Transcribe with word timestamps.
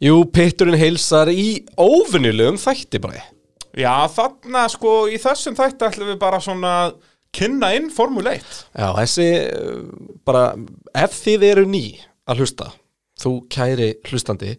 Jú, 0.00 0.22
pitturinn 0.32 0.80
heilsar 0.80 1.28
í 1.28 1.60
óvinnilegum 1.76 2.56
þætti 2.60 3.00
bara 3.02 3.20
Já, 3.76 4.08
þarna 4.10 4.64
sko 4.72 5.04
í 5.12 5.18
þessum 5.20 5.56
þætti 5.58 5.86
ætlum 5.86 6.08
við 6.10 6.20
bara 6.22 6.40
svona 6.42 6.70
að 6.86 6.94
kynna 7.36 7.68
inn 7.76 7.90
Formule 7.94 8.38
1 8.38 8.46
Já, 8.80 8.86
þessi 8.96 9.26
uh, 9.44 9.82
bara, 10.26 10.44
ef 10.96 11.18
þið 11.20 11.44
eru 11.50 11.66
ný 11.68 11.84
að 12.30 12.42
hlusta 12.42 12.70
þú 13.20 13.34
kæri 13.52 13.90
hlustandi 14.08 14.54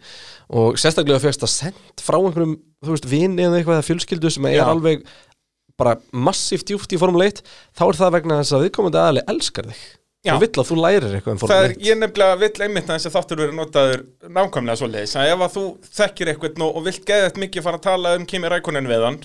og 0.53 0.77
sérstaklega 0.77 1.23
fyrst 1.23 1.47
að 1.47 1.53
send 1.55 2.03
frá 2.05 2.19
einhverjum, 2.19 2.59
þú 2.85 2.93
veist, 2.93 3.09
vini 3.09 3.47
eða 3.47 3.57
eitthvað 3.57 3.79
eða 3.79 3.87
fjölskyldu 3.87 4.31
sem 4.35 4.47
er 4.51 4.59
Já. 4.59 4.67
alveg 4.69 5.01
bara 5.81 5.95
massíft 6.13 6.69
djúpt 6.69 6.93
í 6.93 6.99
Formule 7.01 7.31
1 7.31 7.41
þá 7.73 7.83
er 7.87 7.99
það 8.03 8.15
vegna 8.19 8.39
þess 8.43 8.53
að 8.53 8.67
viðkomandi 8.67 9.01
aðali 9.01 9.25
elskar 9.33 9.71
þig 9.71 9.81
Já. 10.21 10.35
og 10.35 10.41
vill 10.43 10.53
að 10.61 10.67
þú 10.69 10.75
lærir 10.77 11.13
eitthvað 11.17 11.33
um 11.33 11.39
Það 11.41 11.49
Formule 11.49 11.67
er, 11.67 11.75
1 11.79 11.85
ég 11.87 11.95
nefnilega 11.97 12.39
vill 12.43 12.65
einmitt 12.67 12.89
að 12.89 12.97
þessi 12.99 13.11
þáttur 13.15 13.39
verið 13.41 13.55
notaður 13.57 14.03
nákvæmlega 14.29 14.77
svo 14.77 14.89
leiðis 14.91 15.15
að 15.17 15.29
ef 15.31 15.45
að 15.47 15.55
þú 15.55 15.63
þekkir 15.97 16.29
eitthvað 16.33 16.61
og, 16.61 16.75
og 16.77 16.85
vilt 16.85 17.07
geða 17.07 17.23
þetta 17.29 17.41
mikið 17.45 17.65
fara 17.65 17.79
að 17.79 17.87
tala 17.87 18.11
um 18.19 18.27
Kimi 18.29 18.51
Rækonen 18.53 18.89
við 18.91 19.05
hann 19.07 19.17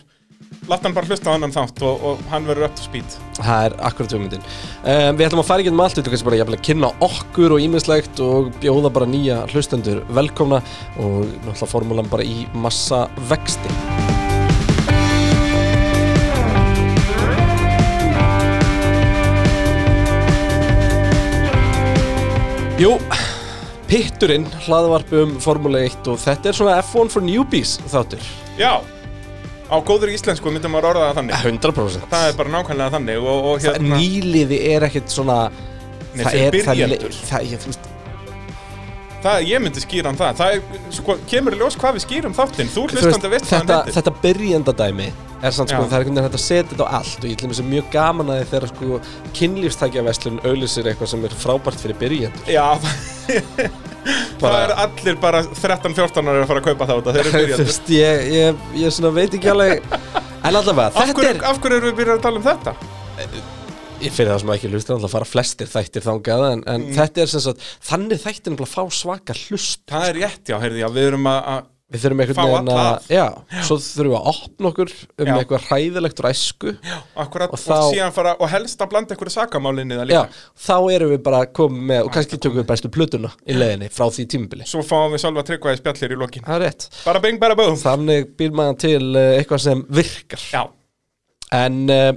látt 0.71 0.87
hann 0.88 0.97
bara 0.97 1.11
hlusta 1.11 1.29
á 1.29 1.37
hann 1.37 1.52
þátt 1.52 1.85
og, 1.85 2.01
og 2.01 2.24
hann 2.33 2.48
verður 2.48 2.71
upp 2.71 2.80
til 2.80 2.87
spýt 2.88 3.19
Það 3.37 3.69
er 3.69 3.77
akkurat 3.91 4.16
hugmyndin. 4.16 4.48
Um, 4.80 5.21
Við 5.21 5.27
ætlum 5.29 5.45
að 5.45 5.48
fara 5.51 5.65
ekki 5.65 5.74
um 5.74 5.85
allt, 5.85 6.01
við 6.01 6.09
kannski 6.09 6.30
bara 6.30 6.41
jafnvel 6.41 6.59
að 6.59 6.66
kynna 6.71 6.93
okkur 7.10 7.57
og 7.59 7.65
ímislegt 7.66 8.24
og 8.24 8.51
bjóða 8.65 8.95
bara 8.97 9.10
nýja 9.10 9.43
hlustendur 9.52 10.02
velkomna 10.16 10.65
og 10.97 11.23
náttúrulega 11.45 11.73
formúlan 11.77 12.13
bara 12.13 12.24
í 12.24 12.45
massa 12.57 13.05
vexti 13.29 14.05
Jú, 22.77 22.91
pitturinn 23.89 24.45
hlaðvarp 24.66 25.12
um 25.16 25.30
Formule 25.41 25.80
1 25.87 26.11
og 26.12 26.19
þetta 26.21 26.51
er 26.51 26.57
svona 26.59 26.75
F1 26.83 27.09
for 27.15 27.25
newbies 27.25 27.79
þáttur. 27.89 28.21
Já, 28.61 28.75
á 29.73 29.77
góður 29.80 30.13
íslensku 30.13 30.52
myndum 30.52 30.74
maður 30.77 30.91
orða 30.93 31.07
það 31.09 31.21
þannig. 31.23 31.47
100% 31.54 32.10
Það 32.13 32.27
er 32.29 32.37
bara 32.43 32.52
nákvæmlega 32.52 32.95
þannig 32.99 33.23
og, 33.23 33.49
og 33.54 33.65
Það 33.65 33.79
hérna 33.79 34.01
nýliði 34.02 34.59
er 34.74 34.87
ekkert 34.91 35.15
svona 35.15 35.38
Nei, 35.49 36.21
það 36.21 36.37
er, 36.43 36.59
það, 36.66 36.82
byrjendur. 36.82 37.16
það, 37.30 37.49
ég, 37.54 37.65
þú 37.65 37.73
veist, 37.73 37.88
það, 39.27 39.45
ég 39.51 39.63
myndi 39.66 39.82
skýra 39.85 40.10
hann 40.13 40.19
það. 40.21 40.41
Það 40.41 40.57
er, 40.57 40.82
sko, 40.96 41.16
kemur 41.30 41.57
í 41.57 41.60
ljós 41.60 41.77
hvað 41.80 41.96
við 41.99 42.05
skýrum 42.07 42.35
þáttinn. 42.37 42.71
Þú 42.73 42.82
þú 42.82 42.96
veist, 42.96 43.07
hlustandi 43.07 43.30
veist 43.35 43.49
hvað 43.51 43.59
hann 43.59 43.71
þetta, 43.71 43.79
heitir. 43.82 43.96
þetta 43.99 44.15
byrjandadæmi 44.27 45.09
er 45.46 45.52
samt 45.52 45.69
sko, 45.71 45.82
Já. 45.82 45.88
það 45.91 45.96
er 45.96 46.01
einhvern 46.01 46.16
veginn 46.16 46.27
hægt 46.27 46.38
að 46.38 46.43
setja 46.46 46.71
þetta 46.71 46.87
á 46.87 46.95
allt. 46.96 47.19
Og 47.21 47.29
ég 47.30 47.41
til 47.41 47.51
þess 47.51 47.63
að 47.63 47.69
mjög 47.73 47.91
gaman 47.93 48.30
að 48.32 48.38
þið 48.41 48.52
þegar 48.52 48.71
sko 48.73 49.01
kynlífstækjaveslun 49.37 50.38
auðlýsir 50.47 50.88
eitthvað 50.91 51.10
sem 51.13 51.27
er 51.29 51.37
frábært 51.43 51.82
fyrir 51.82 51.99
byrjandur 52.01 52.52
Já, 52.54 52.65
það, 54.41 54.47
það 54.47 54.57
er 54.63 54.73
allir 54.87 55.19
bara 55.23 55.43
13-14 55.51 56.30
ára 56.30 56.45
að 56.45 56.49
fara 56.52 56.63
að 56.63 56.69
kaupa 56.71 56.88
það 56.88 57.02
út 57.02 57.10
Þeir 57.10 57.21
eru 57.27 57.35
þú 57.35 57.43
byrjandur 57.43 57.69
veist, 57.71 57.93
ég, 57.97 58.24
ég, 58.37 58.65
ég 58.85 58.97
svona 58.97 59.13
veit 59.19 59.37
ekki 59.37 59.52
alveg. 59.52 59.85
En 60.47 60.54
allavega, 60.54 60.88
Af 60.95 61.02
þetta 61.02 61.21
hverju, 61.21 61.35
er 61.37 61.51
af 61.51 61.60
hverju 61.60 61.82
erum 61.82 61.93
við 61.93 62.01
byrjað 62.01 62.19
að 62.19 62.24
tala 62.29 62.43
um 62.43 62.49
þetta? 62.49 63.54
Fyrir 64.00 64.28
það 64.33 64.43
sem 64.43 64.50
ekki 64.56 64.71
hlustir, 64.72 64.97
alltaf 64.97 65.15
fara 65.16 65.28
flestir 65.28 65.71
þættir 65.72 66.05
þangað, 66.06 66.44
en, 66.53 66.65
en 66.69 66.84
Mm. 66.87 66.93
þetta 66.99 67.22
er 67.25 67.31
sem 67.33 67.41
sagt 67.47 67.62
þannig 67.89 68.21
þættir 68.22 68.53
nefnilega 68.53 68.75
fá 68.75 68.83
svaka 68.93 69.34
hlust 69.47 69.87
Það 69.91 70.11
er 70.11 70.21
rétt, 70.22 70.44
já, 70.53 70.59
heyrði, 70.62 70.83
já, 70.84 70.88
við 70.93 71.09
erum 71.12 71.27
að, 71.31 71.41
að 71.55 71.65
við 71.87 72.03
þurfum 72.03 72.21
einhvern 72.25 72.38
veginn 72.50 72.69
að 72.75 72.81
að. 72.83 73.09
já, 73.15 73.27
svo 73.62 73.77
þurfum 73.78 74.11
við 74.11 74.16
að 74.19 74.28
opna 74.33 74.71
okkur 74.72 74.93
um 75.22 75.28
Já. 75.31 75.34
eitthvað 75.38 75.66
hræðilegt 75.71 76.22
ræsku 76.27 76.72
akkurat, 77.22 77.50
Og 77.50 77.55
og, 77.55 77.61
þá- 77.62 77.93
síðan 77.94 78.12
fara, 78.16 78.33
og 78.43 78.49
helst 78.50 78.81
að 78.83 78.91
blanda 78.91 79.15
einhverju 79.15 79.34
sakamálinni 79.37 79.94
það 80.00 80.10
Já, 80.10 80.22
líka. 80.27 80.41
þá 80.66 80.77
erum 80.97 81.12
við 81.15 81.22
bara 81.22 81.43
komið 81.47 81.84
með 81.93 82.00
og 82.05 82.12
kannski 82.16 82.41
tökum 82.43 82.59
við 82.60 82.66
bestu 82.72 82.91
plötuna 82.91 83.31
í 83.47 83.55
leiðinni 83.55 83.88
frá 83.94 84.06
því 84.10 84.27
tímubili 84.34 84.66
Svo 84.66 84.83
fáum 84.83 85.15
við 85.15 85.22
sjálfa 85.25 85.47
tryggvaði 85.47 85.78
spjallir 85.81 86.16
í 86.16 86.19
lokin. 86.21 86.43
Það 86.43 86.56
er 86.59 86.66
rétt 86.66 86.88
Bara 87.06 87.21
bing, 87.22 87.38
bara 87.38 87.55
búm. 87.55 87.78
Þannig 87.78 88.34
býr 88.37 88.50
maður 88.50 88.78
til 88.83 89.05
uh, 89.15 89.38
eitthvað 89.38 89.62
sem 89.69 89.87
virkar 89.88 90.43
Já, 90.53 90.66
En 91.55 91.83
uh, 91.93 92.12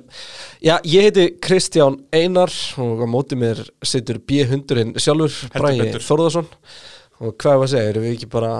já, 0.58 0.80
ég 0.89 1.05
heiti 1.05 1.27
Kristján 1.43 1.99
Einar 2.15 2.53
og 2.81 3.03
á 3.03 3.08
móti 3.09 3.37
mér 3.37 3.61
situr 3.86 4.17
B-hundurinn 4.26 4.95
sjálfur 4.98 5.52
Bragi 5.53 5.83
betur. 5.83 6.05
Þórðarsson 6.08 6.49
og 7.20 7.36
hvað 7.36 7.53
er 7.53 7.64
að 7.64 7.71
segja, 7.73 7.92
erum 7.92 8.05
við 8.05 8.15
ekki 8.15 8.30
bara 8.31 8.52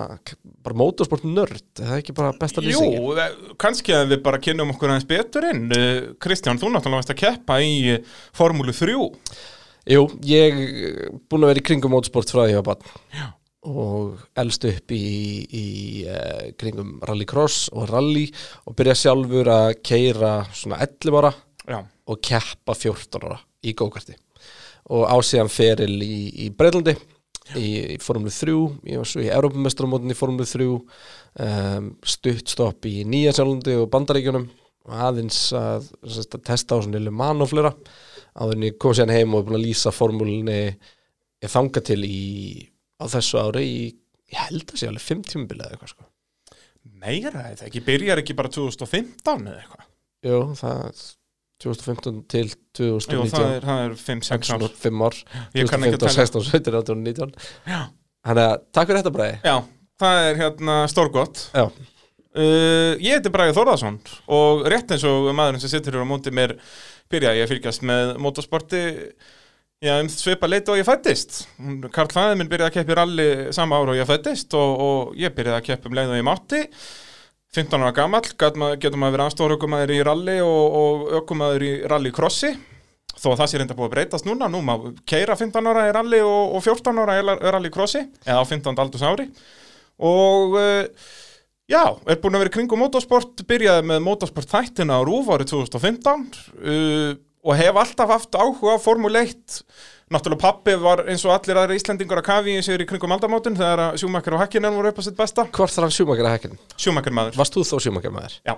bara 0.66 0.78
motorsport 0.78 1.24
nörd, 1.24 1.64
er 1.80 1.88
það 1.88 2.02
ekki 2.02 2.16
bara 2.18 2.34
besta 2.36 2.64
lýsingin? 2.64 2.98
jú, 3.00 3.14
eh, 3.16 3.54
kannski 3.62 3.96
að 3.96 4.14
við 4.14 4.24
bara 4.26 4.42
kynnum 4.44 4.74
okkur 4.74 4.92
aðeins 4.92 5.08
betur 5.08 5.48
inn. 5.48 5.70
Uh, 5.72 6.12
Kristján, 6.22 6.60
þú 6.60 6.74
náttúrulega 6.74 7.00
varst 7.00 7.14
að 7.14 7.22
keppa 7.22 7.60
í 7.64 7.74
eh, 7.96 8.18
Formúlu 8.36 8.76
3. 8.76 8.98
Jú, 9.90 10.06
ég 10.28 10.60
eh, 10.60 11.06
búin 11.32 11.46
að 11.46 11.54
vera 11.54 11.64
í 11.64 11.68
kringum 11.72 11.96
motorsport 11.96 12.34
frá 12.34 12.44
því 12.44 12.60
að 12.60 12.66
bann 12.68 12.90
og 13.68 14.22
elst 14.40 14.64
upp 14.70 14.94
í, 14.96 15.04
í 15.52 15.66
uh, 16.08 16.50
kringum 16.60 16.98
rallycross 17.04 17.68
og 17.76 17.90
rally 17.92 18.30
og 18.70 18.78
byrja 18.80 18.96
sjálfur 19.02 19.52
að 19.52 19.74
keira 19.84 20.34
svona 20.56 20.80
11 20.86 21.20
ára 21.20 21.34
Já, 21.70 21.80
og 21.84 22.22
keppa 22.24 22.74
14 22.74 23.26
ára 23.28 23.40
í 23.68 23.76
gókarti 23.78 24.16
og 24.90 25.10
ásíðan 25.12 25.52
feril 25.52 26.00
í, 26.02 26.46
í 26.46 26.50
Breitlandi 26.56 26.96
í, 27.60 27.96
í 27.96 27.98
Formule 28.02 28.32
3, 28.34 28.56
ég 28.90 29.02
var 29.02 29.10
svo 29.10 29.26
í 29.26 29.30
Europamestramótin 29.34 30.14
í 30.14 30.18
Formule 30.18 30.48
3 30.48 30.70
um, 30.70 31.92
stutt 32.16 32.56
stopp 32.56 32.88
í 32.88 33.04
Nýja 33.04 33.36
Sjálflandi 33.36 33.76
og 33.82 33.90
Bandaríkjunum 33.92 34.48
og 34.90 35.04
aðeins 35.10 35.50
að, 35.58 35.92
að 36.08 36.40
testa 36.48 36.80
á 36.80 36.82
svona 36.82 36.98
lilu 36.98 37.14
mann 37.14 37.44
og 37.44 37.52
flera 37.52 37.74
áður 38.40 38.56
en 38.56 38.68
ég 38.70 38.80
kom 38.82 38.96
sér 38.96 39.12
heim 39.14 39.36
og 39.36 39.46
búin 39.46 39.60
að 39.60 39.68
lýsa 39.68 39.94
formúlinni 39.94 40.60
ég 40.64 41.52
þanga 41.52 41.84
til 41.86 42.02
í 42.08 42.20
á 43.00 43.06
þessu 43.16 43.40
ári 43.42 43.64
í, 43.66 43.80
ég 44.34 44.42
held 44.50 44.66
að 44.74 44.82
sé 44.82 44.90
alveg 44.90 45.06
5 45.08 45.24
tímabilið 45.34 45.66
eða 45.68 45.78
eitthvað 45.78 45.94
sko 45.96 46.08
meira 47.00 47.46
eða 47.54 47.68
ekki, 47.70 47.82
byrjar 47.86 48.20
ekki 48.22 48.36
bara 48.36 48.52
2015 48.52 49.48
eða 49.48 49.62
eitthvað. 49.62 49.86
Jú, 50.28 50.40
það 50.60 50.82
er 50.90 51.02
2015 51.64 52.20
til 52.32 52.46
Jú, 52.50 52.56
2019 52.80 53.32
það 53.36 53.54
er, 53.58 53.66
það 53.68 53.84
er 53.86 53.96
5-6 54.00 54.52
ár. 54.56 54.66
5 54.84 55.06
ár 55.08 55.18
Ég 55.60 55.70
kann 55.72 55.86
ekki 55.88 55.98
að 56.00 56.04
2015, 56.04 56.04
tala. 56.04 56.16
16, 56.16 56.46
17, 56.52 56.78
18, 56.80 57.04
19 57.04 57.34
Já. 57.74 57.80
Þannig 58.30 58.46
að 58.50 58.56
takk 58.76 58.90
fyrir 58.92 59.02
þetta 59.02 59.16
bræði 59.16 59.40
Já, 59.44 59.56
það 60.04 60.26
er 60.30 60.44
hérna 60.44 60.78
stórgott. 60.92 61.46
Já, 61.56 61.66
Uh, 62.30 62.94
ég 63.02 63.16
heiti 63.18 63.32
Bragi 63.34 63.56
Þórðarsson 63.58 63.96
og 64.38 64.60
rétt 64.70 64.92
eins 64.94 65.02
og 65.10 65.32
maðurinn 65.34 65.64
sem 65.64 65.72
situr 65.72 65.96
hér 65.98 66.04
á 66.06 66.12
móti 66.12 66.30
mér 66.30 66.52
byrjaði 67.10 67.40
ég 67.42 67.48
að 67.48 67.50
fylgjast 67.56 67.82
með 67.90 68.12
motorsporti 68.22 68.82
já, 69.84 69.94
um 70.02 70.10
svipa 70.12 70.50
leit 70.50 70.70
og 70.72 70.80
ég 70.80 70.88
fættist 70.88 71.44
Karl 71.96 72.12
fæði 72.14 72.40
minn 72.40 72.50
byrjaði 72.52 72.70
að 72.70 72.78
keppa 72.80 72.96
í 72.96 72.98
rally 73.00 73.28
sama 73.56 73.80
ára 73.80 73.94
og 73.94 74.00
ég 74.00 74.10
fættist 74.10 74.56
og, 74.58 74.74
og 74.86 75.14
ég 75.20 75.36
byrjaði 75.36 75.60
að 75.62 75.68
keppa 75.70 75.90
um 75.90 75.96
leið 76.00 76.16
og 76.16 76.20
ég 76.20 76.28
mátti. 76.28 76.64
15 77.56 77.82
ára 77.82 78.08
ma- 78.12 78.76
getur 78.78 79.00
maður 79.00 79.16
verið 79.16 79.26
aðstóra 79.26 79.56
ökumæður 79.58 79.94
í 79.96 80.02
rally 80.06 80.36
og, 80.46 80.76
og 80.82 81.16
ökumæður 81.22 81.66
í 81.66 81.72
rallycrossi 81.90 82.52
þó 83.20 83.32
að 83.32 83.40
það 83.40 83.50
sé 83.52 83.60
reynda 83.60 83.78
búið 83.78 83.88
að 83.88 83.96
breytast 83.96 84.28
núna 84.28 84.50
nú 84.52 84.62
má 84.64 84.76
keira 85.10 85.36
15 85.40 85.72
ára 85.72 85.88
í 85.90 85.96
rally 85.96 86.20
og, 86.24 86.54
og 86.60 86.64
14 86.68 87.02
ára 87.04 87.18
í 87.18 87.26
rallycrossi 87.56 88.04
eða 88.28 88.44
á 88.44 88.46
15 88.46 88.84
aldurs 88.84 89.08
ári 89.08 89.26
og 90.00 90.60
uh, 90.60 90.86
Já, 91.70 91.84
er 92.10 92.18
búin 92.18 92.34
að 92.34 92.42
vera 92.42 92.50
í 92.50 92.54
kringum 92.56 92.80
motorsport, 92.82 93.44
byrjaði 93.46 93.84
með 93.86 94.00
motorsport 94.02 94.50
þættina 94.50 94.96
á 94.98 95.06
RÚV 95.06 95.28
árið 95.36 95.52
2015 95.52 96.24
uh, 96.66 97.12
og 97.44 97.56
hef 97.60 97.76
alltaf 97.84 98.10
haft 98.10 98.32
áhuga 98.36 98.76
á 98.76 98.80
Formule 98.84 99.22
1. 99.28 99.62
Náttúrulega 100.10 100.42
pappi 100.42 100.74
var 100.82 101.04
eins 101.06 101.22
og 101.28 101.36
allir 101.36 101.60
aðra 101.62 101.76
Íslendingar 101.78 102.18
að 102.24 102.26
kafi 102.32 102.56
í 102.58 102.64
sig 102.66 102.82
í 102.82 102.88
kringum 102.90 103.12
aldamótin 103.14 103.56
þegar 103.60 103.94
Sjúmakar 104.02 104.34
og 104.34 104.42
Hakkinen 104.42 104.74
voru 104.74 104.90
upp 104.90 104.98
á 105.00 105.04
sitt 105.06 105.16
besta. 105.20 105.46
hvort 105.54 105.70
þarf 105.76 105.94
sjúmakar 105.94 106.26
að 106.26 106.34
hækkin? 106.38 106.58
Sjúmakar 106.82 107.14
maður. 107.14 107.38
Varst 107.38 107.54
þú 107.54 107.62
þó 107.70 107.78
sjúmakar 107.86 108.12
maður? 108.16 108.40
Já. 108.48 108.56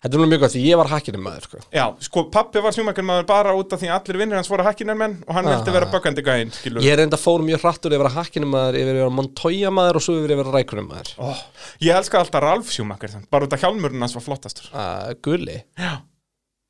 Þetta 0.00 0.16
er 0.16 0.20
nú 0.22 0.26
mjög 0.30 0.40
gott 0.40 0.52
því 0.54 0.60
ég 0.64 0.78
var 0.80 0.88
hækkinum 0.88 1.20
maður 1.24 1.42
sko. 1.44 1.58
Já, 1.76 1.82
sko, 2.04 2.22
pappi 2.32 2.60
var 2.64 2.72
Sjúmakar 2.72 3.04
maður 3.04 3.26
bara 3.28 3.50
út 3.56 3.72
af 3.76 3.80
því 3.82 3.90
allir 3.96 4.16
vinnir 4.22 4.36
hans 4.38 4.48
voru 4.48 4.64
Hakkinen 4.64 4.96
menn 4.96 5.16
og 5.28 5.34
hann 5.36 5.44
Ah. 5.48 5.56
vildi 5.56 5.72
vera 5.76 5.88
bökkandi 5.92 6.22
gæinn. 6.24 6.52
Ég 6.84 6.92
er 6.92 7.02
enda 7.04 7.16
fór 7.20 7.40
mjög 7.44 7.60
hrattur 7.64 7.92
yfir 7.96 8.08
að 8.08 8.16
hækkinum 8.20 8.48
maður 8.52 8.78
yfir 8.80 9.00
að 9.04 9.12
Montoya 9.12 9.70
maður 9.72 9.96
og 9.96 10.02
svo 10.06 10.14
yfir 10.20 10.36
að 10.40 10.52
rækunum 10.56 10.88
maður 10.88 11.12
Ó, 11.20 11.36
ég 11.80 11.96
elska 11.96 12.16
alltaf 12.20 12.40
Ralf 12.44 12.70
Sjúmakar, 12.72 13.12
bara 13.30 13.44
út 13.44 13.52
af 13.52 13.60
hjálmurinn 13.60 14.00
hans 14.00 14.14
var 14.16 14.22
flottastur. 14.24 14.68
uh, 14.72 15.12
Gulli, 15.20 15.62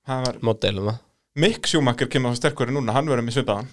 var, 0.07 0.39
módelum 0.43 0.91
það 0.91 0.99
Mick 1.41 1.71
Sjúmakar 1.71 2.11
kemur 2.13 2.35
á 2.35 2.39
sterkuri 2.39 2.75
núna, 2.75 2.95
hann 2.97 3.09
verður 3.11 3.27
með 3.27 3.41
svipaðan. 3.41 3.71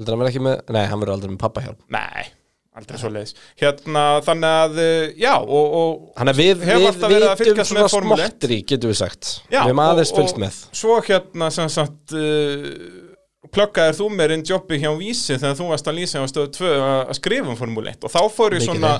Heldur 0.00 0.14
hann 0.14 0.22
vera 0.22 0.32
ekki 0.32 0.44
með, 0.44 0.60
nei 0.72 0.84
hann 0.88 1.02
verður 1.02 1.16
aldrei 1.16 1.32
með 1.34 1.40
pappa 1.42 1.64
hjálp 1.64 1.82
Nei, 1.92 2.24
aldrei 2.78 3.00
svo 3.00 3.10
leiðis 3.12 3.34
Hérna, 3.60 4.04
þannig 4.24 4.56
að, 4.62 4.80
uh, 4.80 5.04
já, 5.20 5.34
og, 5.42 5.76
og 5.80 6.06
Þannig 6.16 6.32
að 6.32 6.40
við, 6.40 6.52
við 6.62 6.70
að 6.70 7.02
vitum 7.12 7.40
fylgjast 7.42 7.72
svona 7.72 7.84
með 7.84 7.94
Formúlu 7.94 8.24
1. 8.24 8.30
smottri, 8.30 8.58
getum 8.70 8.92
við 8.92 8.98
sagt. 9.02 9.32
Já, 9.50 9.58
Við 9.58 9.72
erum 9.72 9.82
aðeins 9.84 10.14
fylgst 10.16 10.40
með. 10.40 10.62
Svo 10.80 10.96
hérna, 11.04 11.50
sem 11.56 11.72
sagt 11.74 12.16
uh, 12.16 12.70
pluggaðir 13.50 13.98
þú 13.98 14.08
mér 14.14 14.34
inn 14.36 14.46
jobbi 14.46 14.80
hjá 14.80 14.90
Vísi 14.96 15.36
þegar 15.36 15.58
þú 15.58 15.68
varst 15.74 15.90
að 15.90 16.00
lýsa 16.00 16.24
á 16.24 16.26
stöðu 16.30 16.54
2 16.60 16.72
að 16.86 17.14
skrifa 17.20 17.52
um 17.52 17.58
Formule 17.58 17.92
1 17.92 18.08
og 18.08 18.14
þá 18.14 18.20
fór 18.32 18.56
ég 18.56 18.64
svona 18.64 18.96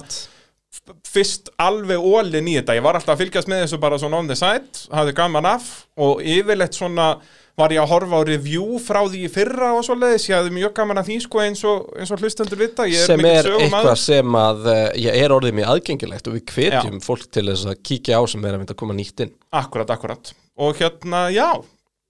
fyrst 1.11 1.51
alveg 1.61 1.99
ólinn 1.99 2.49
í 2.51 2.57
þetta. 2.61 2.77
Ég 2.79 2.85
var 2.85 2.99
alltaf 2.99 3.17
að 3.17 3.25
fylgjast 3.25 3.51
með 3.51 3.65
þessu 3.65 3.81
bara 3.83 3.99
svona 4.01 4.21
on 4.21 4.29
the 4.31 4.37
side 4.39 4.85
hafði 4.95 5.15
gaman 5.19 5.49
af 5.51 5.71
og 5.99 6.21
yfirleitt 6.23 6.79
svona 6.79 7.15
var 7.61 7.75
ég 7.75 7.83
að 7.83 7.91
horfa 7.93 8.21
á 8.21 8.23
review 8.27 8.79
frá 8.83 9.01
því 9.05 9.23
í 9.27 9.31
fyrra 9.33 9.71
og 9.77 9.85
svoleiðis, 9.87 10.29
ég 10.31 10.39
hafði 10.39 10.55
mjög 10.57 10.73
gaman 10.79 11.01
að 11.01 11.11
því 11.11 11.19
sko 11.27 11.43
eins 11.45 11.65
og, 11.69 11.91
eins 12.01 12.13
og 12.15 12.23
hlustendur 12.25 12.61
vita, 12.61 12.87
er 12.89 13.05
sem 13.11 13.25
er 13.29 13.51
eitthvað 13.55 13.99
sem 14.03 14.39
að 14.41 14.71
uh, 14.73 14.81
ég 15.01 15.19
er 15.21 15.35
orðið 15.37 15.59
mjög 15.61 15.75
aðgengilegt 15.75 16.31
og 16.31 16.39
við 16.39 16.55
hvetjum 16.55 17.03
fólk 17.05 17.29
til 17.29 17.47
þess 17.51 17.69
að 17.71 17.83
kíkja 17.91 18.21
á 18.21 18.23
sem 18.33 18.47
er 18.47 18.57
að 18.57 18.63
mynda 18.63 18.77
að 18.77 18.81
koma 18.83 18.97
nýtt 18.97 19.25
inn 19.27 19.37
Akkurat, 19.61 19.93
akkurat. 19.93 20.33
Og 20.61 20.81
hérna, 20.81 21.27
já, 21.35 21.49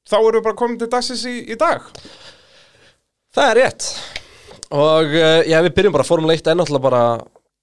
þá 0.08 0.16
erum 0.20 0.38
við 0.38 0.46
bara 0.48 0.60
komin 0.62 0.80
til 0.80 0.90
dagsins 0.92 1.26
í, 1.28 1.36
í 1.50 1.58
dag. 1.60 1.86
Það 3.34 3.52
er 3.52 3.62
rétt 3.64 3.90
og 4.70 5.14
uh, 5.18 5.40
já, 5.50 5.58
við 5.66 5.74
byrjum 5.76 5.94
bara 5.96 6.06
Formule 6.06 6.36
1 6.38 6.52
er 6.52 6.58
náttúrulega 6.58 6.86
bara 6.86 7.02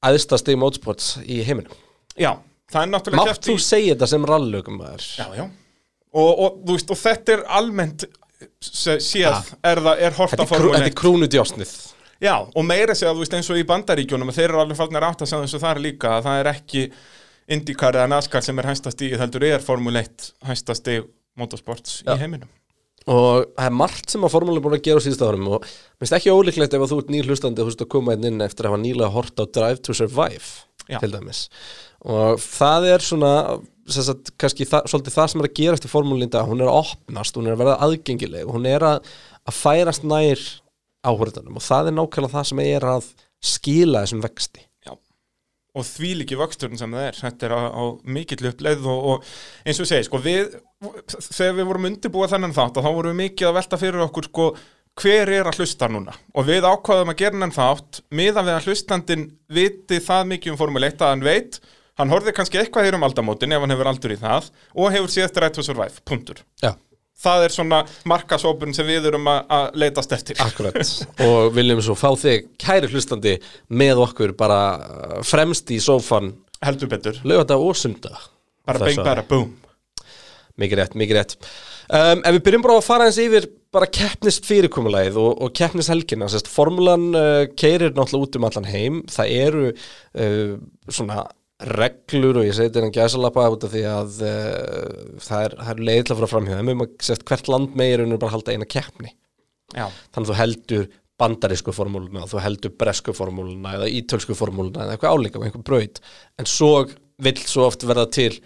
æðsta 0.08 0.40
stig 0.42 0.60
motorsports 0.60 1.16
í 1.24 1.40
heiminum 1.48 1.72
Já, 2.20 2.34
það 2.72 2.82
er 2.82 2.92
náttúrulega 2.92 3.22
Mátt 3.22 3.32
keppt 3.32 3.48
þú 3.48 3.56
í... 3.56 3.64
segja 3.64 3.96
þetta 3.96 4.10
sem 4.12 4.28
rallugum? 4.28 4.82
Já, 5.00 5.28
já. 5.38 5.46
Og, 6.14 6.32
og, 6.32 6.62
veist, 6.70 6.90
og 6.94 7.00
þetta 7.02 7.36
er 7.36 7.44
almennt 7.60 8.08
séð, 8.64 9.54
er, 9.66 9.82
það, 9.84 9.94
er 10.00 10.16
Þetta 10.16 10.44
er, 10.44 10.48
krú, 10.48 10.48
Formule 10.48 10.78
þetta 10.78 10.86
1. 10.86 10.90
er 10.92 10.98
krúnudjásnið 11.02 11.76
Já, 12.24 12.34
og 12.42 12.64
meira 12.66 12.96
segja, 12.98 13.14
þú 13.14 13.22
veist, 13.22 13.36
eins 13.38 13.50
og 13.54 13.60
í 13.60 13.66
bandaríkjunum, 13.70 14.32
þeir 14.34 14.48
eru 14.48 14.62
alveg 14.64 14.80
átt 14.80 15.22
að 15.22 15.30
segja 15.30 15.44
þessu 15.44 15.60
þar 15.62 15.82
líka, 15.84 16.16
að 16.16 16.24
það 16.26 16.40
er 16.42 16.50
ekki 16.56 16.86
IndyCar 17.54 18.00
eða 18.00 18.10
NASCAR 18.16 18.44
sem 18.44 18.58
er 18.60 18.70
hæsta 18.72 18.94
stíð, 18.94 19.20
heldur 19.22 19.46
er 19.46 19.62
Formule 19.64 20.02
1 20.02 20.32
hæsta 20.50 20.76
stíð 20.78 21.06
motorsports 21.38 22.02
Já. 22.02 22.16
í 22.16 22.24
heiminum. 22.24 22.50
og 23.08 23.46
það 23.56 23.70
er 23.70 23.76
margt 23.80 24.12
sem 24.12 24.26
að 24.26 24.34
Formule 24.34 24.60
er 24.60 24.66
búin 24.66 24.78
að 24.80 24.86
gera 24.88 25.00
á 25.00 25.06
síðustu 25.06 25.28
árum 25.30 25.52
og 25.56 25.68
minnst 26.02 26.16
ekki 26.18 26.34
ólíklegt 26.34 26.74
ef 26.76 26.84
að 26.84 26.92
þú 26.92 26.98
ert 27.04 27.14
nýr 27.14 27.30
hlustandi 27.30 27.62
þú 27.62 27.70
veist 27.70 27.84
að 27.86 27.92
koma 27.94 28.18
inn 28.18 28.28
inn 28.32 28.44
eftir 28.44 28.68
að 28.68 28.74
hafa 28.74 28.84
nýlega 28.84 29.14
hort 29.14 29.40
á 29.40 29.46
Drive 29.46 29.84
to 29.86 29.96
Survive 29.96 30.50
Já. 30.90 31.00
til 31.00 31.14
dæmis 31.14 31.46
og 32.04 32.42
það 32.42 32.90
er 32.96 33.06
svona 33.06 33.32
sagt, 33.96 34.32
kannski 34.40 34.68
það, 34.68 34.88
svolítið 34.92 35.18
það 35.18 35.30
sem 35.32 35.42
er 35.42 35.50
að 35.50 35.58
gerast 35.62 35.88
í 35.88 35.92
Formule 35.92 36.28
1 36.28 36.38
hún 36.50 36.64
er 36.64 36.72
að 36.72 36.80
opnast, 36.84 37.38
hún 37.40 37.48
er 37.48 37.56
að 37.56 37.64
verða 37.64 37.78
aðgengileg 37.88 38.52
hún 38.52 38.68
er 38.70 38.86
að, 38.88 39.12
að 39.48 39.58
færast 39.58 40.08
nær 40.08 40.44
áhverðanum 41.08 41.60
og 41.60 41.66
það 41.66 41.92
er 41.92 41.98
nákvæmlega 41.98 42.36
það 42.36 42.50
sem 42.52 42.64
er 42.66 42.88
að 42.96 43.12
skila 43.44 44.04
þessum 44.04 44.24
vexti. 44.26 44.64
Og 45.78 45.86
því 45.86 46.14
líki 46.22 46.38
vöxturinn 46.40 46.80
sem 46.80 46.94
það 46.96 47.04
er. 47.06 47.18
Þetta 47.20 47.46
er 47.46 47.54
á, 47.54 47.62
á 47.70 47.84
mikill 48.10 48.48
uppleið 48.50 48.88
og, 48.90 49.04
og 49.12 49.28
eins 49.68 49.82
og 49.84 49.86
segi, 49.90 50.08
sko, 50.08 50.22
við 50.24 50.56
þegar 51.28 51.60
við 51.60 51.70
vorum 51.70 51.88
undirbúið 51.92 52.34
þennan 52.34 52.56
þátt 52.56 52.80
þá 52.82 52.90
vorum 52.90 53.14
við 53.14 53.20
mikið 53.22 53.50
að 53.50 53.58
velta 53.60 53.80
fyrir 53.82 54.06
okkur, 54.08 54.30
sko 54.32 54.48
hver 54.98 55.30
er 55.30 55.50
að 55.50 55.62
hlusta 55.62 55.90
núna? 55.92 56.16
Og 56.34 56.48
við 56.48 56.66
ákvaðum 56.66 57.14
að 57.14 57.20
gera 57.20 57.38
hennan 57.38 57.54
þátt 57.54 58.02
miðan 58.10 58.48
við 58.48 58.56
að 58.56 58.70
hlustandinn 58.72 59.28
viti 59.54 60.00
það 60.02 60.32
mikið 60.32 60.54
um 60.54 60.60
Formule 60.64 60.90
1 60.90 61.04
að 61.04 61.14
hann 61.14 61.28
veit 61.28 61.60
hann 61.98 62.12
horfði 62.14 62.34
kannski 62.38 62.62
eitthvað 62.62 62.90
hér 62.90 62.98
um 63.00 63.08
aldamótin 63.08 63.56
ef 63.56 63.64
hann 63.64 63.74
hefur 63.74 63.92
aldur 63.92 64.14
í 64.16 64.20
það 64.22 64.52
og 64.76 64.92
hefur 64.96 65.24
eftir 65.26 65.44
Right 65.44 65.58
to 65.58 65.66
Survive, 65.66 66.04
punktur. 66.08 66.42
Já, 66.64 66.74
það 67.24 67.46
er 67.48 67.56
svona 67.56 67.84
markasópurinn 68.10 68.76
sem 68.78 68.88
við 68.88 69.10
erum 69.12 69.28
að, 69.32 69.78
leitast 69.82 70.14
eftir. 70.16 70.40
Akkurat. 70.44 70.78
Og 71.26 71.54
viljum 71.56 71.82
svo 71.86 71.98
fá 71.98 72.10
þig, 72.20 72.52
kæri 72.62 72.92
hlustandi 72.92 73.38
með 73.70 74.04
okkur 74.08 74.36
bara 74.38 74.62
uh, 74.78 75.22
fremst 75.26 75.72
í 75.74 75.80
sófan 75.84 76.36
heldur 76.66 76.90
betur, 76.90 77.22
lögata 77.28 77.58
og 77.62 77.78
sunda 77.78 78.14
bara 78.68 78.84
beng 78.84 79.02
bara 79.06 79.26
boom. 79.28 79.56
Mikið 80.58 80.80
rétt, 80.80 80.96
mikið 80.98 81.20
rétt. 81.20 81.36
Um, 81.88 82.24
Ef 82.26 82.34
við 82.34 82.44
byrjum 82.48 82.64
bara 82.66 82.76
að 82.80 82.88
fara 82.88 83.06
eins 83.08 83.20
yfir 83.22 83.46
bara 83.72 83.88
keppnist 83.94 84.48
fyrirkomulagið 84.48 85.20
og, 85.22 85.36
og 85.46 85.52
keppnist 85.56 85.92
helgina 85.92 86.28
sérst, 86.32 86.50
Formulan 86.50 87.06
uh, 87.14 87.44
keirir 87.54 87.94
náttúrulega 87.94 88.26
út 88.26 88.40
um 88.40 88.48
allan 88.50 88.68
heim. 88.68 88.98
Það 89.14 89.34
eru 89.38 89.68
uh, 89.70 90.56
svona 90.90 91.28
reglur 91.58 92.38
og 92.38 92.46
ég 92.46 92.54
segi 92.54 92.70
þetta 92.70 92.86
en 92.86 92.94
gæsalappa 92.94 93.48
út 93.50 93.64
af 93.66 93.72
því 93.74 93.82
að 93.90 94.20
uh, 94.28 95.22
það 95.24 95.46
er, 95.48 95.56
er 95.72 95.80
leið 95.90 96.02
til 96.04 96.14
að 96.14 96.20
fara 96.20 96.30
framhjá 96.34 96.58
þeim 96.60 96.74
um 96.74 96.84
hvert 97.32 97.50
land 97.50 97.78
meir 97.80 98.04
er 98.04 98.12
bara 98.14 98.30
að 98.30 98.36
halda 98.36 98.54
eina 98.54 98.68
keppni. 98.70 99.14
Já, 99.74 99.88
þannig 100.14 100.28
að 100.28 100.30
þú 100.30 100.38
heldur 100.38 100.86
bandarísku 101.18 101.74
formúluna, 101.74 102.28
þú 102.30 102.44
heldur 102.44 102.76
bresku 102.78 103.16
formúluna 103.18 103.74
eða 103.80 103.88
ítölsku 103.90 104.38
formúluna 104.38 104.86
eða 104.86 104.94
eitthvað 104.96 105.18
álíka 105.18 105.42
með 105.42 105.50
einhver 105.50 105.66
braut, 105.66 106.00
en 106.38 106.50
svo 106.50 106.70
vill 107.26 107.42
svo 107.42 107.66
oft 107.66 107.88
verða 107.90 108.06
til 108.14 108.38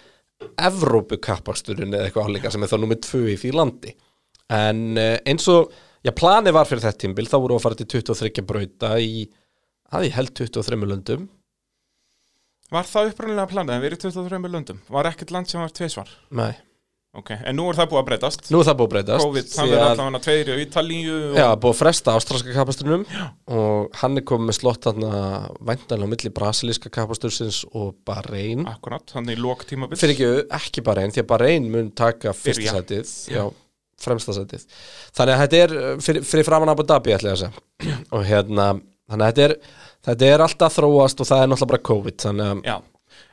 Evrópu 0.58 1.19
kappaksturinn 1.22 1.92
eða 1.92 2.08
eitthvað 2.08 2.31
álíka 2.31 2.54
sem 2.54 2.63
er 2.63 2.72
þá 2.72 2.78
nummið 2.80 3.04
tvö 3.06 3.25
í 3.34 3.36
því 3.38 3.52
landi. 3.60 3.92
En 4.56 4.81
uh, 4.96 5.18
eins 5.28 5.52
og, 5.52 5.75
já 6.02 6.16
planið 6.16 6.56
var 6.56 6.72
fyrir 6.72 6.88
þetta 6.88 7.04
tímbil, 7.04 7.28
þá 7.28 7.38
voru 7.44 7.60
að 7.60 7.68
fara 7.68 7.81
til 7.81 7.92
23 7.92 8.48
brauta 8.48 8.96
í, 9.04 9.28
að 9.92 10.08
ég 10.08 10.16
held 10.16 10.34
23 10.40 10.80
löndum 10.88 11.28
var 12.72 12.88
það 12.90 13.12
upprænilega 13.14 13.52
planið 13.52 13.76
að 13.78 13.86
við 13.86 13.92
erum 13.92 14.04
23 14.08 14.52
löndum? 14.58 14.84
Var 14.98 15.10
ekkert 15.12 15.32
land 15.36 15.50
sem 15.52 15.62
var 15.64 15.74
tveisvar 15.76 16.12
Nei. 16.40 16.52
ok, 17.18 17.32
en 17.44 17.58
nú 17.60 17.66
er 17.68 17.76
það 17.76 17.90
búið 17.92 18.00
að 18.02 18.06
breytast. 18.08 18.46
Nú 18.54 18.62
er 18.62 18.68
það 18.70 18.78
búið 18.80 18.88
að 18.88 18.94
breytast. 18.94 19.26
COVID, 19.26 19.48
það 19.52 19.72
er 19.76 19.82
að- 19.82 19.90
allavega 19.92 20.22
tveir 20.28 20.52
í 20.54 20.60
Ítalíu 20.66 21.16
og... 21.18 21.34
Já, 21.42 21.48
búið 21.60 21.74
að 21.74 21.80
fresta 21.82 22.14
ástralska 22.16 22.54
kapasturinn 22.56 23.04
og 23.58 23.98
hann 24.00 24.16
er 24.22 24.26
komið 24.32 24.48
með 24.52 24.58
slott 24.62 24.88
þarna 24.88 25.10
væntanlega 25.72 26.08
á 26.08 26.12
milli 26.14 26.32
brasilíska 26.40 26.92
kapastursins 26.96 27.62
og 27.76 27.98
Bahrein. 28.08 28.64
Akkurat, 28.72 29.04
þannig 29.12 29.36
í 29.36 29.44
lok 29.44 29.66
tímabil 29.68 30.00
fyrir 30.00 30.16
ekki, 30.16 30.32
ekki 30.62 30.86
Bahrein, 30.88 31.12
því 31.12 31.26
að 31.26 31.30
Bahrein 31.34 31.68
mun 31.76 31.92
taka 31.92 32.32
fyrsta 32.32 32.64
Byrja. 32.64 32.78
sætið, 32.80 33.14
já, 33.36 33.44
fremsta 34.02 34.34
sætið 34.40 34.64
þannig 35.20 35.36
að 35.36 35.44
þetta 35.44 35.60
er 35.66 35.76
fyrir, 36.08 36.24
fyrir 36.32 36.48
framan 36.48 36.72
Abu 36.72 36.88
Dhabi 36.88 37.12
ætla 37.18 37.36
ég 37.36 37.38
að 37.38 37.44
segja. 37.44 38.00
Og 38.16 38.24
hérna, 38.32 38.72
þannig 39.12 39.28
að 39.28 39.34
þetta 39.36 39.50
er 39.50 39.58
þetta 40.07 40.31
er 40.33 40.44
alltaf 40.45 40.77
þróast 40.80 41.21
og 41.24 41.30
það 41.30 41.44
er 41.44 41.51
náttúrulega 41.51 41.71
bara 41.74 41.86
COVID 41.92 42.18
þannig 42.25 42.50
að 42.51 42.81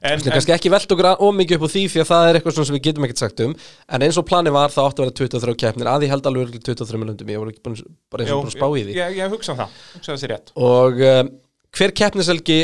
en, 0.03 0.21
kannski 0.23 0.55
ekki 0.55 0.71
velta 0.71 0.95
okkur 0.95 1.09
að- 1.11 1.23
of 1.27 1.35
mikið 1.35 1.57
upp 1.59 1.67
á 1.67 1.71
því 1.75 1.83
því 1.93 2.01
að 2.03 2.09
það 2.13 2.29
er 2.29 2.39
eitthvað 2.39 2.57
sem 2.69 2.77
við 2.77 2.83
getum 2.87 3.07
ekkert 3.07 3.23
sagt 3.25 3.41
um. 3.45 3.55
En 3.89 4.05
eins 4.07 4.19
og 4.21 4.27
plani 4.29 4.51
var 4.55 4.71
það 4.75 4.89
átti 4.91 5.03
að 5.03 5.07
vera 5.07 5.17
23 5.19 5.55
keppnir. 5.63 5.91
Að 5.91 6.05
ég 6.07 6.13
held 6.13 6.29
alveg 6.29 6.45
örugglega 6.47 6.67
23 6.69 7.05
löndum 7.09 7.33
ég 7.33 7.39
var 7.43 7.51
ekki 7.53 7.63
búin, 7.65 7.79
bara 8.13 8.25
eins 8.25 8.33
og 8.35 8.43
bara 8.45 8.53
að 8.53 8.57
spá 8.59 8.69
í 8.69 8.85
því. 8.85 8.95
ég, 8.99 9.17
ég 9.19 9.33
hugsa 9.35 9.57
það, 9.59 9.79
hugsa 9.95 10.13
það 10.13 10.21
sér 10.23 10.33
rétt. 10.35 10.53
Og 10.57 11.03
um, 11.09 11.31
hver 11.79 11.95
keppniselgi 12.03 12.59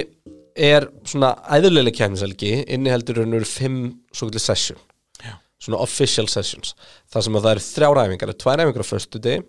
er 0.55 0.89
svona 1.05 1.33
æðurlega 1.51 1.97
keppniselgi 1.99 2.53
inniheldur 2.71 3.23
svo 3.25 4.29
kvöldi 4.29 4.39
session. 4.43 4.79
Já. 5.25 5.35
svona 5.59 5.81
official 5.81 6.29
sessions. 6.29 6.75
Þar 7.11 7.23
sem 7.27 7.37
að 7.39 7.47
það 7.47 7.55
eru 7.55 7.65
þrjár 7.65 8.01
æfingar, 8.05 8.29
það 8.29 8.35
eru 8.35 8.43
tvær 8.45 8.63
æfingar 8.65 8.85
á 8.85 8.93
föstu 8.93 9.21
degi 9.25 9.43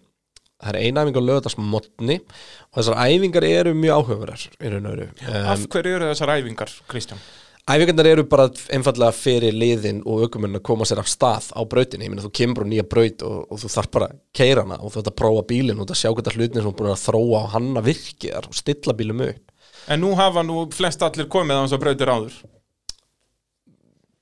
það 0.64 0.70
er 0.72 0.82
ein 0.82 1.00
æfingar 1.02 1.26
á 1.26 1.30
lögadagsmotni 1.30 2.20
og 2.22 2.78
þessar 2.78 3.02
æfingar 3.06 3.48
eru 3.48 3.74
mjög 3.78 4.04
áhugaverðar 4.04 4.46
í 4.46 4.72
raun 4.74 4.86
og 4.86 4.94
veru. 4.96 5.10
Af 5.32 5.58
um, 5.58 5.66
hverju 5.76 5.98
eru 5.98 6.12
þessar 6.12 6.36
æfingar, 6.38 6.78
Kristján? 6.92 7.26
Æfingarnar 7.66 8.06
eru 8.06 8.24
bara 8.30 8.46
einfallega 8.78 9.10
fyrir 9.18 9.56
liðin 9.58 10.04
og 10.06 10.28
aukumenn 10.28 10.60
að 10.60 10.62
koma 10.68 10.86
sér 10.86 11.00
af 11.02 11.08
stað 11.10 11.48
á 11.50 11.66
brautinni, 11.66 12.06
ég 12.06 12.12
meina 12.14 12.22
þú 12.22 12.30
kemur 12.38 12.62
á 12.62 12.70
nýja 12.70 12.86
braut 12.86 13.24
og, 13.26 13.40
og 13.50 13.62
þú 13.64 13.72
þarf 13.74 13.92
bara 13.96 14.10
að 14.12 14.20
keira 14.38 14.66
hana 14.68 14.78
og 14.78 14.94
þú 14.94 15.00
þarf 15.00 15.10
að 15.10 15.16
prófa 15.22 15.46
bílinn 15.50 15.80
og 15.80 15.88
þú 15.88 15.88
þarf 15.90 15.98
að 15.98 16.02
sjá 16.04 16.12
hvernig 16.12 16.38
hlutin 16.38 16.60
sem 16.60 16.68
þú 16.68 16.74
er 16.74 16.78
búin 16.82 16.92
að 16.94 17.02
þróa 17.02 17.40
og 17.40 17.48
hanna 17.56 17.84
virkiðar 17.88 18.50
og 18.52 18.60
stilla 18.60 18.96
bílum 19.00 19.24
upp. 19.26 19.56
En 19.90 20.02
nú 20.02 20.12
hafa 20.20 20.44
nú 20.46 20.60
flest 20.78 21.08
allir 21.08 21.30
komið 21.34 21.58
á 21.58 21.62
þess 21.64 21.78
að 21.78 21.84
brautir 21.88 22.14
áður. 22.14 22.38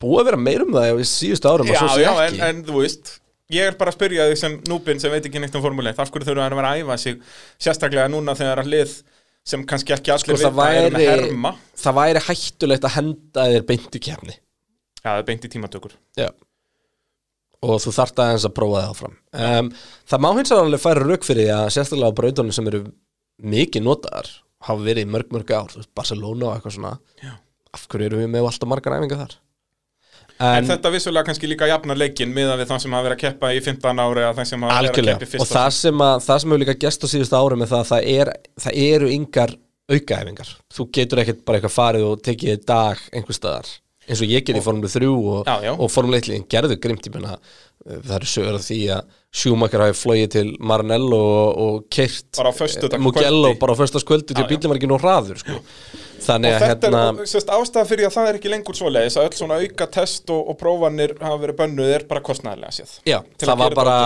Búið 0.03 0.21
að 0.21 0.29
vera 0.29 0.41
meir 0.47 0.63
um 0.63 0.73
það 0.77 1.03
í 1.03 1.09
síðustu 1.11 1.51
árum 1.51 1.73
já, 1.73 1.83
já, 1.99 2.11
en, 2.23 2.39
en 2.47 2.63
þú 2.63 2.79
veist 2.79 3.17
ég 3.53 3.69
er 3.71 3.75
bara 3.79 3.91
að 3.93 3.97
spyrja 3.99 4.27
þig 4.31 4.39
sem 4.41 4.55
núbin 4.69 4.99
sem 5.01 5.11
veit 5.13 5.25
ekki 5.29 5.41
neitt 5.43 5.55
um 5.59 5.63
Formule 5.65 5.91
1 5.93 5.99
af 6.03 6.11
hverju 6.13 6.27
þurfa 6.29 6.45
að 6.49 6.55
vera 6.59 6.71
að 6.73 6.83
æfa 6.83 6.97
sig 7.03 7.19
sérstaklega 7.61 8.07
núna 8.13 8.35
þegar 8.39 8.61
að 8.63 8.71
lið 8.73 8.95
sem 9.45 9.65
kannski 9.67 9.93
ekki 9.95 10.13
allir 10.13 10.37
Sko, 10.39 10.39
það 10.39 10.55
vita 10.55 10.69
eru 10.79 10.95
með 10.95 11.05
væri- 11.07 11.27
herma? 11.27 11.51
Það 11.83 11.97
væri 11.99 12.23
hættulegt 12.29 12.87
að 12.89 12.95
henda 12.97 13.45
þér 13.53 13.65
beintu 13.71 13.99
kefni 14.07 14.35
já, 15.03 15.09
það 15.09 15.17
er 15.19 15.25
beint 15.27 15.45
í 15.45 15.49
tímatökur. 15.51 15.95
Já. 16.15 16.29
Og 17.63 17.77
þú 17.79 17.91
þarft 17.95 18.19
aðeins 18.19 18.45
að 18.47 18.53
prófa 18.57 18.79
það 18.81 18.89
áfram. 18.93 19.13
Um, 19.39 19.69
Það 20.11 20.21
má 20.23 20.29
hins 20.37 20.51
vegar 20.51 20.65
alveg 20.67 20.81
færa 20.83 21.03
rauk 21.07 21.23
fyrir 21.27 21.45
því 21.47 21.53
að 21.55 21.69
sérstaklega 21.75 22.11
á 22.11 22.17
brautunum 22.19 22.55
sem 22.55 22.67
eru 22.71 22.81
mikið 23.43 23.83
notaðar 23.87 24.29
hafa 24.67 24.83
verið 24.83 25.03
í 25.07 25.11
mörg 25.11 25.31
mörg 25.35 25.51
ár, 25.55 25.75
Barcelona 25.95 26.49
og 26.49 26.55
eitthvað 26.57 26.75
svona. 26.77 26.93
Já. 27.23 27.33
af 27.73 27.87
hverju 27.89 28.05
erum 28.05 28.19
við 28.21 28.29
með 28.35 28.47
alltaf 28.47 28.69
margar 28.69 28.93
æfingar 28.99 29.21
þar 29.23 29.35
En, 30.39 30.57
en, 30.57 30.67
þetta 30.67 30.91
vissulega 30.95 31.27
kannski 31.27 31.47
líka 31.47 31.67
jafnar 31.69 31.99
leikinn 31.99 32.33
miðað 32.33 32.63
við 32.63 32.71
það 32.71 32.81
sem 32.83 32.95
hafa 32.95 33.05
verið 33.05 33.17
að 33.17 33.21
keppa 33.21 33.51
í 33.53 33.59
15 33.63 34.01
ári 34.03 34.23
eða 34.23 34.33
það 34.39 34.47
sem 34.49 34.65
hafa 34.65 34.79
verið 34.79 34.89
að 34.89 34.97
keppa 34.97 35.13
í 35.13 35.27
og 35.27 35.33
fyrsta 35.33 35.59
það 35.59 35.75
sem, 35.77 36.01
að, 36.07 36.15
það 36.25 36.41
sem 36.41 36.53
hefur 36.53 36.63
líka 36.63 36.75
gest 36.81 37.05
á 37.05 37.07
síðustu 37.11 37.37
árum 37.37 37.63
er 37.63 37.69
það 37.69 37.83
að 37.83 37.91
það, 37.91 38.09
er, 38.15 38.31
það 38.65 38.79
eru 38.87 39.11
yngar 39.13 39.55
aukaæfingar 39.93 40.51
þú 40.73 40.87
getur 40.97 41.23
ekkert 41.23 41.45
bara 41.45 41.59
eitthvað 41.59 41.75
farið 41.77 42.07
og 42.09 42.25
tekið 42.25 42.65
dag 42.65 43.05
einhver 43.13 43.37
staðar 43.37 43.69
eins 44.03 44.23
og 44.23 44.33
ég 44.33 44.43
gerði 44.43 44.59
í 44.59 44.65
Formule 44.65 44.89
3 44.91 45.11
og, 45.13 45.45
Já, 45.47 45.55
já. 45.63 45.73
og 45.77 45.91
Formule 45.93 46.19
1 46.19 46.31
liðin 46.31 46.47
gerðu 46.51 46.79
grimt 46.83 47.07
ég 47.07 47.13
menna 47.15 47.37
það 47.83 48.15
eru 48.17 48.29
sögur 48.31 48.57
af 48.57 48.65
því 48.65 48.79
að 48.95 49.19
Schumacher 49.33 49.81
hafi 49.81 49.95
flogið 49.97 50.29
til 50.35 50.45
Maranello 50.61 51.19
og, 51.19 51.61
og 51.63 51.87
föstudagskvöldi. 51.89 52.99
Mugello 53.01 53.53
bara 53.59 53.73
á 53.73 53.77
föstaskvöldi 53.79 54.35
til 54.37 54.45
ekki 54.45 54.89
nú 54.89 54.99
hraður 55.01 55.41
sko. 55.41 55.57
Þannig 56.25 56.55
Og 56.55 56.63
þetta 56.63 56.89
hérna 56.89 57.23
er 57.23 57.31
sérst, 57.31 57.51
ástæða 57.53 57.89
fyrir 57.89 58.07
að 58.09 58.15
það 58.17 58.29
er 58.29 58.39
ekki 58.39 58.51
lengur 58.53 58.77
svoleiðis 58.77 59.17
að 59.19 59.27
öll 59.29 59.37
svona 59.39 59.57
auka 59.63 59.87
test 59.97 60.31
og, 60.33 60.53
og 60.53 60.59
prófanir 60.59 61.15
hafa 61.19 61.41
verið 61.43 61.59
bönnuð 61.59 61.91
er 61.97 62.05
bara 62.09 62.23
kostnæðilega 62.25 62.77
séð. 62.77 62.95
Já, 63.09 63.19
það 63.43 63.59
var 63.63 63.77
bara. 63.79 63.97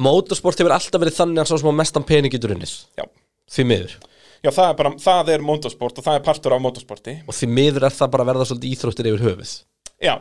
Motorsport 0.00 0.60
hefur 0.62 0.72
alltaf 0.76 1.02
verið 1.02 1.18
þannig 1.18 1.42
að 1.42 1.50
svo 1.50 1.72
að 1.72 1.80
mestan 1.80 2.06
pening 2.06 2.32
getur 2.32 2.54
unnið. 2.54 2.76
Já. 2.96 3.04
því 3.50 3.66
miður. 3.66 3.96
Já, 4.40 4.50
það 4.56 4.66
er 4.70 4.76
bara, 4.78 4.92
það 5.02 5.30
er 5.34 5.42
motorsport 5.44 5.98
og 6.00 6.06
það 6.06 6.16
er 6.16 6.22
partur 6.24 6.54
af 6.56 6.62
motorsporti. 6.64 7.16
Og 7.28 7.36
því 7.36 7.48
miður 7.58 7.88
er 7.88 7.96
það 7.96 8.12
bara 8.14 8.24
að 8.24 8.30
verða 8.30 8.46
svolítið 8.48 8.76
íþróttir 8.76 9.08
yfir 9.10 9.24
höfuð. 9.26 9.52
Já, 10.00 10.14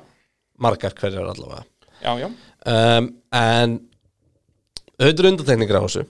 margar 0.59 0.95
hverjar 0.97 1.29
allavega. 1.31 1.63
Já, 2.03 2.11
já. 2.19 2.27
Um, 2.67 3.09
en 3.35 3.77
auðvitað 4.99 5.23
eru 5.23 5.31
undantekningar 5.31 5.79
á 5.79 5.83
þessu. 5.85 6.05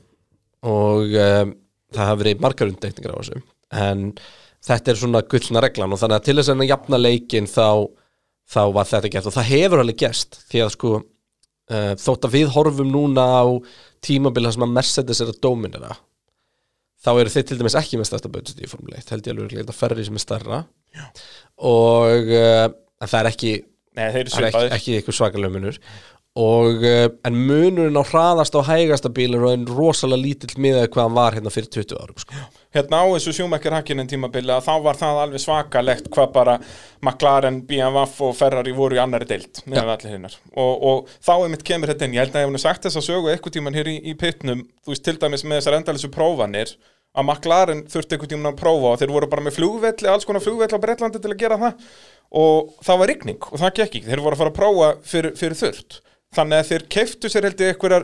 Og 0.69 1.13
um, 1.13 1.53
það 1.93 2.09
hafa 2.11 2.21
verið 2.23 2.43
margar 2.45 2.71
undantekningar 2.71 3.13
á 3.13 3.19
þessu. 3.21 3.43
En 3.69 4.03
þetta 4.65 4.91
er 4.91 4.99
svona 4.99 5.21
gullna 5.31 5.63
reglan 5.63 5.95
og 5.95 6.01
þannig 6.01 6.19
að 6.19 6.27
til 6.27 6.37
þess 6.39 6.53
að 6.53 6.65
jafna 6.67 6.99
leikin 6.99 7.47
þá, 7.49 7.67
þá 8.49 8.61
var 8.75 8.89
þetta 8.89 9.13
gert 9.13 9.29
og 9.29 9.35
það 9.37 9.49
hefur 9.53 9.83
alveg 9.83 10.01
gerst 10.03 10.41
því 10.51 10.63
að 10.65 10.73
sko 10.75 10.91
uh, 10.99 11.93
þótt 12.01 12.27
að 12.27 12.35
við 12.35 12.51
horfum 12.55 12.91
núna 12.91 13.25
á 13.39 13.45
tímabila 14.05 14.51
sem 14.55 14.65
að 14.67 14.75
Mercedes 14.75 15.23
er 15.23 15.31
að 15.33 15.41
dóminina 15.43 15.95
þá 16.99 17.11
eru 17.13 17.31
þeir 17.31 17.47
til 17.47 17.57
dæmis 17.61 17.77
ekki 17.79 17.99
með 17.99 18.09
stærsta 18.11 18.31
budget 18.31 18.59
í 18.59 18.67
Formule 18.69 18.99
1 18.99 19.13
held 19.13 19.27
ég 19.29 19.37
alveg 19.37 19.63
að 19.63 19.77
ferri 19.77 20.05
sem 20.07 20.19
er 20.19 20.23
stærra 20.23 20.61
Já. 20.95 21.05
og 21.69 22.31
uh, 22.35 22.67
það 23.05 23.19
er 23.21 23.29
ekki, 23.31 23.53
Nei, 23.95 24.05
það 24.09 24.19
er 24.19 24.25
ekki, 24.25 24.35
svipaðir. 24.35 24.73
ekki 24.75 24.95
eitthvað 24.97 25.19
svakalega 25.19 25.55
munur 25.55 25.79
og 26.37 26.83
uh, 26.85 27.07
en 27.25 27.37
munurinn 27.47 27.97
á 27.97 28.05
hraðast 28.05 28.53
á 28.53 28.61
hægasta 28.61 29.09
og 29.09 29.47
en 29.49 29.65
rosalega 29.65 30.21
lítill 30.21 30.61
miðað 30.61 30.83
við 30.85 30.91
hvað 30.93 31.07
hann 31.07 31.15
var 31.17 31.37
hérna 31.37 31.53
fyrir 31.53 31.69
20 31.73 31.97
árum 31.97 32.19
sko. 32.21 32.43
Hérna 32.75 32.99
á 33.01 33.05
þessu 33.15 33.33
sjúmekkir 33.33 33.73
hakkinin 33.73 34.07
tímabili 34.07 34.53
að 34.53 34.67
þá 34.67 34.73
var 34.85 34.99
það 34.99 35.21
alveg 35.23 35.41
svakalegt 35.41 36.11
hvað 36.13 36.29
bara 36.35 36.59
McLaren, 37.01 37.63
BMW 37.65 38.05
og 38.27 38.35
Ferrari 38.37 38.75
voru 38.77 38.99
í 38.99 39.01
annari 39.01 39.25
allir 39.95 40.13
hinnar 40.13 40.37
og, 40.53 40.85
og 40.91 41.09
þá 41.17 41.33
einmitt 41.39 41.65
kemur 41.65 41.89
þetta 41.89 42.05
inn, 42.05 42.15
ég 42.19 42.27
held 42.27 42.37
að 42.37 42.45
ég 42.45 42.47
hef 42.47 42.53
nú 42.53 42.61
sagt 42.61 42.85
þess 42.85 43.01
að 43.01 43.07
sögu 43.09 43.33
eitthvað 43.33 43.57
tíman 43.57 43.79
hér 43.79 43.89
í, 43.89 43.97
í 44.11 44.13
pitnum, 44.19 44.61
þú 44.85 44.93
veist 44.93 45.05
til 45.07 45.17
dæmis 45.17 45.43
með 45.47 45.63
þessar 45.63 45.79
endalisu 45.79 46.11
prófanir 46.13 46.75
að 47.17 47.25
McLaren 47.25 47.81
þurfti 47.89 48.15
eitthvað 48.15 48.33
tíman 48.35 48.51
að 48.51 48.59
prófa 48.61 48.93
og 48.93 49.01
þeir 49.01 49.15
voru 49.15 49.29
bara 49.31 49.43
með 49.47 49.57
flugvelli, 49.57 50.11
alls 50.11 50.27
konar 50.29 50.45
flugvelli 50.45 50.77
á 50.77 50.83
Breitlandi 50.83 51.21
til 51.23 51.31
að 51.33 51.39
gera 51.41 51.57
það. 51.57 51.87
Og 52.37 52.75
það 52.85 52.99
var 53.01 53.09
rigning 53.09 53.47
og 53.49 53.57
það 53.57 53.71
gekk 53.79 53.85
ekki, 53.87 54.01
þeir 54.05 54.21
voru 54.21 54.37
að 54.37 54.43
fara 54.43 54.53
að 54.53 54.59
prófa 54.59 54.89
fyrir, 55.09 55.33
fyrir 55.39 55.57
þurft 55.57 55.97
þannig 56.35 56.59
að 56.61 56.67
þeir 56.69 56.83
keiftu 56.93 57.29
sér 57.33 57.47
held 57.47 57.61
ég 57.63 57.71
einhverjar 57.73 58.03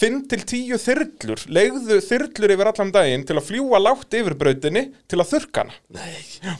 5-10 0.00 0.78
þyrlur 0.86 1.42
legðu 1.58 1.98
þyrlur 2.06 2.54
yfir 2.56 2.70
allan 2.72 2.92
daginn 2.94 3.26
til 3.28 3.36
að 3.36 3.48
fljúa 3.50 3.80
lágt 3.82 4.16
yfir 4.16 4.36
brautinni 4.40 4.86
til 5.10 5.20
að 5.20 5.30
þurrka 5.34 5.64
hana. 5.66 5.76
Nei, 5.92 6.56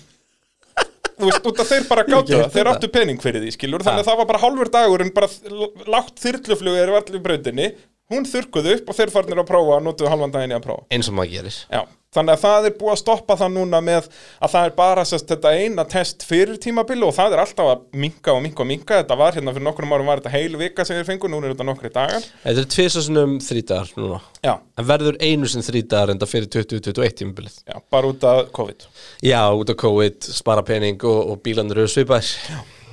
þú 1.17 1.31
veist, 1.31 1.47
út 1.49 1.61
að 1.63 1.71
þeir 1.73 1.87
bara 1.89 2.05
Ég 2.07 2.27
það, 2.29 2.51
þeir 2.53 2.71
áttu 2.75 2.91
pening 2.93 3.21
fyrir 3.25 3.41
því, 3.45 3.53
skilur, 3.57 3.85
þannig 3.87 4.03
að 4.05 4.11
það 4.11 4.19
var 4.21 4.29
bara 4.35 4.43
hálfur 4.43 4.71
dagur 4.75 5.05
en 5.07 5.13
bara 5.17 5.29
l- 5.49 5.71
lágt 5.89 6.21
þyrluflug 6.21 6.77
er 6.83 6.93
allir 6.99 7.23
brautinni, 7.25 7.71
hún 8.13 8.29
þurrkuðu 8.29 8.75
upp 8.77 8.91
og 8.93 8.99
þeir 9.01 9.13
farnir 9.15 9.41
að 9.41 9.49
prófa, 9.49 9.79
notuðu 9.83 10.13
halvan 10.13 10.35
daginn 10.35 10.53
í 10.53 10.59
að 10.59 10.67
prófa. 10.69 10.85
eins 10.93 11.09
og 11.09 11.17
maður 11.17 11.33
gerir. 11.39 11.57
Já, 11.73 11.81
þannig 12.17 12.35
að 12.37 12.43
það 12.47 12.69
er 12.71 12.75
búið 12.81 12.93
að 12.95 13.01
stoppa 13.03 13.37
það 13.43 13.53
núna 13.57 13.81
með 13.85 14.09
að 14.41 14.53
það 14.57 14.69
er 14.71 14.75
bara 14.81 15.05
sest, 15.13 15.29
þetta 15.31 15.53
eina 15.61 15.85
test 15.93 16.27
fyrir 16.27 16.59
tímabilu 16.65 17.07
og 17.11 17.15
það 17.17 17.37
er 17.37 17.43
alltaf 17.45 17.71
að 17.75 17.85
minka 18.03 18.35
og 18.35 18.43
minka 18.45 18.65
og 18.65 18.71
minka, 18.73 19.01
þetta 19.03 19.19
var 19.21 19.37
hérna 19.39 19.55
fyrir 19.57 19.67
nokkrum 19.69 19.95
árum 19.97 20.11
var 20.11 20.23
þetta 20.25 20.35
heil 20.37 20.57
vika 20.61 20.85
sem 20.89 20.99
þeir 21.01 21.09
fengu, 21.13 21.31
núna 21.33 21.51
er 21.51 21.55
þetta 21.57 21.69
nokkri 21.71 21.93
dagar. 21.95 22.27
Þetta 22.45 22.65
er 22.65 22.71
tvisasunum 22.77 23.37
þrítagar 23.47 23.93
núna. 24.01 24.21
Já, 24.47 24.55
en 24.81 24.89
verður 24.89 25.21
einu 25.23 25.49
sem 25.53 25.63
þrítagar 25.67 26.15
enda 26.17 26.29
fyrir 26.31 26.49
2021 26.57 27.19
tímabilið. 27.23 27.61
Já, 27.69 27.77
bara 27.93 28.11
út 28.13 28.25
af 28.27 28.49
COVID. 28.57 28.89
Já, 29.27 29.43
út 29.53 29.71
af 29.73 29.79
COVID, 29.85 30.31
spara 30.41 30.65
pening 30.67 31.05
og, 31.05 31.21
og 31.35 31.43
bílandur 31.45 31.85
eru 31.85 31.93
svipaðir. 31.93 32.33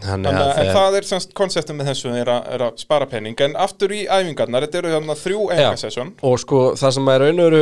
Þannig 0.04 0.34
Þannig 0.34 0.42
að 0.44 0.58
þeir- 0.58 0.74
það 0.76 0.96
er 0.98 1.06
semst 1.08 1.30
konseptum 1.40 1.78
með 1.80 1.88
þessu 1.94 2.10
er 2.20 2.28
að, 2.34 2.48
er 2.58 2.64
að 2.66 2.82
spara 2.82 3.06
pening, 3.08 3.38
en 3.46 3.54
aftur 3.56 3.94
í 3.96 4.02
æfingarnar, 4.12 4.66
þetta 4.68 4.82
eru 4.82 4.90
hérna 4.98 5.16
þrjú 5.16 5.46
engasessun. 5.56 6.10
og 6.28 6.40
sko 6.44 6.64
það 6.76 6.92
sem 6.98 7.08
er 7.14 7.24
raun 7.24 7.40
og 7.40 7.48
veru 7.54 7.62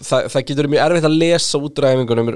það, 0.00 0.28
það 0.32 0.44
getur 0.50 0.68
mjög 0.72 0.84
erfitt 0.84 1.08
að 1.08 1.16
lesa 1.22 1.60
út 1.60 1.80
úr 1.80 1.86
æfingunum 1.90 2.30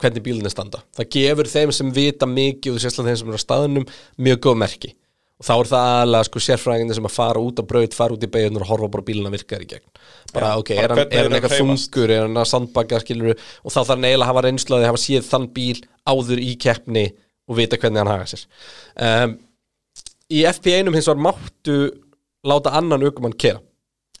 hvernig 0.00 0.24
bílinni 0.24 0.52
standa. 0.52 0.80
Það 0.98 1.10
gefur 1.16 1.50
þeim 1.52 1.74
sem 1.76 1.92
vita 1.94 2.28
mikið 2.28 2.78
og 2.78 2.82
sérslega 2.84 3.12
þeim 3.12 3.20
sem 3.20 3.30
eru 3.30 3.40
á 3.40 3.46
staðunum 3.46 3.86
mjög 4.26 4.40
góð 4.46 4.58
merki. 4.64 4.94
Og 5.38 5.46
þá 5.46 5.52
er 5.54 5.68
það 5.70 5.88
alveg 6.02 6.26
sko 6.26 6.40
sérfræðinni 6.42 6.96
sem 6.98 7.06
að 7.06 7.14
fara 7.14 7.42
út 7.42 7.60
á 7.62 7.64
braut, 7.70 7.94
fara 7.94 8.16
út 8.16 8.24
í 8.26 8.30
beigunar 8.34 8.64
og 8.64 8.72
horfa 8.72 8.88
bara 8.90 9.04
á 9.06 9.08
bílina 9.08 9.30
virkar 9.30 9.62
í 9.62 9.68
gegn. 9.70 9.84
Bara 10.34 10.48
Já, 10.50 10.62
ok, 10.64 10.72
bara 10.74 10.82
er 10.82 10.94
hann, 10.94 11.12
hann 11.12 11.28
að 11.30 11.36
eitthvað 11.38 11.54
þungur 11.60 12.14
er 12.16 12.24
hann 12.24 12.40
að 12.42 12.48
sandbaka 12.50 13.00
skilur 13.04 13.36
og 13.36 13.70
þá 13.70 13.78
þarf 13.78 13.92
hann 13.94 14.08
eiginlega 14.08 14.26
að 14.26 14.30
hafa 14.32 14.44
reynslaði 14.48 14.90
hafa 14.90 15.02
séð 15.04 15.28
þann 15.28 15.46
bíl 15.54 15.78
áður 16.10 16.42
í 16.42 16.50
keppni 16.58 17.04
og 17.46 17.60
vita 17.60 17.78
hvernig 17.78 18.02
hann 18.02 18.10
haga 18.10 18.26
sér. 18.32 18.42
Um, 18.98 19.38
í 20.26 20.42
FP1 20.50 20.90
hins 20.98 21.12
var 21.12 21.22
máttu 21.28 21.78
láta 22.42 22.74
annan 22.74 23.06
aukumann 23.06 23.38
kera 23.38 23.62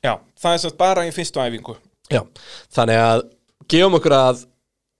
Já, 0.04 0.14
það 0.38 0.54
er 0.54 0.60
semst 0.62 0.78
bara 0.78 1.04
í 1.08 1.12
fyrstu 1.14 1.42
æfingu. 1.42 1.74
Já, 2.12 2.22
þannig 2.74 3.02
að 3.02 3.24
gefum 3.68 3.98
okkur 3.98 4.16
að 4.16 4.46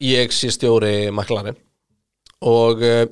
ég 0.04 0.34
sé 0.34 0.50
stjóri 0.54 1.08
McLaren 1.10 1.56
og 2.46 2.84
uh, 2.84 3.06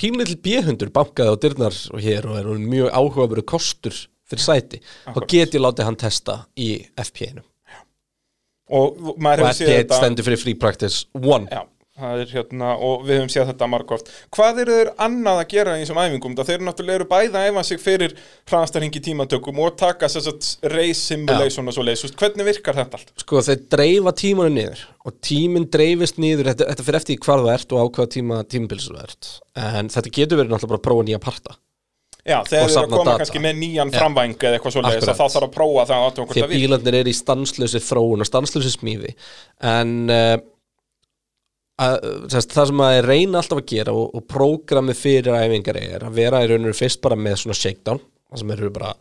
pínlill 0.00 0.36
B-hundur 0.42 0.90
bankaði 0.94 1.32
á 1.32 1.36
dyrnar 1.40 1.78
og 1.94 2.02
hér 2.04 2.28
og 2.28 2.40
er 2.40 2.50
mjög 2.60 2.90
áhugaveru 2.92 3.44
kostur 3.46 3.96
fyrir 4.28 4.44
sæti 4.44 4.80
og 5.14 5.24
get 5.30 5.54
ég 5.54 5.62
látið 5.62 5.88
hann 5.88 6.00
testa 6.00 6.44
í 6.56 6.76
FP1 6.98 7.42
Og 8.74 8.96
og 8.96 9.18
hefur 9.20 9.50
séð 9.52 9.68
FP1 9.68 9.78
þetta... 9.78 9.96
stendur 10.00 10.26
fyrir 10.26 10.40
Free 10.40 10.58
Practice 10.58 11.04
1 11.20 11.48
Já, 11.52 11.62
er 11.94 12.30
hérna, 12.32 12.72
og 12.82 13.04
við 13.06 13.20
höfum 13.20 13.30
séð 13.30 13.50
þetta 13.52 13.68
margóft. 13.70 14.08
Hvað 14.34 14.62
eru 14.64 14.78
þeir 14.80 14.90
annað 15.06 15.42
að 15.42 15.50
gera 15.52 15.76
í 15.78 15.84
þessum 15.84 16.00
æfingum? 16.02 16.34
Það 16.38 16.50
þeir 16.50 16.64
náttúrulega 16.66 16.98
eru 17.00 17.06
bæða 17.12 17.42
að 17.42 17.50
æfa 17.50 17.64
sig 17.68 17.82
fyrir 17.82 18.16
hraðastarhingi 18.50 19.02
tímatökum 19.04 19.60
og 19.62 19.76
taka 19.78 20.10
race 20.74 21.00
simulation 21.04 21.70
og 21.70 21.76
svo 21.76 21.86
leys. 21.86 22.02
Hvernig 22.18 22.48
virkar 22.50 22.80
þetta 22.80 22.98
allt? 22.98 23.14
Sko 23.22 23.42
þeir 23.46 23.62
dreifa 23.76 24.14
tímanu 24.18 24.56
niður 24.56 24.82
og 25.04 25.18
tíminn 25.22 25.68
dreifist 25.70 26.18
niður 26.18 26.50
þetta, 26.50 26.70
þetta 26.72 26.86
fyrir 26.88 27.00
eftir 27.00 27.20
hvar 27.22 27.42
þú 27.44 27.52
ert 27.54 27.74
og 27.76 27.84
á 27.84 27.86
hvaða 27.92 28.12
tíma 28.16 28.40
tímabilsu 28.48 28.94
þú 28.94 29.04
ert 29.04 29.30
en 29.60 29.92
þetta 29.92 30.12
getur 30.18 30.40
verið 30.40 30.54
náttúrulega 30.54 30.72
bara 30.74 30.80
að 30.82 30.88
prófa 30.88 31.06
nýja 31.06 31.22
parta 31.22 31.56
Já, 32.24 32.38
þegar 32.48 32.70
þeir 32.70 32.78
eru 32.78 32.80
að 32.80 32.92
koma 32.94 33.04
data. 33.04 33.20
kannski 33.20 33.40
með 33.44 33.58
nýjan 33.60 33.90
Já. 33.92 33.96
framvæng 34.00 34.36
eða 34.38 34.56
eitthvað 34.56 34.72
svo 34.72 34.82
leiðis 34.84 35.02
Akkurat. 35.02 35.12
að 35.12 35.18
þá 35.18 35.34
þarf 35.34 35.46
að 35.46 35.54
prófa 35.58 35.82
það 35.90 36.04
það 36.14 36.30
virkar. 36.30 36.52
bílarnir 36.54 36.96
eru 37.02 37.12
í 37.12 37.16
stanslösi 37.18 37.80
þróun 37.84 38.24
og 38.24 38.28
stanslösi 38.30 38.72
smíði 38.72 39.10
en 39.60 39.92
uh, 40.08 40.36
að, 41.82 41.94
sérst, 42.32 42.54
það 42.54 42.70
sem 42.70 42.82
að 42.86 42.94
ég 42.94 43.08
reyna 43.08 43.40
alltaf 43.40 43.60
að 43.60 43.70
gera 43.72 43.94
og, 43.96 44.14
og 44.14 44.26
prógramið 44.30 45.00
fyrir 45.00 45.38
æfingar 45.38 45.80
er 45.80 46.06
að 46.06 46.18
vera 46.20 46.42
í 46.44 46.50
raun 46.50 46.62
og 46.62 46.70
veru 46.70 46.78
fyrst 46.78 47.02
bara 47.04 47.18
með 47.18 47.40
svona 47.42 47.58
shakedown 47.58 48.02
það 48.02 48.42
sem 48.42 48.52
eru 48.56 48.70
bara, 48.74 48.92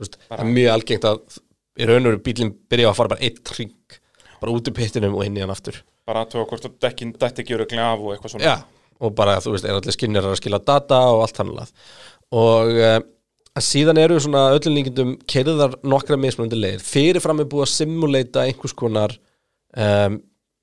veist, 0.00 0.18
það 0.28 0.44
er 0.44 0.52
mjög 0.56 0.74
algengt 0.76 1.08
að 1.10 1.40
í 1.80 1.88
raun 1.88 2.06
og 2.06 2.14
veru 2.14 2.22
bílinn 2.28 2.54
byrja 2.72 2.90
að 2.90 2.98
fara 3.00 3.14
bara 3.14 3.28
eitt 3.28 3.54
ring 3.58 3.98
bara 4.42 4.54
út 4.56 4.68
úr 4.68 4.76
pittinum 4.76 5.16
og 5.16 5.26
inn 5.26 5.38
í 5.38 5.42
hann 5.42 5.52
aftur. 5.54 5.78
Bara 6.08 6.24
að 6.24 6.32
tóa 6.34 6.46
hvort 6.50 6.66
að 6.66 6.78
dekkin 6.82 7.14
dætti 7.14 7.44
ekki 7.44 7.56
öruglega 7.56 7.92
af 7.92 8.00
og 8.02 8.14
eitthvað 8.14 8.34
svona. 8.34 8.48
Já, 8.48 8.88
og 9.02 9.14
bara, 9.18 9.36
þú 9.42 9.54
veist, 9.54 9.66
er 9.68 9.78
allir 9.78 9.94
skinnir 9.94 10.26
að 10.26 10.38
skila 10.40 10.58
data 10.62 10.98
og 11.12 11.22
allt 11.26 11.38
hann 11.38 11.52
og 12.32 12.70
uh, 12.80 12.98
síðan 13.60 14.00
eru 14.00 14.16
svona 14.22 14.46
öllum 14.56 14.78
líkindum 14.78 15.14
keirðar 15.28 15.76
nokkra 15.84 16.16
mismunandi 16.18 16.58
leiðir. 16.58 16.84
Fyrirfram 16.86 17.42
er 17.42 17.48
búið 17.52 17.66
að 17.66 17.72
simulata 17.74 18.46
einhvers 18.48 18.74
konar 18.74 19.14
um, 19.76 20.16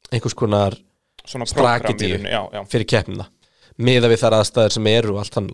einhvers 0.09 0.35
konar 0.37 0.75
Já. 2.55 2.61
fyrir 2.71 2.89
keppnina. 2.89 3.29
Miða 3.79 4.09
við 4.11 4.23
þar 4.23 4.39
aðstæður 4.41 4.75
sem 4.75 4.87
eru 4.91 5.13
og 5.15 5.21
allt 5.21 5.37
hann 5.39 5.51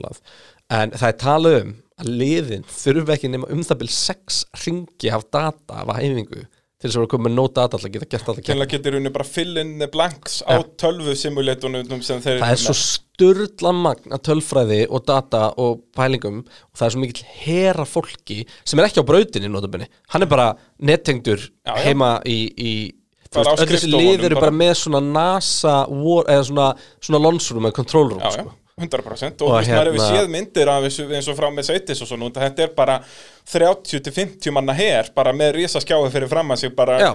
en 0.73 0.93
það 0.95 1.09
er 1.11 1.17
talað 1.21 1.57
um 1.61 1.73
að 2.01 2.11
liðin 2.19 2.67
þurfi 2.67 3.15
ekki 3.15 3.31
nema 3.31 3.49
um 3.53 3.63
það 3.63 3.81
byrj 3.83 3.95
sex 3.95 4.43
ringi 4.65 5.11
af 5.13 5.27
data 5.31 5.83
af 5.83 5.91
æfingu 5.95 6.41
til 6.75 6.89
þess 6.89 6.97
að 6.97 7.03
vera 7.03 7.11
komið 7.13 7.25
með 7.29 7.35
no 7.37 7.45
data 7.47 7.77
alltaf 7.77 7.93
geta 7.93 8.07
gert 8.11 8.29
alltaf 8.31 8.49
að 8.65 8.71
geta 8.73 8.89
í 8.89 8.93
rauninni 8.95 9.11
bara 9.15 9.27
fill 9.27 9.61
in 9.61 9.75
the 9.79 9.87
blanks 9.91 10.41
á 10.43 10.59
Já. 10.59 10.65
tölvu 10.83 11.15
þeir 12.25 12.41
það 12.41 12.51
er 12.51 12.61
svo 12.65 12.75
sturla 12.81 13.71
magn 13.77 14.17
að 14.17 14.23
tölfræði 14.27 14.81
og 14.89 15.05
data 15.07 15.45
og 15.61 15.85
pælingum 15.95 16.41
og 16.43 16.75
það 16.75 16.87
er 16.87 16.95
svo 16.95 17.03
mikill 17.05 17.31
hera 17.45 17.87
fólki 17.87 18.41
sem 18.57 18.81
er 18.81 18.89
ekki 18.89 19.05
á 19.05 19.07
brautinni 19.07 19.51
notabene. 19.53 19.87
Hann 20.11 20.25
er 20.25 20.31
bara 20.33 20.49
nettengdur 20.83 21.47
heima 21.85 22.17
í, 22.27 22.39
í 22.51 22.73
öll 23.33 23.67
þessi 23.71 23.89
lið 23.91 24.25
eru 24.29 24.35
bara. 24.39 24.51
með 24.51 24.73
svona 24.83 25.01
NASA 25.01 25.85
war, 25.89 26.25
eða 26.29 26.43
svona, 26.51 26.67
svona 27.01 27.23
lonsrum 27.25 27.65
eða 27.65 27.73
control 27.81 28.09
room 28.13 28.21
Já, 28.21 28.29
já, 28.37 28.43
sko. 28.45 28.53
100% 28.75 29.41
og, 29.45 29.49
Og 29.55 29.61
hérna, 29.63 29.75
maður 29.79 29.91
hefur 29.93 30.01
hérna- 30.03 30.19
séð 30.19 30.31
myndir 30.33 30.67
af 30.67 30.83
þessu 30.83 31.03
eins 31.15 31.27
og 31.31 31.37
frá 31.37 31.47
með 31.55 31.63
Sveitis 31.69 32.01
og 32.03 32.07
svona, 32.09 32.27
þetta 32.35 32.63
er 32.65 32.73
bara 32.75 32.97
30-50 33.47 34.51
manna 34.55 34.73
her 34.75 35.09
bara 35.15 35.31
með 35.35 35.53
risa 35.61 35.79
skjáði 35.83 36.11
fyrir 36.13 36.31
fram 36.31 36.51
að 36.53 36.61
sig 36.65 36.73
bara 36.75 36.97
já, 36.99 37.11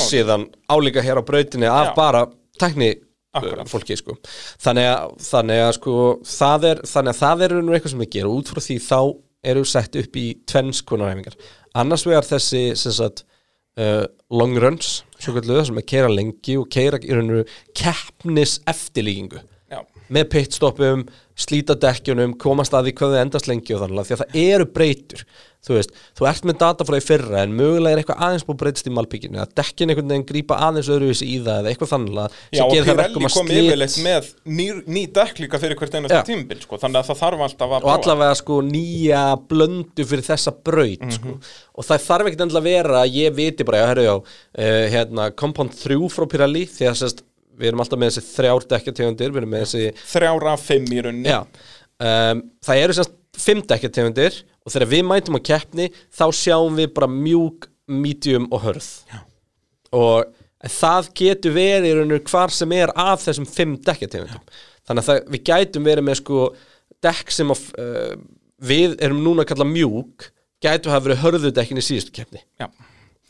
síðan 0.00 0.46
álíka 0.72 1.02
hér 1.04 1.20
á 1.20 1.24
brautinni 1.26 1.68
af 1.68 1.90
Já. 1.90 1.94
bara 1.96 2.22
tekni 2.60 2.94
Akkurat. 3.34 3.68
fólki 3.68 3.96
sko. 3.96 4.16
þannig, 4.60 4.88
að, 4.88 5.12
þannig 5.24 5.60
að 5.66 5.72
sko 5.78 5.92
það 6.28 6.66
er, 6.70 6.82
þannig 6.94 7.12
að 7.14 7.20
það 7.22 7.44
er 7.46 7.54
nú 7.62 7.72
eitthvað 7.76 7.94
sem 7.94 8.02
við 8.04 8.10
gerum 8.16 8.38
út 8.40 8.50
frá 8.52 8.60
því 8.64 8.78
þá 8.88 8.98
eru 9.52 9.64
sett 9.64 9.96
upp 9.96 10.16
í 10.20 10.26
tvenns 10.46 10.82
konar 10.86 11.12
æfingar 11.14 11.36
annars 11.74 12.04
vegar 12.06 12.22
þessi 12.28 12.64
sem 12.78 12.92
sagt, 12.92 13.24
uh, 13.80 14.04
long 14.30 14.56
runs 14.60 15.02
svo 15.22 15.36
kalluðu 15.36 15.64
sem 15.68 15.78
er 15.78 15.88
keira 15.94 16.10
lengi 16.10 16.58
og 16.58 16.68
keira 16.72 16.98
í 16.98 17.14
rauninu 17.14 17.44
keppnis 17.78 18.58
eftirlíkingu 18.70 19.42
með 20.10 20.28
pitstoppum, 20.34 21.06
slíta 21.36 21.74
dekkjunum 21.80 22.34
komast 22.38 22.74
að 22.76 22.90
því 22.90 22.96
hvað 22.98 23.14
þau 23.16 23.22
endast 23.24 23.48
lengi 23.48 23.74
og 23.74 23.80
þannig 23.86 24.06
því 24.10 24.14
að 24.18 24.22
það 24.24 24.36
eru 24.42 24.66
breytur 24.74 25.24
þú 25.62 25.76
veist, 25.76 25.92
þú 26.18 26.26
ert 26.26 26.46
með 26.50 26.56
data 26.58 26.84
frá 26.84 26.96
því 26.96 27.04
fyrra 27.06 27.42
en 27.46 27.52
mögulega 27.54 27.94
er 27.94 28.00
eitthvað 28.02 28.22
aðeins 28.26 28.44
búið 28.48 28.56
breytist 28.58 28.88
í 28.90 28.92
malbygginu 28.96 29.38
að 29.38 29.52
dekkin 29.60 29.92
einhvern 29.92 30.08
veginn 30.10 30.24
grípa 30.26 30.56
aðeins 30.58 30.88
öðruvísi 30.90 31.28
í 31.30 31.36
það 31.38 31.60
eða 31.62 31.70
eitthvað 31.70 31.92
þannig 31.92 32.18
að 32.18 32.34
Já, 32.50 32.62
og 32.64 32.72
gerir 32.74 32.88
það 32.88 32.98
verkum 32.98 33.22
Pirelli 33.22 33.30
að 33.30 33.36
kom 33.36 33.46
slit 33.52 33.62
yfirleitt 33.62 33.98
með 34.02 34.28
ný, 34.58 34.66
ný 34.96 35.04
dekk 35.20 35.42
líka 35.44 35.60
fyrir 35.62 35.78
hvert 35.78 35.94
einasta 36.00 36.18
Já. 36.18 36.26
tímabil 36.26 36.60
sko. 36.66 36.80
þannig 36.82 36.98
að 36.98 37.08
það 37.12 37.20
þarf 37.22 37.44
alltaf 37.46 37.76
að 37.78 37.86
og 37.86 37.94
allavega 37.94 38.38
sko 38.42 38.58
nýja 38.72 39.22
blöndu 39.54 40.08
fyrir 40.10 40.26
þessa 40.32 40.52
braut 40.66 41.06
Mhm. 41.06 41.14
sko. 41.14 41.38
og 41.78 41.84
það 41.86 42.06
þarf 42.10 42.26
ekkert 42.26 42.42
endilega 42.48 42.62
að 42.66 42.70
vera 42.74 43.02
að 43.06 43.14
ég 43.22 43.34
viti 43.38 43.64
bara, 43.64 43.78
já, 43.78 43.86
herru, 43.92 44.02
já, 44.02 44.16
uh, 44.18 44.84
hérna 44.96 45.30
Compound 45.36 45.78
3 45.78 46.08
frá 46.10 46.26
Pirelli 46.26 46.66
því 46.66 46.90
að 46.90 46.98
sérst, 47.04 47.22
við 47.58 47.70
erum 47.70 47.82
alltaf 47.84 48.00
með 48.00 48.12
þessi 48.12 48.36
þrjár 48.36 48.66
dekkjategundir 48.72 49.32
við 49.32 49.42
erum 49.42 49.52
með 49.54 49.64
þessi 49.66 50.06
þrjára 50.12 50.54
fimm 50.60 50.88
í 50.88 51.00
rauninni. 51.04 51.36
Um, 52.02 52.42
það 52.64 52.82
eru 52.84 52.96
semst 52.98 53.18
fimm 53.42 53.62
dekkjategundir 53.68 54.38
og 54.62 54.74
þegar 54.74 54.90
við 54.92 55.04
mætum 55.08 55.38
á 55.38 55.46
keppni 55.48 55.88
þá 56.12 56.24
sjáum 56.36 56.78
við 56.78 56.92
bara 56.96 57.08
mjúk, 57.10 57.68
medium 57.86 58.48
og 58.52 58.64
hörð. 58.66 58.90
Já. 59.10 59.22
og 59.92 60.68
það 60.70 61.08
getur 61.18 61.56
verið 61.56 61.88
í 61.88 61.96
rauninu 61.98 62.20
hvar 62.30 62.52
sem 62.54 62.70
er 62.76 62.92
af 62.96 63.24
þessum 63.24 63.48
fimm 63.48 63.74
dekkjategundum. 63.82 64.44
Þannig 64.86 65.02
að 65.02 65.08
það, 65.08 65.18
við 65.34 65.42
gætum 65.48 65.88
verið 65.88 66.06
með 66.06 66.20
sko 66.20 66.44
dekk 67.02 67.34
sem 67.34 67.50
að, 67.52 67.64
uh, 67.82 68.14
við 68.62 68.96
erum 69.02 69.20
núna 69.24 69.44
að 69.44 69.52
kalla 69.52 69.66
mjúk 69.68 70.30
gætu 70.62 70.92
hafa 70.92 71.06
verið 71.08 71.22
hörðu 71.24 71.52
dekkin 71.54 71.80
í 71.80 71.84
síðustu 71.84 72.14
keppni. 72.14 72.42
Já. 72.60 72.68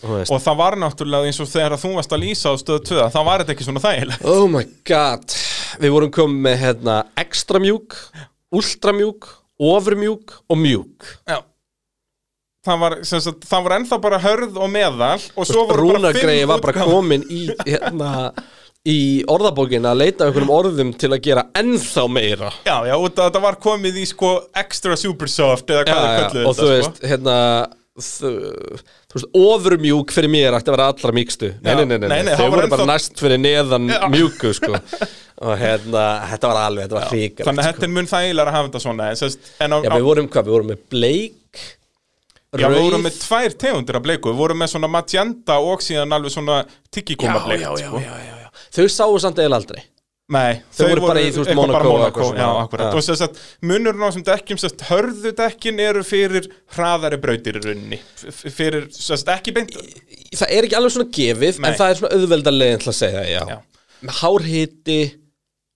Og 0.02 0.18
veist, 0.18 0.34
það 0.44 0.58
var 0.58 0.78
náttúrulega 0.82 1.30
eins 1.30 1.40
og 1.42 1.50
þegar 1.52 1.78
þú 1.80 1.94
varst 1.96 2.12
að 2.16 2.22
lýsa 2.26 2.52
á 2.52 2.54
stöð 2.60 2.82
2 2.90 3.08
þá 3.14 3.20
var 3.28 3.42
þetta 3.42 3.56
ekki 3.56 3.68
svona 3.68 3.82
þægilegt. 3.86 4.28
Oh 4.28 4.44
my 4.50 4.66
god. 4.88 5.40
Við 5.80 5.94
vorum 5.94 6.12
komið 6.12 6.44
með 6.50 6.60
hérna, 6.66 6.98
extra 7.22 7.62
mjúk 7.62 7.96
ultra 8.52 8.92
mjúk, 8.92 9.28
ofur 9.58 9.96
mjúk 9.96 10.36
og 10.48 10.60
mjúk. 10.60 11.08
Já. 11.28 11.40
Það 12.62 12.78
var, 12.78 12.96
sagt, 13.02 13.46
það 13.48 13.62
var 13.64 13.74
ennþá 13.80 13.96
bara 14.04 14.18
hörð 14.22 14.58
og 14.62 14.68
meðal 14.70 15.16
og 15.34 15.46
svo 15.48 15.64
voru 15.66 15.72
bara 15.72 15.80
Rúnargreið 15.82 16.44
var 16.46 16.60
bara 16.62 16.84
komin 16.86 17.24
í 17.26 17.40
hérna, 17.66 18.10
í 18.86 18.98
orðabókina 19.30 19.90
að 19.90 20.02
leita 20.04 20.28
einhverjum 20.28 20.52
orðum 20.54 20.92
til 20.94 21.10
að 21.10 21.24
gera 21.24 21.44
ennþá 21.58 22.04
meira. 22.06 22.52
Já, 22.62 22.76
já, 22.86 22.94
það, 22.94 23.24
það 23.24 23.44
var 23.48 23.58
komið 23.66 23.98
í 23.98 24.06
sko 24.12 24.30
extra 24.62 24.98
super 25.00 25.32
soft 25.32 25.74
eða 25.74 25.88
hvað 25.88 26.04
það 26.04 26.14
já, 26.14 26.20
kölluðu 26.20 26.46
og 26.52 26.58
þú 26.60 26.70
veist, 26.70 27.02
hérna 27.02 27.36
þú, 27.40 27.50
þú 27.50 27.66
veist, 27.66 27.81
ofurmjúk 29.36 30.14
fyrir 30.14 30.32
mér 30.32 30.56
ætti 30.56 30.70
að 30.70 30.76
vera 30.78 30.86
allra 30.92 31.12
mýkstu. 31.16 31.50
Nei, 31.60 31.74
nei, 31.82 31.84
nei, 31.90 32.08
nei, 32.08 32.36
var 32.38 32.54
voru 32.54 32.70
bara 32.72 32.86
næst 32.88 33.20
fyrir 33.20 33.40
neðan 33.40 33.90
mjúku 34.14 34.54
sko. 34.56 34.80
og 35.42 35.58
hérna, 35.58 36.06
þetta 36.32 36.50
var 36.52 36.60
alveg, 36.62 36.86
þetta 36.86 36.98
var 36.98 37.06
hríkar 37.10 37.48
Þannig 37.48 37.62
að 37.62 37.68
þetta 37.70 37.86
er 37.86 37.92
mun 37.92 38.10
þægilega 38.10 38.50
að 38.50 38.56
hafa 38.56 38.68
þetta 38.68 38.82
svona 38.84 39.08
Já, 39.12 39.94
við 39.96 40.04
vorum 40.06 40.28
hvað, 40.30 40.48
við 40.48 40.54
vorum 40.56 40.70
með 40.70 40.82
bleik 40.92 41.62
Já, 42.52 42.66
við 42.68 42.78
vorum 42.78 43.06
með 43.08 43.16
tvær 43.24 43.56
tegundir 43.64 43.98
af 43.98 44.04
bleiku 44.04 44.30
Við 44.30 44.42
vorum 44.42 44.62
með 44.62 44.74
svona 44.74 44.92
magenta 44.92 45.56
og 45.64 45.82
síðan 45.82 46.14
alveg 46.14 46.34
svona 46.36 46.60
já, 46.62 47.64
já, 47.64 47.70
sko. 47.80 48.02
Þau 48.76 48.86
sáu 48.92 49.18
samt 49.24 49.42
eða 49.42 49.58
aldrei 49.58 49.82
Nei, 50.32 50.60
Þau 50.72 50.86
voru 50.88 51.02
bara 51.04 51.20
í, 51.20 51.30
þú 51.34 51.42
veist, 51.44 51.54
Monaco. 51.58 51.90
Já, 52.32 52.46
akkurat 52.62 52.86
Já. 52.86 52.96
Og 52.96 53.04
þess 53.04 53.24
að 53.26 53.40
munurinn 53.68 54.00
á 54.00 54.08
þessum 54.08 54.24
dekkjum 54.30 54.60
sest, 54.62 54.84
Hörðu 54.88 55.32
dekkin 55.36 55.80
eru 55.84 56.04
fyrir 56.08 56.46
hraðari 56.76 57.18
brautir 57.20 57.58
í 57.60 57.64
runni 57.66 57.98
F- 58.30 58.46
Fyrir, 58.56 58.86
sest, 58.96 59.28
ekki 59.34 59.52
beint 59.56 59.74
Það 60.32 60.46
er 60.56 60.68
ekki 60.68 60.78
alveg 60.78 60.94
svona 60.96 61.10
gefið, 61.18 61.58
Nei. 61.60 61.68
en 61.68 61.76
það 61.82 61.90
er 61.92 62.00
svona 62.00 62.16
auðveldarlegin 62.16 62.82
til 62.86 62.92
að 62.94 62.98
segja, 63.02 63.24
já, 63.28 63.42
Já. 63.52 63.58
Hárhiti 64.22 65.00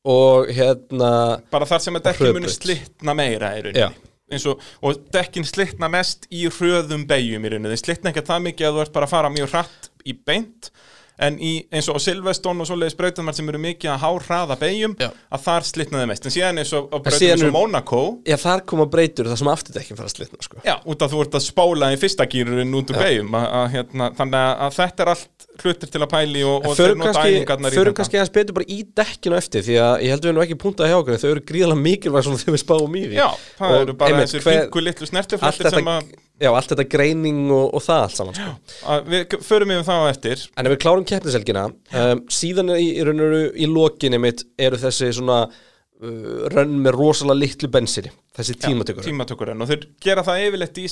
og 0.07 0.49
hérna 0.55 1.11
Bara 1.53 1.67
þar 1.69 1.83
sem 1.85 1.99
að 1.99 2.05
dekkin 2.09 2.27
hröðbraut. 2.31 2.57
slitna 2.57 3.15
meira 3.19 3.53
í 3.59 3.63
Já. 3.75 3.89
runni 3.91 4.03
eins 4.27 4.43
og, 4.51 4.63
og 4.83 5.05
dekkin 5.15 5.45
slitna 5.47 5.87
mest 5.93 6.25
í 6.35 6.47
hröðum 6.51 7.05
beigjum 7.07 7.45
í 7.47 7.51
rauninni, 7.53 7.71
þeir 7.77 7.83
slitna 7.85 8.11
ekki 8.11 8.25
það 8.27 8.41
mikið 8.49 8.67
að 8.67 8.79
þú 8.79 8.81
ert 8.83 8.95
bara 8.97 9.07
að 9.07 9.13
fara 9.13 9.29
mjög 9.31 9.53
hratt 9.53 9.91
í 10.03 10.17
beint 10.27 10.71
en 11.19 11.39
í, 11.41 11.53
eins 11.73 11.87
og 11.93 12.01
Silveston 12.03 12.61
og 12.61 12.69
svoleiðis 12.69 12.97
brautumar 12.99 13.37
sem 13.37 13.49
eru 13.49 13.61
mikið 13.63 13.93
að 13.95 14.03
há 14.03 14.11
hraða 14.27 14.57
beigjum 14.61 14.97
að 15.01 15.45
þar 15.47 15.67
slitnaði 15.71 16.11
mest, 16.11 16.27
en 16.29 16.35
síðan 16.35 16.61
eins 16.61 16.73
og 16.77 16.91
á 16.93 16.97
brautum 17.01 17.31
eins 17.31 17.45
og 17.47 17.55
Monaco 17.55 18.03
Já, 18.29 18.37
þar 18.43 18.65
koma 18.69 18.87
breytur 18.93 19.31
þar 19.31 19.41
sem 19.41 19.51
afturdekkin 19.53 19.97
fara 20.01 20.11
að 20.11 20.17
slitna, 20.19 20.43
sko. 20.45 20.61
Já, 20.67 20.75
út 20.85 21.07
af 21.07 21.15
þú 21.15 21.23
ert 21.25 21.39
að 21.41 21.47
spála 21.47 21.93
í 21.95 22.01
fyrsta 22.01 22.29
gýrurinn 22.29 22.77
út 22.77 22.93
úr 22.93 23.01
beigjum 23.01 23.39
að, 23.41 23.47
að, 23.61 23.67
hérna, 23.77 24.11
þannig 24.21 24.43
að, 24.43 24.53
að 24.67 24.77
þetta 24.81 25.07
er 25.07 25.13
allt 25.15 25.49
hlutir 25.63 25.89
til 25.95 26.03
að 26.05 26.11
pæli 26.13 26.45
og, 26.45 26.67
og 26.69 26.77
Förum 26.77 27.01
nota 27.01 27.23
æfingarnar 27.25 27.73
í 27.73 27.79
förum 27.79 27.89
þetta. 27.95 27.99
kannski 28.03 28.19
aðeins 28.21 28.35
betur 28.37 28.57
bara 28.59 28.69
í 28.69 28.79
dekkinu 29.01 29.39
eftir 29.39 29.65
því 29.65 29.79
að 29.81 29.95
ég 30.05 30.13
held 30.13 30.27
við 30.29 30.37
nú 30.37 30.43
ekki 30.45 30.59
punktað 30.61 30.91
hjá 30.93 30.97
okkur 30.99 31.17
en 31.17 31.23
þau 31.23 31.31
eru 31.31 31.45
gríðalega 31.49 31.81
mikilvæg 31.87 32.27
svona 32.27 32.41
þegar 32.43 32.57
við 32.57 32.63
spáum 32.63 32.97
í 33.01 33.05
því. 33.07 33.17
Já, 33.17 33.29
það 33.57 33.73
Og 33.77 33.85
eru 33.87 33.97
bara 33.97 34.13
einmitt, 34.13 34.29
þessir 34.35 34.45
fingu 34.45 34.85
litlu 34.85 35.09
þetta, 35.09 35.73
sem 35.73 35.91
að, 35.95 36.11
já, 36.45 36.51
allt 36.53 36.75
þetta 36.75 36.87
greining 36.93 37.41
og, 37.57 37.65
og 37.79 37.85
það 37.87 38.03
allt 38.05 38.19
saman 38.21 38.37
sko. 38.37 38.53
að 38.93 39.11
við 39.15 39.37
förum 39.49 39.73
yfir 39.77 39.89
það 39.89 40.05
á 40.05 40.07
eftir. 40.13 40.45
En 40.61 40.69
ef 40.69 40.75
við 40.75 40.81
klárum 40.85 41.06
keppniselgina 41.09 41.69
um, 41.71 42.27
síðan 42.33 42.75
í, 42.77 42.91
í 42.99 43.41
í 43.63 43.71
lokinni 43.71 44.21
mitt 44.23 44.45
eru 44.59 44.79
þessi 44.81 45.13
svona 45.17 45.45
uh, 45.47 46.47
rönn 46.53 46.77
með 46.85 46.97
rosalega 46.99 47.41
litlu 47.41 47.71
bensini 47.73 48.13
þessi 48.37 48.57
tímatökur. 48.61 49.07
tímatökurinn. 49.07 49.63
Og 49.65 49.71
þeir 49.71 49.87
gera 50.03 50.25
það 50.27 50.43
yfirleitt 50.45 50.81
í 50.83 50.85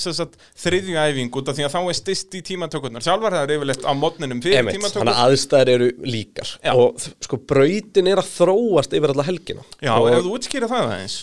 þriðju 0.63 0.97
æfingu 0.97 1.43
því 1.51 1.67
að 1.67 1.75
þá 1.75 1.79
er 1.83 1.97
stist 1.99 2.33
í 2.37 2.41
tímatökurnar 2.47 3.05
sjálfar 3.05 3.37
það 3.37 3.45
er 3.45 3.53
yfirleitt 3.59 3.85
á 3.85 3.93
mótninum 3.93 4.41
fyrir 4.41 4.71
tímatökur 4.71 5.03
þannig 5.03 5.13
að 5.13 5.29
aðstæður 5.29 5.73
eru 5.75 5.91
líkar. 6.15 6.55
Já. 6.63 6.73
og 6.73 7.05
sko 7.27 7.39
brautin 7.53 8.09
er 8.09 8.23
að 8.23 8.31
þróast 8.33 8.97
yfir 8.97 9.13
alla 9.13 9.27
helgina. 9.29 9.67
Já, 9.77 9.93
og, 9.93 10.09
ef 10.09 10.25
þú 10.25 10.35
útskýra 10.39 10.71
það 10.71 10.89
aðeins. 10.89 11.21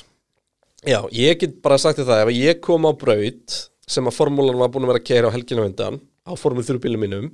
Já, 0.82 0.98
ég 1.14 1.42
get 1.42 1.60
bara 1.62 1.78
sagt 1.78 2.00
þér 2.00 2.10
það 2.12 2.24
ef 2.24 2.32
ég 2.38 2.62
kom 2.62 2.86
á 2.86 2.92
braut 2.98 3.58
sem 3.92 4.06
að 4.08 4.16
formúlan 4.16 4.58
var 4.62 4.70
búin 4.72 4.86
að 4.86 4.94
vera 4.94 5.02
að 5.02 5.08
keira 5.10 5.30
á 5.30 5.34
helgina 5.34 5.66
á 6.22 6.32
formúl 6.38 6.64
þrjúbílum 6.66 7.02
mínum 7.02 7.30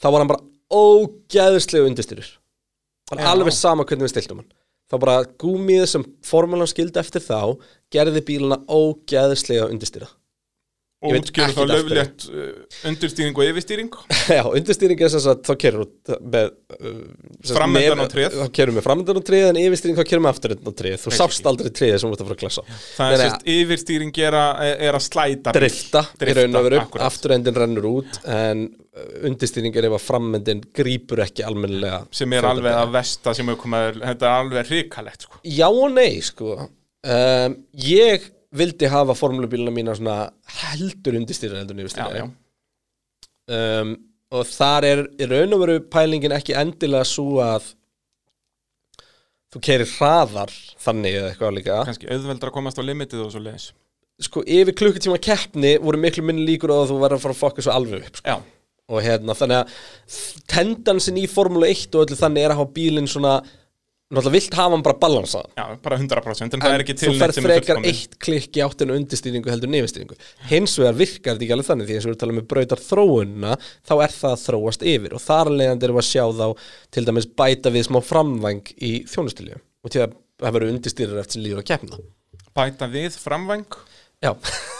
þá 0.00 0.08
var 0.08 0.22
hann 0.22 0.30
bara 0.30 0.44
ógæðslega 0.70 1.88
undirstyrur 1.90 2.30
bara 3.10 3.26
Já. 3.26 3.30
alveg 3.32 3.54
sama 3.56 3.84
hvernig 3.84 4.06
við 4.06 4.14
stiltum 4.14 4.42
hann. 4.42 4.50
Þá 4.90 4.96
bara 5.02 5.16
gúmið 5.38 5.84
sem 5.90 6.04
formúlan 6.26 6.70
skildi 6.70 6.98
eftir 7.02 7.22
þá 7.22 7.58
gerði 7.94 8.22
bíluna 8.26 8.60
ógæðslega 8.70 9.68
undirstyrra 9.70 10.10
og 11.00 11.14
útskýra 11.16 11.52
þá 11.56 11.60
löflétt 11.70 12.24
uh, 12.28 12.48
undirstýring 12.90 13.38
og 13.38 13.46
yfirstýring? 13.48 13.94
Já, 14.36 14.42
undirstýring 14.44 15.00
er 15.00 15.12
sem 15.12 15.22
sagt 15.24 15.46
þá 15.48 15.52
kerir 15.62 15.84
út 15.86 16.12
með 16.20 16.50
sagt, 16.50 17.54
Framöndan 17.56 18.02
á 18.04 18.08
tréð. 18.12 18.36
þá 18.36 18.52
kerir 18.58 18.76
með 18.76 18.84
framöndan 18.84 19.20
á 19.20 19.24
tréð 19.30 19.46
en 19.48 19.60
yfirstýring 19.62 19.96
þá 19.96 20.04
kerir 20.10 20.24
með 20.24 20.34
afturöndan 20.34 20.74
á 20.76 20.80
tréð. 20.82 20.98
Þú 21.04 21.14
sást 21.16 21.48
aldrei 21.48 21.72
tréð 21.72 21.96
sem 22.02 22.10
þú 22.10 22.18
ert 22.18 22.24
að 22.24 22.28
fara 22.30 22.36
að 22.36 22.42
klassa 22.44 22.64
það 22.98 23.14
er 23.14 23.22
sérst 23.24 23.48
yfirstýring 23.54 24.20
er 24.28 24.36
að, 24.40 24.74
að 24.90 25.00
slæta 25.06 25.54
drifta, 25.56 26.04
í 26.20 26.36
raun 26.36 26.60
og 26.60 26.66
veru, 26.68 26.82
akkurat. 26.84 27.06
afturendin 27.08 27.60
rennur 27.62 27.88
út 27.94 28.20
en 28.28 28.66
undirstýring 29.24 29.76
er 29.78 29.88
ef 29.88 29.96
að 29.96 30.04
frammendin 30.04 30.60
grípur 30.76 31.22
ekki 31.24 31.46
almennilega 31.46 32.02
sem 32.12 32.36
er 32.36 32.48
alveg 32.50 32.76
að 32.76 32.92
vesta 32.98 33.32
sem 33.38 33.48
er 33.54 34.28
alveg 34.28 34.68
hrikalegt 34.68 35.24
sko. 35.24 35.40
Já 35.46 35.68
og 35.70 35.88
nei, 35.94 36.20
sko. 36.24 36.58
Um, 37.00 37.56
Ég 37.80 38.28
vildi 38.56 38.88
hafa 38.90 39.14
formúlubíluna 39.14 39.72
mína 39.74 39.94
svona 39.98 40.30
heldur 40.60 41.18
undirstýra 41.20 41.60
heldur 41.60 41.82
yfirstýra 41.84 42.24
um, 42.26 43.92
og 44.30 44.46
þar 44.46 44.86
er 44.86 45.04
í 45.18 45.28
raun 45.30 45.54
og 45.56 45.62
veru 45.64 45.82
pælingin 45.92 46.34
ekki 46.34 46.56
endilega 46.58 47.06
svo 47.08 47.40
að 47.42 47.72
þú 49.50 49.62
keirir 49.66 49.90
hraðar 49.96 50.52
þannig 50.78 51.16
eða 51.18 51.30
eitthvað 51.32 51.54
líka. 51.56 51.78
Kannski 51.88 52.10
auðveldra 52.10 52.50
að 52.52 52.56
komast 52.56 52.78
á 52.78 52.82
limitið 52.86 53.24
og 53.24 53.32
svo 53.34 53.42
leiðis. 53.42 53.70
Sko 54.20 54.42
yfir 54.44 54.76
klukkutíma 54.76 55.18
keppni 55.22 55.76
voru 55.82 55.98
miklu 56.00 56.22
minni 56.26 56.44
líkur 56.46 56.72
að 56.74 56.90
þú 56.92 56.98
verður 57.00 57.18
að 57.18 57.24
fara 57.24 57.36
að 57.36 57.40
fokka 57.40 57.64
svo 57.64 57.74
alveg 57.74 58.04
upp 58.06 58.20
sko. 58.20 58.36
og 58.90 59.02
hérna 59.06 59.36
þannig 59.38 59.62
að 59.62 60.18
tendansin 60.50 61.18
í 61.18 61.24
Formule 61.30 61.70
1 61.72 61.96
og 61.96 62.04
öllu 62.04 62.18
þannig 62.20 62.44
er 62.44 62.54
að 62.54 62.60
hafa 62.60 62.74
bílinn 62.76 63.08
svona 63.10 63.38
náttúrulega 64.10 64.34
vilt 64.34 64.56
hafa 64.58 64.74
hann 64.74 64.82
bara 64.82 64.98
balansaðan 64.98 65.52
já, 65.54 65.64
bara 65.84 65.98
100% 66.00 66.56
en, 66.56 66.62
það 66.64 66.74
er 66.74 66.82
ekki 66.84 66.96
til 66.98 67.08
þú 67.08 67.12
neitt 67.12 67.22
ferð 67.22 67.36
sem 67.36 67.44
er 67.46 67.52
frekar 67.52 67.78
fullkomið. 67.78 68.00
eitt 68.00 68.16
klikk 68.26 68.58
í 68.58 68.64
áttinu 68.64 68.96
undirstýringu 68.98 69.52
heldur 69.52 69.70
nefistýringu 69.70 70.18
hins 70.50 70.74
vegar 70.80 70.98
virkar 70.98 71.36
þetta 71.36 71.46
ekki 71.46 71.54
alveg 71.56 71.68
þannig 71.68 71.90
því 71.90 71.96
eins 71.96 72.06
og 72.06 72.10
við 72.10 72.14
erum 72.16 72.22
talað 72.24 72.38
með 72.40 72.48
brautar 72.50 72.82
þróunina 72.88 73.54
þá 73.62 73.94
er 74.00 74.16
það 74.16 74.34
að 74.34 74.42
þróast 74.48 74.86
yfir 74.94 75.14
og 75.14 75.24
þar 75.28 75.52
leiðandi 75.54 75.88
erum 75.88 76.00
við 76.00 76.04
að 76.04 76.10
sjá 76.10 76.24
þá 76.40 76.66
til 76.96 77.06
dæmis 77.06 77.30
bæta 77.42 77.74
við 77.76 77.86
smá 77.86 78.00
framvæng 78.10 78.74
í 78.82 78.92
þjónustilju 79.14 79.60
og 79.60 79.94
til 79.94 80.04
að 80.08 80.18
það 80.40 80.58
verður 80.58 80.74
undirstýrir 80.74 81.22
eftir 81.22 81.38
sem 81.38 81.46
líður 81.46 81.62
að 81.62 81.70
keppna. 81.70 82.02
Bæta 82.56 82.90
við 82.90 83.14
framvæng? 83.20 83.80
Já 84.24 84.34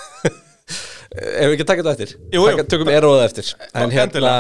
Ef 1.11 1.49
við 1.49 1.57
ekki 1.57 1.65
taka 1.67 1.83
þetta 1.83 1.93
eftir? 1.97 2.11
Jú, 2.31 2.43
jú. 2.47 2.65
Tökum 2.71 2.89
eróða 2.93 3.25
eftir. 3.27 3.49
En 3.75 3.91
hérna, 3.91 4.35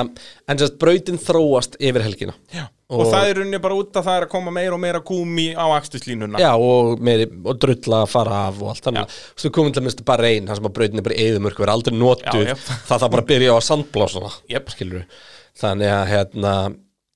en 0.46 0.60
sérst 0.60 0.76
brautin 0.78 1.16
þróast 1.18 1.74
yfir 1.82 2.04
helgina. 2.04 2.34
Já. 2.54 2.68
og, 2.90 3.00
Og- 3.00 3.10
það 3.12 3.30
er 3.30 3.40
unni 3.44 3.58
bara 3.62 3.74
út 3.78 3.90
að 3.94 4.06
það 4.06 4.16
er 4.18 4.26
að 4.26 4.30
koma 4.30 4.50
meira 4.54 4.74
og 4.74 4.80
meira 4.82 5.00
gúmi 5.00 5.54
á 5.54 5.66
akstuslínuna 5.78 6.40
Já, 6.42 6.50
og, 6.58 6.98
meiri, 6.98 7.26
og 7.44 7.58
drulla 7.62 8.02
að 8.02 8.10
fara 8.10 8.40
af 8.48 8.62
og 8.62 8.70
allt 8.72 8.82
þannig 8.86 9.06
veist, 9.06 9.50
komum 9.54 9.72
til 9.72 9.80
að 9.80 9.86
minnst 9.86 10.04
bara 10.04 10.26
einn 10.26 10.46
Það 10.50 10.58
sem 10.58 10.66
að 10.70 10.74
brautin 10.78 10.98
er 10.98 11.06
bara 11.06 11.18
eðumörk 11.22 11.60
Verður 11.62 11.74
aldrei 11.76 11.98
notuð. 11.98 12.50
Það 12.88 12.96
þarf 12.96 13.10
bara 13.14 13.22
að 13.22 13.30
byrja 13.30 13.54
á 13.54 13.56
að 13.56 13.66
sandblásuna 13.70 15.04
Þannig 15.60 15.92
að 15.94 16.06
hérna 16.14 16.54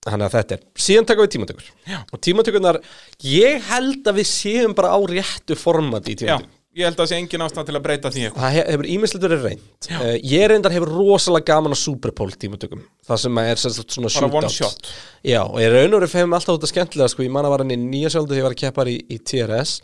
Þannig 0.04 0.26
að 0.26 0.34
þetta 0.36 0.54
er, 0.54 0.64
síðan 0.84 1.06
taka 1.08 1.24
við 1.24 1.30
tímatökur. 1.32 1.68
Já. 1.88 1.98
Og 2.12 2.20
tímatökurnar, 2.20 2.78
ég 3.24 3.62
held 3.70 4.10
að 4.10 4.18
við 4.18 4.26
séum 4.28 4.74
bara 4.76 4.90
á 4.92 5.00
réttu 5.00 5.56
format 5.56 6.10
í 6.12 6.18
tímatökur 6.20 6.50
ég 6.74 6.84
held 6.88 6.96
að 6.96 7.00
það 7.04 7.10
sé 7.12 7.18
engin 7.22 7.44
ástæð 7.44 7.66
til 7.68 7.76
að 7.78 7.82
breyta 7.86 8.10
því 8.14 8.22
eitthvað 8.26 8.44
Það 8.44 8.54
he- 8.56 8.64
hefur 8.72 8.88
ímislegt 8.94 9.24
verið 9.26 9.44
reynd 9.46 9.88
uh, 9.94 10.14
Ég 10.32 10.46
reyndar 10.50 10.74
hefur 10.74 10.90
rosalega 10.98 11.46
gaman 11.52 11.74
á 11.74 11.78
Super 11.78 12.12
Bowl 12.18 12.32
tímatökum 12.34 12.80
Það 13.06 13.20
sem 13.24 13.40
að 13.42 13.50
er 13.52 13.60
svona 13.62 14.10
shootout. 14.10 14.50
shot. 14.50 14.88
Já, 15.22 15.40
og 15.46 15.58
ég 15.62 15.70
raun 15.74 15.94
og 15.94 16.00
veru 16.02 16.10
hefum 16.18 16.34
alltaf 16.38 16.56
þetta 16.58 16.70
skemmtilega 16.72 17.12
sko, 17.14 17.22
Ég 17.26 17.30
man 17.36 17.46
að 17.46 17.54
var 17.54 17.64
hann 17.64 17.74
í 17.76 17.78
nýja 17.84 18.10
sjálfðu 18.14 18.34
þegar 18.34 18.42
ég 18.42 18.48
var 18.48 18.56
að 18.56 18.62
keppa 18.64 18.86
í, 18.90 18.96
í 19.06 19.18
TRS 19.22 19.76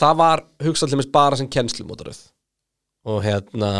Það 0.00 0.18
var 0.24 0.42
hugsað 0.66 0.90
til 0.92 0.98
mér 1.00 1.10
bara 1.14 1.38
sem 1.40 1.48
kennslumótaröð 1.56 2.20
Og 3.06 3.22
hérna 3.24 3.70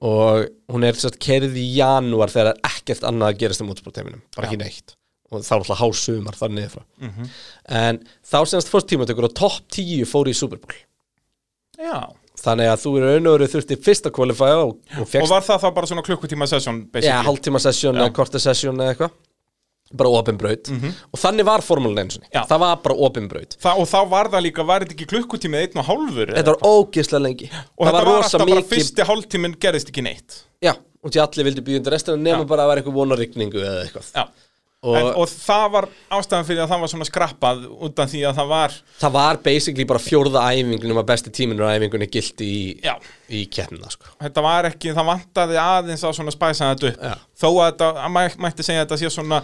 Og 0.00 0.46
hún 0.72 0.84
er 0.88 0.96
sérst 0.96 1.18
kerið 1.20 1.56
í 1.60 1.66
janúar 1.76 2.30
Þegar 2.32 2.54
er 2.54 2.60
ekkert 2.70 3.04
annað 3.08 3.32
að 3.34 3.40
gerast 3.42 3.64
í 3.64 3.66
motorsportheiminum 3.68 4.22
Bara 4.36 4.48
Já. 4.48 4.52
ekki 4.54 4.60
neitt 4.62 4.94
Og 5.30 5.44
þá 5.46 5.50
er 5.52 5.60
alltaf 5.60 5.80
hásumar 5.84 6.38
þar 6.38 6.54
niður 6.56 6.72
frá 6.76 6.84
Mhm. 7.06 7.26
En 7.80 7.98
þá 8.26 8.38
semst 8.50 8.70
fórst 8.72 8.88
tímatökur 8.90 9.28
og 9.28 9.34
topp 9.38 9.60
10 9.76 10.02
fóru 10.10 10.32
í 10.32 10.34
Super 10.36 10.58
Bowl 10.58 10.74
Já, 11.80 12.00
Þannig 12.40 12.70
að 12.72 12.78
þú 12.84 12.92
er 12.96 13.04
raun 13.06 13.26
og 13.28 13.34
veru 13.36 13.48
þurfti 13.52 13.76
fyrst 13.84 14.06
að 14.08 14.14
kvalifæja 14.16 14.60
og, 14.62 14.70
og 14.94 15.02
og 15.02 15.08
fegst 15.10 15.32
var 15.32 15.44
það 15.44 15.64
þá 15.64 15.66
bara 15.76 15.88
svona 15.90 16.04
klukkutíma 16.06 16.46
session 16.48 16.78
Já, 16.94 17.18
sesjón 17.66 17.98
Já. 17.98 18.04
eða 18.06 18.14
korta 18.16 18.40
sesjón 18.40 18.80
eða 18.80 18.94
eitthvað. 18.94 19.18
Bara 20.00 20.12
opin 20.20 20.38
braut. 20.38 20.70
Og 21.10 21.18
þannig 21.18 21.48
var 21.48 21.64
formúlan 21.66 22.04
eins 22.04 22.16
og 22.20 22.26
Já. 22.30 22.44
það 22.48 22.62
var 22.62 22.76
bara 22.84 22.96
opin 23.08 23.26
braut. 23.28 23.56
Þa, 23.60 23.74
og 23.82 23.88
þá 23.90 23.98
var 24.12 24.30
það 24.32 24.44
líka, 24.46 24.66
var 24.68 24.84
þetta 24.86 24.96
ekki 24.96 25.08
klukkutími 25.10 25.60
einn 25.60 25.82
og 25.82 25.88
hálfur? 25.90 26.32
þetta 26.36 26.54
var 26.54 26.68
ógislega 26.70 27.24
lengi. 27.26 27.50
Og 27.76 27.88
þetta 27.88 28.04
var, 28.06 28.12
alltaf 28.22 28.46
bara 28.46 28.68
fyrsti 28.70 29.08
hálftíminn 29.10 29.56
gerðist 29.60 29.90
ekki 29.92 30.06
neitt. 30.06 30.44
Já, 30.64 30.76
og 30.78 31.12
því 31.12 31.24
allir 31.26 31.50
vildi 31.50 31.66
býða 31.66 31.82
undir 31.82 31.96
restina 31.96 32.22
nema 32.22 32.46
bara 32.48 32.64
að 32.64 32.72
vera 32.72 32.84
eitthvað 32.84 33.00
vonarigningu 33.02 33.60
eða 33.66 33.82
eitthvað. 33.84 34.14
Já 34.14 34.24
Og- 34.80 34.96
en, 34.96 35.06
og 35.20 35.26
það 35.28 35.64
var 35.74 35.86
ástæðan 36.16 36.46
fyrir 36.48 36.62
að 36.64 36.70
það 36.72 36.78
var 36.80 36.88
svona 36.88 37.04
skrappað 37.04 37.64
undan 37.84 38.08
því 38.08 38.20
að 38.24 38.38
það 38.38 38.46
var 38.48 38.76
það 39.02 39.12
var 39.12 39.40
basically 39.44 39.84
bara 39.90 40.00
fjórða 40.00 40.44
æfing 40.56 40.86
nema 40.88 41.02
besti 41.04 41.32
tíminur 41.36 41.68
á 41.68 41.76
æfingunni 41.76 42.08
gildi 42.08 42.48
í, 42.48 42.94
í 43.28 43.42
keppnina 43.52 43.92
sko. 43.92 44.08
þetta 44.24 44.44
var 44.46 44.70
ekki, 44.70 44.94
það 44.96 45.10
vantaði 45.10 45.60
aðeins 45.60 46.06
að 46.08 46.16
svona 46.16 46.32
spæsa 46.32 46.70
þetta 46.72 46.88
upp 46.94 47.04
Já. 47.10 47.12
þó 47.44 47.48
að 47.50 47.66
þetta, 47.68 47.90
að 48.06 48.10
mæ- 48.16 48.40
mætti 48.46 48.64
segja 48.70 48.80
að 48.80 48.88
þetta 48.88 49.00
sé 49.04 49.12
svona 49.18 49.42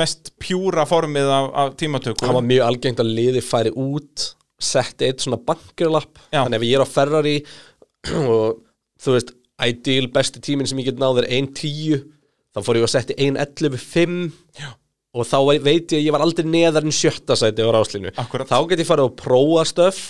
mest 0.00 0.32
pjúra 0.40 0.88
formið 0.88 1.34
af, 1.36 1.50
af 1.66 1.76
tímatöku 1.84 2.24
það 2.24 2.38
var 2.40 2.48
mjög 2.48 2.66
algengt 2.72 3.04
að 3.04 3.12
liði 3.20 3.44
færi 3.44 3.76
út 3.76 4.28
setti 4.58 5.04
eitt 5.12 5.20
svona 5.20 5.36
bankerlapp 5.44 6.16
þannig 6.32 6.62
ef 6.62 6.68
ég 6.70 6.78
er 6.80 6.88
á 6.88 6.94
Ferrari 6.96 7.36
og 8.24 8.62
þú 9.04 9.18
veist, 9.18 9.36
ideal 9.68 10.08
besti 10.16 10.40
tíminn 10.40 10.66
sem 10.70 10.80
ég 10.80 10.88
get 10.94 11.04
náð 11.04 11.26
er 11.26 11.28
1.10 11.44 12.06
þá 12.56 12.64
fór 12.64 12.78
ég 12.80 12.88
að 12.88 12.94
setja 12.96 13.14
1.11.5 13.20 14.32
Já. 14.58 14.70
Og 15.14 15.24
þá 15.24 15.38
veit 15.64 15.88
ég 15.94 15.98
að 16.02 16.04
ég 16.04 16.12
var 16.12 16.20
aldrei 16.24 16.44
neðar 16.44 16.84
en 16.84 16.92
sjötta 16.92 17.36
sæti 17.38 17.64
á 17.64 17.70
ráslinu 17.72 18.10
Akkúrat. 18.20 18.48
þá 18.50 18.58
get 18.68 18.82
ég 18.82 18.88
farið 18.90 19.06
að 19.08 19.14
prófa 19.22 19.64
stöf 19.70 20.00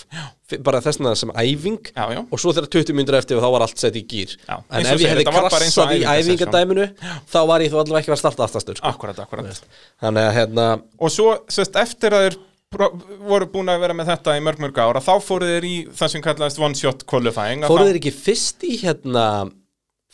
bara 0.64 0.80
þessna 0.80 1.12
sem 1.16 1.30
æfing. 1.38 1.78
Já, 1.94 2.04
já. 2.16 2.20
og 2.32 2.40
svo 2.40 2.52
þegar 2.56 2.70
20 2.72 2.96
minnur 2.96 3.18
eftir 3.20 3.36
og 3.38 3.44
þá 3.44 3.50
var 3.54 3.64
allt 3.66 3.78
sett 3.78 3.94
í 4.00 4.02
gýr 4.08 4.34
Já, 4.48 4.56
en 4.58 4.64
og 4.64 4.80
ef 4.80 4.88
ég 4.88 4.98
segir, 4.98 5.10
hefði 5.12 5.26
og 5.28 5.38
krassað 5.52 5.94
í 5.94 6.02
æfingadæminu 6.08 6.86
þá 7.30 7.38
var 7.52 7.60
ég 7.62 7.70
þó 7.72 7.78
allavega 7.84 8.00
ekki 8.02 8.14
að 8.16 8.20
starta 8.24 8.46
aftastur 8.48 8.80
sko. 8.80 8.88
akkurat, 8.90 9.18
akkurat. 9.22 9.62
Þannig 10.02 10.28
hérna 10.38 10.66
og 10.98 11.12
svo, 11.14 11.34
sérst, 11.52 11.76
eftir 11.78 12.16
að 12.16 12.38
pró- 12.74 12.90
voru 13.28 13.46
búin 13.52 13.68
að 13.72 13.80
vera 13.84 13.94
með 13.96 14.10
þetta 14.14 14.34
í 14.36 14.42
mörg 14.44 14.58
mörg 14.64 14.82
ára 14.82 15.00
þá 15.04 15.14
fóru 15.24 15.46
þeir 15.52 15.64
í 15.68 15.76
það 15.94 16.12
sem 16.16 16.24
kallaðist 16.26 16.58
one 16.64 16.74
shot 16.80 17.06
qualifying 17.08 17.62
fóruð 17.68 17.86
þá- 17.86 17.92
þeir 17.92 18.00
ekki 18.02 18.14
fyrst 18.18 18.66
í 18.68 18.74
hérna 18.82 19.24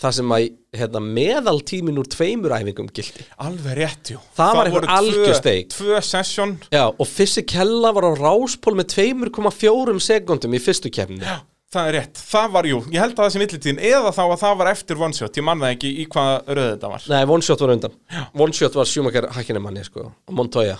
það 0.02 0.12
sem 0.18 0.33
að 0.35 0.44
hérna, 0.74 1.00
meðaltímin 1.16 1.98
úr 2.02 2.09
tveimur 2.11 2.54
æfingum 2.57 2.88
gildi 2.96 3.24
alveg 3.38 3.76
rétt, 3.78 4.11
jú. 4.14 4.18
Það 4.37 4.54
var 4.59 4.66
einhver 4.70 4.80
voru 4.80 4.88
tvö- 4.90 4.98
algjör 4.98 5.35
steik. 5.38 5.68
tvö 5.70 6.00
session. 6.02 6.54
Já, 6.74 6.85
og 6.90 7.07
fyrsti 7.07 7.44
kella 7.46 7.92
var 7.94 8.09
á 8.11 8.12
ráspól 8.18 8.74
með 8.80 8.88
2,4 8.96 10.00
sekundum 10.02 10.54
í 10.57 10.61
fyrstu 10.62 10.90
kefni 10.90 11.20
Já, 11.22 11.37
það 11.74 11.88
er 11.90 11.96
rétt, 12.00 12.22
það 12.30 12.50
var 12.57 12.68
jú, 12.70 12.80
ég 12.90 13.00
held 13.04 13.14
að 13.14 13.22
það 13.24 13.30
sem 13.37 13.44
millitíðin 13.44 13.83
eða 13.92 14.11
þá 14.14 14.22
að 14.24 14.40
það 14.42 14.57
var 14.62 14.72
eftir 14.74 15.00
one 15.07 15.12
shot, 15.14 15.38
ég 15.38 15.46
man 15.46 15.62
það 15.62 15.76
ekki 15.76 15.92
í 16.02 16.07
hvaða 16.11 16.57
röð 16.59 16.68
þetta 16.74 16.90
var. 16.94 17.07
Nei, 17.14 17.22
one 17.37 17.42
shot 17.46 17.61
var 17.64 17.74
undan. 17.76 17.94
One 18.35 18.52
shot 18.52 18.74
var 18.74 18.90
Schumacher 18.90 19.30
hækkinni 19.38 19.62
manni 19.62 19.85
sko, 19.87 20.11
og 20.11 20.35
Montoya 20.35 20.76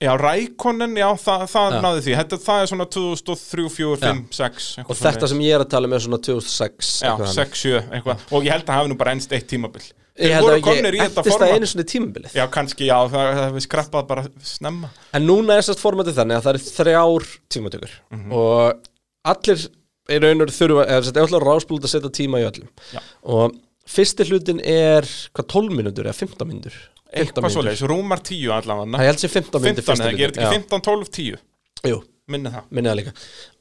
Já, 0.00 0.14
Rækonen, 0.16 0.94
já, 0.96 1.08
það, 1.20 1.42
það 1.52 1.74
Já. 1.74 1.80
náði 1.84 2.02
því. 2.06 2.12
Þetta, 2.16 2.36
það 2.40 2.60
er 2.62 2.68
svona 2.70 2.84
2003, 2.94 3.64
4, 3.74 3.96
5, 4.00 4.20
6 4.32 4.68
og 4.86 4.96
þetta 4.96 5.28
sem 5.28 5.40
ég 5.44 5.56
er 5.58 5.64
að 5.64 5.70
tala 5.74 5.90
með 5.92 5.98
er 5.98 6.04
svona 6.06 6.18
2006 6.24 6.92
Já, 7.04 7.10
eitthvað 7.10 7.32
6, 7.34 7.64
7, 7.66 7.80
eitthvað. 7.98 8.22
Og 8.32 8.46
ég 8.46 8.54
held 8.54 8.64
að 8.70 8.78
hafi 8.78 8.92
nú 8.92 8.96
bara 9.02 9.12
ennst 9.16 9.34
eitt 9.36 9.48
tímabil. 9.50 9.82
Ég 10.20 10.24
Þeir 10.24 10.34
held 10.38 10.46
voru 10.46 10.56
að 10.56 10.64
komnir 10.64 10.96
í 10.96 11.00
ekki 11.00 11.04
þetta 11.10 11.20
eftir 11.20 11.32
það 11.32 11.38
format. 11.44 11.56
einu 11.60 11.68
svona 11.70 11.86
tímabilið. 11.92 12.32
Já, 12.40 12.44
kannski, 12.56 12.88
já, 12.88 12.96
það 13.12 13.28
það 13.30 13.42
hefur 13.44 13.64
skrappað 13.66 14.08
bara 14.10 14.24
snemma. 14.54 14.90
En 15.16 15.26
núna 15.28 15.56
er 15.60 15.66
sérst 15.68 15.84
formatið 15.84 16.16
þannig 16.20 16.36
að 16.40 16.46
það 16.46 16.54
eru 16.56 16.64
þrjár 16.70 17.28
tímatökur. 17.56 17.92
Mhm. 18.10 18.32
og 18.32 18.88
allir 19.34 19.66
í 20.10 20.20
raun 20.24 20.40
og 20.40 20.46
veru 20.46 20.56
þurfa 20.56 20.86
eða 20.88 21.02
sérst 21.06 21.20
eftir 21.24 21.44
ráspól 21.46 21.80
að 21.80 21.92
setja 21.92 22.10
tíma 22.20 22.40
í 22.40 22.48
öllum. 22.48 22.68
Já. 22.92 23.00
og 23.24 23.52
fyrsti 23.86 24.24
hlutin 24.28 24.60
er 24.64 25.04
hvað 25.36 25.46
12 25.56 25.76
mínútur 25.76 26.08
eða 26.08 26.16
15 26.16 26.48
mínútur? 26.48 26.72
15 26.72 26.99
Eitthvað 27.10 27.52
svoleiðis, 27.54 27.84
rúmar 27.90 28.22
10 28.26 28.54
allavega. 28.54 28.94
Það 28.94 29.04
ég 29.06 29.12
held 29.12 29.22
sér 29.24 29.34
15 29.34 29.64
mínútur 29.64 29.86
15, 29.90 30.06
eða 30.06 30.18
gerir 30.20 30.34
ekki 30.36 30.56
15, 30.60 30.82
12, 30.86 31.12
10 31.18 31.90
Jú, 31.90 32.00
Minni 32.30 32.50
það. 32.52 32.66
Minni 32.70 32.90
það 32.90 32.98
líka. 33.00 33.12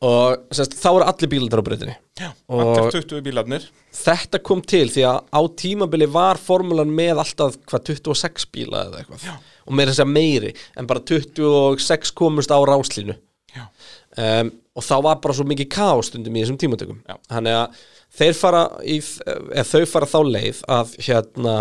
Og 0.06 0.56
sérst, 0.56 0.76
þá 0.78 0.90
eru 0.92 1.06
allir 1.08 1.32
bílar 1.32 1.62
á 1.62 1.66
breytinni 1.66 1.96
Já, 2.20 2.30
allir 2.54 2.92
20 2.94 3.24
bílarnir. 3.26 3.66
Þetta 3.96 4.42
kom 4.46 4.62
til 4.62 4.86
því 4.92 5.06
að 5.10 5.20
á 5.34 5.42
tímabili 5.64 6.10
var 6.12 6.42
formulan 6.42 6.92
með 6.94 7.24
alltaf 7.24 7.58
hvað 7.70 7.88
26 7.94 8.50
bíla 8.54 8.84
eða 8.90 9.02
eitthvað. 9.02 9.26
Já. 9.26 9.38
og 9.66 9.78
meira 9.78 9.94
þess 9.94 10.04
að 10.06 10.14
meiri 10.14 10.54
en 10.78 10.90
bara 10.90 11.06
26 11.14 12.14
komust 12.18 12.54
á 12.54 12.60
ráslínu 12.70 13.16
um, 13.58 14.52
og 14.78 14.86
þá 14.86 14.96
var 15.06 15.20
bara 15.24 15.36
svo 15.38 15.46
mikið 15.50 15.72
kaos 15.74 16.12
stundum 16.12 16.38
í 16.38 16.44
þessum 16.44 16.60
tímatökum. 16.62 17.02
Já. 17.08 17.18
þannig 17.32 17.58
að 17.64 17.82
þeir 18.20 18.38
fara 18.38 18.64
í, 18.84 19.00
þau 19.02 19.84
fara 19.90 20.10
þá 20.10 20.20
leið 20.28 20.64
að 20.78 20.96
hérna 21.08 21.56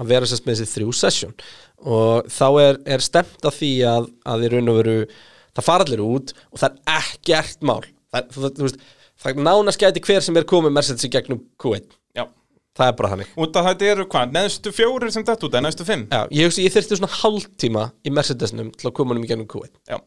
að 0.00 0.12
vera 0.14 0.28
sérst 0.28 0.46
með 0.48 0.62
þessi 0.62 0.76
þrjú 0.76 0.94
session. 0.96 1.34
Og 1.82 2.28
þá 2.32 2.46
er, 2.62 2.80
er 2.96 3.04
stemt 3.04 3.48
að 3.48 3.58
því 3.58 3.72
að, 3.90 4.10
að 4.32 4.46
í 4.46 4.52
raun 4.52 4.72
og 4.72 4.78
veru 4.80 4.98
það 5.52 5.66
fara 5.68 5.86
allir 5.86 6.04
út 6.04 6.34
og 6.50 6.62
það 6.62 6.68
er 6.76 7.00
ekkert 7.00 7.66
mál. 7.68 7.80
Það, 8.12 8.30
þú, 8.34 8.52
þú 8.58 8.68
veist, 8.68 8.86
það 9.22 9.42
nánast 9.48 9.82
gæti 9.82 10.04
hver 10.06 10.24
sem 10.24 10.38
er 10.40 10.48
komið 10.48 10.76
Mercedes 10.76 11.08
í 11.08 11.12
gegnum 11.12 11.42
Q1 11.60 11.84
já. 12.16 12.26
Það 12.72 12.88
er 12.88 12.96
bara 12.96 13.12
þannig. 13.12 13.34
Af 13.36 13.68
þetta 13.68 13.90
eru 13.92 14.08
hvað, 14.14 14.34
neðstu 14.38 14.72
fjórir 14.72 15.12
sem 15.12 15.26
þetta 15.26 15.48
út, 15.48 15.52
eða 15.52 15.64
neðstu 15.66 15.86
fimm? 15.88 16.06
Já, 16.08 16.22
ég 16.32 16.58
ég 16.62 16.74
þyrfti 16.76 16.98
svona 17.00 17.12
hálftíma 17.18 17.86
í 18.00 18.12
Mercedesnum 18.16 18.72
til 18.72 18.88
að 18.88 18.96
koma 18.96 19.12
honum 19.12 19.26
í 19.26 19.28
gegnum 19.28 19.48
Q1 19.50 19.74
Já, 19.92 19.98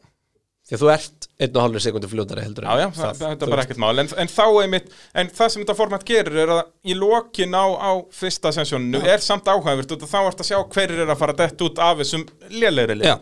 því 0.65 0.75
að 0.77 0.81
þú 0.81 0.89
ert 0.95 1.27
einn 1.45 1.57
og 1.59 1.61
hálfur 1.65 1.83
sekundu 1.83 2.09
fljótari 2.09 2.45
heldur 2.45 2.65
já, 2.65 2.79
já 2.79 2.87
það, 2.95 3.01
það, 3.03 3.19
þetta 3.21 3.35
þú 3.41 3.45
er 3.47 3.53
bara 3.53 3.65
ekkert 3.65 3.81
mál. 3.83 3.99
En, 4.01 4.09
en 4.23 4.31
þá 4.31 4.45
einmitt, 4.63 4.87
en 5.13 5.29
það 5.35 5.51
sem 5.53 5.61
þetta 5.65 5.75
format 5.77 6.05
gerir 6.07 6.39
er 6.45 6.53
að 6.55 6.61
í 6.89 6.95
lokin 6.97 7.53
á, 7.59 7.65
á 7.75 7.91
fyrsta 8.15 8.53
sessjónu 8.55 9.01
er 9.03 9.21
samt 9.25 9.51
áhæfurt 9.51 9.93
og 9.97 10.07
þá 10.09 10.17
ert 10.23 10.41
að 10.41 10.49
sjá 10.49 10.57
hverjir 10.63 11.03
er 11.05 11.13
að 11.13 11.21
fara 11.21 11.37
dett 11.43 11.61
út 11.67 11.83
af 11.85 12.01
þessum 12.01 12.25
lélegri 12.55 12.97
lið 13.01 13.11
Já, 13.11 13.15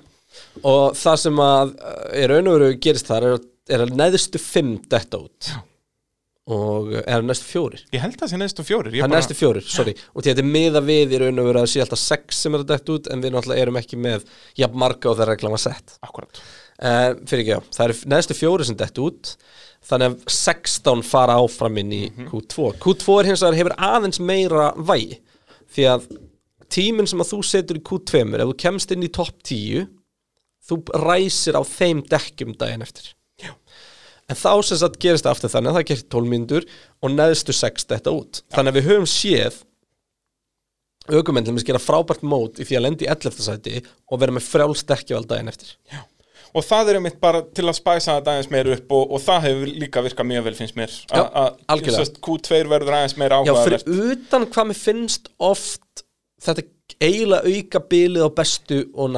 og 0.63 0.95
það 1.01 1.19
sem 1.25 1.43
að 1.49 1.75
er 2.23 2.31
raun 2.31 2.49
og 2.53 2.57
veru 2.59 2.79
gerist 2.87 3.11
þar 3.11 3.27
er, 3.33 3.45
er 3.75 3.85
að 3.87 3.93
neðstu 3.99 4.41
fimm 4.41 4.77
detta 4.87 5.19
út. 5.25 5.51
Já. 5.51 5.59
og 6.53 6.89
er 6.99 7.21
næstu 7.23 7.45
fjórir. 7.47 7.85
Ég 7.95 8.01
held 8.03 8.17
að 8.17 8.25
það 8.25 8.31
sé 8.33 8.37
neðstu 8.41 8.63
fjórir. 8.67 8.91
Það 8.91 8.97
er 8.97 9.07
bara- 9.07 9.19
næstu 9.21 9.35
fjórir, 9.39 9.63
sorry. 9.71 9.93
Og 10.11 10.25
þetta 10.25 10.43
er 10.43 10.49
miða 10.49 10.81
við 10.83 11.13
í 11.15 11.19
raun 11.21 11.39
og 11.39 11.45
veru 11.47 11.61
að 11.61 11.69
sé 11.71 11.79
alltaf 11.79 12.01
sex 12.01 12.41
sem 12.43 12.57
er 12.57 12.65
að 12.65 12.73
detta 12.73 12.91
út 12.97 13.07
en 13.07 13.23
við 13.23 13.31
náttúrulega 13.31 13.63
erum 13.63 13.79
ekki 13.79 13.99
með 14.03 14.25
jafn 14.59 14.75
marga 14.83 15.07
og 15.07 15.15
þeirra 15.21 15.37
reglum 15.37 15.55
að 15.55 15.63
sett. 15.63 15.95
Akkurat 16.03 16.41
uh, 16.81 17.13
Fyrir 17.29 17.43
ekki, 17.43 17.53
já, 17.55 17.59
það 17.75 17.85
eru 17.85 18.11
neðstu 18.13 18.37
fjórir 18.37 18.69
sem 18.69 18.79
detta 18.79 19.05
út. 19.05 19.33
Þannig 19.83 20.13
að 20.13 20.35
16 20.37 21.01
fara 21.03 21.39
áfram 21.43 21.79
inn 21.81 21.89
í 21.91 22.03
Q2 22.29 22.69
Q2 22.83 23.17
er 23.19 23.27
hins 23.27 23.41
vegar 23.43 23.57
hefur 23.59 23.73
aðeins 23.89 24.21
meira 24.23 24.69
vægi. 24.79 25.17
Því 25.75 25.87
að 25.91 26.05
tíminn 26.71 27.09
sem 27.09 27.19
að 27.19 27.33
þú 27.33 27.41
setur 27.49 27.79
í 27.79 27.83
Q2 27.89 28.21
ef 28.23 28.45
þú 28.45 28.55
kemst 28.63 28.93
inn 28.95 29.03
í 29.03 29.11
topp 29.11 29.43
10 29.43 29.89
þú 30.63 30.79
ræsir 31.03 31.59
á 31.59 31.61
þeim 31.67 32.05
dekkjum 32.07 32.55
daginn 32.59 32.85
eftir. 32.85 33.11
Já. 33.41 33.51
en 34.29 34.37
þá 34.39 34.51
sem 34.63 34.79
sagt 34.79 35.01
gerist 35.03 35.25
það 35.25 35.33
aftur 35.35 35.51
þannig 35.51 35.71
að 35.71 35.77
það 35.77 35.87
gerir 35.89 36.03
12 36.15 36.29
mínútur 36.31 36.65
og 37.03 37.11
neðstu 37.11 37.55
6 37.57 37.87
þetta 37.89 38.13
út. 38.15 38.39
Þannig 38.55 38.71
að 38.71 38.77
við 38.77 38.87
höfum 38.87 39.09
séð 39.09 39.57
aukumenn 41.11 41.43
til 41.43 41.55
að 41.57 41.65
gera 41.67 41.81
frábært 41.83 42.23
mót 42.23 42.61
í 42.63 42.67
því 42.67 42.77
að 42.77 42.85
lendi 42.85 43.07
í 43.07 43.11
11. 43.11 43.43
sæti 43.43 43.81
og 43.83 44.21
vera 44.21 44.35
með 44.35 44.47
frjálst 44.47 44.87
dekkjavald 44.87 45.27
daginn 45.27 45.51
eftir 45.51 45.75
Og 46.53 46.61
það 46.67 46.89
er 46.91 46.97
einmitt 46.99 47.15
bara 47.23 47.41
til 47.55 47.65
að 47.65 47.77
spæsa 47.79 48.19
þetta 48.19 48.33
aðeins 48.35 48.49
meir 48.53 48.67
upp 48.75 48.91
og, 48.93 49.11
og 49.17 49.21
það 49.25 49.45
hefur 49.47 49.71
líka 49.81 50.03
virkað 50.05 50.27
mjög 50.29 50.43
vel 50.45 50.53
finnst 50.59 50.75
mér. 50.77 50.91
Já, 51.09 51.23
að- 51.23 51.55
algjörlega. 51.73 52.03
sest, 52.05 52.19
Q2 52.21 52.59
verður 52.69 52.93
aðeins 52.99 53.17
meir 53.17 53.33
Já, 53.33 53.37
áhugavert. 53.41 53.85
fyrir 53.87 54.11
utan 54.13 54.45
hvað 54.53 54.67
mér 54.69 54.79
finnst 54.83 55.29
oft 55.39 56.03
þetta 56.45 56.65
eiginlega 57.01 57.55
auka 57.57 57.79
bilið 57.89 58.27
á 58.27 58.29
bestu 58.37 58.83
og 58.93 59.09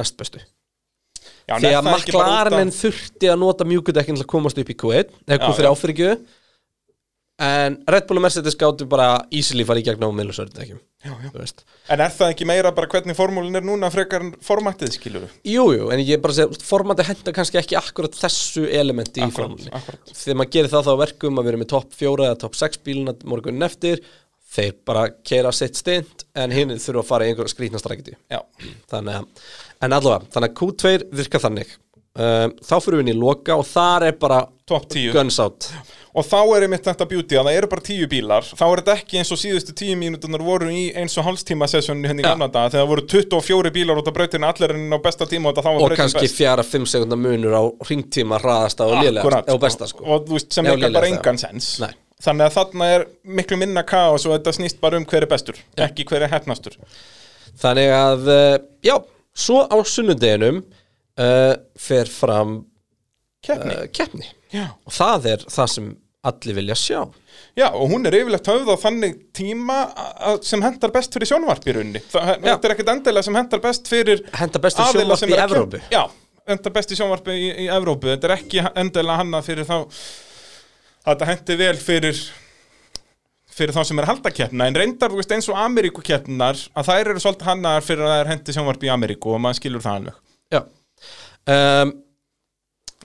Já, 1.46 1.58
ekki 2.00 2.12
bara 2.16 2.26
út 2.26 2.32
af- 2.32 2.50
McLarenin 2.50 2.72
þurfti 2.74 3.28
að 3.30 3.38
nota 3.38 3.64
mjúkudekkin 3.68 4.16
til 4.16 4.24
að 4.24 4.32
komast 4.32 4.58
upp 4.58 4.70
í 4.72 4.74
Q1 4.74 5.12
eða 5.28 5.36
Já, 5.38 5.44
Q3 5.46 5.62
já. 5.62 5.70
áfyrirgjöðu 5.70 6.16
en 7.42 7.74
Red 7.84 8.06
Bull 8.08 8.16
og 8.20 8.24
Mercedes 8.24 8.56
gáttu 8.56 8.86
bara 8.88 9.26
easily 9.34 9.64
farið 9.68 9.82
í 9.82 9.86
gegn 9.90 10.04
á 10.08 10.10
miðlusörðin 10.16 10.62
ekki 10.64 10.78
En 11.06 12.00
er 12.02 12.10
það 12.10 12.32
ekki 12.32 12.46
meira 12.48 12.72
bara 12.74 12.88
hvernig 12.90 13.14
formúlin 13.18 13.58
er 13.60 13.64
núna 13.66 13.90
frekar 13.92 14.24
en 14.24 14.32
formatið, 14.42 14.94
skilur 14.96 15.26
Jú, 15.46 15.66
jú, 15.76 15.90
en 15.92 16.00
ég 16.02 16.22
bara 16.24 16.34
segja, 16.34 16.64
formandi 16.66 17.04
henda 17.06 17.34
kannski 17.36 17.60
ekki 17.60 17.76
akkurat 17.78 18.16
þessu 18.16 18.64
elementi 18.72 19.22
í 19.22 19.28
formúlinni 19.36 19.70
akkurat. 19.76 20.14
þegar 20.16 20.40
maður 20.40 20.54
gerir 20.56 20.72
það 20.72 20.88
þá 20.88 20.92
verkum 21.04 21.38
að 21.38 21.46
við 21.46 21.52
erum 21.52 21.64
með 21.66 21.72
topp 21.76 21.98
fjóra 22.00 22.30
eða 22.30 22.40
topp 22.46 22.58
6 22.58 22.82
bíluna 22.88 23.16
morgunin 23.28 23.68
eftir 23.68 24.02
þeir 24.56 24.74
bara 24.88 25.06
keira 25.26 25.52
sitt 25.54 25.76
stint 25.78 26.24
en 26.34 26.54
hinn 26.54 26.72
þurfa 26.74 27.04
að 27.04 27.10
fara 27.12 27.26
í 27.26 27.32
einhverja 27.34 27.52
skrýtna 27.52 27.82
strækiti 27.82 28.16
Já, 28.32 28.40
þannig 28.90 29.20
að, 29.20 29.48
en 29.84 29.96
allavega, 30.00 30.32
þannig 30.32 30.54
að 30.54 30.58
Q2 30.62 30.96
virka 31.20 31.42
þannig 31.42 31.76
þá 32.16 32.74
fyrir 32.80 32.98
við 32.98 33.04
inn 33.04 33.12
í 33.12 33.20
loka 33.20 33.56
og 33.60 33.66
þar 33.68 34.06
er 34.08 34.18
bara 34.20 34.42
guns 35.14 35.38
out. 35.42 35.68
Og 36.16 36.24
þá 36.24 36.38
er 36.56 36.64
einmitt 36.64 36.86
þetta 36.86 37.06
beauty 37.10 37.36
að 37.36 37.48
það 37.50 37.56
eru 37.58 37.68
bara 37.68 37.84
tíu 37.84 38.06
bílar. 38.08 38.46
Þá 38.56 38.62
er 38.64 38.80
þetta 38.80 38.94
ekki 38.96 39.18
eins 39.20 39.32
og 39.34 39.40
síðustu 39.42 39.74
tíu 39.76 39.98
mínútunar 40.00 40.42
voru 40.46 40.70
í 40.72 40.86
eins 40.96 41.12
og 41.20 41.26
hálfstíma 41.28 41.68
sessjónu 41.68 42.08
henni 42.08 42.24
í 42.24 42.26
Já. 42.26 42.30
gamla 42.32 42.48
daga 42.54 42.72
Þegar 42.72 42.88
voru 42.88 43.04
24 43.12 43.72
bílar 43.74 44.00
út 44.00 44.08
á 44.08 44.16
brautinu 44.16 44.48
allir 44.48 44.74
enn 44.78 44.96
á 44.96 44.98
besta 45.04 45.28
tíma 45.28 45.52
og 45.52 45.60
og 45.60 45.92
kannski 45.92 46.24
best. 46.24 46.38
fjara 46.40 46.64
5 46.64 46.88
sekundar 46.88 47.20
munur 47.20 47.52
á 47.52 47.62
ringtíma 47.90 48.40
hraðasta 48.40 48.88
og 48.88 48.96
Akkúrat, 49.04 49.52
og 49.52 49.60
besta 49.60 49.90
sko. 49.92 50.08
Og 50.08 50.24
þú 50.24 50.38
veist, 50.38 50.50
sem 50.56 50.72
ekki 50.72 50.92
bara 50.96 51.12
engan 51.12 51.38
sens. 51.38 51.76
Nei. 51.84 51.92
Þannig 52.24 52.46
að 52.48 52.54
þarna 52.56 52.88
er 52.94 53.04
miklu 53.28 53.58
minna 53.60 53.82
kaos 53.84 54.24
og 54.24 54.32
þetta 54.38 54.56
snýst 54.56 54.80
bara 54.80 54.96
um 54.96 55.04
hver 55.04 55.26
er 55.26 55.28
bestur 55.28 55.58
Ekki 55.76 56.06
hver 56.08 56.24
er 56.24 56.32
hefnastur 56.32 56.78
Þannig 57.60 57.92
að, 57.92 58.30
uh, 58.32 58.54
já, 58.84 58.96
svo 59.36 59.62
á 59.68 59.76
sunnudeginum 59.84 60.62
uh, 61.20 61.54
fer 61.78 62.10
fram 62.10 62.58
Keppni. 63.46 63.76
uh, 63.76 63.86
keppni. 63.94 64.28
Og 64.86 64.94
það 64.94 65.30
er 65.34 65.46
það 65.52 65.72
sem 65.74 65.88
allir 66.26 66.56
vilja 66.56 66.76
sjá. 66.78 67.00
Já, 67.56 67.66
og 67.70 67.90
hún 67.92 68.06
er 68.08 68.16
yfirlegt 68.18 68.48
höfð 68.50 68.70
á 68.72 68.76
þannig 68.82 69.18
tíma 69.36 69.76
sem 70.44 70.62
hendar 70.64 70.92
best 70.94 71.14
fyrir 71.14 71.28
sjónvarp 71.30 71.66
í 71.68 71.74
rauninni. 71.76 72.02
Það 72.10 72.30
þetta 72.42 72.68
er 72.68 72.74
ekkert 72.74 72.92
endilega 72.94 73.26
sem 73.26 73.36
hendar 73.38 73.62
best 73.64 73.90
fyrir 73.90 74.22
Henda 74.36 74.62
bestu 74.64 74.82
aðila 74.82 75.18
sjónvarp 75.20 75.36
í 75.36 75.44
Evrópu. 75.44 75.82
Já, 75.92 76.02
hendar 76.50 76.74
best 76.74 76.94
í 76.94 76.98
sjónvarpi 76.98 77.36
í, 77.36 77.50
í 77.66 77.68
Evrópu. 77.76 78.10
Þetta 78.14 78.30
er 78.30 78.34
ekki 78.38 78.64
endilega 78.72 79.20
hannað 79.22 79.46
fyrir 79.50 79.68
þá 79.68 79.76
þetta 81.06 81.30
hendi 81.30 81.58
vel 81.60 81.76
fyrir 81.78 82.24
fyrir 83.56 83.72
þá 83.76 83.84
sem 83.88 84.00
er 84.00 84.04
að 84.08 84.10
halda 84.14 84.32
keppna 84.36 84.66
en 84.68 84.76
reyndar, 84.76 85.12
þú 85.12 85.20
veist, 85.20 85.30
eins 85.32 85.46
og 85.48 85.60
Ameríku 85.60 86.02
keppnar 86.04 86.58
að 86.76 86.90
þær 86.90 87.12
eru 87.12 87.22
svolítið 87.22 87.48
hannaðar 87.52 87.86
fyrir 87.86 88.04
að 88.04 88.10
það 88.12 88.24
er 88.24 88.32
hendi 88.34 88.56
sjónvarpi 88.56 88.88
í 88.88 88.92
Ameríku 88.92 89.32
og 89.32 89.40
maður 89.44 89.60
skilur 89.60 89.84
það 89.84 90.00
alveg. 90.00 90.18
Já 90.52 90.60
um, 91.56 91.92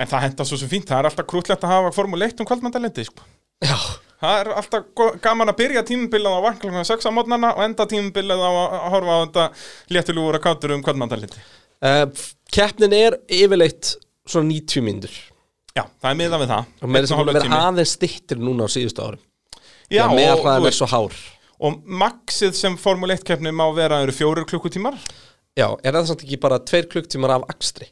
en 0.01 0.11
það 0.13 0.25
henda 0.27 0.47
svo 0.47 0.59
sem 0.61 0.71
fínt, 0.71 0.87
það 0.89 1.03
er 1.03 1.11
alltaf 1.11 1.27
krútlegt 1.29 1.67
að 1.67 1.75
hafa 1.75 1.91
Formule 1.95 2.29
1 2.31 2.41
um 2.41 2.49
kvöldmandalendi, 2.49 3.05
sko. 3.09 3.27
Já, 3.61 3.77
Það 4.21 4.37
er 4.37 4.49
alltaf 4.53 5.15
gaman 5.23 5.49
að 5.49 5.57
byrja 5.57 5.81
tímubilið 5.85 6.35
á 6.37 6.45
vaknlega 6.45 6.83
6 6.85 7.07
á 7.09 7.11
mótnana 7.13 7.55
og 7.55 7.63
enda 7.65 7.87
tímubilið 7.89 8.43
á 8.45 8.51
að 8.53 8.75
horfa 8.93 9.15
á 9.17 9.21
þetta 9.23 9.45
léttulúur 9.95 10.37
að 10.37 10.43
kátur 10.45 10.73
um 10.75 10.83
kvöldmandaliti. 10.85 11.41
uh, 11.81 12.05
keppnin 12.53 12.93
er 12.93 13.17
yfirleitt 13.25 13.95
svona 14.29 14.51
90 14.51 14.85
mínútur. 14.85 15.15
Já, 15.73 15.87
það 16.03 16.09
er 16.11 16.19
miðað 16.19 16.43
við 16.43 16.53
það. 16.53 16.69
og 16.77 16.93
með 16.93 17.07
þess 17.07 17.15
að 17.15 17.31
vera 17.31 17.61
aðeins 17.65 17.95
stittir 17.97 18.41
núna 18.43 18.67
á 18.67 18.69
síðustu 18.69 19.07
árum. 19.07 19.23
Já, 19.91 20.05
og, 20.05 20.45
og, 20.45 21.17
og, 21.57 21.81
maxið 22.03 22.53
sem 22.59 22.77
Formule 22.79 23.17
1 23.17 23.25
keppni 23.25 23.51
má 23.55 23.65
vera 23.73 24.03
eru 24.05 24.13
fjórir 24.15 24.45
klukkutímar, 24.47 25.01
Já, 25.59 25.67
er 25.83 25.97
það 25.97 26.11
samt 26.11 26.23
ekki 26.25 26.39
bara 26.41 26.61
tveir 26.63 26.87
klukktímar 26.91 27.35
af 27.37 27.49
akstri? 27.51 27.89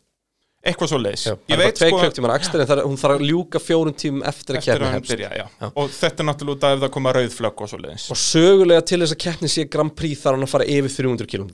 eitthvað 0.59 0.91
svo 0.91 0.99
leiðis. 0.99 1.23
Það 1.29 1.53
er 1.53 1.61
bara 1.61 1.75
tveir 1.77 1.93
klukktímar 1.95 2.33
af 2.33 2.39
akstri 2.41 2.59
en 2.63 2.67
það 2.69 2.81
hún 2.83 2.99
þarf 2.99 3.15
að 3.15 3.25
ljúka 3.29 3.61
fjórun 3.63 3.95
tímum 3.99 4.25
eftir 4.27 4.57
að 4.57 4.59
eftir 4.59 4.73
keppni 4.73 4.85
að 4.85 4.89
hann 4.89 4.97
hefst 4.97 5.13
byrja, 5.13 5.29
já. 5.39 5.45
Og 5.69 5.93
þetta 5.95 6.23
er 6.23 6.27
náttúrulega 6.27 6.57
út 6.57 6.65
af 6.67 6.81
það 6.83 6.93
koma 6.95 7.13
rauðflögg 7.15 7.63
og 7.63 7.71
svo 7.71 7.79
leiðis. 7.79 8.07
Og 8.11 8.19
sögulega 8.19 8.85
til 8.91 8.99
þess 9.03 9.15
að 9.15 9.21
keppni 9.23 9.51
sé 9.53 9.65
Grand 9.71 9.95
Prix 9.99 10.23
þarf 10.23 10.37
hann 10.37 10.47
að 10.47 10.51
fara 10.51 10.67
yfir 10.75 10.95
300 10.97 11.29
km 11.31 11.49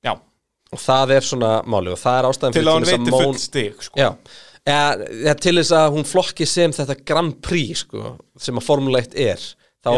Já, 0.00 0.14
og 0.70 0.82
það 0.82 1.14
er 1.16 1.28
svona 1.28 1.52
máli 1.70 1.94
og 1.94 2.00
það 2.00 2.18
er 2.18 2.30
ástæðan 2.30 2.56
til 2.56 2.64
að 2.64 2.72
hann 2.72 2.88
til 2.88 2.96
veiti 2.96 3.12
þess 3.12 3.26
full 3.28 3.40
stig, 3.44 3.84
sko. 3.86 4.00
Já, 4.00 4.10
eða, 4.64 5.10
eða 5.20 5.36
til 5.46 5.54
þess 5.60 5.76
að 5.78 5.88
hún 5.94 6.10
flokki 6.10 6.50
sem 6.50 6.74
þetta 6.74 6.98
Grand 7.06 7.38
Prix 7.46 7.84
sko, 7.84 8.16
sem 8.40 8.58
að 8.58 8.66
Formule 8.66 9.04
1 9.04 9.14
er 9.28 9.46
þá, 9.84 9.92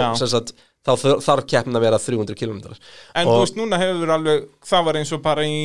þá 0.82 1.20
þarf 1.22 1.44
keppnin 1.46 1.78
að 1.78 1.84
vera 1.86 1.98
300 2.02 2.34
km 2.38 2.56
En 3.14 3.28
þú 3.28 3.36
veist, 3.38 3.58
núna 3.58 3.78
hefur 3.78 4.10
alveg, 4.16 4.46
það 4.66 4.86
var 4.88 4.98
eins 4.98 5.12
og 5.14 5.20
bara 5.22 5.44
í 5.46 5.60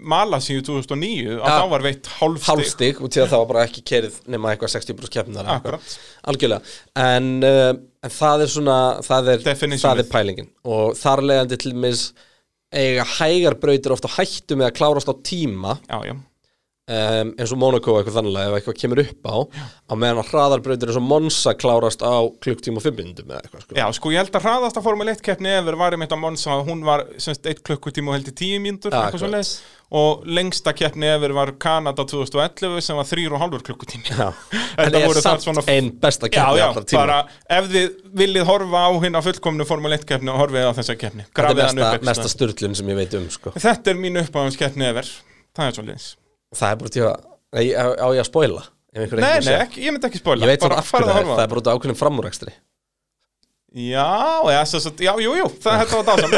Malasíu 0.00 0.62
2009, 0.64 1.34
að 1.36 1.42
Já. 1.42 1.56
þá 1.60 1.66
var 1.74 1.84
veitt 1.84 2.08
hálfstig. 2.18 2.46
hálfstig 2.48 3.02
og 3.02 3.12
til 3.12 3.24
að 3.24 3.32
það 3.34 3.42
var 3.42 3.50
bara 3.52 3.66
ekki 3.68 3.84
kerið 3.92 4.16
nema 4.32 4.54
eitthvað 4.54 4.72
60% 4.78 5.12
keppnar 5.18 5.50
Akkurat. 5.56 5.98
algjörlega 6.32 6.62
en, 7.04 7.28
uh, 7.44 7.74
en 8.06 8.14
það 8.16 8.46
er 8.46 8.54
svona 8.54 8.78
það 9.04 9.32
er, 9.34 9.44
það 9.76 10.00
er 10.04 10.08
pælingin 10.14 10.48
og 10.64 10.96
þar 10.96 11.24
leiðandi 11.28 11.60
til 11.66 11.74
mis 11.76 12.06
eiga 12.76 13.04
hægar 13.18 13.58
brautir 13.60 13.92
ofta 13.94 14.08
hættu 14.16 14.56
með 14.58 14.70
að 14.70 14.76
klárast 14.80 15.12
á 15.12 15.14
tíma 15.20 15.76
Já, 15.84 16.00
já. 16.08 16.16
Um, 16.86 17.32
eins 17.34 17.52
og 17.52 17.58
Monaco 17.60 17.92
og 17.94 18.00
eitthvað 18.00 18.18
þannig 18.20 18.36
ef 18.42 18.56
eitthvað 18.60 18.76
kemur 18.80 19.00
upp 19.02 19.26
á 19.26 19.36
á 19.90 19.92
meðan 19.98 20.20
að 20.22 20.28
hraðarbrautir 20.32 20.90
eins 20.92 20.98
og 21.00 21.06
Monza 21.06 21.54
klárast 21.58 22.04
á 22.06 22.14
klukktíma 22.42 22.78
og 22.80 22.84
5 22.86 22.98
minnundum 23.00 23.32
eða 23.32 23.40
eitthvað 23.42 23.64
sko. 23.64 23.78
Já, 23.78 23.86
sko 23.98 24.12
ég 24.14 24.22
held 24.22 24.36
að 24.38 24.46
hraðasta 24.46 24.82
Formule 24.84 25.14
1 25.16 25.24
keppni 25.26 25.50
efer 25.56 25.78
var 25.80 25.96
einmitt 25.96 26.14
á 26.14 26.18
Monza 26.20 26.58
hún 26.66 26.84
var 26.86 27.06
semst 27.22 27.46
1 27.50 27.64
klukkutíma 27.66 28.12
og 28.12 28.18
held 28.18 28.30
í 28.30 28.36
10 28.38 28.62
mínútur 28.62 28.94
Já, 28.94 29.08
akkurat. 29.08 29.50
og 29.96 30.26
lengsta 30.26 30.74
keppni 30.78 31.10
efer 31.10 31.34
var 31.34 31.52
Kanada 31.62 32.06
2011 32.06 32.80
sem 32.86 32.98
var 32.98 33.08
3,5 33.10 33.64
klukkutími 33.70 34.12
Já. 34.14 34.28
En 34.82 34.92
er 34.94 35.06
voru 35.08 35.22
þar 35.22 35.40
samt 35.40 35.46
svona- 35.48 35.64
ein 35.72 35.90
besta 36.02 36.30
Já, 36.30 36.36
keppni 36.38 36.60
já, 36.62 36.68
tíma 36.92 37.00
bara 37.02 37.18
ef 37.50 37.70
þið 37.72 37.96
viljið 38.22 38.46
horfa 38.46 38.84
á 38.86 38.90
á 38.94 39.20
fullkomnu 39.26 39.66
Formule 39.66 39.98
1 39.98 40.06
keppni 40.06 40.30
og 40.30 40.38
horfið 40.44 40.70
á 40.70 40.72
þessa 40.78 40.98
keppni 41.00 41.26
þetta 41.32 41.50
er 41.50 41.74
mesta, 41.74 41.90
mesta 42.04 42.28
staðar. 42.30 42.54
styrlun 42.54 42.78
sem 42.78 42.94
ég 42.94 43.00
veit 43.02 43.18
um 43.18 43.26
sko. 43.30 43.50
Þetta 43.58 43.90
er 43.90 43.98
mín 43.98 44.22
uppáðanskeppni 44.22 44.86
efer 44.92 45.10
Það 45.56 45.66
er 45.70 45.76
svo 45.78 45.84
liðs 45.86 46.08
það 46.56 46.72
er 46.72 46.80
bara 46.82 46.94
til 46.96 47.06
að 47.06 47.16
Nei, 47.56 47.70
á, 47.72 48.06
ég 48.12 48.20
að 48.20 48.26
einhver 48.96 49.20
Nei, 49.22 49.36
nei, 49.44 49.56
ekki, 49.62 49.84
ég 49.84 49.94
myndi 49.94 50.08
ekki 50.08 50.20
spóla 50.20 50.42
Ég 50.42 50.50
veit 50.50 50.62
bara 50.64 50.80
svona 50.80 50.82
af 50.82 50.90
hverju 50.92 51.06
að 51.06 51.12
það 51.12 51.20
er, 51.20 51.28
það 51.30 51.44
er 51.44 51.50
bara 51.52 51.60
út 51.62 51.68
af 51.70 51.76
ákveðnum 51.76 52.00
framúrækstri 52.00 52.52
Já, 53.76 54.08
já, 54.54 54.60
svo, 54.70 54.78
svo, 54.80 54.92
já, 55.04 55.12
jú, 55.20 55.32
jú, 55.36 55.46
það 55.60 55.74
þetta 55.82 55.94
var 55.96 56.04
dásamt 56.08 56.34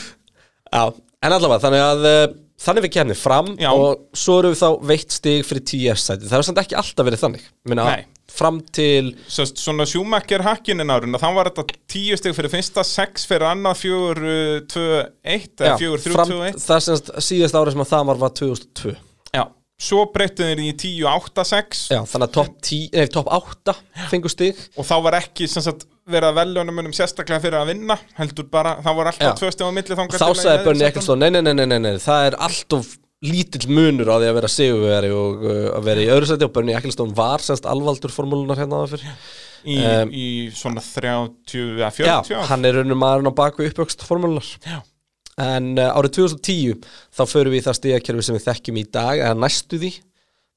Já, 0.70 0.82
en 1.26 1.34
allavega, 1.34 1.60
þannig 1.66 1.82
að 1.84 2.06
uh, 2.08 2.36
þannig 2.64 2.86
við 2.86 2.94
kemni 2.94 3.16
fram 3.18 3.50
Já. 3.60 3.70
og 3.74 4.06
svo 4.16 4.38
erum 4.40 4.54
við 4.54 4.60
þá 4.62 4.70
veitt 4.92 5.14
stig 5.14 5.44
fyrir 5.48 5.64
10 5.66 6.00
sæti 6.00 6.28
það 6.28 6.36
hefur 6.36 6.48
samt 6.50 6.62
ekki 6.62 6.78
alltaf 6.80 7.08
verið 7.08 7.22
þannig. 7.24 7.44
Minna, 7.68 7.86
Nei. 7.90 8.02
Fram 8.30 8.60
til 8.74 9.12
Sest, 9.30 9.60
svona 9.60 9.86
sjúmakker 9.88 10.44
hakkinin 10.46 10.92
árun 10.92 11.18
þá 11.20 11.28
var 11.36 11.50
þetta 11.50 11.78
10 11.92 12.20
steg 12.20 12.36
fyrir 12.36 12.52
fyrsta 12.52 12.84
6 12.86 13.28
fyrir 13.30 13.48
annað 13.50 13.80
4, 13.84 14.34
2, 14.74 14.84
1 15.36 15.64
eða 15.66 15.78
4, 15.84 16.02
3, 16.06 16.16
fram, 16.16 16.34
2, 16.34 16.42
1 16.54 16.60
það 16.66 16.84
semst 16.88 17.14
síðast 17.28 17.58
árið 17.60 17.76
sem 17.76 17.84
að 17.86 17.94
það 17.94 18.10
var 18.10 18.20
var 18.24 18.36
2002 18.40 18.94
Já, 19.36 19.44
svo 19.90 20.04
breyttu 20.14 20.46
þeir 20.48 20.64
í 20.64 20.70
10, 20.84 21.06
8, 21.12 21.46
6 21.52 21.84
Já, 21.94 22.00
þannig 22.12 22.28
að 22.28 22.34
topp 22.38 22.56
10 22.70 22.98
nei, 22.98 23.12
topp 23.16 23.32
8 23.40 23.76
fengur 24.10 24.32
stig. 24.32 24.64
Og 24.78 24.86
þá 24.88 24.96
var 25.06 25.18
ekki 25.20 25.48
sagt, 25.50 25.86
verið 26.10 26.32
að 26.32 26.40
veljónum 26.40 26.80
munum 26.80 26.94
sérstaklega 26.96 27.42
fyrir 27.44 27.60
að 27.60 27.70
vinna 27.74 27.96
heldur 28.18 28.48
bara, 28.50 28.76
þá 28.82 28.90
var 28.98 29.12
alltaf 29.12 29.38
tvö 29.38 29.52
steg 29.54 29.70
á 29.70 29.72
milli 29.76 29.98
þá 29.98 30.08
sagði 30.18 30.66
Bernie 30.66 30.88
Ecclestone 30.88 31.28
nei, 31.28 31.38
nei, 31.38 31.42
nei, 31.46 31.54
nei, 31.62 31.68
nei, 31.70 31.78
nei, 31.86 32.02
það 32.02 32.26
er 32.30 32.38
allt 32.48 32.76
of 32.78 32.90
lítill 33.26 33.66
munur 33.68 34.08
á 34.08 34.16
því 34.16 34.28
að 34.30 34.36
vera 34.38 34.48
sigurveri 34.50 35.10
og 35.12 35.42
uh, 35.44 35.62
að 35.76 35.88
vera 35.90 36.04
í 36.04 36.10
öðru 36.14 36.28
sæti 36.30 36.46
og 36.46 36.52
Bernie 36.56 36.76
Ecclestone 36.78 37.16
var 37.18 37.42
semst 37.44 37.66
alvaldur 37.68 38.12
formúlunar 38.14 38.60
hérna 38.62 38.80
áður 38.80 38.94
fyrir 38.96 39.10
í, 39.60 39.74
Um, 39.76 40.08
í 40.16 40.26
svona 40.56 40.80
30 40.80 41.76
eða 41.76 41.90
Já, 42.00 42.14
40 42.24 42.38
ár. 42.38 42.46
hann 42.48 42.64
er 42.64 42.78
raunum 42.80 42.96
maðurinn 43.02 43.28
á 43.28 43.40
baku 43.42 43.66
uppvöxt 43.68 44.06
formúlunar 44.08 44.46
Já. 44.64 44.78
En 45.40 45.74
uh, 45.76 45.90
árið 46.00 46.16
2010 46.22 46.80
þá 47.16 47.22
förum 47.28 47.52
við 47.54 47.60
í 47.60 47.66
það 47.68 47.76
stigakerfi 47.82 48.24
sem 48.24 48.38
við 48.38 48.46
þekkjum 48.48 48.80
í 48.80 48.86
dag 48.96 49.20
eða 49.20 49.36
næstu 49.44 49.78
því 49.80 49.92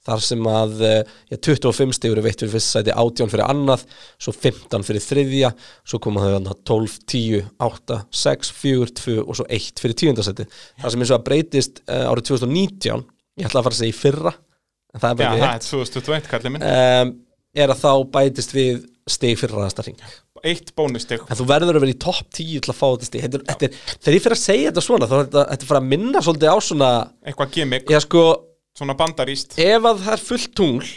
þar 0.08 0.24
sem 0.26 0.48
að 0.52 0.74
uh, 0.84 0.96
já, 1.32 1.38
25 1.50 1.96
stigur 1.98 2.20
er 2.20 2.26
veitt 2.28 2.42
fyrir 2.44 2.54
fyrst 2.58 2.74
sæti 2.76 2.92
18 2.94 3.32
fyrir 3.32 3.46
annað 3.48 3.86
svo 4.22 4.34
15 4.36 4.88
fyrir 4.88 5.06
þriðja 5.06 5.52
svo 5.88 6.00
koma 6.04 6.24
þau 6.26 6.38
annað 6.40 6.62
12, 6.70 6.98
10, 7.14 7.46
8 7.70 8.00
6, 8.24 8.54
4, 8.62 8.90
2 9.04 9.18
og 9.24 9.40
svo 9.40 9.48
1 9.60 9.84
fyrir 9.84 10.00
tíundasæti 10.04 10.48
það 10.50 10.96
sem 10.96 11.06
eins 11.06 11.14
og 11.14 11.20
að 11.22 11.28
breytist 11.30 11.84
uh, 11.88 12.10
árið 12.12 12.30
2019 12.34 13.06
ég 13.40 13.48
ætla 13.48 13.64
að 13.64 13.70
fara 13.70 13.78
að 13.78 13.82
segja 13.82 13.96
í 13.96 14.00
fyrra 14.04 14.34
en 14.94 15.02
það 15.02 15.10
er 15.10 15.14
Já, 15.14 15.24
bara 15.24 15.38
það 15.40 15.48
ekki 15.48 15.54
er 15.54 15.70
2021 15.72 16.28
kallið 16.34 16.54
minn. 16.54 16.68
Um, 16.74 17.16
er 17.64 17.74
að 17.74 17.82
þá 17.84 17.92
bætist 18.14 18.54
við 18.56 18.84
stig 19.10 19.40
fyrir 19.40 19.58
ræðasta 19.60 19.88
ring 19.88 20.04
Eitt 20.44 20.74
bónustig. 20.76 21.22
En 21.32 21.38
þú 21.40 21.46
verður 21.48 21.78
að 21.80 21.84
vera 21.86 21.94
í 21.94 22.00
topp 22.04 22.26
10 22.36 22.64
til 22.66 22.72
að 22.74 22.76
fá 22.76 22.88
þetta 22.90 23.08
stig. 23.08 23.22
Þetta 23.24 23.40
þetta 23.48 23.68
er- 23.70 23.76
Þegar 24.04 24.16
ég 24.18 24.24
fyrir 24.26 24.36
að 24.36 24.42
segja 24.42 24.72
þetta 24.74 24.82
svona 24.84 25.08
þá 25.08 25.14
er 25.16 25.22
þetta, 25.30 25.44
er 25.54 25.68
fyrir 25.70 25.80
að 25.80 25.86
minna 25.94 26.22
svolítið 26.26 26.52
á 26.52 26.58
svona 26.68 26.90
Eitthvað 27.24 27.54
gimmick, 27.56 27.94
Já 27.94 28.00
sko, 28.04 28.24
svona 28.78 28.96
bandaríst 28.98 29.54
ef 29.62 29.86
að 29.86 30.00
það 30.02 30.14
er 30.16 30.22
fullt 30.28 30.54
tungl 30.58 30.88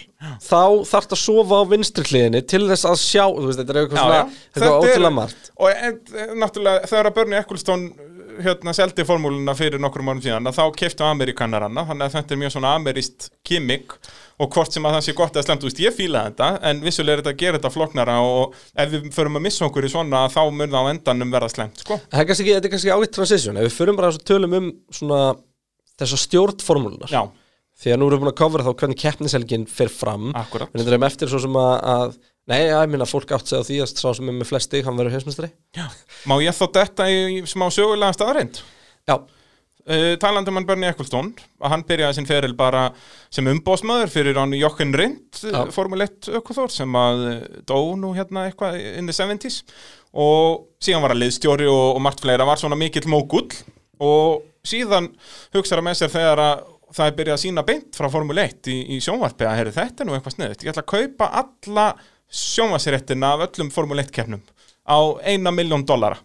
þá 0.40 0.60
þarf 0.88 1.06
þetta 1.06 1.16
að 1.18 1.22
sofa 1.22 1.58
á 1.60 1.62
vinstri 1.68 2.04
hliðinni 2.08 2.40
til 2.48 2.62
þess 2.70 2.88
að 2.88 2.98
sjá, 3.02 3.24
þú 3.28 3.46
veist, 3.50 3.60
þetta 3.60 3.74
er 3.74 3.80
eitthvað 3.82 4.02
svona 4.02 4.20
Þetta 4.56 4.66
er- 4.66 4.76
ótrúlega 4.80 5.14
margt. 5.18 5.50
Og 5.60 5.68
e, 5.70 5.90
e, 5.92 6.28
náttúrulega 6.40 6.88
þegar 6.88 7.10
að 7.10 7.16
Bernie 7.18 7.40
Ecclestone 7.42 8.12
hérna 8.46 8.72
seldi 8.76 9.04
formúluna 9.08 9.54
fyrir 9.56 9.80
nokkrum 9.80 10.08
árum 10.10 10.22
síðan 10.24 10.48
þá 10.52 10.62
keftu 10.76 11.04
Amerikanar 11.06 11.66
hana 11.68 11.84
þannig 11.88 12.06
að 12.08 12.16
þetta 12.16 12.34
er 12.34 12.40
mjög 12.42 12.54
svona 12.56 12.72
amerist 12.76 13.28
kimmik 13.48 13.94
og 14.40 14.50
hvort 14.52 14.72
sem 14.72 14.84
að 14.84 14.96
það 14.98 15.04
sé 15.06 15.14
gott 15.16 15.36
eða 15.36 15.46
slemt, 15.46 15.62
þú 15.64 15.70
veist, 15.70 15.80
ég 15.84 15.94
fíla 15.96 16.24
þetta 16.26 16.48
en 16.68 16.82
vissulega 16.84 17.16
er 17.16 17.22
þetta 17.22 17.32
að 17.32 17.40
gera 17.44 17.56
þetta 17.60 17.72
floknara 17.72 18.16
og 18.24 18.56
ef 18.76 18.92
við 18.92 19.06
förum 19.16 19.38
að 19.40 19.46
missa 19.46 19.64
okkur 19.68 19.88
í 19.88 19.92
svona 19.92 20.26
þá 20.32 20.42
mun 20.52 20.72
það 20.74 20.84
á 20.84 20.92
endanum 20.92 21.32
verða 21.32 21.48
slemt, 21.54 21.80
sko. 21.80 21.96
Það 22.12 22.20
er 22.20 22.28
kannski, 22.32 22.52
þetta 22.58 22.68
er 22.68 22.74
kannski 22.74 22.92
ágætt 22.92 23.16
transition 23.16 23.56
ef 23.60 23.68
við 23.70 23.76
förum 23.78 23.96
bara 24.00 24.12
að 24.12 24.20
tölum 24.28 24.58
um 24.60 24.68
svona 24.92 25.22
þessar 25.96 26.22
stjórnformúlunar 26.26 27.12
Já, 27.16 27.22
því 27.76 27.92
að 27.92 28.00
nú 28.00 28.08
erum 28.08 28.18
við 28.18 28.24
búin 28.24 28.32
að 28.32 28.40
kofra 28.40 28.66
þá 28.66 28.72
hvernig 28.72 29.00
keppniselgin 29.02 29.68
fer 29.68 29.92
fram. 29.92 30.30
Akkurat 30.38 30.72
við 30.74 30.90
erum 30.90 31.06
eftir 31.08 31.32
svo 31.32 31.42
sem 31.42 31.58
að, 31.60 31.74
að 31.92 32.18
nei, 32.48 32.60
já, 32.64 32.76
ég 32.80 32.92
minna 32.92 33.08
fólk 33.08 33.36
átt 33.36 33.50
sig 33.50 33.60
á 33.60 33.66
því 33.68 33.80
að 33.84 33.94
sá 33.94 34.08
sem 34.16 34.32
er 34.32 34.38
með 34.38 34.50
flest 34.52 34.70
stig, 34.70 34.86
hann 34.86 34.98
verður 34.98 35.18
heimsmestari 35.18 35.52
Má 36.30 36.36
ég 36.44 36.56
þá 36.56 36.66
detta 36.80 37.08
í 37.12 37.42
smá 37.48 37.68
sögulega 37.74 38.16
staðarind? 38.16 38.62
Já, 39.06 39.18
Uh, 39.86 40.16
talandi 40.18 40.50
um 40.50 40.56
hann 40.58 40.64
Bernie 40.66 40.88
Ecclestone 40.90 41.44
að 41.62 41.70
hann 41.70 41.82
byrjaði 41.86 42.16
sinn 42.16 42.26
feril 42.26 42.56
bara 42.58 42.88
sem 43.30 43.46
umbóðsmaður 43.46 44.10
fyrir 44.10 44.40
hann 44.40 44.56
Jochen 44.58 44.90
Rindt. 44.98 45.44
Formule 45.70 46.08
1 46.08 46.26
ökuþór 46.40 46.72
sem 46.74 46.96
að 46.98 47.22
eh, 47.28 47.44
dó 47.70 47.94
nú 47.94 48.10
hérna 48.16 48.48
eitthvað 48.48 48.80
in 48.82 49.06
the 49.06 49.14
70s 49.14 49.60
og 50.10 50.64
síðan 50.82 51.04
var 51.04 51.14
hann 51.14 51.22
liðstjóri 51.22 51.70
og, 51.70 51.84
og 51.92 52.02
margt 52.02 52.24
fleira 52.24 52.48
var 52.48 52.58
svona 52.58 52.74
mikill 52.80 53.06
mógull. 53.12 53.46
Og 54.02 54.42
síðan 54.66 55.12
hugsaði 55.54 55.78
hann 55.78 55.86
með 55.86 56.00
sér 56.00 56.14
þegar 56.16 56.42
að 56.48 56.66
það 56.94 57.06
er 57.10 57.14
byrjað 57.18 57.36
að 57.38 57.42
sína 57.42 57.64
beint 57.66 57.96
frá 57.98 58.08
Formule 58.12 58.44
1 58.46 58.70
í, 58.70 58.76
í 58.94 59.00
sjónvarpi 59.02 59.46
að 59.48 59.56
heyri 59.60 59.72
þetta 59.74 60.04
nú 60.06 60.14
eitthvað 60.16 60.36
sniðut 60.36 60.62
ég 60.66 60.72
ætla 60.72 60.84
að 60.84 60.92
kaupa 60.92 61.30
alla 61.42 61.86
sjónvarsiréttina 62.40 63.32
af 63.36 63.46
öllum 63.48 63.70
Formule 63.74 64.04
1 64.06 64.12
keppnum 64.14 64.42
á 64.86 64.98
eina 65.26 65.50
miljón 65.50 65.82
dollara. 65.86 66.18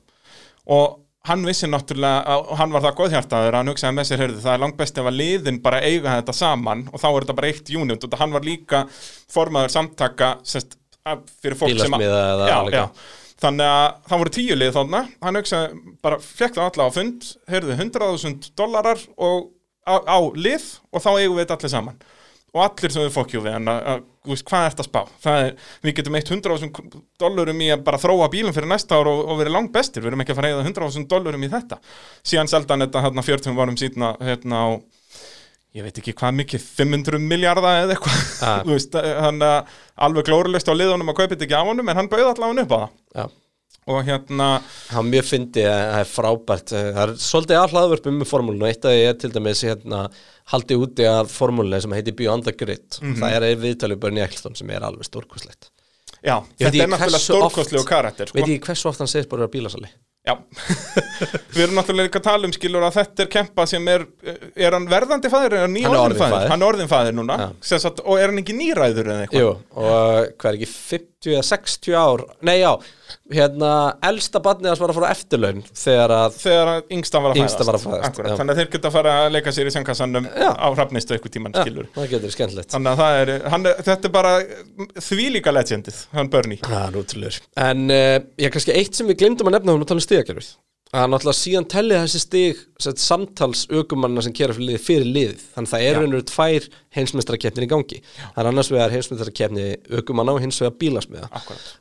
Og 0.69 0.99
hann 1.25 1.45
vissi 1.45 1.67
náttúrulega 1.69 2.35
og 2.41 2.51
hann 2.57 2.71
var 2.73 2.81
það 2.85 2.95
góðhjartaður 2.99 3.53
að 3.53 3.59
hann 3.61 3.71
hugsaði 3.71 3.97
með 3.97 4.07
sér 4.09 4.21
heyrðu, 4.23 4.41
það 4.41 4.53
er 4.55 4.61
langt 4.63 4.77
best 4.79 4.97
ef 5.01 5.09
að 5.09 5.17
liðin 5.19 5.59
bara 5.61 5.81
eiga 5.85 6.15
þetta 6.17 6.33
saman 6.33 6.83
og 6.91 7.01
þá 7.01 7.07
er 7.11 7.17
þetta 7.25 7.35
bara 7.39 7.49
eitt 7.51 7.71
unit 7.77 8.05
og 8.07 8.15
hann 8.21 8.33
var 8.37 8.45
líka 8.45 8.83
formaður 9.33 9.73
samtaka 9.75 10.31
sest, 10.43 10.77
að- 11.05 11.25
fyrir 11.41 11.57
fólk 11.59 11.77
sem 11.77 11.93
að 11.93 12.05
Bílasmiða 12.05 12.49
já, 12.49 12.57
já. 12.73 12.83
þannig 13.45 13.69
að 13.75 13.87
það 14.09 14.21
voru 14.23 14.33
tíu 14.37 14.57
lið 14.57 14.73
þarna. 14.79 15.01
Hann 15.21 15.39
hugsaði, 15.41 15.81
bara 16.01 16.19
fekk 16.25 16.57
það 16.57 16.69
alla 16.71 16.89
á 16.89 16.95
fund 16.97 17.29
heyrðu, 17.53 17.77
100.000 17.77 18.51
dollarar 18.57 19.05
og 19.17 19.49
á, 19.87 19.93
á 20.05 20.17
lið 20.35 20.65
og 20.91 21.03
þá 21.03 21.09
eigum 21.17 21.37
við 21.37 21.43
þetta 21.45 21.57
allir 21.59 21.73
saman. 21.75 22.01
Og 22.51 22.59
allir 22.65 22.91
sem 22.91 23.05
við 23.05 23.13
fokkjú 23.15 23.41
við 23.45 23.53
hann 23.55 23.69
að, 23.71 24.01
veist, 24.27 24.43
hvað 24.49 24.65
er 24.65 24.73
þetta 24.73 24.83
spá? 24.83 25.01
Er, 25.31 25.53
við 25.87 25.93
getum 26.01 26.17
eitt 26.19 26.31
100.000 26.35 26.99
dollarum 27.23 27.61
í 27.63 27.69
að 27.71 27.85
bara 27.87 27.99
þróa 28.01 28.27
bílum 28.33 28.55
fyrir 28.55 28.67
næsta 28.67 28.97
ár 28.99 29.07
og, 29.07 29.21
og 29.31 29.39
verið 29.39 29.55
langt 29.55 29.71
bestir, 29.71 30.03
við 30.03 30.11
erum 30.11 30.23
ekki 30.25 30.33
að 30.35 30.41
fara 30.41 30.49
að 30.51 30.57
eða 30.57 30.65
100.000 30.67 31.07
dollarum 31.13 31.45
í 31.47 31.51
þetta. 31.53 31.77
Síðan 32.27 32.51
seldan 32.51 32.83
þetta 32.83 33.05
hérna 33.07 33.23
40 33.23 33.61
árum 33.63 33.79
síðna 33.79 34.09
hérna 34.19 34.65
á 34.67 34.69
ég 35.71 35.85
veit 35.87 36.01
ekki 36.01 36.11
hvað 36.19 36.35
mikið, 36.41 36.65
500 36.81 37.23
miljardar 37.31 37.85
eða 37.85 37.95
eitthvað, 37.95 38.19
Ah. 38.43 38.59
þú 38.67 38.75
veist 38.75 38.97
hann 38.99 39.45
uh, 39.47 39.77
alveg 40.03 40.27
glórulust 40.27 40.67
á 40.67 40.75
liðunum 40.75 41.13
að 41.13 41.21
kaupa 41.21 41.31
þetta 41.37 41.47
ekki 41.47 41.55
á 41.55 41.63
honum 41.69 41.87
en 41.93 42.01
hann 42.01 42.11
bauð 42.11 42.33
allavega 42.33 42.65
upp 42.67 42.75
á 42.75 42.79
það. 42.81 42.91
Já 43.15 43.25
og 43.91 44.03
hérna, 44.05 44.47
hann 44.93 45.07
mjög 45.09 45.25
fyndi 45.25 45.63
að 45.65 45.79
það 45.91 46.01
er 46.03 46.09
frábært 46.11 46.73
eh, 46.77 46.89
það 46.93 47.01
er 47.07 47.13
svolítið 47.25 47.59
aðhlaðvörpum 47.63 48.19
með 48.21 48.29
formúlinu 48.29 48.67
eitt 48.69 48.85
af 48.85 48.93
því 48.93 49.07
er 49.09 49.17
til 49.23 49.31
dæmis 49.33 49.63
hérna, 49.65 50.03
haldið 50.53 50.83
úti 50.85 51.07
að 51.09 51.31
formúlinu 51.33 51.81
sem 51.81 51.95
heitir 51.97 52.15
Beyond 52.19 52.45
the 52.45 52.53
Grid 52.59 52.99
Mhm. 53.01 53.17
það 53.23 53.37
er 53.49 53.57
viðtalið 53.65 53.99
Bernie 54.05 54.23
Ecclestone 54.27 54.55
sem 54.61 54.69
er 54.69 54.85
alveg 54.85 55.09
stórkostlegt 55.09 55.71
já, 56.21 56.37
þetta 56.61 56.83
er 56.85 56.93
náttúrulega 56.93 57.17
oft- 57.17 57.25
stórkostlegu 57.25 57.85
karakter 57.89 58.27
sko. 58.29 58.37
veit 58.37 58.47
ég 58.53 58.61
hversu 58.69 58.89
oft 58.93 58.99
hann 59.01 59.07
segist 59.09 59.29
bara 59.29 59.47
vera 59.47 59.55
bílasali 59.57 59.89
Já, 60.21 60.35
við 61.55 61.63
erum 61.63 61.79
náttúrulega 61.79 62.05
líka 62.05 62.19
að 62.21 62.25
tala 62.27 62.45
um 62.45 62.51
skilur 62.53 62.83
að 62.85 62.97
þetta 62.99 63.23
er 63.23 63.29
kempa 63.33 63.63
sem 63.65 63.87
er, 63.89 64.03
er 64.53 64.75
hann 64.77 64.85
verðandi 64.91 65.31
er 65.33 65.55
er 65.63 65.71
nýorðin 65.73 65.97
orðinn 65.97 66.19
fæðir? 66.19 66.35
faðir. 66.35 66.51
Hann 66.53 66.61
er 66.61 66.67
orðin 66.67 66.91
fæðir 66.91 67.15
núna, 67.17 67.37
og 68.05 68.19
er 68.21 68.29
hann 68.29 68.37
ekki 68.43 68.53
nýræður 68.53 69.09
eða 69.09 69.23
eitthvað? 69.25 69.41
Jú, 69.41 69.49
og 69.81 70.29
hvað 70.37 70.51
er 70.51 70.59
ekki 70.59 70.69
50 70.69 71.10
eða 71.29 71.43
60 71.45 71.93
ár 72.01 72.23
nei 72.41 72.55
já, 72.63 72.71
hérna 73.31 73.71
elsta 74.09 74.41
barnið 74.43 74.71
hans 74.71 74.81
var 74.81 74.93
að 74.93 74.97
fara 74.97 75.09
á 75.11 75.13
eftirlaun 75.13 75.59
þegar 75.77 76.13
að 76.15 76.37
Þegar 76.41 76.71
að 76.73 76.89
yngsta 76.97 77.21
var 77.21 77.31
að 77.31 77.37
fæðast. 77.37 77.67
var 77.67 77.77
að 77.77 77.85
fæðast, 77.85 78.21
já. 78.21 78.35
Þannig 78.39 78.53
að 78.55 78.61
þeir 78.61 78.71
geta 78.75 78.89
að 78.91 78.95
fara 78.97 79.13
að 79.19 79.29
leika 79.35 79.53
sér 79.55 79.69
í 79.69 79.75
sengkassanum 79.75 80.29
Já. 80.31 80.49
á 80.57 80.67
hrafnistu 80.71 81.13
eitthvað 81.15 81.35
tíman 81.37 81.53
ja, 81.55 81.65
skilur. 81.67 81.91
það 81.95 82.09
getur 82.15 82.35
skemmtilegt 82.37 82.71
Þannig 82.73 82.91
að 82.91 83.01
er, 83.21 83.33
hann, 83.53 83.69
þetta 83.91 84.09
er 84.09 84.15
bara 84.17 84.33
þvílíka 85.11 85.53
legendið, 85.53 86.01
hann 86.17 86.31
útrúlegur 87.03 87.39
En 87.69 87.85
uh, 87.91 88.17
ég 88.41 88.53
kannski 88.57 88.75
eitt 88.75 88.97
sem 88.97 89.07
við 89.11 89.21
glemdum 89.21 89.51
að 89.51 89.59
nefna 89.59 89.77
hún 89.77 89.85
að 89.85 89.91
tala 89.93 90.01
um 90.01 90.07
stigakerfið 90.91 91.05
að 91.05 91.11
náttúrulega 91.13 91.39
síðan 91.39 91.65
tellið 91.71 92.01
þessi 92.03 92.19
stig 92.19 92.61
sett, 92.81 92.99
samtals 92.99 93.61
ökumanna 93.71 94.21
sem 94.25 94.33
kera 94.35 94.53
fyrir 94.55 94.71
liðið 94.73 94.81
fyrir 94.83 95.07
liðið 95.07 95.43
þannig 95.53 95.69
að 95.69 95.71
það 95.71 95.85
er 95.87 95.99
raunur 96.01 96.23
tvær 96.27 96.65
heimsmeistarakeppnir 96.91 97.63
í 97.63 97.69
gangi. 97.71 97.99
Það 98.19 98.39
er 98.41 98.49
annars 98.49 98.71
vegar 98.73 98.91
heimsmeistarakeppni 98.91 99.65
ökumanna 100.01 100.33
og 100.35 100.41
hins 100.43 100.57
vegar 100.59 100.73
bílasmiða. 100.81 101.29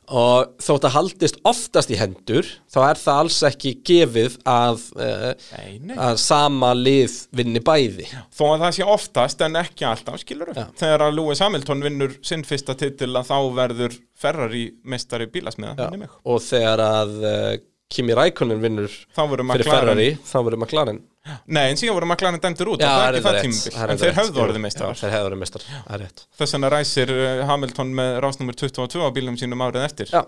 Og 0.07 0.53
þótt 0.63 0.87
að 0.87 0.95
haldist 0.95 1.39
oftast 1.51 1.91
í 1.91 1.97
hendur 1.99 2.47
þá 2.71 2.79
er 2.85 3.01
það 3.01 3.19
alls 3.25 3.39
ekki 3.49 3.73
gefið 3.89 4.37
að, 4.47 4.85
uh, 4.95 5.25
Nei, 5.57 5.73
nei. 5.89 5.95
að 5.99 6.21
sama 6.23 6.71
lið 6.77 7.17
vinni 7.35 7.59
bæði. 7.67 8.07
Þó 8.31 8.45
að 8.53 8.63
það 8.63 8.77
sé 8.77 8.87
oftast 8.95 9.43
en 9.43 9.59
ekki 9.59 9.87
alltaf 9.89 10.21
skilur 10.23 10.53
Já. 10.55 10.69
Þegar 10.79 11.03
að 11.09 11.17
Lewis 11.19 11.43
Hamilton 11.43 11.83
vinnur 11.83 12.15
sinn 12.23 12.45
fyrsta 12.47 12.77
titil 12.79 13.11
að 13.19 13.27
þá 13.33 13.37
verður 13.59 13.99
Ferrari 14.21 14.69
meistari 14.87 15.27
bílasmiða, 15.33 15.89
Já, 15.89 16.07
og 16.29 16.43
þegar 16.45 16.83
að 16.85 17.13
uh, 17.25 17.51
Kimi 17.91 18.15
Rækonen 18.15 18.61
vinnur 18.63 18.91
fyrir 18.91 19.43
McLaren 19.43 19.67
Ferrari 19.67 20.05
þá 20.23 20.37
verður 20.45 20.61
McLaren. 20.61 20.99
Nei, 21.45 21.65
en 21.69 21.77
síðan 21.79 21.97
voru 21.97 22.07
McLaren 22.07 22.41
dæmdur 22.41 22.71
út. 22.73 22.81
Já, 22.81 22.87
það 22.89 23.07
er 23.07 23.17
ekki 23.19 23.51
það 23.65 23.81
er 23.83 23.91
En 23.93 23.99
þeir 24.01 24.15
höfðu 24.17 24.43
orðið 24.45 24.63
meistar. 24.63 24.95
Þeir 25.01 25.13
hefðu 25.15 25.29
orðið 25.29 25.41
meistar, 25.43 25.65
það 25.67 25.91
er 25.97 26.03
rétt. 26.05 26.23
Þess 26.39 26.55
vegna 26.55 26.71
ræsir 26.73 27.11
uh, 27.15 27.41
Hamilton 27.51 27.91
með 27.99 28.13
rásnumur 28.25 28.57
22 28.61 29.03
á 29.03 29.09
bílum 29.17 29.37
sínum 29.41 29.65
árið 29.67 29.85
eftir. 29.89 30.13
Já, 30.15 30.23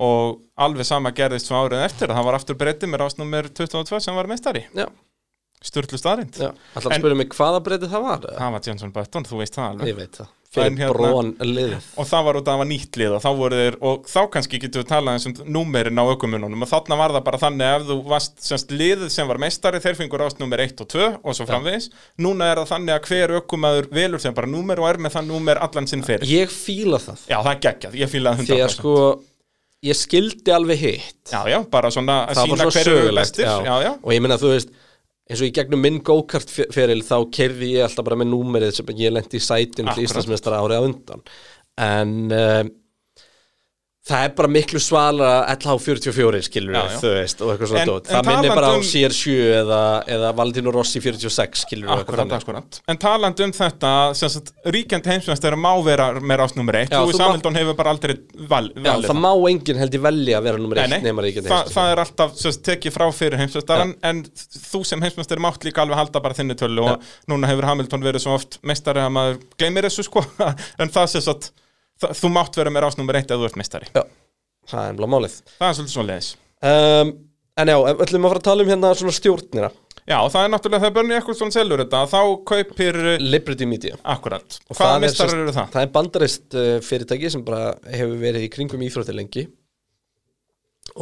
Og 0.00 0.38
alveg 0.56 0.86
sama 0.88 1.10
gerðist 1.12 1.50
svo 1.50 1.58
árið 1.60 1.82
eftir 1.84 2.08
Það 2.08 2.24
var 2.24 2.36
aftur 2.38 2.56
breytið 2.56 2.88
með 2.88 3.02
rásnumur 3.02 3.50
22 3.52 4.00
sem 4.00 4.16
var 4.16 4.30
meistari. 4.30 4.62
Já, 4.76 4.86
Sturlu 5.60 6.00
staðrind 6.00 6.38
já. 6.40 6.50
Alltaf 6.72 6.88
að 6.88 6.94
En- 6.96 7.02
spyrja 7.02 7.18
mig 7.20 7.34
hvaða 7.36 7.60
breytið 7.66 7.90
það 7.92 8.06
var 8.08 8.62
Jenson 8.64 8.94
Button, 8.96 9.26
þú 9.28 9.42
veist 9.42 9.58
það 9.58 9.66
alveg. 9.74 9.90
Ég 9.92 9.98
veit 9.98 10.20
það 10.22 10.30
Fyrir 10.50 10.74
hérna- 10.80 10.94
brón 10.96 11.28
liðið 11.38 11.84
og 11.94 12.06
það 12.10 12.24
var 12.26 12.36
út 12.40 12.42
að 12.42 12.50
það 12.50 12.60
var 12.60 12.68
nýtt 12.70 12.96
lið 12.98 13.12
og 13.14 13.20
þá 13.22 13.28
voru 13.38 13.58
þeir, 13.60 13.76
og 13.86 14.08
þá 14.10 14.20
kannski 14.34 14.58
getum 14.64 14.82
við 14.82 14.88
talað 14.90 15.26
um 15.30 15.52
númerin 15.54 16.00
á 16.02 16.04
ökumununum 16.10 16.64
og 16.66 16.70
þarna 16.72 16.98
var 16.98 17.14
það 17.14 17.24
bara 17.28 17.40
þannig 17.44 17.74
ef 17.76 17.84
þú 17.86 17.98
varst 18.10 18.42
semst 18.42 18.74
liðið 18.74 19.12
sem 19.14 19.30
var 19.30 19.38
meistari, 19.38 19.78
þeir 19.84 19.98
fengur 20.00 20.24
ást 20.26 20.42
númer 20.42 20.64
1 20.66 20.82
og 20.82 20.90
2 20.90 21.06
og 21.22 21.38
svo 21.38 21.46
framvegis, 21.46 21.86
núna 22.18 22.50
er 22.50 22.62
það 22.64 22.72
þannig 22.74 22.96
að 22.96 23.08
hver 23.12 23.36
ökumæður 23.38 23.90
velur 23.94 24.24
þeim 24.26 24.34
bara 24.40 24.50
númer 24.50 24.82
og 24.82 24.90
er 24.90 24.98
með 25.06 25.16
þann 25.20 25.30
númer 25.30 25.62
allan 25.62 25.86
sinn 25.86 26.02
fyrir. 26.02 26.26
Ég 26.26 26.50
fíla 26.50 26.98
það 26.98 27.26
Já, 27.30 27.38
það 27.46 27.52
er 27.54 27.60
geggjað, 27.68 27.98
ég 28.02 28.10
fílaði 28.10 28.42
100%. 28.42 28.50
Því 28.50 28.62
að 28.66 28.72
sko 28.74 28.96
Ég 29.80 29.96
skildi 29.96 30.52
alveg 30.52 30.76
hitt 30.76 31.30
Já, 31.32 31.40
já, 31.48 31.56
bara 31.72 31.88
svona 31.88 32.26
að 32.28 32.36
Það 32.36 32.50
sína 32.50 32.64
hverju 32.74 33.12
bestir. 33.16 33.46
já. 33.46 33.54
Já, 33.64 33.76
já, 33.86 33.92
Og 34.02 34.10
ég 34.12 34.20
minna 34.20 34.36
þú 34.36 34.50
veist 34.52 34.74
eins 35.30 35.40
og 35.40 35.46
í 35.46 35.54
gegnum 35.54 35.82
minn 35.84 36.00
go-kart 36.06 36.50
feril 36.50 37.00
þá 37.06 37.16
kerði 37.34 37.74
ég 37.76 37.86
alltaf 37.86 38.06
bara 38.06 38.18
með 38.18 38.32
númerið 38.32 38.76
sem 38.80 38.92
ég 38.98 39.14
lendi 39.14 39.38
í 39.38 39.44
sætinu 39.44 39.86
til 39.86 39.92
Akkurat. 39.92 40.04
Íslandsmeistara 40.08 40.62
árið 40.64 40.82
á 40.82 40.86
undan 40.88 41.24
en 41.80 42.14
um, 42.34 42.72
það 44.08 44.22
er 44.24 44.30
bara 44.32 44.48
miklu 44.48 44.80
svalara 44.80 45.54
LH44 45.60 46.38
skilur 46.46 46.72
Já, 46.72 46.80
við, 46.80 46.92
já. 46.94 47.00
þú 47.02 47.10
veist 47.18 47.42
og 47.44 47.50
eitthvað 47.52 47.68
svona 47.70 47.82
En- 47.82 48.06
það 48.08 48.28
minnir 48.30 48.54
bara 48.56 48.70
á 48.72 48.74
um- 48.78 48.84
CR7 48.90 49.34
eða, 49.60 49.80
eða 50.16 50.30
Valentino 50.38 50.72
Rossi 50.72 51.02
46 51.04 51.60
skilur 51.66 51.92
akkurat, 51.92 52.32
akkurat. 52.38 52.78
En 52.88 52.96
talandi 52.98 53.44
um 53.44 53.52
þetta, 53.52 53.90
sagt, 54.16 54.52
ríkjandi 54.64 55.12
heimsveist 55.12 55.44
má 55.60 55.70
vera 55.84 56.08
með 56.16 56.44
ást 56.46 56.56
númer 56.56 56.80
1, 56.80 56.88
Já, 56.94 56.98
Lewis 57.04 57.14
þú 57.14 57.20
má- 57.20 57.26
Hamilton 57.28 57.54
hefur 57.60 57.76
bara 57.76 57.90
aldrei 57.94 58.16
val, 58.48 58.70
Já, 58.72 58.80
valið 58.88 59.10
það 59.12 59.20
má 59.20 59.30
enginn 59.52 59.78
held 59.84 59.92
ég 59.94 60.04
velja 60.08 60.38
að 60.40 60.42
vera 60.48 60.56
nummer 60.64 60.76
Nei, 60.80 60.84
1 60.84 60.90
nei, 60.90 61.00
nema 61.10 61.22
ríkjandi 61.28 61.48
heimsmeistari. 61.52 61.76
það 61.76 61.92
er 61.92 62.04
alltaf 62.06 62.34
sérst, 62.40 62.62
tekið 62.64 62.96
frá 62.96 63.06
fyrir 63.12 63.38
heimsmeistaran 63.44 63.94
en 64.02 64.24
þú 64.24 64.84
sem 64.86 65.00
heimsmeistari 65.00 65.40
mátt 65.44 65.62
líka 65.68 65.84
alveg 65.84 65.96
halda 66.00 66.20
bara 66.24 66.34
þinni 66.34 66.56
tölu 66.56 66.88
og 66.88 67.02
núna 67.28 67.46
hefur 67.52 67.68
Hamilton 67.68 68.00
verið 68.02 68.24
svo 68.24 68.34
oft 68.40 68.58
meistari 68.64 69.04
að 69.04 69.12
maður 69.12 69.40
gleymir 69.60 69.84
þessu 69.84 70.08
sko. 70.08 70.24
En 70.80 70.88
það 70.88 71.06
sést 71.12 71.28
að 71.28 71.50
það, 72.02 72.14
þú 72.20 72.30
mátt 72.36 72.58
vera 72.60 72.72
með 72.74 72.84
rásnúmer 72.86 73.18
eitt 73.20 73.30
ef 73.34 73.40
þú 73.42 73.48
ert 73.50 73.58
meistari. 73.60 73.90
Já, 73.94 74.02
það 74.72 74.84
er 74.86 74.94
ennblá 74.94 75.10
málið. 75.14 75.36
Það 75.58 75.68
er 75.68 75.78
svolítið 75.78 75.94
svo 75.96 76.06
leiðis 76.08 76.30
um, 76.70 77.12
En 77.60 77.68
já, 77.68 77.76
ætlum 77.92 78.24
að 78.24 78.30
fara 78.32 78.40
að 78.40 78.46
tala 78.46 78.64
um 78.64 78.70
hérna 78.72 78.90
svona 78.96 79.12
stjórnina? 79.12 79.68
Já, 80.08 80.16
það 80.32 80.42
er 80.46 80.50
náttúrulega 80.54 80.80
þegar 80.82 80.94
Bernie 80.96 81.16
Ecclestone 81.20 81.52
selur 81.54 81.80
þetta 81.82 81.98
þá 82.08 82.20
kaupir 82.48 82.96
Liberty 83.20 83.66
Media. 83.68 83.98
Akkurat, 84.08 84.56
Og 84.70 84.78
hvaða 84.78 85.10
sérst- 85.12 85.34
eru 85.36 85.52
það? 85.54 85.68
Það 85.74 85.84
er 85.84 85.90
bandarist 85.94 86.56
uh, 86.56 86.70
fyrirtæki 86.86 87.30
sem 87.34 87.42
bara 87.46 87.74
hefur 87.92 88.16
verið 88.22 88.46
í 88.46 88.50
kringum 88.54 88.82
íþrótti 88.86 89.14
lengi. 89.14 89.44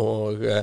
Og 0.02 0.42
uh, 0.44 0.61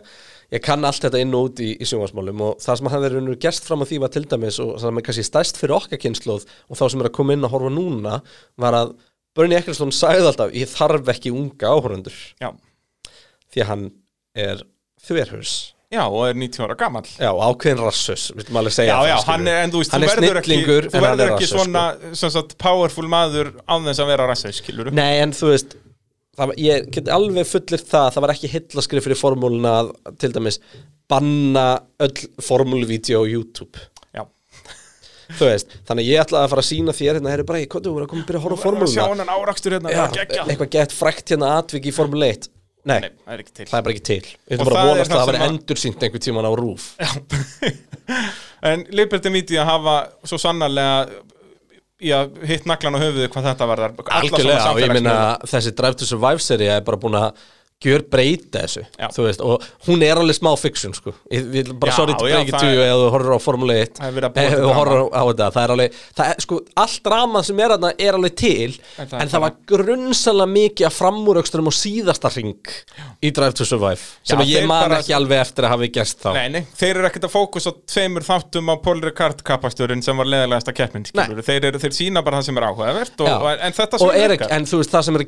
ég 0.54 0.62
kann 0.66 0.84
allt 0.86 1.02
þetta 1.08 1.22
inn 1.24 1.34
og 1.38 1.48
út 1.50 1.62
í, 1.64 1.72
í 1.82 1.88
sjónvarsmálum 1.88 2.44
og 2.46 2.60
það 2.62 2.82
sem 2.82 2.90
hafði 2.94 3.08
verið 3.16 3.40
gerst 3.48 3.66
fram 3.66 3.82
á 3.82 3.86
því 3.90 4.02
var 4.04 4.12
til 4.14 4.26
dæmis 4.30 4.60
og 4.62 4.76
það 4.76 4.84
sem 4.86 5.00
er 5.02 5.06
kannski 5.08 5.26
stæst 5.32 5.62
fyrir 5.62 5.78
okkar 5.80 6.02
kynnslóð 6.04 6.46
og 6.46 6.78
þá 6.78 6.84
sem 6.92 7.02
er 7.02 7.10
að 7.10 7.16
koma 7.18 7.34
inn 7.38 7.48
að 7.48 7.56
horfa 7.56 7.72
núna 7.74 8.20
var 8.62 8.78
að 8.84 8.94
Bernie 9.36 9.60
Ecclestone 9.60 9.96
sagði 9.96 10.30
alltaf 10.32 10.56
ég 10.56 10.72
þarf 10.72 11.14
ekki 11.16 11.34
unga 11.36 11.72
áhorundur 11.76 12.18
Já, 12.42 12.52
því 13.52 13.64
að 13.64 13.72
hann 13.72 13.88
er 14.46 14.66
þverhurs 15.06 15.56
Já, 15.94 16.02
og 16.10 16.26
er 16.26 16.34
90 16.36 16.64
ára 16.66 16.76
gamall. 16.76 17.06
Já, 17.22 17.30
ákveðin 17.30 17.80
rassus, 17.86 18.24
Já, 18.90 18.96
já, 19.06 19.16
hann 19.30 19.48
er, 19.48 19.70
veist, 19.72 19.94
Hann 19.94 20.04
er 20.04 20.12
verður 20.12 20.40
ekki, 20.42 20.50
snillingur, 20.50 20.88
þú 20.90 21.04
verður 21.06 21.22
er 21.24 21.34
ekki 21.36 21.46
rassus, 21.46 21.54
svona, 21.54 21.84
sem 22.20 22.34
sagt, 22.34 22.56
powerful 22.60 23.06
maður 23.12 23.52
án 23.70 23.86
þess 23.86 24.02
að 24.02 24.10
vera 24.12 24.26
skilur 24.58 24.90
Nei, 24.98 25.22
en 25.22 25.36
þú 25.38 25.52
veist 25.54 25.78
það, 26.36 26.54
ég 26.62 26.90
get 26.96 27.12
alveg 27.16 27.48
fullir 27.50 27.84
það 27.86 28.10
það 28.16 28.26
var 28.26 28.34
ekki 28.36 28.52
hillaskrif 28.56 29.08
fyrir 29.08 29.20
formúluna 29.20 29.76
að 29.82 29.92
til 30.22 30.32
dæmis 30.36 30.60
banna 31.12 31.68
öll 32.02 32.16
formúluvídeó 32.44 33.24
á 33.24 33.30
YouTube 33.30 33.86
þú 35.40 35.48
veist, 35.50 35.76
þannig 35.88 36.04
að 36.06 36.10
ég 36.12 36.22
ætlaði 36.26 36.44
að 36.46 36.52
fara 36.54 36.64
að 36.64 36.70
sína 36.70 36.96
þér 36.96 37.14
hérna, 37.20 37.32
herri 37.34 37.46
bara, 37.50 37.62
ég 37.64 37.70
komið 37.74 38.04
að 38.06 38.10
koma 38.12 38.22
að 38.22 38.28
byrja 38.30 38.40
að 38.42 38.46
horfa 38.46 38.56
á 38.56 38.64
Þú 38.66 38.72
verður 38.72 38.86
að 38.86 38.94
sjá 38.94 39.02
formúluna 39.02 39.24
hennan 39.26 39.34
árakstur 39.36 39.76
hérna, 39.76 39.90
það 39.96 40.06
er 40.06 40.20
geggjað. 40.20 40.52
eitthvað 40.54 40.72
gett 40.78 40.96
frækt 41.00 41.34
hérna 41.36 41.52
atvik 41.60 41.86
í 41.90 41.96
formúlu 41.96 42.30
1 42.30 42.50
Nei, 42.86 43.00
Nei, 43.02 43.10
það 43.26 43.34
er 43.34 43.40
ekki 43.42 43.54
til. 43.58 43.66
það 43.66 43.78
er 43.80 43.86
bara 43.88 43.94
ekki 43.96 44.04
til. 44.06 44.18
Við 44.22 44.36
Og 44.46 44.62
ætlum 44.62 44.68
bara 44.70 44.76
það 44.76 44.86
að 44.86 44.92
vonast 44.94 45.12
að 45.12 45.18
það 45.18 45.30
að- 45.42 45.46
endursýnt 45.50 46.04
einhver 46.06 46.22
tíman 46.22 46.46
á 46.46 46.52
rúf 46.60 46.84
En 48.70 48.84
Liberty 48.94 49.30
Media 49.34 49.66
hafa 49.66 49.96
svo 50.26 50.38
sannarlega 50.42 51.08
já, 52.06 52.20
hitt 52.46 52.66
naglan 52.70 52.98
á 52.98 53.00
höfuðu 53.02 53.28
hvað 53.34 53.48
þetta 53.50 53.68
svona 53.70 54.20
Algjörlega, 54.20 54.72
og 54.74 54.82
ég 54.84 54.94
minna 54.94 55.16
þessi 55.50 55.74
Drive 55.78 55.98
to 56.02 56.06
Survive 56.10 56.44
serið 56.46 56.74
er 56.76 56.86
bara 56.86 57.00
búin 57.02 57.18
að 57.18 57.42
gjör 57.84 58.02
breyta 58.10 58.62
þessu 58.64 58.82
Já. 58.96 59.10
þú 59.12 59.24
veist, 59.28 59.42
og 59.44 59.62
hún 59.86 60.00
er 60.06 60.16
alveg 60.18 60.34
smá 60.38 60.54
fiction 60.58 60.94
sko. 60.96 61.12
ég 61.30 61.68
bara 61.78 61.92
Já, 61.92 61.96
sorry 62.00 62.14
to 62.16 62.24
break 62.24 62.48
it 62.48 62.56
to 62.58 62.66
you 62.72 62.80
eða 62.82 62.96
þú 63.04 63.10
horfir 63.14 63.34
á 63.36 63.40
Formule 63.44 63.76
1 63.84 63.92
Það 64.00 64.08
er 64.08 64.14
verið 64.16 64.26
að 64.26 64.32
búa 64.36 64.42
eh, 64.42 64.50
til 64.50 64.58
þú 64.64 64.70
horfir 64.78 65.02
á 65.12 65.22
þetta, 65.28 65.48
það 65.52 65.64
er 65.66 65.72
alveg 65.76 65.92
það 66.16 66.26
er, 66.32 66.36
sko, 66.46 66.56
allt 66.86 67.00
drama 67.04 67.40
sem 67.44 67.60
er 67.60 67.70
þarna 67.76 67.90
er 68.00 68.14
alveg 68.20 68.34
til 68.40 68.72
En 68.96 69.08
það 69.12 69.20
en 69.22 69.30
það 69.36 69.42
var 69.46 69.54
grunnsala 69.74 70.46
mikið 70.56 70.86
af 70.88 70.94
framúröxturum 71.02 71.68
og 71.68 71.74
síðasta 71.76 72.30
ring 72.36 72.56
í 73.22 73.32
Drive 73.36 73.54
to 73.60 73.66
Survive 73.68 74.00
sem 74.24 74.40
Já, 74.40 74.44
að 74.46 74.50
ég 74.56 74.68
man 74.72 74.88
bara- 74.90 75.00
ekki 75.04 75.14
alveg 75.20 75.40
eftir 75.44 75.64
að 75.68 75.72
hafi 75.76 75.88
gerst 76.00 76.18
þá. 76.24 76.32
Nei, 76.34 76.48
nei, 76.56 76.64
þeir 76.80 76.96
eru 76.96 77.08
ekkert 77.12 77.28
að 77.28 77.36
fókus 77.36 77.68
á 77.68 77.72
tveimur 77.76 78.24
þáttum 78.26 78.72
á 78.72 78.76
Paul 78.82 79.02
Ricard 79.04 79.44
kapasturinn 79.44 80.02
sem 80.02 80.16
var 80.18 80.26
leðilegasta 80.32 80.72
keppnin, 80.74 81.06
skilur 81.06 81.44
þeir, 81.44 81.66
eru, 81.70 81.80
þeir 81.84 81.92
sína 81.94 82.24
bara 82.24 82.38
það 82.40 82.46
sem 82.50 82.58
er 82.58 82.64
áhugavert 82.72 83.20
og, 83.22 83.28
og, 83.30 83.60
en 83.60 83.74
þetta 83.76 83.96
og 84.00 84.06
svona 84.06 84.16
er 84.16 84.30
virkar. 84.32 84.48
ekki, 84.48 84.56
en 84.56 84.66
þú 84.66 84.78
veist 84.82 84.92
það 84.96 85.04
sem 85.04 85.16
er 85.16 85.20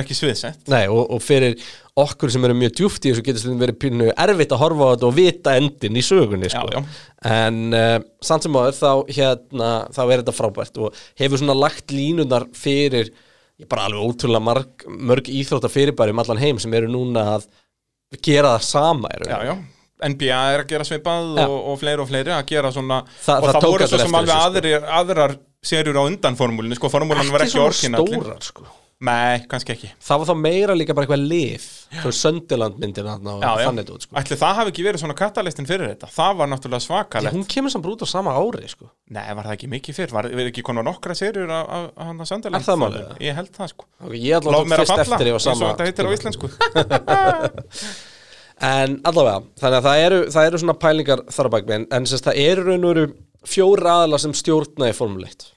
að 0.00 0.08
gerast 0.08 0.22
á 0.22 0.34
baki 0.34 0.34
tjöldin 0.34 0.44
raunverulega 0.44 0.54
að 0.54 0.54
gerast 0.54 0.54
á 0.54 0.54
baki 0.54 0.54
tjöldin 0.54 0.54
100% 0.54 0.54
þetta 0.54 0.54
er 0.54 0.54
ekki 0.54 0.54
sviðsett 0.54 0.70
Nei, 0.74 0.84
og, 0.90 1.02
og 1.14 1.22
fyrir 1.22 1.58
okkur 1.94 2.32
sem 2.34 2.46
eru 2.48 2.56
mjög 2.58 2.72
djúft 2.78 3.04
í 3.06 3.12
þessu 3.12 3.24
getur 3.24 3.42
stundum 3.42 3.60
verið 3.62 3.78
pínu 3.84 4.08
erfitt 4.10 4.54
að 4.54 4.62
horfa 4.64 4.88
á 4.88 4.92
þetta 4.94 5.06
og 5.06 5.14
vita 5.14 5.52
endin 5.60 5.98
í 5.98 6.02
sögunni 6.02 6.50
sko. 6.50 6.64
Já, 6.72 6.80
já. 6.80 7.04
en 7.30 7.60
uh, 7.78 7.98
samt 8.24 8.46
sem 8.46 8.58
áður 8.58 8.78
þá, 8.80 8.90
hérna, 9.14 9.68
þá 9.94 10.02
er 10.04 10.16
þetta 10.16 10.34
frábært 10.34 10.80
og 10.82 11.04
hefur 11.20 11.42
svona 11.42 11.56
lagt 11.58 11.94
línunar 11.94 12.48
fyrir 12.58 13.12
bara 13.70 13.86
alveg 13.86 14.02
ótrúlega 14.02 14.42
marg, 14.42 14.88
mörg 14.90 15.30
íþrótta 15.30 15.70
fyrirbæri 15.70 16.10
um 16.10 16.24
allan 16.24 16.42
heim 16.42 16.58
sem 16.58 16.74
eru 16.74 16.90
núna 16.90 17.28
að 17.36 17.46
gera 18.24 18.56
það 18.56 18.66
sama 18.66 19.14
í 19.14 19.30
Já, 19.30 19.38
já, 19.46 19.54
NBA 20.10 20.38
er 20.56 20.64
að 20.64 20.70
gera 20.74 20.86
svipað 20.88 21.38
og, 21.46 21.58
og 21.70 21.78
fleiri 21.78 22.02
og 22.02 22.10
fleiri 22.10 22.34
að 22.34 22.46
gera 22.50 22.72
svona 22.74 23.04
Þa- 23.06 23.38
og 23.38 23.46
það 23.46 23.60
það, 23.60 23.68
voru 23.70 23.88
svo 23.92 24.00
sem 24.02 24.18
alveg 24.18 24.34
sko. 24.34 24.46
aðrir, 24.48 24.88
aðrar 24.98 25.36
serjur 25.64 26.00
á 26.00 26.02
undan 26.02 26.38
formúlinu, 26.38 26.76
sko, 26.78 26.90
formúlan 26.92 27.30
var 27.30 27.46
ekki 27.46 27.54
svona 27.54 27.70
orginal 27.70 28.08
stórar 28.10 28.42
sko. 28.50 28.66
Nei, 29.04 29.44
kannski 29.50 29.74
ekki 29.74 29.88
það 30.02 30.20
var 30.20 30.28
þá 30.30 30.34
meira 30.40 30.76
líka 30.76 30.94
bara 30.96 31.04
eitthvað 31.06 31.24
lif 31.28 31.66
þú 31.92 32.06
veist 32.08 32.22
Söndiland 32.24 32.78
já. 32.80 33.50
þannig 33.60 33.90
út 33.94 34.06
sko. 34.06 34.16
Ætli 34.20 34.38
það 34.40 34.54
hafi 34.58 34.72
ekki 34.72 34.86
verið 34.86 35.02
svona 35.02 35.16
katalistin 35.18 35.68
fyrir 35.68 35.90
þetta 35.92 36.08
Það 36.14 36.38
var 36.40 36.50
náttúrulega 36.52 36.84
Því 36.84 36.88
svakalegt 36.88 37.36
hún 37.36 37.46
kemur 37.54 37.74
samt 37.74 37.88
út 37.90 38.04
á 38.04 38.08
sama 38.08 38.34
ári 38.38 38.70
sko. 38.70 38.88
Nei, 39.14 39.26
var 39.36 39.48
það 39.48 39.56
ekki 39.58 39.70
mikið 39.74 39.98
fyrr? 39.98 40.14
Var 40.14 40.30
var 40.38 40.50
ekki 40.50 40.64
konar 40.66 40.86
nokkra 40.86 41.16
serjur 41.18 41.52
að 41.52 42.24
Sunderland? 42.30 42.60
Er 42.62 42.66
það 42.66 42.80
málið? 42.82 43.12
Ég 43.24 43.38
held 43.38 43.52
það 43.54 43.70
sko 43.74 43.86
okay, 44.00 44.18
ég 44.24 44.38
ætla 44.38 44.50
að 44.50 44.56
Lof 44.56 44.64
tók 44.64 44.72
mér 44.72 44.82
að 44.82 44.90
fyrst 44.90 45.04
eftir 45.04 45.30
ég 45.30 45.36
var 45.38 45.44
sama 45.44 45.70
þetta 45.72 45.88
heitir 45.90 46.04
á 46.04 46.10
íslensku 46.16 46.46
En 48.64 49.00
allavega, 49.02 49.40
þannig 49.58 49.78
að 49.80 49.86
það 49.88 50.02
eru, 50.04 50.18
það 50.30 50.46
eru 50.48 50.58
svona 50.62 50.76
pælingar 50.78 51.22
þar 51.34 51.48
á 51.50 51.54
bakveginn 51.56 51.86
en 51.92 52.06
sérst 52.08 52.28
það 52.28 52.38
eru 52.44 52.66
raun 52.68 52.86
og 52.86 52.92
veru 52.92 53.06
fjóri 53.44 53.90
aðalar 53.90 54.22
sem 54.22 54.34
stjórna 54.36 54.88
í 54.92 54.94
Formule 54.96 55.28
1 55.28 55.48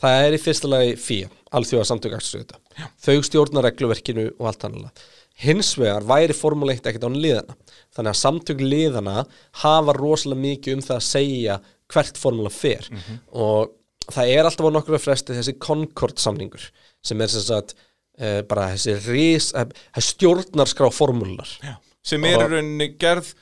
Það 0.00 0.26
er 0.26 0.36
í 0.36 0.40
fyrsta 0.40 0.70
lagi 0.70 0.94
FIA, 1.00 1.30
alþjóða 1.56 1.88
samtök 1.90 2.14
akstuðita 2.18 2.60
Þau 3.04 3.26
stjórna 3.26 3.64
regluverkinu 3.66 4.30
og 4.38 4.46
allt 4.50 4.68
annað 4.68 5.04
Hins 5.40 5.74
vegar 5.80 6.04
væri 6.08 6.36
Formule 6.36 6.76
1 6.76 6.88
ekkert 6.90 7.06
án 7.08 7.18
liðana 7.20 7.56
Þannig 7.96 8.12
að 8.12 8.20
samtök 8.20 8.64
liðana 8.64 9.18
hafa 9.62 9.96
rosalega 9.96 10.44
mikið 10.46 10.76
um 10.76 10.86
það 10.86 10.98
að 10.98 11.06
segja 11.08 11.60
hvert 11.90 12.18
Formule 12.20 12.50
fer. 12.54 12.86
Og 13.34 13.72
það 14.10 14.32
er 14.34 14.46
alltaf 14.46 14.70
á 14.70 14.74
nokkur 14.74 15.02
fresti 15.02 15.36
þessi 15.36 15.56
Concord 15.62 16.20
samningur 16.22 16.66
sem 17.04 17.20
er 17.22 17.32
sem 17.32 17.44
sagt 17.44 17.76
uh, 17.76 18.40
bara 18.48 18.70
þessi 18.74 18.96
ris, 19.06 19.50
uh, 19.56 19.66
stjórnarskrá 19.96 20.90
formúlunar 20.94 21.50
Já. 21.64 21.76
Sem 22.00 22.24
er 22.24 22.40
í 22.40 22.48
rauninni 22.48 22.88
gerð 23.00 23.34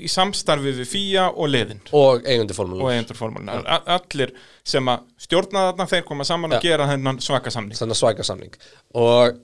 í 0.00 0.10
samstarfi 0.10 0.72
við 0.78 0.86
FIA 0.90 1.26
og 1.32 1.50
liðin. 1.52 1.82
Og 1.96 2.24
eigundi 2.26 2.54
og 2.54 2.60
formúlunar 2.60 3.18
formúlina 3.18 3.58
Allir 3.96 4.32
sem 4.66 4.88
að 4.92 5.04
stjórna 5.26 5.68
þarna 5.70 5.88
þeir 5.90 6.06
koma 6.08 6.26
saman 6.28 6.56
og 6.56 6.60
Já. 6.60 6.70
gera 6.70 6.88
þennan 6.92 7.20
svaka 7.24 7.52
samning. 7.54 7.78
Þannig 7.78 7.96
að 7.96 8.02
svæka 8.02 8.26
samning. 8.26 8.56
Og 8.96 9.38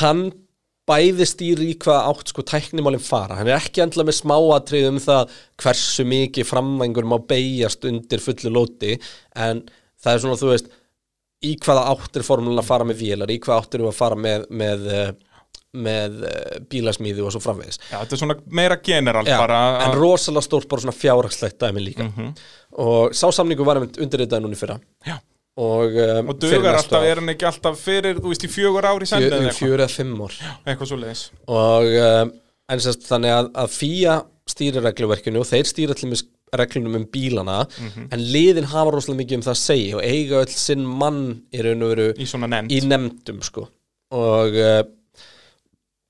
hann 0.00 0.28
bæði 0.88 1.26
stýri 1.28 1.70
í 1.72 1.76
hvað 1.82 2.10
átt 2.12 2.32
sko 2.32 2.44
tæknimálinn 2.48 3.04
fara. 3.04 3.36
Hann 3.38 3.50
er 3.50 3.58
ekki 3.58 3.82
endla 3.84 4.06
með 4.08 4.20
smáatrið 4.22 4.88
um 4.92 5.00
það 5.04 5.34
hversu 5.60 6.06
mikið 6.08 6.48
framvængur 6.48 7.08
má 7.08 7.18
beigjast 7.28 7.84
undir 7.88 8.22
fullu 8.24 8.52
lóti 8.54 8.96
en 9.36 9.66
það 10.00 10.14
er 10.14 10.22
svona 10.24 10.40
þú 10.40 10.52
veist 10.52 10.70
í 11.44 11.54
hvaða 11.62 11.84
áttir 11.92 12.24
formúluna 12.26 12.64
fara 12.66 12.86
með 12.88 13.02
vélar 13.04 13.30
í 13.30 13.38
hvaða 13.42 13.62
áttir 13.62 13.84
við 13.84 13.92
að 13.92 13.98
fara 13.98 14.18
með 14.18 14.46
með, 14.50 14.86
eh, 14.90 15.12
með 15.76 16.22
eh, 16.24 16.58
bílasmíði 16.70 17.20
og 17.24 17.32
svo 17.34 17.40
framvegis. 17.44 17.76
Já, 17.90 17.98
þetta 18.00 18.14
er 18.16 18.20
svona 18.22 18.36
meira 18.56 18.76
general 18.84 19.26
Já, 19.28 19.36
bara. 19.38 19.58
en 19.84 19.96
rosalega 19.98 20.46
stórt 20.46 20.68
bara 20.70 20.80
svona 20.86 20.96
fjárhagslegt 20.96 21.58
dæmi 21.60 21.82
líka. 21.84 22.06
Mhm. 22.08 22.30
og 22.78 23.12
sá 23.16 23.26
samningu 23.32 23.64
var 23.66 23.76
einmitt 23.80 23.98
undirritaði 24.00 24.44
núni 24.44 24.56
fyrra. 24.56 24.78
Já. 25.06 25.18
og, 25.58 25.90
um, 25.98 26.28
Og 26.30 26.38
dugar 26.40 26.76
alltaf, 26.78 27.02
er 27.02 27.16
hann 27.18 27.28
ekki 27.32 27.46
alltaf 27.48 27.78
fyrir, 27.82 28.14
þú 28.22 28.30
veist, 28.30 28.44
í 28.46 28.48
fjögur 28.48 28.86
ári 28.86 29.06
senn 29.10 29.22
eða 29.22 29.30
fjö, 29.32 29.38
eitthvað, 29.42 29.56
fjögur 29.58 29.80
eða 29.82 29.90
fimm 29.90 30.20
ár. 30.22 30.34
Eitthvað 30.66 30.86
svo 30.92 30.98
leiðis 31.02 31.22
og 31.48 31.96
um, 31.98 32.32
en 32.70 32.78
sérst 32.84 33.06
þannig 33.08 33.32
að, 33.34 33.48
að 33.64 33.68
FIA 33.74 34.18
stýrir 34.48 34.84
regluverkinu 34.86 35.40
og 35.42 35.46
þeir 35.50 35.72
til 35.74 36.08
með 36.08 36.22
reglunum 36.56 36.94
um 36.96 37.04
bílana 37.12 37.66
Mhm. 37.68 38.06
en 38.12 38.20
liðin 38.32 38.64
hafa 38.70 38.90
rosalega 38.94 39.20
mikið 39.24 39.34
um 39.34 39.42
það 39.42 39.56
að 39.56 39.64
segja 39.66 39.96
og 39.96 40.02
eiga 40.02 40.38
öll 40.44 40.54
sinn 40.54 40.86
mann 40.86 41.42
í 41.52 41.60
raun 41.62 41.82
og 41.82 41.90
veru 41.92 42.06
í 42.14 42.24
í 42.70 42.80
nefndum 42.86 43.42
sko. 43.42 43.68
Og 44.12 44.54
uh, 44.56 44.82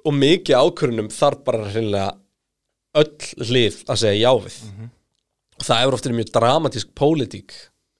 og 0.08 0.14
mikið 0.16 0.62
ákvörunum 0.64 1.10
þarf 1.12 1.42
bara 1.46 1.70
hreinlega 1.72 2.12
öll 2.98 3.50
lið 3.52 3.82
að 3.86 4.00
segja 4.02 4.22
já 4.22 4.44
við. 4.44 4.60
Mhm. 4.68 4.94
og 5.58 5.66
það 5.66 5.82
er 5.82 5.96
ofta 5.96 6.14
mjög 6.14 6.30
dramatísk 6.36 6.94
pólitík 6.94 7.54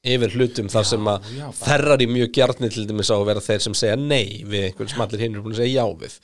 yfir 0.07 0.31
hlutum 0.37 0.69
þar 0.71 0.87
sem 0.87 1.11
að 1.11 1.27
já, 1.35 1.49
þerrar 1.59 2.05
í 2.05 2.07
mjög 2.07 2.31
gjarnir 2.37 2.71
til 2.71 2.87
dæmis 2.87 3.11
á 3.11 3.17
að 3.19 3.27
vera 3.33 3.43
þeir 3.43 3.65
sem 3.65 3.75
segja 3.75 3.99
nei 3.99 4.45
við 4.47 4.69
einhvern 4.69 4.93
sem 4.93 5.03
allir 5.05 5.25
hinn 5.25 5.35
eru 5.35 5.43
búin 5.43 5.57
að 5.57 5.63
segja 5.65 5.83
já 5.83 5.99
við. 6.03 6.15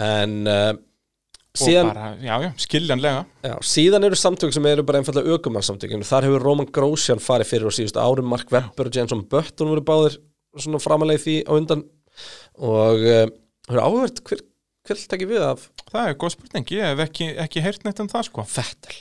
En 0.00 0.36
uh, 0.48 0.72
og 1.54 1.60
síðan, 1.60 1.90
bara, 1.92 2.08
já, 2.18 2.34
já, 2.42 2.48
skiljanlega. 2.64 3.20
Já, 3.44 3.54
síðan 3.74 4.08
eru 4.08 4.18
samtök 4.18 4.54
sem 4.56 4.66
eru 4.66 4.86
bara 4.88 5.02
einfallega 5.02 5.36
aukumarsamtökin 5.36 6.06
þar 6.08 6.30
hefur 6.30 6.46
Roman 6.48 6.70
Grosjean 6.74 7.22
farið 7.22 7.52
fyrir 7.52 7.68
á 7.70 7.76
síðustu 7.76 8.02
árum 8.02 8.32
Mark 8.32 8.50
Webber 8.54 8.90
og 8.90 8.96
Jenson 8.96 9.22
Button 9.30 9.70
voru 9.70 9.84
báðir 9.84 10.16
svona 10.56 10.80
framalega 10.82 11.20
í 11.20 11.24
því 11.26 11.36
á 11.46 11.52
undan. 11.54 11.84
Og 12.58 13.04
uh, 13.04 13.28
það 13.68 13.76
er 13.76 13.84
áhverð 13.84 14.24
hver, 14.30 14.44
hver 14.84 15.00
takk 15.08 15.24
við 15.30 15.42
af? 15.44 15.64
Það 15.90 16.10
er 16.10 16.16
góð 16.20 16.34
spurning, 16.34 16.72
ég 16.76 16.90
hef 16.90 17.02
ekki, 17.06 17.28
ekki 17.44 17.62
heyrt 17.64 17.86
neitt 17.86 18.02
um 18.04 18.10
það 18.12 18.26
sko, 18.28 18.44
Vettel. 18.54 18.96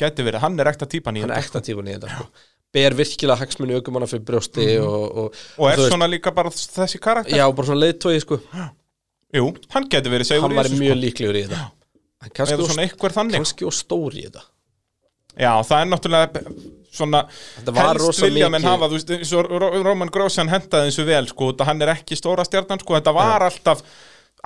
Gæti 0.00 0.24
verið, 0.26 0.42
hann 0.42 0.58
er 0.58 0.70
ekta 0.72 0.88
típan 0.90 1.14
í 1.14 1.22
hann 1.22 1.30
er 1.30 1.38
þetta, 1.38 1.46
ekta 1.46 1.62
tífun 1.68 1.86
í 1.90 1.94
þetta 1.94 2.10
sko. 2.16 2.26
ber 2.74 2.96
virkilega 2.98 3.38
hagsmunni 3.38 3.76
aukumanna 3.78 4.08
fyrir 4.10 4.24
brjósti 4.26 4.64
og, 4.82 5.04
og, 5.22 5.36
og 5.60 5.68
er 5.70 5.78
þú 5.78 5.84
veist- 5.84 5.92
svona 5.94 6.08
líka 6.10 6.32
bara 6.34 6.50
þessi 6.50 6.98
karakter. 6.98 7.36
Já, 7.38 7.44
bara 7.54 7.68
svona 7.68 7.84
leiðtói 7.84 8.16
sko. 8.24 8.40
jú, 9.38 9.44
hann 9.76 9.86
gæti 9.92 10.10
verið 10.10 10.30
segur 10.32 10.48
hann 10.48 10.56
í 10.56 10.58
var 10.58 10.66
þessu 10.66 10.80
mjög 10.82 10.96
sko. 10.96 11.02
líklegur 11.04 11.38
í 11.38 11.44
þetta. 11.46 11.60
Eða 12.24 12.66
svona 12.66 12.88
ykkur 12.88 13.14
þannig. 13.14 13.38
kannski 13.38 13.68
og 13.68 13.76
stór 13.76 14.18
í 14.18 14.24
þetta. 14.26 14.42
Já, 15.38 15.52
það 15.66 15.78
er 15.78 15.88
náttúrulega 15.92 16.42
svona 16.94 17.20
Þetta 17.58 17.74
var 17.74 17.88
helst 17.98 18.22
vilja 18.22 18.48
menn 18.50 18.66
hafa, 18.66 18.88
þú 18.90 18.98
veist, 18.98 19.84
Roman 19.84 20.10
Grosjean 20.14 20.50
hendaði 20.50 20.90
þessu 20.90 21.06
vel, 21.08 21.26
sko, 21.30 21.48
þetta 21.52 21.66
hann 21.70 21.82
er 21.82 21.90
ekki 21.94 22.18
stóra 22.18 22.44
stjarnan, 22.46 22.82
sko, 22.82 22.94
þetta 22.98 23.14
var 23.16 23.46
alltaf 23.48 23.82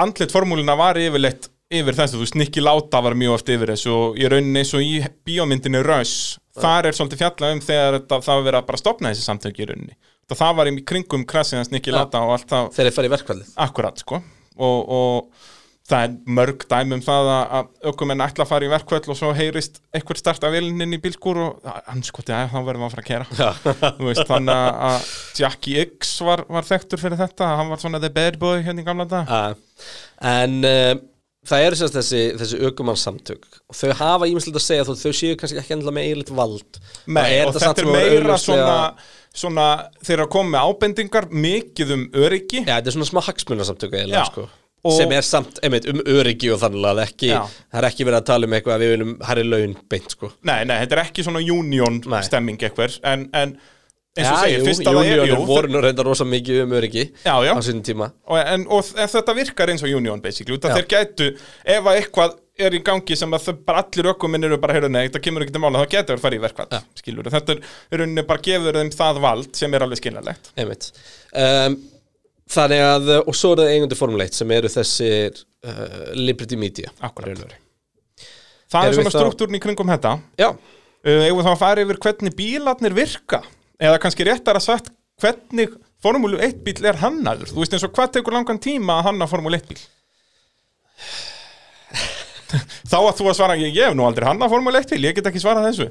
andlit 0.02 0.34
formúlina 0.34 0.76
var 0.78 0.98
yfirleitt 1.00 1.50
yfir 1.68 1.96
þessu, 1.98 2.16
þú 2.16 2.22
veist, 2.24 2.36
Nicky 2.40 2.62
Láta 2.64 3.00
var 3.04 3.16
mjög 3.18 3.34
oft 3.36 3.50
yfir 3.52 3.72
þessu 3.74 3.92
og 3.92 4.20
í 4.20 4.28
rauninni 4.30 4.62
eins 4.62 4.72
og 4.76 4.84
í 4.84 5.02
bíómyndinni 5.28 5.82
Rush, 5.84 6.38
þar 6.56 6.88
er 6.88 6.96
svolítið 6.96 7.20
fjallað 7.22 7.56
um 7.56 7.60
þegar 7.66 7.98
þetta, 7.98 8.20
það 8.24 8.38
var 8.38 8.46
verið 8.46 8.60
að 8.60 8.70
bara 8.70 8.80
stopna 8.80 9.12
þessi 9.12 9.26
samtök 9.26 9.60
í 9.60 9.68
rauninni, 9.68 9.98
það, 10.24 10.40
það 10.40 10.56
var 10.60 10.70
í 10.70 10.74
kringum 10.88 11.26
krassiðans 11.28 11.72
Nicky. 11.74 11.92
Láta 11.92 12.24
og 12.24 12.34
allt 12.38 12.48
það. 12.48 12.70
Þegar 12.78 12.88
þeir 12.88 12.96
farið 12.96 13.10
í 13.10 13.14
verkvælið 13.16 13.52
akkurat, 13.66 14.02
sko. 14.04 14.22
Og, 14.58 14.94
og 14.98 15.44
það 15.88 16.02
er 16.04 16.14
mörg 16.36 16.64
dæmi 16.68 16.96
um 16.98 17.02
það 17.04 17.28
að, 17.32 17.68
ökumenn 17.90 18.20
ætla 18.26 18.44
að 18.44 18.50
fara 18.50 18.66
í 18.66 18.70
verkvöld 18.72 19.06
og 19.08 19.16
svo 19.16 19.30
heyrist 19.36 19.78
einhver 19.96 20.18
starta 20.20 20.50
vilinn 20.52 20.82
inn 20.84 20.96
í 20.96 21.00
bílskúr 21.00 21.40
og 21.46 21.68
hann 21.88 22.02
sko, 22.04 22.20
þá 22.28 22.58
verðum 22.60 22.82
við 22.84 22.88
að 22.88 22.96
fara 22.96 23.04
að 23.04 23.08
kera. 23.08 23.94
Veist, 24.04 24.24
þannig 24.28 24.64
að- 24.88 25.06
Jackie 25.40 25.80
X 25.86 26.10
var, 26.28 26.44
var 26.52 26.66
þekktur 26.68 27.00
fyrir 27.00 27.20
þetta 27.22 27.52
hann 27.60 27.70
var 27.72 27.80
svona 27.80 28.00
the 28.04 28.10
bad 28.12 28.36
boy 28.42 28.60
hérna 28.66 28.84
í 28.84 28.88
gamla 28.88 29.08
dag 29.08 29.32
Uh, 29.38 29.54
en 30.28 30.58
uh, 30.66 30.92
það 31.48 31.64
eru 31.70 31.76
sérst 31.80 31.96
þessi, 31.96 32.22
þessi 32.40 32.58
ökumannssamtök. 32.68 33.46
Og 33.70 33.76
þau 33.78 33.92
hafa 34.02 34.28
ímislegt 34.28 34.58
að 34.60 34.64
segja 34.66 34.84
þó 34.88 34.92
þau 34.98 35.12
séu 35.16 35.36
kannski 35.40 35.60
ekki 35.62 35.76
endilega 35.76 35.96
með 35.96 36.08
eiginleitt 36.08 36.32
vald. 36.36 36.80
Nei, 37.06 37.22
Það 37.22 37.48
og 37.48 37.54
samt 37.62 37.64
þetta 37.64 37.84
er 37.86 37.92
meira 37.94 38.36
svona, 38.42 38.76
svona 39.32 39.66
þeir 40.02 40.16
eru 40.18 40.26
að 40.28 40.32
koma 40.36 40.52
með 40.58 40.68
ábendingar 40.72 41.28
mikið 41.32 41.94
um 41.96 42.06
öryggi. 42.26 42.64
Já, 42.66 42.74
þetta 42.76 42.92
er 42.92 42.96
svona 42.98 43.08
smá 43.14 43.20
hagsmunarsamtök 43.30 43.94
Já. 43.94 44.00
eiginlega 44.02 44.26
sko. 44.32 44.44
Og- 44.50 44.64
sem 44.94 45.12
er 45.12 45.26
samt, 45.26 45.58
einmitt, 45.64 45.88
um 45.90 46.02
öryggi 46.06 46.52
og 46.54 46.60
þannig 46.62 46.86
að 46.92 47.02
ekki, 47.04 47.32
það 47.34 47.80
er 47.80 47.88
ekki 47.90 48.06
verið 48.08 48.20
að 48.20 48.28
tala 48.30 48.48
um 48.48 48.54
eitthvað 48.58 48.76
að 48.76 48.84
við 48.84 48.94
viljum 48.94 49.16
herri 49.30 49.46
laun 49.48 49.74
beint 49.90 50.14
sko 50.14 50.30
Nei, 50.48 50.60
nei, 50.68 50.76
þetta 50.84 50.96
er 50.98 51.02
ekki 51.06 51.26
svona 51.26 51.42
union 51.42 52.00
Nei. 52.06 52.22
stemming 52.26 52.62
eitthvað 52.68 53.00
en, 53.02 53.26
en 53.32 53.56
eins 54.18 54.30
og 54.32 54.40
segir, 54.42 54.64
fyrst 54.66 54.88
að 54.88 54.98
það 54.98 55.10
er 55.12 55.30
jú, 55.30 55.38
voru 55.48 55.70
nú 55.72 55.82
reynda 55.82 56.04
rosa 56.06 56.26
mikið 56.26 56.62
um 56.64 56.74
öryggi 56.78 57.04
Já, 57.22 57.34
já. 57.46 57.52
á 57.54 57.60
sínum 57.64 57.84
tíma 57.86 58.10
og, 58.26 58.38
en, 58.40 58.66
og 58.74 58.86
þetta 58.98 59.34
virkar 59.36 59.72
eins 59.72 59.84
og 59.86 59.94
union 59.98 60.22
basically, 60.24 60.56
út 60.58 60.66
að 60.66 60.74
Já. 60.74 60.78
þeir 60.78 60.88
gætu 60.94 61.28
ef 61.76 61.90
að 61.90 62.00
eitthvað 62.00 62.38
er 62.58 62.74
í 62.74 62.80
gangi 62.82 63.18
sem 63.18 63.36
að 63.36 63.52
bara 63.66 63.84
allir 63.84 64.10
ökuminn 64.10 64.48
eru 64.48 64.58
bara, 64.58 64.74
heyrðu, 64.74 64.90
nei, 64.90 65.04
það 65.14 65.24
kemur 65.28 65.44
ekki 65.44 65.54
til 65.54 65.62
mála 65.62 65.84
þá 65.84 65.92
getur 65.94 66.16
þeir 66.16 66.24
farið 66.24 66.40
í 66.40 66.44
verkvall, 66.46 66.68
Já. 66.74 66.80
skilur 67.02 67.30
þetta 67.34 67.54
er 67.54 67.62
rauninni 68.02 68.26
bara 68.26 68.44
gefur 68.48 68.80
þeim 68.80 68.90
það 68.96 69.22
vald 69.28 69.52
sem 69.60 69.78
er 69.78 69.86
alveg 69.86 70.02
skiljanlegt 70.02 70.50
einmitt 70.58 70.90
um, 71.38 71.78
þannig 72.52 72.82
að, 72.84 73.10
og 73.22 73.36
svo 73.36 73.52
er 73.54 73.62
það 73.62 73.72
eigundu 73.74 73.98
formuleitt 73.98 74.36
sem 74.36 74.52
eru 74.56 74.70
þessir 74.72 75.40
uh, 75.66 76.12
Liberty 76.16 76.58
Media 76.60 76.92
veru. 77.00 77.48
það 78.72 78.88
er 78.88 78.96
svona 78.98 79.12
struktúrin 79.14 79.58
í 79.58 79.62
kringum 79.62 79.92
þetta. 79.92 80.16
Já, 80.40 80.50
eigum 81.04 81.40
við 81.40 81.46
þá 81.46 81.52
að 81.52 81.62
fara 81.62 81.84
yfir 81.84 82.00
hvernig 82.06 82.38
bílarnir 82.38 82.96
virka? 82.96 83.42
Eða 83.78 84.00
kannski 84.02 84.26
réttar 84.26 84.58
að 84.58 84.66
sagt 84.66 84.90
hvernig 85.22 85.76
Formúlu 86.02 86.38
1 86.42 86.60
bíl 86.62 86.78
er 86.86 86.98
hannaður? 87.00 87.50
Þú 87.50 87.62
veist 87.62 87.74
eins 87.74 87.86
og 87.86 87.94
hvað 87.94 88.12
tekur 88.16 88.36
langan 88.36 88.60
tíma 88.62 89.00
að 89.00 89.08
hanna 89.10 89.26
Formúlu 89.30 89.58
1 89.58 89.66
bíl? 89.70 89.80
Þá 92.88 92.98
að 93.02 93.16
þú 93.18 93.26
að 93.28 93.36
svara 93.36 93.56
ég, 93.58 93.74
hef 93.76 93.96
nú 93.98 94.06
aldrei 94.06 94.28
hanna 94.28 94.48
Formúlu 94.50 94.78
1 94.78 94.94
bíl, 94.94 95.04
ég 95.08 95.18
get 95.18 95.26
ekki 95.30 95.42
svarað 95.42 95.68
þessu. 95.68 95.88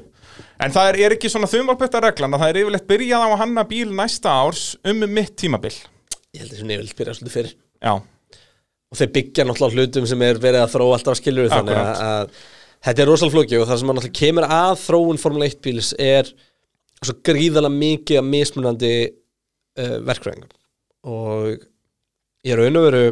En 0.64 0.72
það 0.74 0.90
er, 0.90 0.98
er 1.06 1.14
ekki 1.16 1.30
svona 1.30 1.50
þumalpetta 1.50 2.00
reglan 2.02 2.34
að 2.34 2.42
það 2.42 2.50
er 2.50 2.60
yfirleitt 2.62 2.88
byrjað 2.88 3.24
á 3.24 3.28
að 3.28 3.40
hanna 3.44 3.64
bíl 3.68 3.88
næsta 3.94 4.32
árs 4.42 4.64
um 4.88 5.04
mitt 5.12 5.36
tímabil 5.38 5.76
ég 6.36 6.42
held 6.42 6.52
þessu 6.54 6.68
nefnilega 6.68 6.98
byrja 6.98 7.16
svolítið 7.18 7.36
fyrir. 7.38 7.54
Já, 7.82 7.92
og 8.88 8.98
þeir 9.00 9.10
byggja 9.16 9.46
náttúrulega 9.48 9.84
hlutum 9.84 10.08
sem 10.08 10.22
er 10.24 10.40
verið 10.42 10.64
að 10.64 10.72
þróa 10.74 10.96
alltaf 10.98 11.18
skilur 11.20 11.50
þannig 11.52 11.78
að, 11.78 12.02
að 12.08 12.42
þetta 12.88 13.02
er 13.04 13.10
rosalega 13.12 13.34
flóki 13.36 13.58
og 13.60 13.66
það 13.68 13.80
sem 13.82 13.90
að 13.92 13.98
náttúrulega 13.98 14.20
kemur 14.22 14.48
að 14.58 14.74
þróun 14.84 15.22
Formule 15.22 15.48
1 15.50 15.58
bíls 15.66 15.90
er 16.00 16.30
svo 17.02 17.14
gríðalega 17.28 17.74
mikið 17.78 18.20
af 18.22 18.28
mismunandi 18.32 18.92
uh, 19.06 19.96
verkfræðingum. 20.08 20.52
Og 21.08 21.66
ég 22.48 22.58
raun 22.58 22.80
og 22.80 22.86
veru 22.88 23.02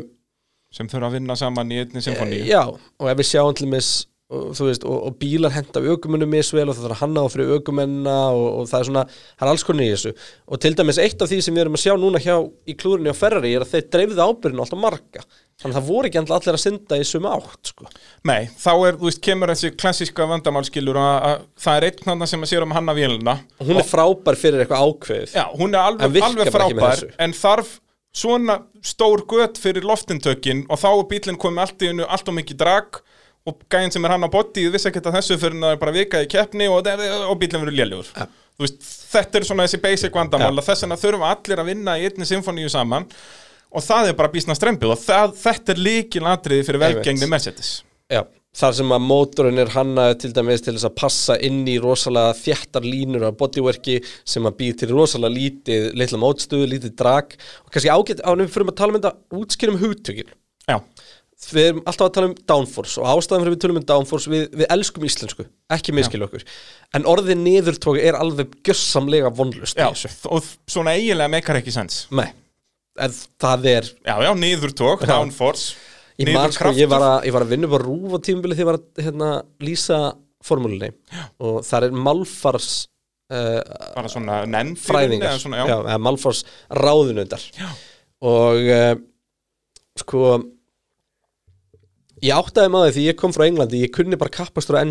sem 0.75 0.89
þurfa 0.91 1.11
að 1.11 1.17
vinna 1.21 1.37
saman 1.39 1.71
í 1.73 1.79
einni 1.85 2.03
symfóníu 2.05 2.43
Eh, 2.43 2.51
Já, 2.51 2.63
og 2.67 3.11
ef 3.13 3.21
við 3.21 3.29
sjáum 3.31 3.55
til 3.57 3.69
mis 3.71 3.91
og, 4.27 4.59
veist, 4.59 4.83
og, 4.83 4.97
og 5.07 5.17
bílar 5.21 5.53
henda 5.55 5.81
aukumennum 5.87 6.33
misvel 6.35 6.67
og 6.67 6.75
það 6.75 6.89
þarf 6.89 6.97
að 6.97 7.03
hanna 7.05 7.23
á 7.23 7.27
fyrir 7.31 7.53
aukumennina 7.55 8.15
og, 8.35 8.47
og 8.61 8.71
það 8.71 8.81
er 8.81 8.89
svona, 8.89 9.05
það 9.37 9.47
er 9.47 9.51
alls 9.53 9.65
konar 9.69 9.87
í 9.87 9.93
þessu. 9.93 10.13
Og 10.51 10.63
til 10.65 10.73
dæmis 10.81 11.01
eitt 11.03 11.23
af 11.23 11.31
því 11.31 11.39
sem 11.47 11.55
við 11.55 11.65
erum 11.65 11.79
að 11.79 11.85
sjá 11.85 11.95
núna 12.03 12.23
hjá 12.25 12.35
í 12.43 12.77
klúrinni 12.81 13.15
á 13.15 13.17
Ferrari 13.17 13.55
er 13.55 13.63
að 13.63 13.75
þeir 13.77 13.87
dreifðu 13.95 14.27
ábyrðinu 14.27 14.65
alltaf 14.65 14.83
marga. 14.83 15.25
Þannig 15.57 15.71
að 15.73 15.79
það 15.79 15.89
voru 15.93 16.11
ekki 16.11 16.23
allir 16.25 16.59
að 16.59 16.63
synda 16.65 16.99
í 16.99 17.07
suma 17.07 17.37
átt 17.39 17.71
sko. 17.71 17.89
Nei, 18.29 18.51
þá 18.59 18.73
er, 18.75 18.99
þú 18.99 19.09
veist, 19.09 19.23
kemur 19.25 19.55
þessi 19.55 19.73
klassíska 19.79 20.29
vandamálskilur 20.35 21.01
að, 21.01 21.17
að 21.31 21.47
það 21.65 21.79
er 21.79 21.89
einn 21.89 22.11
hann 22.11 22.29
sem 22.29 22.45
að 22.45 22.51
sér 22.53 22.67
um 22.67 22.77
hanna 22.77 22.97
vélina. 22.99 23.39
Og 23.63 23.71
hún 23.71 23.81
er 23.81 23.89
frábær 23.89 24.37
fyrir 24.37 24.67
eitthvað 24.67 24.91
ákveðið. 24.91 25.39
Já, 25.39 25.47
hún 25.55 25.73
er 25.73 25.87
alveg, 25.87 26.19
alveg 26.27 26.53
frábær 26.53 27.07
en 27.25 27.37
þarf 27.39 27.79
svona 28.17 28.59
stór 28.85 29.25
gött 29.29 29.59
fyrir 29.61 29.85
loftintökin 29.87 30.65
og 30.73 30.81
þá 30.81 30.89
er 30.91 31.09
bílinn 31.11 31.41
komið 31.41 31.65
allt 31.65 31.85
í 31.85 31.91
hennu 31.91 32.07
allt 32.09 32.31
og 32.33 32.37
mikið 32.39 32.61
drag 32.63 33.01
og 33.47 33.61
gæinn 33.71 33.93
sem 33.95 34.05
er 34.05 34.15
hann 34.17 34.27
á 34.27 34.31
bodyið 34.33 34.73
vissi 34.75 34.89
ekki 34.91 35.03
að 35.05 35.17
þessu 35.21 35.39
fyrir 35.43 35.59
að 35.63 35.77
er 35.77 35.81
bara 35.83 35.95
vikað 35.97 36.27
í 36.27 36.31
keppni 36.37 36.69
og, 36.73 36.87
og 37.31 37.37
bílinn 37.41 37.63
verður 37.63 37.79
lélugur 37.81 38.13
Ja. 38.17 38.27
þetta 38.59 39.39
er 39.41 39.45
svona 39.49 39.67
þessi 39.67 39.83
basic 39.83 40.15
vandamál 40.17 40.55
Ja. 40.57 40.63
þess 40.71 40.87
vegna 40.87 40.97
þurfa 41.01 41.33
allir 41.35 41.61
að 41.63 41.69
vinna 41.73 41.99
í 42.01 42.07
einni 42.09 42.25
symfóníu 42.29 42.71
saman 42.73 43.05
og 43.77 43.83
það 43.85 44.09
er 44.13 44.17
bara 44.17 44.33
bísna 44.33 44.55
strempið 44.57 44.95
og 44.95 44.99
það, 45.03 45.35
þetta 45.43 45.75
er 45.75 45.83
líkilatriði 45.89 46.65
fyrir 46.65 46.81
Einmitt. 46.83 47.03
velgengni 47.05 47.29
Mercedes 47.29 47.71
Já, 48.11 48.23
þar 48.57 48.73
sem 48.79 48.93
að 48.97 49.03
mótorinn 49.05 49.59
er 49.61 49.73
hannaði 49.75 50.19
til 50.23 50.31
dæmis 50.33 50.63
til 50.65 50.75
þess 50.77 50.87
að 50.89 50.95
passa 51.03 51.37
inn 51.45 51.65
í 51.69 51.75
rosalega 51.83 52.33
þjættar 52.39 52.87
línur 52.87 53.27
af 53.29 53.37
bodyworki 53.41 53.99
sem 54.25 54.47
að 54.49 54.57
býð 54.63 54.77
til 54.81 54.89
rosalega 54.95 55.35
lítið 55.37 55.89
litla 55.99 56.21
mótstöðu, 56.23 56.69
lítið 56.71 56.95
drag 56.97 57.35
og 57.67 57.71
kannski 57.75 57.91
ágætt 57.93 58.23
ánum 58.25 58.49
fyrir 58.49 58.71
að 58.73 58.79
tala 58.81 58.95
um 58.95 59.01
þetta 59.03 59.41
útskýrum 59.43 59.81
hugtökin 59.83 60.31
Já, 60.31 60.37
við 61.53 61.69
erum 61.71 61.83
alltaf 61.85 62.07
að 62.09 62.15
tala 62.17 62.31
um 62.31 62.37
downforce 62.49 63.01
og 63.03 63.09
ástæðan 63.13 63.45
fyrir 63.45 63.55
við 63.57 63.63
tölum 63.65 63.81
um 63.81 63.87
downforce, 63.91 64.31
við, 64.33 64.47
við 64.57 64.71
elskum 64.73 65.05
íslensku 65.07 65.47
ekki 65.77 65.95
miskil 65.97 66.23
okkur, 66.27 66.47
en 66.97 67.09
orðið 67.09 67.43
niðurtóki 67.43 68.05
er 68.09 68.19
alveg 68.19 68.57
gjössamlega 68.67 69.33
vonlust 69.37 69.77
já 69.79 69.91
og 70.31 70.49
svona 70.71 70.97
eiginlega 70.97 71.33
meikar 71.33 71.61
ekki 71.61 71.75
sens. 71.75 72.07
Nei. 72.15 72.31
En 72.97 73.13
það 73.13 73.67
er, 73.69 73.89
Já, 74.09 74.15
já, 74.25 74.31
niðurtók, 74.41 75.05
downforce 75.05 75.77
ég 76.17 76.33
sko, 76.57 76.73
ég 76.77 76.89
var 76.89 77.05
að, 77.05 77.27
ég 77.29 77.35
var 77.37 77.45
að 77.45 77.53
vinna 77.53 77.69
upp 77.69 77.77
á 77.77 77.81
rúf 77.83 78.17
á 78.17 78.19
tímubili 78.25 78.57
þegar 78.57 78.65
ég 78.65 78.71
var 78.71 78.79
að 78.81 79.05
hérna, 79.05 79.31
lýsa 79.61 79.99
formúlinni 80.47 80.93
og 81.43 81.59
það 81.67 81.89
er 81.89 81.99
malfars 82.07 82.71
uh, 83.33 83.61
bara 83.97 84.13
svona 84.13 84.41
fræðingar. 84.81 85.39
svona, 85.43 85.61
já. 85.61 85.77
já, 85.93 85.99
malfars 86.01 86.45
ráðunundar 86.71 87.45
Já. 87.57 87.69
og 88.25 88.71
uh, 88.73 88.95
sko 90.01 90.23
ég 92.25 92.37
áttaði 92.37 92.73
maður 92.73 92.95
því 92.97 93.07
ég 93.11 93.19
kom 93.21 93.35
frá 93.37 93.47
Englandi 93.49 93.83
ég 93.85 93.93
kunni 93.95 94.19
bara 94.21 94.33
kappastur 94.33 94.79
á 94.79 94.85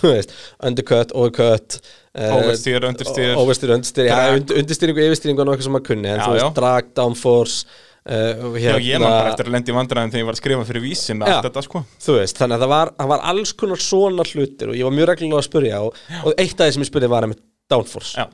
veist, 0.00 0.32
undercut, 0.64 1.12
overcut 1.12 1.78
uh, 2.16 2.34
Oversteer, 2.38 2.84
understeer. 2.88 3.36
oversteer, 3.36 3.74
understeer 3.76 4.08
já, 4.08 4.14
Drag. 4.16 4.36
und, 4.40 4.52
undirstýring 4.62 4.96
og 4.98 5.08
yfirstýring 5.08 5.36
var 5.40 5.48
nokkuð 5.50 5.66
sem 5.66 5.74
maður 5.76 5.88
kunni 5.90 6.12
en 6.12 6.22
þú 6.22 6.36
veist, 6.36 6.54
drag, 6.56 6.88
downforce 6.96 7.66
uh, 8.08 8.46
og 8.48 8.56
Já, 8.62 8.72
ég 8.80 9.02
man 9.02 9.04
bara 9.04 9.18
hérna 9.18 9.34
eftir 9.34 9.50
að 9.50 9.56
lendi 9.56 9.74
í 9.74 9.76
vandræðin 9.76 10.14
þegar 10.14 10.22
ég 10.22 10.28
var 10.30 10.38
að 10.38 10.40
skrifa 10.40 10.68
fyrir 10.70 10.84
vísi 10.86 11.16
með 11.18 11.32
Já. 11.34 11.36
þetta 11.48 11.64
sko. 11.68 11.82
veist, 12.16 12.40
þannig 12.40 12.56
að 12.56 12.64
það 12.64 12.72
var, 12.72 12.92
það 13.02 13.12
var 13.12 13.26
alls 13.32 13.52
konar 13.62 13.84
svona 13.84 14.28
hlutir 14.32 14.72
og 14.72 14.80
ég 14.80 14.88
var 14.88 14.96
mjög 14.96 15.10
reglulega 15.12 15.42
að 15.42 15.48
spyrja 15.50 15.82
og, 15.84 16.00
og 16.22 16.32
eitt 16.40 16.56
af 16.56 16.64
því 16.70 16.76
sem 16.78 16.86
ég 16.86 16.90
spurði 16.92 17.12
var 17.12 17.28
með 17.28 17.44
downforce. 17.72 18.26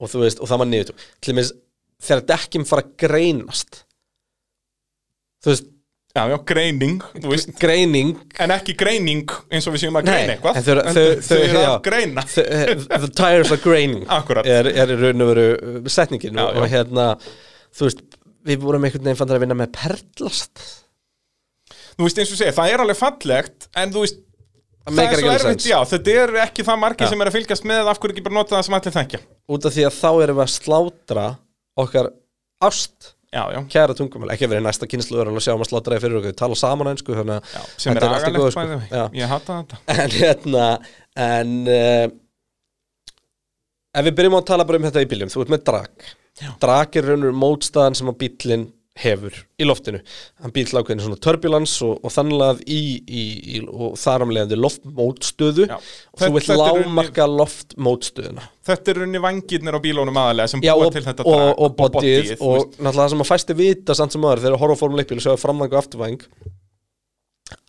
Og 0.00 0.10
veist, 0.24 0.40
og 0.42 0.48
það 0.50 0.64
var 0.64 0.72
niður 0.72 0.96
þegar 2.04 2.24
dekkim 2.32 2.64
fara 2.68 2.82
að 2.84 2.96
greinast 3.04 3.84
þú 5.44 5.52
veist, 5.52 5.68
já, 6.14 6.22
já, 6.30 6.36
greining 6.46 7.00
þú 7.18 7.30
veist, 7.32 7.52
greining. 7.60 8.12
En 8.40 8.52
ekki 8.54 8.74
greining 8.78 9.32
eins 9.50 9.66
og 9.68 9.74
við 9.76 9.84
séum 9.86 9.98
að 9.98 10.06
Nei, 10.08 10.12
greina 10.14 10.36
eitthvað 10.36 10.58
þau- 10.60 10.84
en 10.84 10.98
þau- 11.28 11.38
eru 11.42 11.62
að 11.64 11.78
greina. 11.88 12.24
The, 12.34 12.76
the 13.06 13.10
tires 13.18 13.50
are 13.54 13.60
graining 13.64 14.04
Akkúrat. 14.06 14.46
er, 14.46 14.68
er 14.70 14.94
í 14.94 14.98
raun 15.00 15.24
og 15.26 15.32
veru 15.34 15.46
uh, 15.54 15.80
setningin. 15.90 16.38
Já, 16.38 16.44
og, 16.46 16.60
og 16.62 16.68
hérna, 16.72 17.08
þú 17.74 17.88
veist 17.88 18.04
við 18.44 18.60
vorum 18.66 18.84
einhvern 18.86 19.06
veginn 19.08 19.18
fann 19.22 19.32
að 19.34 19.42
vinna 19.46 19.56
með 19.58 19.72
perlast. 19.78 20.62
Þú 21.94 22.06
veist 22.06 22.18
eins 22.22 22.32
og 22.34 22.38
segja, 22.42 22.54
það 22.56 22.72
er 22.74 22.82
alveg 22.84 22.96
fallegt 22.98 23.68
En 23.78 23.92
þú 23.94 24.00
veist, 24.04 24.22
Það 24.84 24.98
það 24.98 25.04
er 25.14 25.20
svo 25.22 25.30
erfitt. 25.32 25.64
Já, 25.70 25.76
þetta 25.88 26.14
er 26.20 26.32
ekki 26.42 26.64
það 26.66 26.80
margir 26.82 27.08
sem 27.08 27.22
er 27.24 27.28
að 27.30 27.36
fylgjast 27.38 27.64
með 27.70 27.86
Af 27.88 28.00
hverju 28.02 28.12
ekki 28.12 28.24
bara 28.26 28.34
nota 28.36 28.52
það 28.58 28.64
sem 28.66 28.74
allir 28.76 28.94
þenkja 28.98 29.20
út 29.54 29.64
af 29.70 29.72
því 29.72 29.84
að 29.88 29.94
þá 29.96 30.08
erum 30.26 30.36
við 30.36 30.44
að 30.44 30.50
slátra 30.52 31.22
okkar 31.80 32.08
ást 32.68 33.06
Já, 33.34 33.42
já, 33.50 33.58
kæra 33.66 33.94
tungumál, 33.98 34.30
ekki 34.30 34.46
verið 34.46 34.62
næsta 34.68 34.86
kynslu 34.86 35.18
að 35.18 35.38
sjá 35.42 35.56
um 35.56 35.62
að 35.64 35.70
slátra 35.72 35.96
þið 35.96 36.04
fyrir 36.04 36.18
okkur, 36.20 36.34
tala 36.38 36.58
saman 36.58 36.90
einsku 36.92 37.16
sem 37.18 37.96
er 37.98 38.04
agalegt 38.06 38.54
sko. 38.54 38.66
Ég 39.18 39.32
hata 39.32 39.56
þetta. 39.58 39.80
En 40.04 40.14
hérna 40.14 40.66
en 41.24 41.56
uh, 41.66 42.04
ef 43.98 44.06
við 44.06 44.14
byrjum 44.20 44.38
á 44.38 44.40
að 44.40 44.46
tala 44.52 44.68
bara 44.68 44.78
um 44.78 44.86
þetta 44.86 45.02
í 45.02 45.10
bíljum 45.10 45.32
þú 45.34 45.42
ert 45.42 45.54
með 45.56 45.66
drag. 45.66 46.06
Já. 46.34 46.48
drag 46.62 46.96
er 46.98 47.10
raunur 47.10 47.34
mótstaðan 47.38 47.98
sem 47.98 48.10
að 48.10 48.20
bílinn 48.22 48.64
hefur 48.94 49.34
í 49.58 49.66
loftinu. 49.66 49.98
Hann 50.42 50.52
bíl 50.54 50.66
ákveðin 50.70 51.02
svona 51.02 51.18
turbulence 51.22 51.82
og, 51.86 51.98
og 52.06 52.12
þannlega 52.14 52.62
í, 52.70 52.80
í, 53.02 53.24
í 53.56 53.62
og 53.66 53.96
þar 53.98 54.24
amlegandi 54.26 54.58
loftmótstöðu. 54.58 55.66
Og 55.74 56.22
þú 56.22 56.30
vilt 56.36 56.50
lámarka 56.54 57.26
loftmótstöðuna. 57.30 58.46
Þetta 58.64 58.92
er 58.92 59.00
runni 59.02 59.22
vangirnir 59.22 59.78
á 59.78 59.80
bílónum 59.82 60.20
aðalega 60.22 60.54
sem 60.54 60.62
búa 60.62 60.76
og, 60.78 60.94
til 60.94 61.04
þetta 61.08 61.26
og, 61.26 61.46
og 61.58 61.76
bodyið, 61.80 62.30
þú 62.38 62.52
og 62.52 62.78
náttúrulega 62.78 63.00
það 63.00 63.12
sem 63.14 63.26
að 63.26 63.30
fæsti 63.32 63.58
vita 63.58 63.98
samt 63.98 64.14
sem 64.14 64.28
aður 64.28 64.44
þegar 64.46 64.62
horfa 64.62 64.78
á 64.78 64.82
formuleikbíl 64.84 65.20
og 65.20 65.50
og 65.64 65.76
afturvæng 65.80 66.24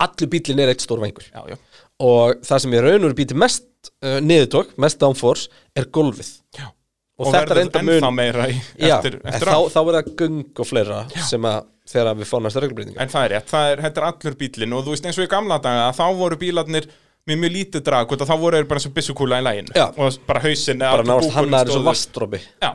allur 0.01 0.29
bílinn 0.31 0.61
er 0.63 0.71
eitt 0.71 0.83
stór 0.85 1.01
vængur. 1.01 1.25
Já, 1.33 1.41
já, 1.51 1.57
og 2.05 2.39
það 2.45 2.63
sem 2.63 2.77
ég 2.77 2.85
raun 2.85 3.09
og 3.09 3.17
býti 3.17 3.37
mest 3.37 3.67
uh, 4.05 4.21
niðurtók, 4.23 4.75
mest 4.81 5.01
downforce 5.01 5.51
er 5.75 5.89
gólfið. 5.93 6.31
Já 6.55 6.69
og, 7.15 7.27
Og, 7.27 7.31
þetta 7.31 7.55
reynda 7.59 7.81
ennþá 7.81 8.11
mun 8.11 8.35
já, 8.35 8.97
eftir, 8.97 9.17
eftir 9.23 9.47
þá, 9.47 9.57
þá 9.71 9.79
er 9.81 9.97
það 9.97 10.11
göng 10.19 10.59
og 10.59 10.69
fleira 10.69 10.99
sem 11.29 11.47
að 11.47 11.71
þegar 11.89 12.19
við 12.19 12.29
fáum 12.29 12.45
næsta 12.45 12.63
reglbreytinga 12.63 13.01
En 13.03 13.11
það 13.11 13.25
er 13.27 13.33
rétt, 13.35 13.49
það 13.51 13.71
er, 13.71 13.81
þetta 13.85 14.01
er 14.01 14.07
allur 14.09 14.37
bílinn 14.39 14.75
og 14.75 14.85
þú 14.85 14.95
veist 14.95 15.07
eins 15.09 15.19
og 15.21 15.27
í 15.27 15.31
gamla 15.31 15.59
daga 15.63 15.89
þá 15.95 16.05
voru 16.17 16.39
bílarnir 16.41 16.87
með 17.25 17.41
mjög 17.41 17.53
lítið 17.55 17.83
drag 17.85 18.11
og 18.13 18.21
þá 18.21 18.35
voru 18.41 18.59
þeir 18.59 18.67
bara 18.69 18.81
eins 18.81 18.89
og 18.89 18.95
byssukúla 18.95 19.39
í 19.41 19.45
læginu 19.45 19.77
Já. 19.77 19.85
og 19.89 20.17
bara 20.27 20.41
hausinn 20.43 20.83
bara 20.83 21.05
náðast 21.05 21.37
hann 21.37 21.53
er 21.53 21.69
eins 21.69 21.77
og 21.79 21.87
vastrópi 21.87 22.41
Já, 22.61 22.71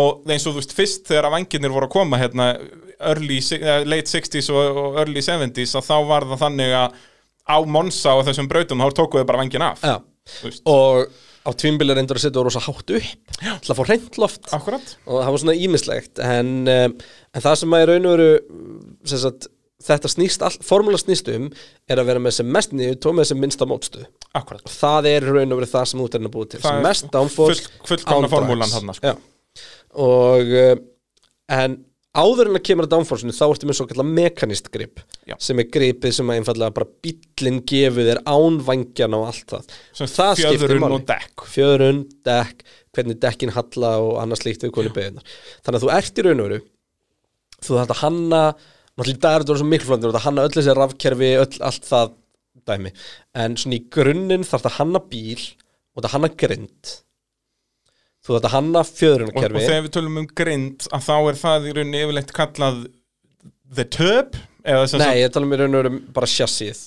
og 0.00 0.28
eins 0.28 0.48
og 0.48 0.56
þú 0.56 0.62
veist, 0.62 0.74
fyrst 0.76 1.08
þegar 1.08 1.30
vangirnir 1.32 1.72
voru 1.72 1.88
að 1.88 1.94
koma 1.94 2.20
hérna, 2.20 2.50
early, 2.98 3.38
late 3.88 4.10
60s 4.12 4.50
og, 4.52 4.98
early 5.04 5.24
70s 5.24 5.76
að 5.78 5.88
þá 5.88 5.96
var 6.10 6.28
það 6.32 6.44
þannig 6.44 6.76
að 6.82 6.98
á 7.48 7.56
Monsa 7.64 8.18
og 8.18 8.26
þessum 8.28 8.50
brautum 8.50 8.84
þá 8.84 8.98
tókuðu 9.00 9.28
bara 9.28 9.40
vangin 9.40 9.64
af 9.70 9.84
Já. 9.84 9.96
Og 10.68 11.06
á 11.46 11.50
tvímbili 11.58 11.94
reyndur 11.96 12.18
að 12.18 12.24
setja 12.26 12.42
rosa 12.46 12.62
hátt 12.64 12.90
upp 12.96 13.12
til 13.38 13.72
að 13.72 13.78
fá 13.78 13.84
hreint 13.88 14.18
loft. 14.18 14.48
Akkurat. 14.56 14.96
Og 15.06 15.20
það 15.22 15.30
var 15.34 15.42
svona 15.44 15.56
ímislegt 15.58 16.18
en, 16.24 16.50
um, 16.68 16.96
en 17.34 17.44
það 17.46 17.56
sem 17.62 17.76
að 17.78 17.84
í 17.84 17.88
raun 17.92 18.08
og 18.10 18.16
veru 18.18 19.48
þetta 19.88 20.10
snýst, 20.10 20.42
all, 20.42 20.56
formúla 20.66 20.98
snýst 20.98 21.28
um 21.30 21.44
er 21.88 22.00
að 22.02 22.08
vera 22.10 22.22
með 22.22 22.34
sem 22.40 22.48
mest 22.50 22.72
niður 22.74 22.96
tóð 23.04 23.18
með 23.20 23.28
sem 23.30 23.38
minnsta 23.38 23.68
mótstuð 23.70 24.08
Akkurat. 24.34 24.64
Og 24.66 24.72
það 24.74 25.06
er 25.12 25.26
raun 25.30 25.54
og 25.54 25.60
veru 25.60 25.70
það 25.70 25.84
sem 25.92 26.02
út 26.02 26.16
er 26.18 26.24
að 26.26 26.32
búið 26.34 26.48
til 26.54 26.60
Það 26.64 26.72
sem 26.74 26.86
mest 26.88 27.10
downforce 27.14 27.62
full- 27.68 27.86
fullkomna 27.92 28.30
formúlan 28.32 28.72
þarna, 28.72 28.96
sko. 28.98 29.12
Og 30.08 30.50
uh, 30.58 30.74
en 31.58 31.78
áður 32.18 32.50
en 32.50 32.58
að 32.58 32.64
kemur 32.68 32.88
að 32.88 32.94
downforceinu 32.94 33.34
þá 33.36 33.44
ertu 33.48 33.68
með 33.68 33.78
svo 33.78 33.86
kallar 33.90 34.08
mekanist 34.18 34.70
grip 34.74 35.02
Já. 35.28 35.36
sem 35.42 35.62
er 35.62 35.68
gripið 35.74 36.16
sem 36.18 36.32
að 36.32 36.40
einfallega 36.40 36.76
bara 36.78 36.88
bíllinn 37.04 37.60
gefur 37.68 38.08
þér 38.08 38.22
ánvangjana 38.26 39.20
og 39.20 39.28
allt 39.30 39.54
það. 39.54 39.76
Sem 40.00 40.10
það 40.12 40.32
skiptir 40.40 40.64
fjöðrun 40.64 40.84
máli. 40.84 40.98
og 40.98 41.06
dekk. 41.12 41.46
fjöðrun, 41.54 42.02
dekk, 42.28 42.66
hvernig 42.96 43.20
dekkin 43.22 43.54
halla 43.56 43.92
og 44.04 44.16
annars 44.22 44.42
slíkt 44.44 44.66
við 44.66 44.74
koni 44.74 44.94
beðunar 44.94 45.38
þannig 45.62 45.78
að 45.78 45.86
þú 45.86 45.94
ert 45.98 46.18
í 46.18 46.26
raun 46.26 46.42
og 46.42 46.50
veru 46.50 46.60
þú 47.58 47.78
þarft 47.78 47.94
að 47.94 48.02
hanna 48.02 48.42
náttúrulega 48.98 49.14
í 49.14 49.22
dag 49.22 49.36
er 49.36 49.44
þetta 49.44 49.58
svo 49.60 49.68
miklu 49.68 49.88
flóknir, 49.88 50.08
þú 50.08 50.10
þarft 50.10 50.20
að 50.20 50.26
hanna 50.26 50.46
öll 50.46 50.54
þessi 50.56 50.74
rafkerfi 50.78 51.28
öll, 51.38 51.60
allt 51.68 51.84
það 51.86 52.16
dæmi. 52.68 52.94
En 53.38 53.54
svona 53.58 53.78
í 53.78 53.84
grunninn 53.94 54.46
þarft 54.46 54.68
að 54.68 54.78
hanna 54.80 55.02
bíl 55.12 55.44
og 55.94 56.02
það 56.02 56.14
hanna 56.16 56.30
grind 56.42 56.94
þú 58.28 58.36
þarft 58.36 58.48
að 58.50 58.54
hanna 58.54 58.82
og, 58.82 58.84
og 58.84 58.98
fjöðrunarkerfi 59.00 59.64
þegar 59.64 59.82
við 59.86 59.94
tölum 59.96 60.20
um 60.20 60.28
grind 60.36 60.86
að 60.92 61.08
þá 61.08 61.16
er 61.16 61.40
það 61.40 61.66
í 61.70 61.74
rauninni 61.78 62.04
yfirleitt 62.04 62.36
kallað 62.36 62.84
the 63.74 63.88
tub 63.88 64.38
Nei, 64.68 65.22
ég 65.22 65.32
tala 65.32 65.46
um 65.48 65.52
í 65.54 65.56
raun 65.56 65.76
og 65.78 65.80
veru 65.80 65.98
bara 66.12 66.28
sjassið. 66.28 66.80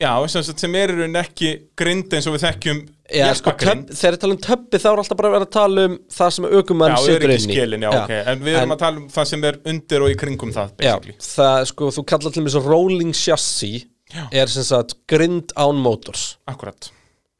Já, 0.00 0.10
sem, 0.28 0.76
er 0.76 0.92
í 0.92 0.94
rauninni 0.94 1.20
ekki 1.20 1.50
grind 1.76 2.14
eins 2.16 2.28
og 2.28 2.36
við 2.36 2.46
þekkjum 2.46 2.80
Já, 3.16 3.26
sko, 3.38 3.52
több, 3.60 3.82
þegar 3.94 4.16
ég 4.16 4.22
tala 4.22 4.34
um 4.34 4.40
többi 4.44 4.80
þá 4.82 4.86
er 4.90 5.00
alltaf 5.02 5.18
bara 5.20 5.28
að 5.30 5.34
vera 5.36 5.46
að 5.46 5.52
tala 5.56 5.84
um 5.88 5.98
það 6.16 6.32
sem 6.36 6.48
aukumann 6.50 6.92
Já, 6.92 6.96
situr 7.04 7.32
inn 7.32 7.36
í. 7.36 7.44
skilin, 7.44 7.86
já, 7.86 7.90
ok. 7.92 8.12
En 8.32 8.42
við 8.44 8.58
erum 8.60 8.74
að 8.74 8.82
tala 8.82 9.00
um 9.02 9.06
það 9.14 9.28
sem 9.30 9.46
er 9.48 9.58
undir 9.72 10.04
og 10.04 10.12
í 10.12 10.16
kringum 10.20 10.52
það, 10.56 10.74
Já, 10.84 10.94
það, 11.28 11.60
sko, 11.70 11.90
þú 11.96 12.04
kallar 12.12 12.34
til 12.34 12.44
mér 12.44 12.54
svo 12.56 12.64
rolling 12.66 13.14
chassis 13.16 13.86
Já. 14.12 14.24
er 14.42 14.52
sem 14.52 14.66
sagt 14.66 14.96
grind 15.10 15.54
án 15.58 15.80
motors. 15.82 16.26
Akkurat. 16.50 16.90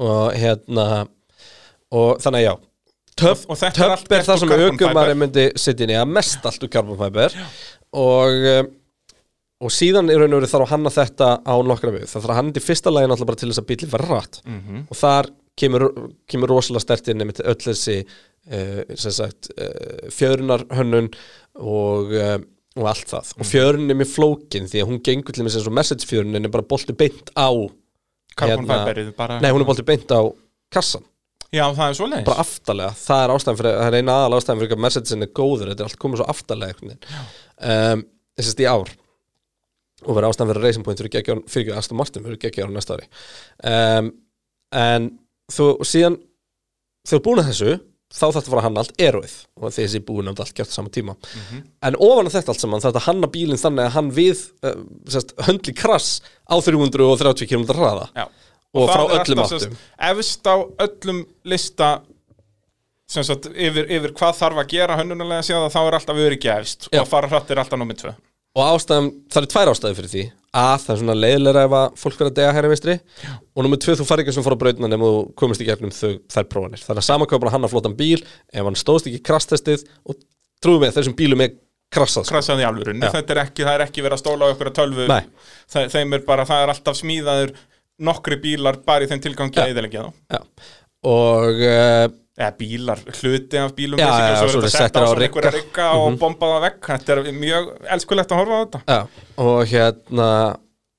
Og 0.02 0.32
hérna 0.36 0.86
og 1.94 2.22
þannig 2.24 2.40
að 2.42 2.48
já 2.48 2.54
töpp, 3.16 3.44
Og 3.48 3.56
þetta 3.56 3.84
er 3.86 3.92
er 4.18 4.26
það 4.26 4.38
sem 4.42 4.50
aukumari 4.52 5.12
fiber. 5.12 5.20
myndi 5.22 5.46
sitja 5.56 5.86
inn 5.86 5.94
í. 5.94 5.96
Að 6.00 6.10
mest 6.16 6.44
allt 6.46 6.66
úr 6.66 6.72
carbon 6.72 6.98
fiber. 7.00 7.36
Og 7.96 8.48
um, 8.52 8.68
og 9.66 9.72
síðan 9.72 10.10
í 10.12 10.16
raun 10.20 10.34
og 10.36 10.42
veru 10.42 10.50
þarf 10.52 10.66
að 10.66 10.72
hanna 10.74 10.90
þetta 10.92 11.28
á 11.48 11.54
nokkra 11.64 11.92
við. 11.94 12.02
Það 12.10 12.20
þarf 12.20 12.32
að 12.34 12.36
hanna 12.36 12.50
þetta 12.52 12.60
í 12.60 12.66
fyrsta 12.66 12.92
lagi 12.92 13.08
náttúrulega 13.08 13.30
bara 13.30 13.40
til 13.40 13.48
þess 13.52 13.62
að 13.62 13.68
bíli 13.70 13.88
verða 13.94 14.18
rætt 14.20 14.40
Mhm. 14.44 14.82
og 14.90 14.96
þar 15.00 15.30
kemur, 15.56 15.84
kemur 16.28 16.48
rosalega 16.52 16.84
stert 16.84 17.08
inn 17.08 17.20
einmitt 17.24 17.40
öll 17.40 17.56
þessi 17.64 17.94
uh, 18.52 18.82
sem 19.00 19.12
uh, 19.56 20.10
fjörunar 20.12 20.66
hönnun 20.76 21.08
og, 21.56 22.12
uh, 22.12 22.36
og 22.76 22.84
allt 22.92 23.08
það. 23.08 23.32
Mhm. 23.32 23.40
og 23.40 23.46
fjörun 23.48 23.90
er 23.90 23.96
mjög 24.02 24.12
flókin 24.12 24.68
því 24.68 24.82
að 24.84 24.88
hún 24.92 25.00
gengur 25.08 25.32
til 25.32 25.42
með 25.46 25.56
eins 25.56 25.66
og 25.66 25.72
message 25.72 26.04
fjörunin 26.04 26.44
er 26.44 26.52
bara 26.52 26.62
bolti 26.68 26.92
beint 26.92 27.32
á 27.32 27.48
Carbon 28.36 28.66
Hérna- 28.68 29.16
bara. 29.16 29.40
Nei 29.40 29.50
hún 29.50 29.62
er 29.64 29.70
bolti 29.72 29.82
beint 29.88 30.12
á 30.12 30.20
kassan 30.70 31.00
Já, 31.54 31.64
það 31.76 31.86
er 31.86 31.96
svoleiðis. 32.00 32.26
Bara 32.26 32.42
aftalega, 32.42 32.92
það 33.00 33.24
er 33.24 33.34
ástæðan 33.36 33.58
fyrir 33.60 33.76
það 33.78 33.88
er 33.88 33.98
eina 34.00 34.14
aðal 34.20 34.38
ástæðan 34.38 34.62
fyrir 34.62 34.76
að 34.76 34.84
messagein 34.86 35.26
er 35.26 35.32
góður 35.38 35.70
þetta 35.72 35.84
er 35.84 35.90
allt 35.90 36.00
komið 36.02 36.22
svo 36.22 36.28
aftalega 36.32 36.74
einhvern 36.74 36.92
veginn. 36.92 37.26
um, 37.72 38.06
þessast 38.36 38.62
í 38.62 38.68
ár. 38.70 38.94
Og 40.06 40.12
verður 40.16 40.28
ástæðan 40.30 40.52
fyrir 40.52 40.66
Racing 40.66 40.86
Point 40.86 41.02
fyrir 41.02 41.20
ekki 41.22 41.76
Aston 41.76 42.00
Martin 42.00 42.26
fyrir 42.26 42.40
geggjár 42.42 42.72
á 42.72 42.76
næsta 42.76 42.96
ári. 42.98 43.10
Um, 43.62 44.10
en 44.76 45.10
þú 45.52 45.68
síðan 45.86 46.18
þegar 47.06 47.12
þú 47.12 47.20
er 47.20 47.26
búin 47.28 47.42
að 47.44 47.52
þessu 47.52 47.76
þá 48.16 48.26
þarf 48.30 48.36
að 48.38 48.48
fara 48.52 48.60
að 48.60 48.66
hanna 48.68 48.82
allt 48.82 49.00
eroið 49.02 49.34
og 49.58 49.72
þessi 49.74 50.00
búin 50.06 50.30
að 50.30 50.42
allt 50.44 50.54
gert 50.56 50.70
á 50.70 50.76
sama 50.78 50.92
tíma. 50.94 51.16
Mhm. 51.34 51.62
en 51.82 51.96
ofan 52.06 52.28
að 52.28 52.36
þetta 52.36 52.52
allt 52.52 52.62
saman 52.62 52.82
þarf 52.84 52.98
að 53.00 53.06
hanna 53.08 53.28
bílinn 53.34 53.60
þannig 53.60 53.86
að 53.86 53.94
hann 53.96 54.10
við 54.14 54.42
uh, 54.62 54.76
sest, 55.10 55.34
höndli 55.46 55.74
krass 55.74 56.20
á 56.46 56.54
330 56.62 57.50
km 57.50 57.66
hraða 57.74 58.08
Já. 58.74 58.80
og, 58.82 58.90
frá 58.90 59.02
það 59.02 59.14
er 59.14 59.22
öllum 59.22 59.42
áttum 59.44 59.76
Efst 60.10 60.50
á 60.50 60.56
öllum 60.86 61.24
lista 61.46 61.90
sem 63.06 63.22
sagt, 63.26 63.46
yfir, 63.54 63.86
yfir 63.86 64.14
hvað 64.18 64.38
þarf 64.40 64.62
að 64.62 64.72
gera 64.72 64.96
hönnunarlega 64.98 65.46
séð 65.46 65.68
þá 65.70 65.80
er 65.84 65.98
alltaf 66.00 66.22
öryggi 66.26 66.50
efst 66.56 66.88
Já. 66.90 67.02
og 67.02 67.10
fara 67.10 67.30
hratt 67.30 67.52
er 67.52 67.62
alltaf 67.62 67.78
nummið 67.78 68.02
tvö 68.02 68.16
og 68.56 68.64
ástæðum, 68.72 69.10
það 69.28 69.42
eru 69.42 69.50
tvær 69.52 69.70
ástæði 69.70 69.96
fyrir 69.98 70.10
því 70.12 70.24
að 70.56 70.78
það 70.82 70.92
er 70.94 71.00
svona 71.02 71.16
leiðilega 71.18 71.64
ef 71.66 71.74
að 71.76 71.98
fólk 72.00 72.16
verður 72.16 72.30
að 72.30 72.38
dega 72.38 72.54
hægri 72.56 72.70
vinstri 72.72 72.94
og 73.28 73.66
nummið 73.66 73.82
tvö 73.84 73.96
þú 73.98 74.06
farið 74.08 74.24
ekki 74.24 74.34
sem 74.36 74.46
fór 74.46 74.56
á 74.56 74.62
brautina 74.62 74.90
nema 74.90 75.10
þú 75.10 75.18
komist 75.42 75.62
í 75.62 75.68
gegnum 75.68 75.92
þau, 75.92 76.14
þær 76.32 76.48
prófanir 76.54 76.84
þannig 76.86 77.02
að 77.02 77.08
samanköpa 77.10 77.52
hann 77.52 77.68
að 77.68 77.74
flottan 77.74 77.96
bíl 77.98 78.22
ef 78.24 78.64
hann 78.64 78.80
stóðst 78.80 79.10
ekki 79.10 79.20
í 79.20 79.26
krasstestið 79.28 79.84
og 80.08 80.18
trúðu 80.64 80.86
mig 80.86 80.96
þessum 80.96 81.16
bílum 81.18 81.44
er 81.44 81.52
krassað 81.92 82.26
sko. 82.26 82.34
krasaði 82.34 82.64
í 82.64 82.66
alvörunni, 82.66 83.04
Já. 83.06 83.12
þetta 83.14 83.34
er 83.34 83.42
ekki, 83.44 83.66
það 83.66 83.76
er 83.76 83.84
ekki 83.86 84.04
verið 84.06 84.16
að 84.16 84.22
stóla 84.24 84.48
á 84.48 84.52
ykkur 84.54 84.70
að 84.72 84.78
tölvu 84.80 85.06
Nei. 85.10 85.22
Þe, 85.70 85.84
þeim 85.92 86.16
er 86.16 86.24
bara, 86.26 86.46
það 86.48 86.64
er 86.64 86.72
alltaf 86.72 86.98
smíðaður 86.98 87.52
nokkri 88.02 88.38
bílar 88.42 88.80
bara 88.86 89.06
í 89.06 89.10
þeim 89.10 89.22
tilgangi 89.24 89.62
að 89.62 89.72
eðalegja 89.72 90.06
þá. 90.06 90.40
Og 91.06 91.62
uh, 91.62 92.04
eða 92.36 92.52
bílar, 92.58 93.00
hluti 93.20 93.60
af 93.60 93.72
bílum 93.76 94.00
Já, 94.00 94.06
já, 94.10 94.36
svo 94.42 94.46
er 94.46 94.50
er 94.50 94.54
þetta 94.56 94.70
sett 94.72 94.82
settir 94.82 95.06
á 95.06 95.10
einhverja 95.14 95.52
rigga 95.54 95.88
og 95.96 96.18
bombað 96.20 96.56
á 96.56 96.58
vegg. 96.66 96.78
Þetta 96.90 97.14
er 97.16 97.32
mjög 97.36 97.70
elskulegt 97.96 98.34
að 98.34 98.42
horfa 98.42 98.56
á 98.56 98.62
þetta. 98.64 98.80
Já, 98.86 99.26
og 99.46 99.60
hérna 99.72 100.30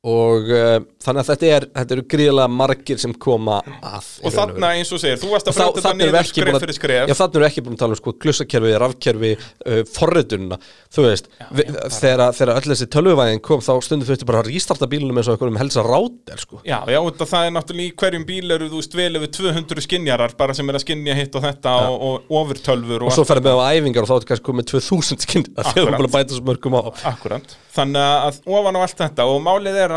og 0.06 0.46
uh, 0.54 0.76
þannig 1.02 1.24
að 1.24 1.30
þetta 1.32 1.48
er 1.56 1.64
þetta 1.74 1.96
eru 1.96 2.04
gríðlega 2.14 2.52
margir 2.54 3.00
sem 3.02 3.14
koma 3.18 3.56
að 3.66 4.06
og 4.22 4.28
veru. 4.28 4.34
þarna 4.36 4.70
eins 4.78 4.92
og 4.94 5.00
segir, 5.02 5.18
þú 5.18 5.32
varst 5.32 5.48
að 5.50 5.56
erum 5.98 6.14
við 6.14 6.18
niður 6.22 6.28
skref 6.30 6.54
að- 6.54 6.64
fyrir 6.68 6.78
skref. 6.78 7.08
Já, 7.10 7.16
þannig 7.18 7.34
erum 7.34 7.44
við 7.44 7.50
ekki 7.50 7.64
búin 7.66 7.74
að 7.74 7.82
tala 7.82 7.96
um 7.96 8.00
sko 8.00 8.14
klussakerfi, 8.22 8.74
rafkerfi, 8.84 9.32
uh, 9.66 9.82
forritunna 9.90 10.60
þú 10.94 11.02
veist, 11.08 11.26
við, 11.50 11.66
þegar, 11.98 12.24
þegar 12.38 12.54
öll 12.54 12.70
þessi 12.70 12.88
tölvuvæðin 12.94 13.42
kom 13.50 13.60
þá 13.66 13.74
stundum 13.88 14.08
þurfti 14.12 14.30
bara 14.30 14.44
að 14.44 14.50
rístarta 14.52 14.90
bílunum 14.92 15.18
eins 15.18 15.28
og 15.28 15.34
einhverjum 15.36 15.60
helsa 15.64 15.82
rátel 15.88 16.40
sko. 16.46 16.62
Já, 16.62 16.78
já, 16.86 17.00
það 17.26 17.48
er 17.50 17.56
náttúrulega 17.58 17.90
í 17.90 17.98
hverjum 17.98 18.28
bíl 18.30 18.52
eru 18.54 18.70
þú 18.70 18.78
veist 18.84 18.94
vel 19.02 19.14
yfir 19.18 19.34
200 19.42 19.82
skinjarar 19.88 20.38
bara 20.38 20.54
sem 20.54 20.70
er 20.70 20.78
að 20.78 20.86
skinja 20.86 21.18
hitt 21.18 21.34
og 21.34 21.42
þetta 21.48 21.74
og, 21.90 21.98
og 21.98 22.38
ofurtölfur 22.44 23.02
og, 23.02 23.10
og 23.10 23.18
svo 23.18 23.26
ferðum 23.26 23.50
við 23.50 23.66
á 23.66 23.74
æfingar 23.74 24.06
og 24.06 24.10
þá 24.12 24.14
er 24.14 24.22
þetta 24.22 24.32
kannski 24.36 24.48
komið 24.52 24.70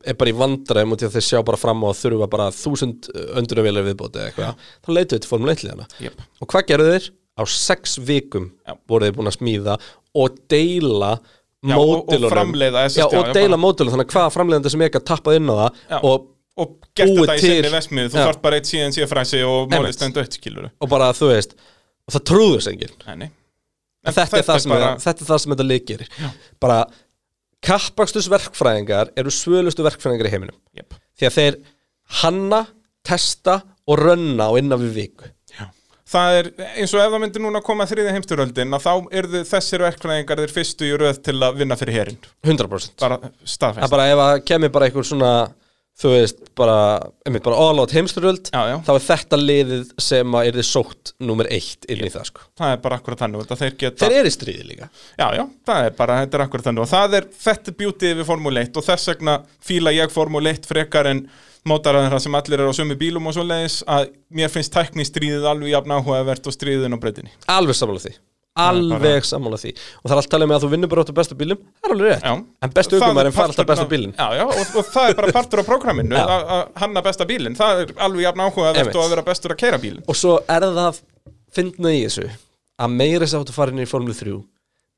er 0.03 0.17
bara 0.19 0.33
í 0.33 0.35
vandræðum 0.35 0.93
og 0.93 0.99
til 0.99 1.07
að 1.07 1.15
þeir 1.15 1.25
sjá 1.29 1.39
bara 1.47 1.59
fram 1.59 1.83
á 1.83 1.87
að 1.87 1.99
þurfa 2.01 2.27
bara 2.33 2.49
þúsund 2.51 3.07
öndunarvélar 3.39 3.87
viðbóti 3.87 4.19
eða 4.19 4.31
eitthvað, 4.33 4.65
þá 4.83 4.89
leitu 4.97 5.15
þetta 5.15 5.29
formule 5.31 5.55
1 5.55 5.63
liðana 5.63 5.87
Jep. 6.03 6.25
og 6.43 6.49
hvað 6.51 6.65
gerðu 6.73 6.95
þeir? 6.97 7.11
Á 7.33 7.43
sex 7.49 7.95
vikum 8.03 8.51
voru 8.91 9.07
þeir 9.07 9.15
búin 9.15 9.31
að 9.31 9.37
smíða 9.39 9.77
og 10.19 10.35
deila 10.51 11.15
Já, 11.63 11.75
og- 11.79 11.91
mótilunum 11.93 12.33
framleiða 12.33 12.85
SSD, 12.89 12.99
já, 12.99 13.05
og 13.07 13.27
já, 13.29 13.33
deila 13.37 13.59
mótilunum 13.61 13.93
þannig 13.95 14.09
að 14.09 14.15
hvaða 14.17 14.33
framleiðandi 14.35 14.71
sem 14.73 14.81
ekki 14.87 14.99
að 14.99 15.05
tappað 15.11 15.37
inn 15.39 15.51
á 15.51 15.55
það 15.55 15.77
Já. 15.93 15.99
og, 16.09 16.25
og 16.59 16.73
gert 16.97 17.13
þetta 17.19 17.37
í 17.37 17.43
sinni 17.45 17.71
vesmið 17.77 18.09
þú 18.11 18.19
þarf 18.19 18.41
bara 18.43 18.59
eitt 18.59 18.67
CNC 18.71 19.07
fræsi 19.13 19.39
og 19.47 19.71
málið 19.71 19.95
stendu 19.95 20.23
eitt 20.23 20.35
skilur 20.39 20.67
og 20.73 20.91
bara 20.91 21.07
þú 21.15 21.29
veist 21.31 21.55
og 22.03 22.17
það 22.17 22.25
trúður 22.33 22.67
enginn. 22.73 22.97
Nei, 23.07 23.29
En 24.03 24.11
þetta, 24.11 24.41
er 24.41 24.43
það 24.43 24.59
sem 24.59 24.73
bara, 24.73 24.87
bara... 24.89 24.99
þetta 24.99 25.23
er 25.23 25.27
það 25.29 25.37
sem 25.39 25.53
þetta 25.53 25.65
leikir. 25.69 26.01
Bara 26.59 26.79
kappakstus 27.63 28.27
verkfræðingar 28.31 29.13
eru 29.15 29.31
svölustu 29.31 29.85
verkfræðingar 29.85 30.27
í 30.27 30.33
heiminum. 30.33 30.57
Jep. 30.75 30.97
því 31.15 31.29
að 31.29 31.37
þeir 31.37 31.57
hanna, 32.19 32.59
testa 33.07 33.61
og 33.87 34.01
rönna 34.03 34.49
á 34.51 34.53
innan 34.59 34.81
við 34.83 34.97
viku. 34.97 35.29
Það 36.13 36.37
er 36.39 36.51
eins 36.75 36.93
og 36.93 37.01
ef 37.01 37.09
það 37.15 37.23
myndi 37.23 37.41
núna 37.41 37.63
koma 37.65 37.87
þriði 37.89 38.13
heimsturöldin 38.13 38.77
að 38.77 38.85
þá 38.85 39.17
eru 39.21 39.43
þessir 39.49 39.85
verkfræðingar 39.87 40.43
þeir 40.43 40.55
fyrstu 40.59 40.87
í 40.87 40.93
röð 41.01 41.19
til 41.25 41.39
að 41.41 41.59
vinna 41.63 41.77
fyrir 41.79 41.99
herinn. 41.99 42.21
100% 42.45 42.95
bara 43.01 43.19
það 43.23 43.29
er 43.31 43.53
staðfest 43.55 43.95
bara 43.95 44.07
ef 44.13 44.23
að 44.27 44.37
kemur 44.51 44.73
bara 44.75 44.89
einhver 44.89 45.09
svona 45.09 45.33
þú 45.99 46.11
veist, 46.13 46.39
bara, 46.57 46.75
einmitt, 47.25 47.43
bara 47.45 47.59
all 47.61 47.81
out 47.83 47.93
heimsturöld 47.93 48.49
Já, 48.49 48.61
já. 48.71 48.75
þá 48.85 48.91
er 48.95 49.03
þetta 49.05 49.39
liðið 49.39 49.91
sem 50.01 50.35
að 50.37 50.49
er 50.49 50.57
þið 50.57 50.67
sótt 50.67 51.13
nummer 51.21 51.49
eitt 51.53 51.87
inn 51.91 52.01
í 52.01 52.09
það 52.13 52.27
sko. 52.31 52.45
Það 52.59 52.73
er 52.73 52.81
bara 52.83 52.97
akkurat 52.99 53.21
þannig 53.21 53.43
þetta 53.43 53.59
þeir 53.61 53.75
geta 53.83 54.07
þeir 54.07 54.17
eru 54.19 54.31
í 54.31 54.35
stríði 54.35 54.67
líka. 54.71 54.89
Já, 55.19 55.27
já, 55.37 55.43
það 55.69 55.87
er 55.87 55.95
bara, 55.99 56.19
þetta 56.23 56.39
er 56.39 56.45
akkurat 56.47 56.69
þannig. 56.69 56.85
Og 56.85 56.91
það 56.93 57.17
er, 57.19 57.29
er 57.53 57.77
bjútið 57.83 58.15
við 58.19 58.29
Formule 58.31 58.65
1 58.65 58.81
og 58.81 58.87
þess 58.89 59.11
vegna 59.13 59.37
fíla 59.69 59.93
ég 59.95 60.13
Formule 60.13 60.55
1 60.57 60.69
frekar 60.69 61.11
en 61.13 61.23
mótaraðin 61.69 62.19
sem 62.19 62.35
allir 62.35 62.59
eru 62.59 62.73
á 62.73 62.75
sömu 62.75 62.97
bílum 62.99 63.29
og 63.29 63.35
svoleiðis 63.37 63.79
að 63.87 64.11
mér 64.35 64.51
finnst 64.51 64.73
tækni 64.75 65.05
stríðið 65.07 65.47
alveg 65.49 65.73
jafn 65.73 65.95
áhugavert 65.95 66.47
og 66.49 66.55
stríðin 66.55 66.95
á 66.95 66.99
breytinni 66.99 67.31
Alveg 67.51 67.77
sammála 67.79 68.03
því. 68.03 68.13
Alveg 68.63 69.25
sammála 69.25 69.57
því. 69.57 69.71
Og 70.03 70.09
það 70.09 70.13
er 70.13 70.19
alltaf 70.19 70.31
talað 70.33 70.51
með 70.51 70.57
að 70.59 70.65
þú 70.65 70.71
vinnur 70.75 70.91
bara 70.91 71.05
áttu 71.05 71.15
bestu 71.17 71.37
bílum. 71.39 71.61
Það 71.79 71.87
er 71.89 71.95
alveg 71.95 72.11
rétt. 72.11 72.27
Já. 72.27 72.33
En 72.67 72.75
bestu 72.77 72.99
aukumærin 72.99 73.33
fara 73.33 73.49
alltaf 73.49 73.69
bestu 73.71 73.87
bílinn. 73.89 74.13
Já, 74.19 74.27
já, 74.37 74.43
og, 74.45 74.75
og 74.77 74.91
það 74.93 75.09
er 75.09 75.17
bara 75.17 75.33
partur 75.39 75.63
á 75.63 75.69
prógraminu 75.71 76.19
að 76.21 76.33
að 76.57 76.61
hanna 76.83 77.03
besta 77.07 77.27
bílinn. 77.29 77.57
Það 77.57 77.81
er 77.85 77.95
alveg 78.05 78.27
jafn 78.27 78.45
áhugavert 78.45 78.93
og 78.93 79.03
að 79.07 79.15
vera 79.15 79.25
bestur 79.31 79.55
að 79.55 79.61
keira 79.63 79.81
bílinn. 79.81 80.05
Og 80.05 80.19
svo 80.19 80.37
er 80.45 80.67
það 80.69 81.01
Fyndna 81.53 81.93
í 81.93 82.01
þessu 82.05 82.27
Að 82.81 82.93
meira 82.97 83.25
þess 83.25 83.37
að 83.37 83.49
þú 83.49 83.55
farin 83.55 83.81
í 83.83 83.89
Formule 83.89 84.15
3 84.17 84.37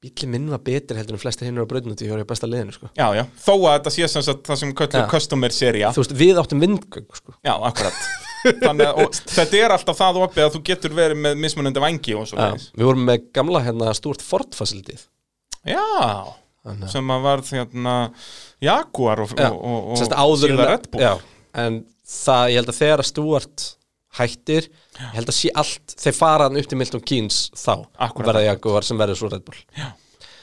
Bílinn 0.09 0.29
minn 0.31 0.45
var 0.53 0.61
betri 0.65 0.97
heldur 0.99 1.17
en 1.17 1.21
flesti 1.21 1.47
hinnur 1.47 1.65
á 1.65 1.69
var 2.13 2.21
í 2.23 2.27
besta 2.29 2.49
liðinu 2.49 2.75
sko. 2.75 2.89
Já, 2.97 3.07
já, 3.17 3.23
þó 3.45 3.51
að 3.55 3.73
þetta 3.79 3.93
sé 3.95 4.07
sem 4.13 4.25
sagt 4.27 4.45
það 4.49 4.59
sem 4.61 4.73
köllu 4.77 5.01
Já. 5.01 5.07
customer 5.11 5.55
seria 5.55 5.91
Þú 5.95 6.03
veist, 6.03 6.15
við 6.21 6.39
áttum 6.41 6.63
vindgöng 6.63 7.07
sko. 7.19 7.35
Já, 7.45 7.53
akkurat. 7.69 7.99
Þannig 8.45 8.85
að 8.91 9.19
þetta 9.33 9.57
er 9.63 9.73
alltaf 9.73 9.97
það 9.97 10.19
opið 10.21 10.43
að 10.45 10.51
þú 10.55 10.59
getur 10.69 10.93
verið 10.97 11.21
með 11.25 11.39
mismunandi 11.41 11.81
vangi 11.81 12.13
og 12.19 12.27
svo 12.29 12.37
Já, 12.37 12.51
Við 12.77 12.85
vorum 12.85 13.05
með 13.09 13.23
gamla 13.33 13.61
hérna 13.65 13.93
stúrt 13.97 14.21
Ford 14.21 14.53
facilityð 14.53 15.01
Já, 15.65 15.81
Þannig 16.65 16.91
sem 16.93 17.09
að 17.15 17.23
var 17.25 17.41
hérna 17.49 17.95
Jaguar 18.61 19.23
og, 19.25 19.33
Já, 19.33 19.49
og, 19.49 19.57
og, 19.65 19.89
og 19.95 19.97
að- 20.67 20.71
Red 20.75 20.85
Bull. 20.93 21.01
Já, 21.01 21.13
En 21.65 21.79
það, 22.05 22.43
ég 22.53 22.59
held 22.61 22.69
að 22.75 22.79
þegar 22.83 23.01
að 23.03 23.09
Stuart 23.09 23.65
hættir 24.19 24.69
Ég 24.99 25.17
held 25.19 25.31
að 25.31 25.37
sé 25.37 25.51
allt 25.59 25.95
Þeir 25.99 26.15
fara 26.15 26.47
hann 26.47 26.59
upp 26.59 26.69
til 26.71 26.79
Milton 26.79 27.03
Keynes 27.03 27.39
þá 27.57 27.85
Verða 28.21 28.45
Jaguar 28.45 28.87
sem 28.87 28.99
verður 28.99 29.19
svo 29.19 29.31
Red 29.33 29.45
Bull. 29.47 29.59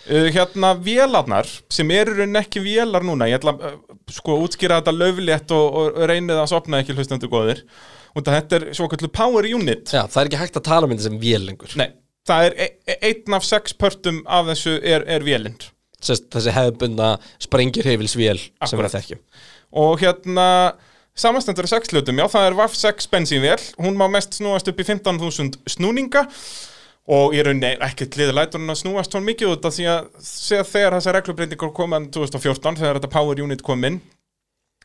Uh, 0.02 0.28
hérna 0.34 0.74
vélarnar 0.82 1.48
sem 1.70 1.90
eru 1.94 2.16
í 2.16 2.20
rauninni 2.20 2.40
ekki 2.40 2.62
vélar 2.64 3.04
núna 3.06 3.28
ég 3.30 3.38
ætla 3.38 3.54
að 3.54 3.66
uh, 3.68 3.96
sko 4.10 4.40
útskýra 4.42 4.80
þetta 4.80 4.96
löflétt 4.96 5.54
og, 5.54 5.78
og 5.78 6.00
reynið 6.10 6.42
að 6.42 6.50
sopna 6.50 6.82
ekki 6.82 6.96
hlustendur 6.98 7.30
góðir. 7.32 7.64
Og 8.12 8.26
þetta 8.26 8.58
er 8.58 8.64
svo 8.76 8.90
kallu 8.92 9.08
power 9.08 9.46
unit. 9.48 9.86
Já, 9.88 10.02
það 10.04 10.20
er 10.20 10.28
ekki 10.28 10.40
hægt 10.42 10.58
að 10.58 10.66
tala 10.68 10.88
um 10.88 10.92
þetta 10.92 11.06
sem 11.06 11.20
vél 11.22 11.46
lengur. 11.46 11.76
Nei, 11.80 11.92
það 12.28 12.48
er 12.48 12.56
e 12.56 12.68
e 12.86 12.98
einn 13.08 13.38
af 13.38 13.46
sex 13.46 13.74
pörtum 13.78 14.20
af 14.26 14.50
þessu 14.50 14.76
er, 14.78 15.06
er 15.06 15.24
vélinn 15.26 15.58
Sest, 16.02 16.28
Þessi 16.34 16.54
hefðbundna 16.54 17.12
sprengirheifilsvél 17.42 18.40
sem 18.66 18.78
við 18.78 18.88
að 18.88 18.96
þekkjum 18.96 19.20
og 19.82 20.02
hérna 20.02 20.46
samanstendur 21.18 21.66
er 21.66 21.72
sex 21.74 21.92
hlutum, 21.92 22.20
já 22.20 22.26
það 22.32 22.46
er 22.48 22.58
VAF 22.58 22.76
6 22.78 23.08
bensínvél, 23.12 23.64
hún 23.82 23.98
má 24.00 24.06
mest 24.10 24.38
snúast 24.38 24.68
upp 24.70 24.80
í 24.80 24.86
15.000 24.88 25.60
snúninga 25.74 26.24
og 27.12 27.34
ég 27.36 27.44
rauninni 27.46 27.74
ekkert 27.82 28.16
liður 28.16 28.38
lætur 28.38 28.62
hún 28.62 28.72
að 28.72 28.80
snúast 28.84 29.14
hún 29.16 29.26
mikið 29.26 29.56
út 29.56 29.68
af 29.68 29.76
því 29.76 29.86
að 29.90 30.08
þegar 30.70 30.96
þessar 30.96 31.18
reglubreitingar 31.18 31.72
komaðan 31.76 32.10
2014 32.14 32.80
þegar 32.80 33.00
þetta 33.00 33.12
power 33.12 33.42
unit 33.42 33.64
kom 33.66 33.84
inn 33.88 33.98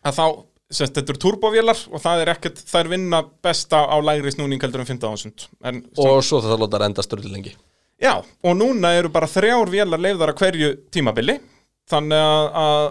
að 0.04 0.18
þá, 0.18 0.26
semst 0.74 0.98
þetta 0.98 1.14
eru 1.14 1.22
turbovélar 1.24 1.84
og 1.92 2.04
það 2.04 2.24
er 2.24 2.34
ekkert, 2.34 2.64
það 2.72 2.82
er 2.82 2.92
vinna 2.96 3.22
besta 3.46 3.84
á 3.86 3.98
lægri 4.04 4.34
snúning 4.34 4.64
heldur 4.64 4.84
en 4.84 4.90
15.000 4.90 5.48
en 5.70 5.84
Og 5.96 6.20
svo 6.26 6.42
það 6.44 6.64
láta 6.66 6.82
renda 6.82 7.06
störli 7.06 7.32
lengi. 7.32 7.54
Já, 7.98 8.20
og 8.22 8.58
núna 8.58 8.92
eru 8.94 9.10
bara 9.14 9.30
þrjár 9.30 9.72
vélar 9.74 10.02
leifðar 10.02 10.34
að 10.34 10.42
hverju 10.42 10.74
tímabili. 10.94 11.38
Þannig 11.90 12.20
að, 12.22 12.50
að 12.62 12.84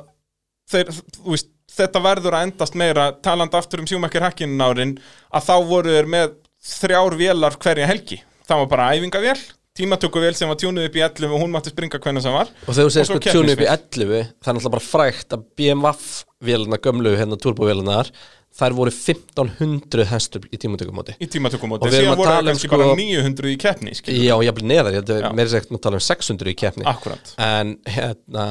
þeir, 0.72 0.91
þú 1.18 1.34
veist, 1.34 1.51
þetta 1.76 2.02
verður 2.04 2.36
að 2.38 2.46
endast 2.48 2.78
meira 2.78 3.10
talandi 3.24 3.58
aftur 3.58 3.82
um 3.82 3.90
sjúmakkir 3.90 4.24
hakkinin 4.26 4.64
árin 4.64 4.96
að 5.34 5.46
þá 5.50 5.54
voru 5.68 5.94
þeir 5.96 6.10
með 6.16 6.34
þrjár 6.66 7.18
vélar 7.20 7.58
hverja 7.62 7.86
helgi. 7.90 8.20
Það 8.46 8.62
var 8.62 8.70
bara 8.72 8.88
æfingavél, 8.96 9.36
tímatökuvél 9.76 10.34
sem 10.38 10.48
var 10.48 10.58
tjúnuð 10.60 10.88
upp 10.88 10.96
í 10.96 11.02
11 11.04 11.34
og 11.36 11.42
hún 11.42 11.52
mátti 11.52 11.72
springa 11.74 12.00
hvernig 12.00 12.24
sem 12.24 12.34
var. 12.34 12.48
Og 12.64 12.72
þegar 12.72 12.88
þú 12.88 12.94
segir 12.94 13.04
Og 13.04 13.10
sko 13.10 13.20
tjúnu 13.26 13.52
upp 13.56 13.62
í 13.62 13.68
keppnisvél. 13.68 14.24
11 14.24 14.32
Það 14.40 14.50
er 14.50 14.56
náttúrulega 14.56 14.74
bara 14.76 14.86
frægt 14.86 15.36
að 15.36 15.46
BMW-vélina 15.60 16.80
gömlu 16.86 17.14
hérna 17.18 17.38
turbovélinar 17.42 18.12
Þær 18.56 18.72
voru 18.72 18.92
1500 18.94 20.06
hestur 20.08 20.46
í 20.48 20.56
tímatökumóti. 20.60 21.12
Í 21.20 21.26
tímatökumóti, 21.28 21.84
Og 21.84 21.92
síðan 21.92 22.14
að 22.14 22.20
voru 22.22 22.30
tala 22.30 22.38
það 22.38 22.46
um, 22.46 22.48
kannski 22.54 22.68
sko- 22.70 22.78
bara 22.80 22.94
900 22.96 23.50
í 23.52 23.56
keppni 23.60 23.92
skilur. 23.98 24.22
Já, 24.24 24.34
ég 24.46 24.56
blir 24.56 24.68
neðar, 24.70 24.96
ég 24.96 25.10
að 25.12 25.36
meira 25.36 25.52
segt 25.52 25.74
að 25.76 25.82
tala 25.84 26.00
um 26.00 26.04
600 26.06 26.52
í 26.52 26.56
keppni. 26.56 26.86
Akkurat, 26.88 27.34
En 27.36 27.74
hérna, 27.84 28.46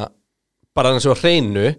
bara 0.77 0.91
sem 0.99 1.09
var 1.09 1.23
hreinu 1.23 1.73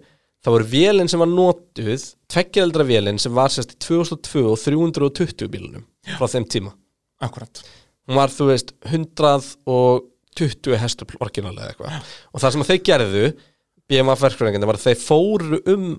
Það 0.47 0.55
voru 0.55 0.67
vélinn 0.71 1.09
sem 1.11 1.19
var 1.19 1.27
notuð 1.27 2.03
Tveggjareldra 2.31 2.85
vélinn 2.87 3.17
sem 3.19 3.33
var 3.35 3.51
sérst 3.51 3.73
í 3.75 3.77
2002 3.83 4.45
og 4.47 4.55
320 4.61 5.49
bílunum 5.51 5.83
Frá 6.15 6.23
þeim 6.31 6.45
tíma. 6.47 6.71
Akkurat 7.19 7.59
Hún 8.07 8.15
var, 8.15 8.31
þú 8.31 8.45
veist, 8.47 8.69
120 8.87 10.77
hestur 10.79 11.17
orkinalega 11.19 11.73
eitthvað. 11.73 11.97
Og 12.31 12.39
það 12.39 12.53
sem 12.55 12.63
þeir 12.69 12.77
gerðu 12.87 13.23
BMF 13.91 14.21
verkfræðingarnir 14.23 14.69
var 14.69 14.79
að 14.79 14.85
þeir 14.85 15.01
fóru 15.01 15.59
um 15.73 15.89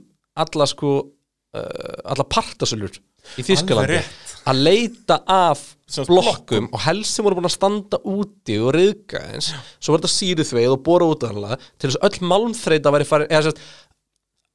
alla 0.41 0.67
sko 0.71 0.93
uh, 1.05 1.99
alla 2.09 2.25
partasölur 2.25 2.97
í 3.37 3.45
Þýskalandi 3.45 3.99
rétt. 3.99 4.33
að 4.49 4.63
leita 4.65 5.19
af 5.29 5.61
blokkum 6.09 6.71
og 6.73 6.81
helst 6.85 7.17
sem 7.17 7.27
voru 7.27 7.37
búin 7.39 7.49
að 7.49 7.57
standa 7.59 8.01
úti 8.09 8.57
og 8.63 8.73
riðga 8.77 9.21
eins. 9.33 9.51
Svo 9.77 9.93
var 9.93 10.03
þetta 10.03 10.15
síruþveið 10.15 10.75
og 10.75 10.83
bóra 10.87 11.09
út 11.13 11.29
af 11.29 11.37
hana 11.37 11.59
til 11.77 11.91
þess 11.91 12.01
að 12.01 12.09
öll 12.09 12.31
malmþreita 12.33 12.95
væri 12.95 13.09
farin 13.09 13.33
eða 13.33 13.51
sérst 13.51 13.61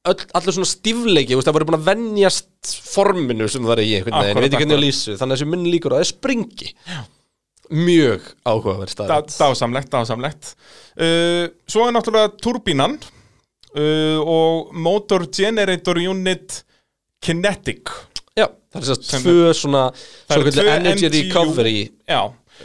allir 0.04 0.52
svona 0.52 0.68
stífleiki, 0.68 1.36
það 1.40 1.56
voru 1.56 1.68
búin 1.70 1.78
að 1.78 1.88
venjast 1.88 2.72
forminu 2.92 3.48
sem 3.48 3.64
það 3.64 3.78
er 3.78 3.82
í 3.84 3.92
einhvern 3.98 4.18
veginn, 4.20 4.36
ég 4.36 4.44
veit 4.44 4.50
ekki 4.50 4.60
hvernig 4.60 4.76
ég 4.76 4.84
lýsu 4.84 5.16
þannig 5.16 5.32
að 5.32 5.38
þessi 5.38 5.50
minn 5.54 5.66
líkur 5.72 5.94
að 5.94 6.02
það 6.02 6.10
springi. 6.10 6.72
Mjög 7.74 8.26
áhugaverð 8.44 8.92
stað 8.92 9.14
dásamlegt, 9.32 9.90
dásamlegt. 9.94 10.50
Uh, 11.00 11.46
Svo 11.64 11.86
er 11.88 11.96
náttúrulega 11.96 12.34
turbínan 12.36 12.98
uh, 13.00 14.20
og 14.20 14.74
Motor 14.76 15.24
Generator 15.32 16.02
Unit 16.04 16.60
Kinetic. 17.24 17.88
Já, 18.36 18.50
það 18.74 18.82
er 18.82 18.88
sérst 18.90 19.08
Sem 19.08 19.24
tvö 19.24 19.52
svona 19.56 19.86
Það 19.96 20.36
eru 20.36 20.44
svo 20.44 20.54
tvö 20.58 20.72
energy 20.74 21.10
recovery 21.14 21.76
Já, 22.04 22.20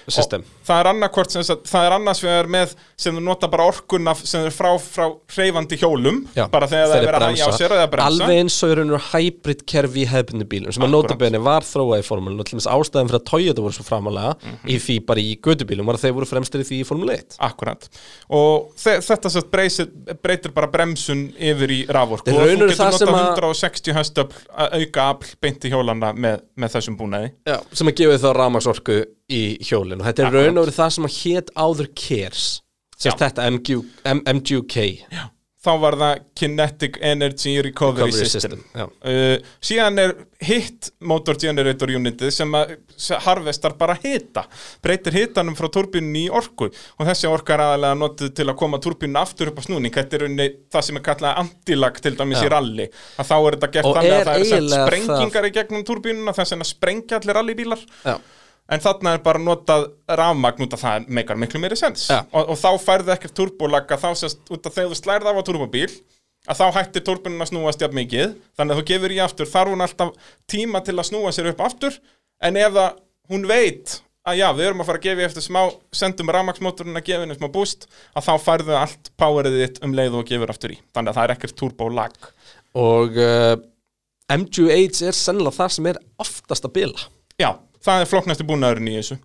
system. 0.09 0.43
Og 0.43 0.58
það 0.69 0.79
er 0.83 0.89
annarkvort 0.93 1.33
sem 1.33 1.43
það 1.43 1.85
er 1.89 1.95
annars 1.97 2.21
vegar 2.23 2.49
með 2.55 2.75
sem 2.99 3.15
þú 3.17 3.23
nota 3.25 3.49
bara 3.51 3.65
orkunna 3.71 4.13
sem 4.19 4.45
er 4.47 4.53
frá, 4.53 4.69
frá 4.79 5.07
hreyfandi 5.35 5.79
hjólum 5.81 6.21
Já, 6.37 6.45
bara 6.53 6.67
þegar 6.69 6.91
það 6.93 6.95
er 6.99 7.07
verið 7.09 7.25
að 7.25 7.33
hægja 7.33 7.49
á 7.49 7.53
sér 7.59 7.75
eða 7.79 7.87
bremsa. 7.93 8.09
Alveg 8.13 8.41
eins 8.43 8.57
og 8.67 8.73
raun 8.79 8.93
og 8.99 9.07
hybrid 9.13 9.65
kerfi 9.73 10.03
í 10.05 10.07
hefbundu 10.11 10.47
bílum 10.51 10.75
sem 10.75 10.85
að 10.85 10.93
notabene 10.93 11.41
var 11.43 11.65
þróað 11.67 12.03
í 12.03 12.07
formúlun 12.07 12.39
og 12.43 12.45
til 12.49 12.57
dæmis 12.59 12.69
ástæðan 12.69 13.09
fyrir 13.09 13.19
að 13.21 13.27
Toyota 13.31 13.65
voru 13.65 13.77
svo 13.79 13.87
framalega 13.87 14.35
Mhm. 14.39 14.57
í 14.69 14.75
því 14.79 14.95
bara 15.05 15.19
í 15.19 15.35
gödubílum 15.41 15.85
var 15.89 15.95
að 15.97 16.03
þeir 16.05 16.13
voru 16.19 16.29
fremstir 16.29 16.61
í 16.63 16.67
því 16.69 16.79
í 16.83 16.87
formúlu 16.87 17.13
1 17.17 17.37
Akkurat. 17.39 17.87
Og 18.29 18.69
þe 18.77 18.97
þetta 19.03 19.29
sett 19.33 19.49
breytir, 19.51 20.53
bara 20.53 20.67
bremsun 20.71 21.29
yfir 21.39 21.71
í 21.73 21.79
raforku 21.87 22.31
og 22.33 22.41
er 22.43 22.51
raun 22.53 22.63
þú 22.63 22.69
getur 22.69 23.09
að- 23.09 23.35
160 23.39 23.93
höstöfl 23.97 24.43
auka 24.55 25.07
afl 25.13 25.35
beint 25.41 25.65
í 25.65 25.71
hjólana 25.73 26.13
með, 26.15 26.41
með 26.57 26.75
þessum 26.75 26.97
búnaði. 26.99 27.31
Já, 27.47 27.57
sem 27.73 27.87
að 27.87 27.95
gefa 28.01 28.19
þá 28.23 28.29
rafmagnsorku 28.39 28.99
í 29.29 29.41
hjólinn 29.61 29.99
og 30.01 30.07
þetta 30.07 30.23
er 30.23 30.29
Akkúrat. 30.31 30.45
Raun 30.59 30.67
og 30.67 30.69
verið 30.69 30.79
það 30.79 30.95
sem 30.95 31.09
að 31.09 31.17
hét 31.23 31.51
áður 31.55 31.91
Já. 32.99 33.09
sérst 33.09 33.21
þetta 33.23 33.49
MG, 33.49 33.83
M, 34.11 34.23
MGUK 34.27 34.79
þá 35.59 35.71
var 35.81 35.95
það 35.99 36.19
Kinetic 36.39 36.97
Energy 37.03 37.53
Recovery, 37.59 38.07
Recovery 38.07 38.29
System, 38.31 38.61
Já. 38.71 38.85
Uh, 39.03 39.49
síðan 39.63 39.99
er 39.99 40.13
hit 40.45 40.87
motor 41.03 41.35
generator 41.39 41.91
unitið 41.91 42.31
sem 42.31 42.55
að 42.55 42.77
harvestar 43.25 43.75
bara 43.79 43.97
hita 43.99 44.45
breytir 44.83 45.17
hitanum 45.17 45.57
frá 45.59 45.67
turbínunni 45.73 46.29
í 46.29 46.31
orku. 46.31 46.69
Og 46.71 47.09
þessi 47.09 47.27
orka 47.27 47.57
er 47.57 47.65
aðalega 47.65 47.99
notuð 47.99 48.31
til 48.39 48.47
að 48.47 48.57
koma 48.61 48.79
turbínunni 48.83 49.19
aftur 49.19 49.51
upp 49.51 49.59
á 49.59 49.63
snúning. 49.67 49.95
Þetta 49.95 50.19
er 50.19 50.25
unni 50.29 50.49
það 50.71 50.87
sem 50.87 51.01
er 51.01 51.07
kallað 51.09 51.43
antilag 51.43 51.99
til 52.07 52.15
dæmis 52.15 52.39
Já. 52.39 52.47
í 52.47 52.53
rally 52.55 52.87
að 53.19 53.31
þá 53.33 53.37
er 53.37 53.57
þetta 53.57 53.71
gert 53.75 53.89
Og 53.89 53.99
þannig 53.99 54.15
að 54.15 54.27
það 54.29 54.57
er 54.59 54.69
sprengingar 54.77 55.49
í 55.49 55.55
gegnum 55.59 55.87
turbínuna 55.91 56.37
þess 56.39 56.55
að 56.55 56.67
sprengja 56.71 57.19
allir 57.19 57.39
rallybílar. 57.41 57.83
Já, 58.07 58.15
en 58.69 58.83
þarna 58.83 59.15
er 59.15 59.23
bara 59.25 59.41
notað 59.41 59.87
rafmagn 60.19 60.65
út 60.65 60.75
af 60.77 60.83
það 60.83 61.09
meikar 61.17 61.39
miklu 61.41 61.61
meiri 61.61 61.77
sens. 61.79 62.07
Já. 62.11 62.21
og, 62.29 62.53
og 62.53 62.59
þá 62.59 62.69
færðu 62.85 63.13
ekkert 63.15 63.35
turbolag 63.37 63.93
að 63.95 64.05
þá 64.05 64.23
sést 64.23 64.53
út 64.53 64.69
af 64.69 64.75
þegar 64.77 64.93
þú 64.93 64.99
slærið 64.99 65.31
af 65.31 65.41
á 65.41 65.47
turbobíl 65.47 65.89
að 66.49 66.61
þá 66.61 66.65
hættir 66.77 67.05
turbinin 67.05 67.43
að 67.43 67.51
snúast 67.51 67.81
jafn 67.83 67.97
mikið. 67.99 68.35
Þannig 68.57 68.75
að 68.75 68.79
þú 68.79 68.85
gefur 68.89 69.13
í 69.15 69.23
aftur, 69.23 69.49
þarf 69.49 69.73
hún 69.73 69.85
alltaf 69.85 70.35
tíma 70.49 70.83
til 70.85 70.95
að 70.97 71.09
snúa 71.09 71.33
sér 71.35 71.51
upp 71.51 71.65
aftur. 71.65 71.97
En 72.41 72.57
ef 72.57 72.71
það, 72.77 73.01
hún 73.33 73.49
veit 73.49 73.99
að 74.29 74.39
já, 74.39 74.47
við 74.55 74.67
erum 74.67 74.83
að 74.83 74.89
fara 74.89 74.99
að 74.99 75.05
gefa 75.07 75.25
eftir 75.27 75.45
smá 75.45 75.59
sendum 75.95 76.31
rafmagsmótorinn 76.33 76.99
að 76.99 77.07
gefa 77.07 77.23
henni 77.23 77.37
smá 77.37 77.47
boost 77.53 77.87
að 78.17 78.27
þá 78.27 78.33
færðu 78.45 78.75
allt 78.77 79.11
powerið 79.19 79.57
þitt 79.63 79.79
um 79.85 79.95
leið 79.97 80.17
og 80.19 80.27
gefur 80.29 80.53
aftur 80.53 80.75
í, 80.75 80.79
þannig 80.95 81.13
að 81.13 81.19
það 81.19 81.25
er 81.25 81.33
ekkert 81.35 81.55
turbolag 81.59 82.17
og 82.79 83.17
uh, 83.17 83.55
MGUH 84.29 85.07
er 85.09 85.17
sennilega 85.17 85.55
það 85.55 85.73
sem 85.75 85.89
er 85.89 86.01
oftast 86.21 86.67
að 86.67 86.75
bila. 86.75 87.07
Já, 87.39 87.49
það 87.85 88.03
er 88.03 88.09
flokknasti 88.13 88.47
búnaðurinn 88.47 88.91
í 88.91 88.97
þessu. 88.99 89.19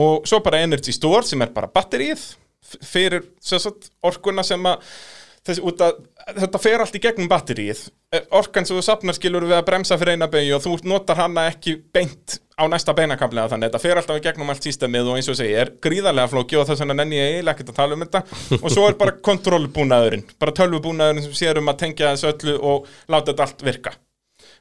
Og 0.00 0.28
svo 0.28 0.40
bara 0.44 0.62
Energy 0.66 0.94
Store 0.94 1.22
sem 1.26 1.42
er 1.44 1.52
bara 1.54 1.70
batterið 1.70 2.22
fyrir 2.82 3.28
sagt, 3.44 3.90
orkuna 4.02 4.42
sem 4.46 4.62
að 4.66 4.82
þess, 5.46 5.60
að, 5.60 6.00
þetta 6.40 6.62
fer 6.62 6.82
allt 6.82 6.96
í 6.98 7.02
gegnum 7.04 7.30
batterið 7.30 7.84
Eh, 8.14 8.22
orkan 8.36 8.66
sem 8.66 8.76
þú 8.76 8.82
sapnar 8.84 9.16
skilur 9.16 9.42
við 9.48 9.56
að 9.56 9.64
bremsa 9.66 9.96
fyrir 9.98 10.14
eina 10.14 10.28
beigju 10.30 10.54
og 10.54 10.62
þú 10.62 10.74
notar 10.86 11.18
hana 11.18 11.48
ekki 11.50 11.72
beint 11.94 12.36
á 12.54 12.62
næsta 12.70 12.94
beinakablega 12.94 13.50
þannig. 13.50 13.72
Þetta 13.72 13.80
fer 13.82 13.98
alltaf 13.98 14.20
í 14.20 14.22
gegnum 14.22 14.52
allt 14.52 14.66
sístemið 14.66 15.08
og 15.10 15.18
eins 15.18 15.30
og 15.32 15.38
segi 15.40 15.56
er 15.58 15.72
gríðarlega 15.82 16.30
flóki 16.30 16.58
og 16.60 16.68
þess 16.68 16.84
vegna 16.84 16.94
nenni 17.00 17.18
ég 17.18 17.32
eiginlega 17.32 17.56
ekkert 17.56 17.72
að 17.72 17.80
tala 17.80 17.96
um 17.96 18.04
þetta. 18.04 18.20
Og 18.60 18.68
svo 18.70 18.84
er 18.86 18.98
bara 19.00 19.16
kontrollbúnaðurinn 19.30 20.22
bara 20.44 20.54
tölvubúnaðurinn 20.60 21.26
sem 21.26 21.34
sér 21.40 21.58
um 21.58 21.72
að 21.72 21.80
tengja 21.82 22.12
þessu 22.12 22.30
öllu 22.30 22.54
og 22.70 22.92
láta 23.10 23.32
þetta 23.32 23.48
allt 23.48 23.66
virka. 23.66 23.94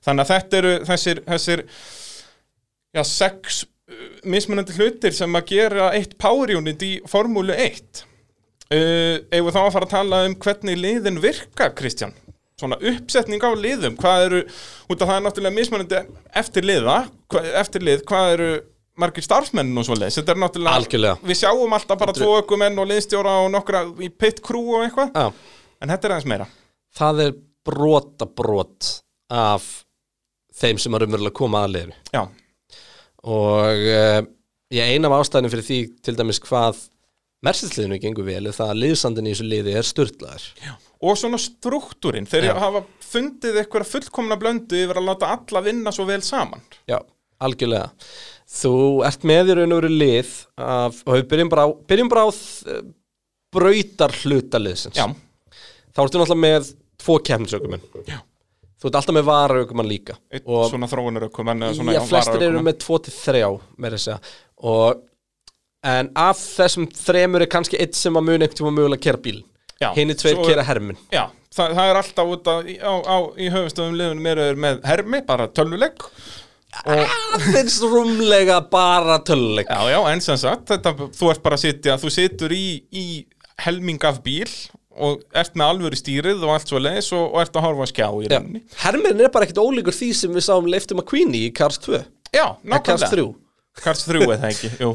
Þannig 0.07 0.23
að 0.25 0.33
þetta 0.33 0.59
eru 0.61 0.73
þessir, 0.89 1.21
þessir 1.27 1.65
já, 2.93 3.03
sex 3.07 3.63
uh, 3.65 4.01
mismunandi 4.29 4.75
hlutir 4.77 5.15
sem 5.15 5.35
að 5.39 5.47
gera 5.53 5.91
eitt 5.97 6.17
power 6.21 6.51
unit 6.57 6.81
í 6.85 6.91
formúlu 7.09 7.53
1 7.55 8.03
uh, 8.03 8.03
ef 8.73 9.39
við 9.39 9.53
þá 9.55 9.61
að 9.63 9.71
fara 9.77 9.87
að 9.89 9.95
tala 9.95 10.21
um 10.29 10.35
hvernig 10.45 10.79
liðin 10.79 11.21
virka, 11.23 11.71
Kristján? 11.77 12.13
Svona 12.59 12.77
uppsetning 12.85 13.41
á 13.41 13.49
liðum 13.57 13.95
hvað 13.99 14.27
eru, 14.27 14.41
út 14.93 15.01
af 15.01 15.09
það 15.09 15.15
er 15.17 15.23
náttúrulega 15.25 15.57
mismunandi 15.57 16.01
eftir 16.43 16.67
liða, 16.69 16.99
hva- 17.33 17.47
eftir 17.63 17.83
lið 17.83 18.03
hvað 18.07 18.33
eru 18.35 18.49
margir 19.01 19.25
starfsmenn 19.25 19.71
og 19.81 19.87
svo 19.87 19.95
leis 19.97 20.13
þetta 20.19 20.35
er 20.35 20.39
náttúrulega, 20.43 20.77
Algjörlega. 20.77 21.15
við 21.25 21.39
sjáum 21.39 21.73
alltaf 21.73 21.97
bara 21.97 22.13
tvo 22.13 22.35
ökumenn 22.43 22.77
og 22.77 22.85
liðstjóra 22.91 23.33
og 23.41 23.49
nokkra 23.55 23.81
í 24.05 24.11
pit 24.13 24.37
crew 24.45 24.75
og 24.77 24.83
eitthvað, 24.85 25.09
Já, 25.17 25.31
en 25.81 25.93
þetta 25.95 26.07
er 26.07 26.13
aðeins 26.13 26.29
meira. 26.29 26.47
Það 26.93 27.23
er 27.25 27.33
brota 27.65 28.27
brot 28.29 28.91
af 29.33 29.65
þeim 30.61 30.77
sem 30.83 30.93
að 30.93 31.07
raunverulega 31.07 31.35
koma 31.41 31.63
að 31.65 31.73
liðinu. 31.73 31.97
Já, 32.13 32.21
og 33.23 33.85
uh, 33.89 34.19
ég 34.73 34.89
ein 34.95 35.07
af 35.07 35.15
ástæðinu 35.19 35.51
fyrir 35.53 35.67
því 35.67 35.79
til 36.05 36.17
dæmis 36.19 36.41
hvað 36.43 36.81
Mercedes-liðinu 37.43 37.99
gengur 37.99 38.27
vel 38.27 38.47
er 38.47 38.55
það 38.55 38.71
að 38.71 38.81
liðsandinn 38.85 39.27
í 39.27 39.33
þessu 39.33 39.47
liði 39.49 39.73
er 39.75 39.87
styrlaður 39.87 40.45
og 41.03 41.17
svona 41.19 41.39
struktúrin. 41.41 42.27
Þeir 42.29 42.47
Já. 42.47 42.53
hafa 42.61 42.83
fundið 43.03 43.57
eitthvað 43.59 43.89
fullkomna 43.89 44.37
blöndu 44.39 44.79
yfir 44.79 45.01
að 45.01 45.09
láta 45.09 45.33
alla 45.35 45.63
vinna 45.65 45.91
svo 45.91 46.05
vel 46.07 46.21
saman. 46.23 46.63
Já, 46.87 47.01
algjörlega. 47.43 47.89
Þú 48.53 48.73
ert 49.09 49.27
með 49.27 49.51
í 49.51 49.57
raun 49.59 49.75
og 49.75 49.81
veru 49.81 49.91
lið 49.91 50.31
af, 50.55 51.01
og 51.03 51.17
við 51.17 51.27
byrjum 51.33 51.51
bara 51.51 51.65
á, 51.67 51.69
byrjum 51.91 52.11
bara 52.13 52.23
á 52.23 52.29
uh, 52.31 52.79
brautar 53.53 54.15
hluta 54.23 54.63
liðsins. 54.63 54.95
Já, 54.95 55.09
Þá 55.93 56.01
ertu 56.01 56.21
náttúrulega 56.21 56.41
með 56.41 56.69
tvo 57.03 57.17
kemnisökumenn 57.27 57.83
Já. 58.07 58.17
Þú 58.83 58.89
ert 58.89 58.97
alltaf 58.99 59.15
með 59.15 59.23
varaukumann 59.29 59.87
líka. 59.87 60.17
Einn 60.35 60.43
og 60.51 60.65
svona 60.67 60.89
þróunarökumenn 60.91 61.63
eða 61.63 61.75
svona, 61.77 61.93
já, 61.95 62.01
flestir 62.09 62.41
eru 62.49 62.63
með 62.65 62.77
tvo 62.83 62.97
til 63.05 63.13
þrjá 63.15 63.47
með 63.79 63.95
þess 63.95 64.09
að 64.11 64.31
og 64.73 65.01
en 65.93 66.09
af 66.19 66.39
þessum 66.43 66.85
þremur 66.95 67.43
er 67.45 67.51
kannski 67.51 67.79
eitt 67.79 67.95
sem 67.95 68.15
að 68.19 68.27
muni 68.27 68.43
einhvern 68.43 68.59
tíma 68.59 68.73
mögulega 68.75 69.05
kera 69.07 69.21
bíl 69.23 69.41
Hinn 69.95 70.11
tveir 70.15 70.37
svo- 70.37 70.45
kera 70.47 70.63
hermin 70.67 70.95
Já, 71.11 71.25
það, 71.51 71.73
það 71.79 71.89
er 71.93 71.97
alltaf 71.99 72.29
út 72.35 72.45
á, 72.47 72.55
á, 72.63 72.93
á 73.03 73.17
í 73.35 73.49
höfustöðum 73.51 73.97
liðunum 73.99 74.29
eru 74.31 74.45
með 74.63 74.79
hermi, 74.87 75.19
bara 75.27 75.47
tölvuleik. 75.51 76.05
Og, 76.89 77.11
Finnst 77.53 77.83
rúmlega 77.85 78.61
bara 78.71 79.19
töluleik 79.27 79.67
Já, 79.69 79.81
já, 79.91 79.99
en 80.13 80.23
sem 80.25 80.39
sagt, 80.41 80.63
þetta, 80.71 80.95
þú 81.19 81.31
ert 81.33 81.43
bara 81.43 81.59
að 81.59 81.65
sitja, 81.67 81.97
þú 82.01 82.13
situr 82.15 82.55
í, 82.55 82.63
í 82.95 83.05
helming 83.65 83.99
af 84.07 84.21
bíl 84.25 84.47
og 84.97 85.23
ert 85.33 85.55
með 85.59 85.71
alvöru 85.73 85.99
stýrið 85.99 86.43
og 86.45 86.53
allt 86.55 86.69
svo 86.71 86.81
leis 86.81 87.09
og, 87.15 87.23
og 87.33 87.39
ert 87.41 87.55
að 87.57 87.65
horfa 87.67 87.85
að 87.87 87.91
skjá 87.93 88.07
í 88.09 88.29
rauninni. 88.31 88.61
Hermin 88.83 89.23
er 89.25 89.31
bara 89.33 89.47
ekkert 89.47 89.63
ólíkur 89.63 89.95
því 89.97 90.09
sem 90.19 90.35
við 90.35 90.45
sáum 90.47 90.69
leiftum 90.69 91.01
að 91.01 91.09
Queenie 91.13 91.47
í 91.49 91.53
Cars 91.55 91.79
2 91.83 91.97
Já, 92.33 92.45
Eða 92.65 92.81
Cars 92.85 93.05
nákvæmlega. 93.07 93.11
3 93.15 93.83
Kars 93.83 94.05
3 94.05 94.23
eða 94.27 94.51
ekki, 94.51 94.71
jú. 94.81 94.93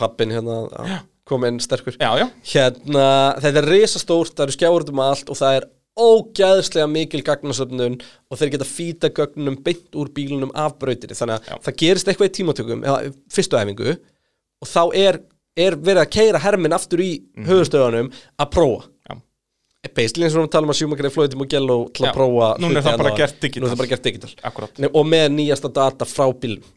Pappin 0.00 0.32
hérna 0.32 1.02
kom 1.26 1.44
inn 1.48 1.58
sterkur. 1.60 1.96
Já, 2.00 2.12
já, 2.20 2.26
Hérna, 2.52 3.06
þetta 3.42 3.62
er 3.62 3.68
risastórt, 3.72 4.34
það 4.36 4.44
eru 4.46 4.54
skjáður 4.56 4.92
um 4.92 5.00
allt 5.02 5.32
og 5.32 5.38
það 5.40 5.56
er 5.58 5.66
ógæðslega 5.96 6.88
mikil 6.92 7.22
gagnasöfnun 7.24 7.96
og 8.30 8.38
þeir 8.38 8.52
geta 8.54 8.66
fýta 8.68 9.10
gögnum 9.16 9.56
beint 9.64 9.96
úr 9.96 10.10
bílunum 10.12 10.52
af 10.54 10.76
brautinni. 10.80 11.16
Þannig 11.16 11.38
að 11.38 11.48
Já. 11.48 11.56
það 11.66 11.78
gerist 11.82 12.10
eitthvað 12.12 12.28
í 12.30 12.34
tímatökum 12.36 12.84
eða 12.84 13.14
fyrstu 13.32 13.58
æfingu 13.58 13.94
og 13.96 14.68
þá 14.70 14.82
er, 15.00 15.18
er 15.56 15.78
verið 15.80 16.02
að 16.04 16.12
keira 16.18 16.42
hermin 16.44 16.76
aftur 16.76 17.02
í 17.04 17.10
mm 17.36 17.48
höfustöðunum 17.48 18.12
að 18.12 18.52
prófa. 18.52 18.86
Basically 19.94 20.26
eins 20.26 20.34
og 20.36 20.42
við 20.42 20.56
erum 20.58 20.72
að 20.72 21.06
er 21.06 21.12
flóið 21.14 21.30
til 21.32 21.40
Mugello 21.40 21.76
til 21.94 22.06
að 22.06 22.16
prófa 22.16 22.48
er 22.78 22.84
það 22.86 22.98
bara 23.00 23.12
hérna. 23.16 23.60
Nú 23.62 23.66
er 23.66 23.70
það 23.70 23.80
bara 23.80 23.90
gert 23.92 24.06
digital 24.06 24.30
og 24.90 25.06
með 25.06 25.26
nýjasta 25.36 25.70
data 25.76 26.08
frá 26.08 26.26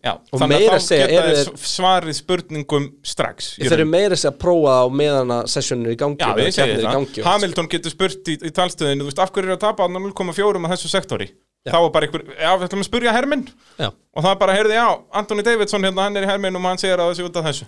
Já, 0.06 0.14
og 0.32 0.46
meira 0.50 0.80
segja 0.84 1.08
svarið 1.56 2.18
spurningum 2.20 2.88
strax 3.04 3.54
þeir 3.60 3.78
eru 3.80 3.90
meira 3.90 4.18
segja 4.20 4.34
að 4.36 4.40
prófa 4.44 4.78
á 4.80 4.86
meðan 5.02 5.36
að 5.40 5.52
sessioninu 5.56 5.92
er 5.92 5.98
í 5.98 6.00
gangi 6.00 6.24
er 6.24 6.86
það. 6.86 7.22
Hamilton 7.26 7.70
getur 7.72 7.96
spurt 7.96 8.32
í, 8.32 8.38
í 8.40 8.54
talstöðinu, 8.56 9.06
þú 9.06 9.12
veist, 9.12 9.22
af 9.24 9.34
hverju 9.36 9.50
er 9.52 9.58
að 9.58 9.64
tapa 9.66 9.88
þarna 9.88 10.04
0,4 10.10 10.64
að 10.64 10.74
þessu 10.76 10.92
sektori? 10.94 11.30
Þá 11.70 11.76
var 11.84 11.90
bara 11.92 12.08
einhver, 12.08 12.24
já, 12.40 12.52
við 12.56 12.66
ætlum 12.70 12.82
að 12.82 12.88
spurja 12.88 13.14
Herminn 13.14 13.42
Já, 13.76 13.90
og 13.92 14.24
það 14.24 14.32
er 14.32 14.38
bara, 14.40 14.54
heyrði, 14.56 14.78
já, 14.80 14.88
Anthony 15.20 15.44
Davidson 15.46 15.86
hérna, 15.86 16.06
hann 16.08 16.18
er 16.18 16.26
í 16.26 16.30
Herminn 16.30 16.56
og 16.56 16.64
hann 16.66 16.80
segir 16.82 17.02
að 17.04 17.12
þessu 17.12 17.28
út 17.28 17.40
af 17.42 17.50
þessu. 17.50 17.68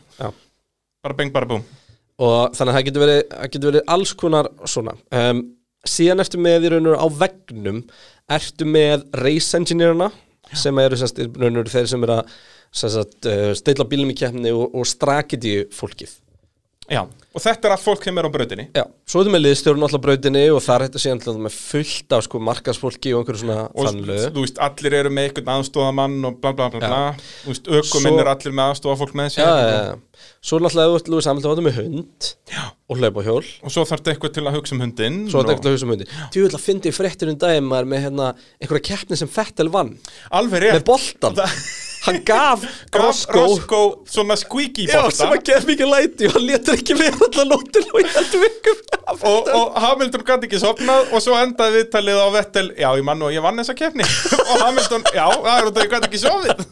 Bara 1.02 1.18
beng, 1.18 1.34
bara 1.34 1.50
búm. 1.50 1.66
Og 2.22 2.56
þannig 2.56 2.72
að 2.72 2.78
það 2.78 2.88
getur 2.88 3.06
verið, 3.06 3.22
getur 3.54 3.72
verið 3.72 3.94
alls 3.96 4.14
konar 4.18 4.50
svona. 4.70 4.96
Um, 5.18 5.44
síðan 5.88 6.24
ertu 6.24 6.42
með 6.42 6.68
í 6.68 6.74
raun 6.76 6.92
og 6.92 7.02
á 7.02 7.08
vegnum 7.24 7.84
ertu 8.32 8.68
með 8.70 9.08
race 9.18 9.58
engineerna 9.58 10.12
sem 10.58 10.82
eru 10.84 10.98
í 11.00 11.30
raun 11.42 11.62
og 11.62 11.72
þeir 11.72 11.90
sem 11.90 12.04
eru 12.06 12.20
að 12.20 12.36
uh, 13.00 13.54
stilla 13.58 13.88
bílum 13.90 14.12
í 14.14 14.18
keppni 14.18 14.54
og, 14.54 14.70
og 14.76 14.88
strategy 14.88 15.64
fólkið 15.74 16.14
Já, 16.92 17.02
og 17.08 17.40
þetta 17.40 17.68
er 17.70 17.74
allt 17.78 17.84
fólk 17.86 18.04
sem 18.04 18.18
er 18.20 18.28
á 18.28 18.32
brautinni. 18.34 18.66
Já, 18.76 18.84
svo 19.08 19.22
ertu 19.24 19.32
með 19.32 19.44
liðstjórn 19.46 19.86
alltaf 19.88 20.02
brautinni 20.04 20.42
og 20.52 20.60
þar 20.66 20.84
þetta 20.86 21.00
síðan 21.00 21.22
til 21.24 21.32
að 21.32 21.38
með 21.46 21.54
fullt 21.56 22.16
af 22.18 22.26
sko 22.28 22.42
markasfólki 22.44 23.14
og 23.16 23.22
einhverju 23.24 23.42
svona 23.46 23.60
Og 23.72 23.88
fannlögu 23.88 24.32
þú 24.36 24.44
veist, 24.44 24.60
allir 24.68 24.94
eru 25.00 25.10
með 25.16 25.24
einhvern 25.30 25.54
aðstofamann 25.56 26.18
og 26.28 26.34
bla 26.44 26.52
bla 26.58 26.68
bla 26.74 26.80
bla. 26.84 27.02
Þú 27.46 27.54
veist, 27.54 27.66
ökuminn 27.80 28.12
Svo- 28.18 28.24
er 28.26 28.32
allir 28.34 28.54
með 28.60 28.66
aðstofafólk 28.74 29.14
með 29.22 29.28
sér. 29.38 29.48
Já, 29.48 29.54
já, 29.56 29.80
já. 29.88 29.96
Svo 30.42 30.58
er 30.60 30.62
þú 30.76 30.96
ert 31.00 31.08
Lúi 31.10 31.22
Samhildum 31.26 31.52
áttu 31.56 31.64
með 31.66 31.78
hund 31.80 32.20
Já. 32.52 32.64
og 32.90 32.98
hlaupa 33.00 33.24
hjól 33.26 33.46
Og 33.64 33.72
svo 33.74 33.82
þarf 33.88 34.02
þetta 34.04 34.12
eitthvað 34.14 34.34
til 34.36 34.44
að 34.46 34.56
hugsa 34.58 34.74
um 34.76 34.82
hundinn. 34.84 35.18
Svo 35.32 35.38
er 35.40 35.42
og- 35.42 35.48
þetta 35.50 35.58
ekki 35.58 35.70
að 35.70 35.76
hugsa 35.78 35.86
um 35.88 35.94
hundi 35.96 36.06
Með 42.02 42.14
með 42.14 42.18
Hann 42.18 42.24
gaf 42.26 42.64
Gaf 42.92 43.04
Roscoe 43.04 43.42
Rosco 43.46 43.82
svona 44.10 44.36
squeaky 44.40 44.88
Já, 44.88 45.02
bolta. 45.04 45.16
sem 45.20 45.34
að 45.36 45.44
gefa 45.50 45.68
mikið 45.70 45.92
læti 45.92 46.28
og 46.30 46.34
hann 46.38 46.48
letur 46.48 46.78
ekki 46.80 46.96
vera 46.98 47.28
allan 47.28 47.52
nóttin 47.52 47.92
og 47.92 48.00
ég 48.02 48.16
heldur 48.16 48.42
vikum 48.42 48.80
og, 49.12 49.50
og 49.54 49.78
Hamilton 49.84 50.24
gæti 50.26 50.48
ekki 50.50 50.62
sopnað 50.62 51.12
og 51.12 51.22
svo 51.24 51.36
endaði 51.38 51.82
viðtalið 51.82 52.22
á 52.22 52.28
Vettel. 52.34 52.66
Já, 52.80 52.88
ég 52.98 53.06
mann 53.06 53.22
og 53.26 53.34
ég 53.36 53.44
vann 53.44 53.60
þessa 53.60 53.76
keppni. 53.78 54.06
Og 54.52 54.62
Hamilton, 54.64 55.04
já, 55.14 55.26
það 55.36 55.54
er 55.54 55.68
út 55.70 55.78
að 55.78 55.86
ég 55.86 55.94
gæti 55.94 56.10
ekki 56.10 56.22
sofið. 56.22 56.66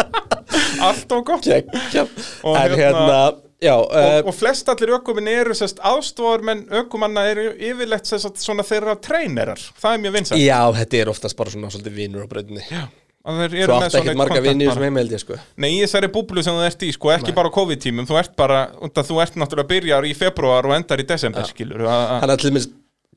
Allt 0.88 1.14
og 1.16 1.24
gott. 1.26 1.46
Kekja 1.46 2.06
Og 2.46 2.56
En 2.56 2.62
hérna- 2.62 2.78
hérna, 2.80 3.18
já 3.60 3.74
og, 3.76 3.90
uh, 3.92 4.22
og 4.30 4.34
flest 4.34 4.70
allir 4.72 4.94
ökuminn 4.96 5.28
eru 5.28 5.52
aðstofar 5.52 6.44
menn 6.46 6.62
ökumanna 6.80 7.26
eru 7.28 7.50
yfirleitt 7.58 8.08
sérst 8.08 8.40
svona 8.40 8.64
þeirra 8.64 8.96
treynerar 9.04 9.60
það 9.82 9.92
er 9.92 10.02
mjög 10.06 10.16
vinsælt. 10.16 10.40
Já, 10.46 10.60
þetta 10.80 11.02
er 11.02 11.12
oftast 11.12 11.36
bara 11.36 11.52
svona 11.52 11.72
svolítið 11.74 11.98
vinur 11.98 12.24
á 12.24 12.28
að 12.30 12.56
þeir 12.56 12.88
Þú 13.20 13.74
átt 13.76 13.94
eitt 13.98 14.14
marga 14.16 14.38
content 14.38 14.46
vinni 14.46 14.66
bara. 14.66 14.74
sem 14.78 14.84
heim 14.86 14.96
held 14.96 15.10
ég 15.12 15.20
sko. 15.20 15.36
Nei, 15.60 15.74
þessari 15.82 16.08
búblu 16.12 16.44
sem 16.44 16.56
þú 16.56 16.62
ert 16.64 16.84
í, 16.86 16.92
sko, 16.96 17.10
ekki 17.12 17.34
bara 17.36 17.50
á 17.52 17.56
COVID-tímum, 17.56 18.06
þú 18.08 18.16
ert 18.16 18.32
bara, 18.38 18.60
undan, 18.80 19.04
þú 19.04 19.18
ert 19.20 19.36
náttúrulega 19.36 19.68
byrjar 19.74 20.06
í 20.08 20.14
februar 20.16 20.68
og 20.70 20.72
endar 20.78 21.02
í 21.02 21.04
desember, 21.08 21.44
skilur, 21.50 21.84
að, 21.84 22.04
að, 22.16 22.32
er 22.32 22.40
til 22.40 22.48
dæmis 22.50 22.70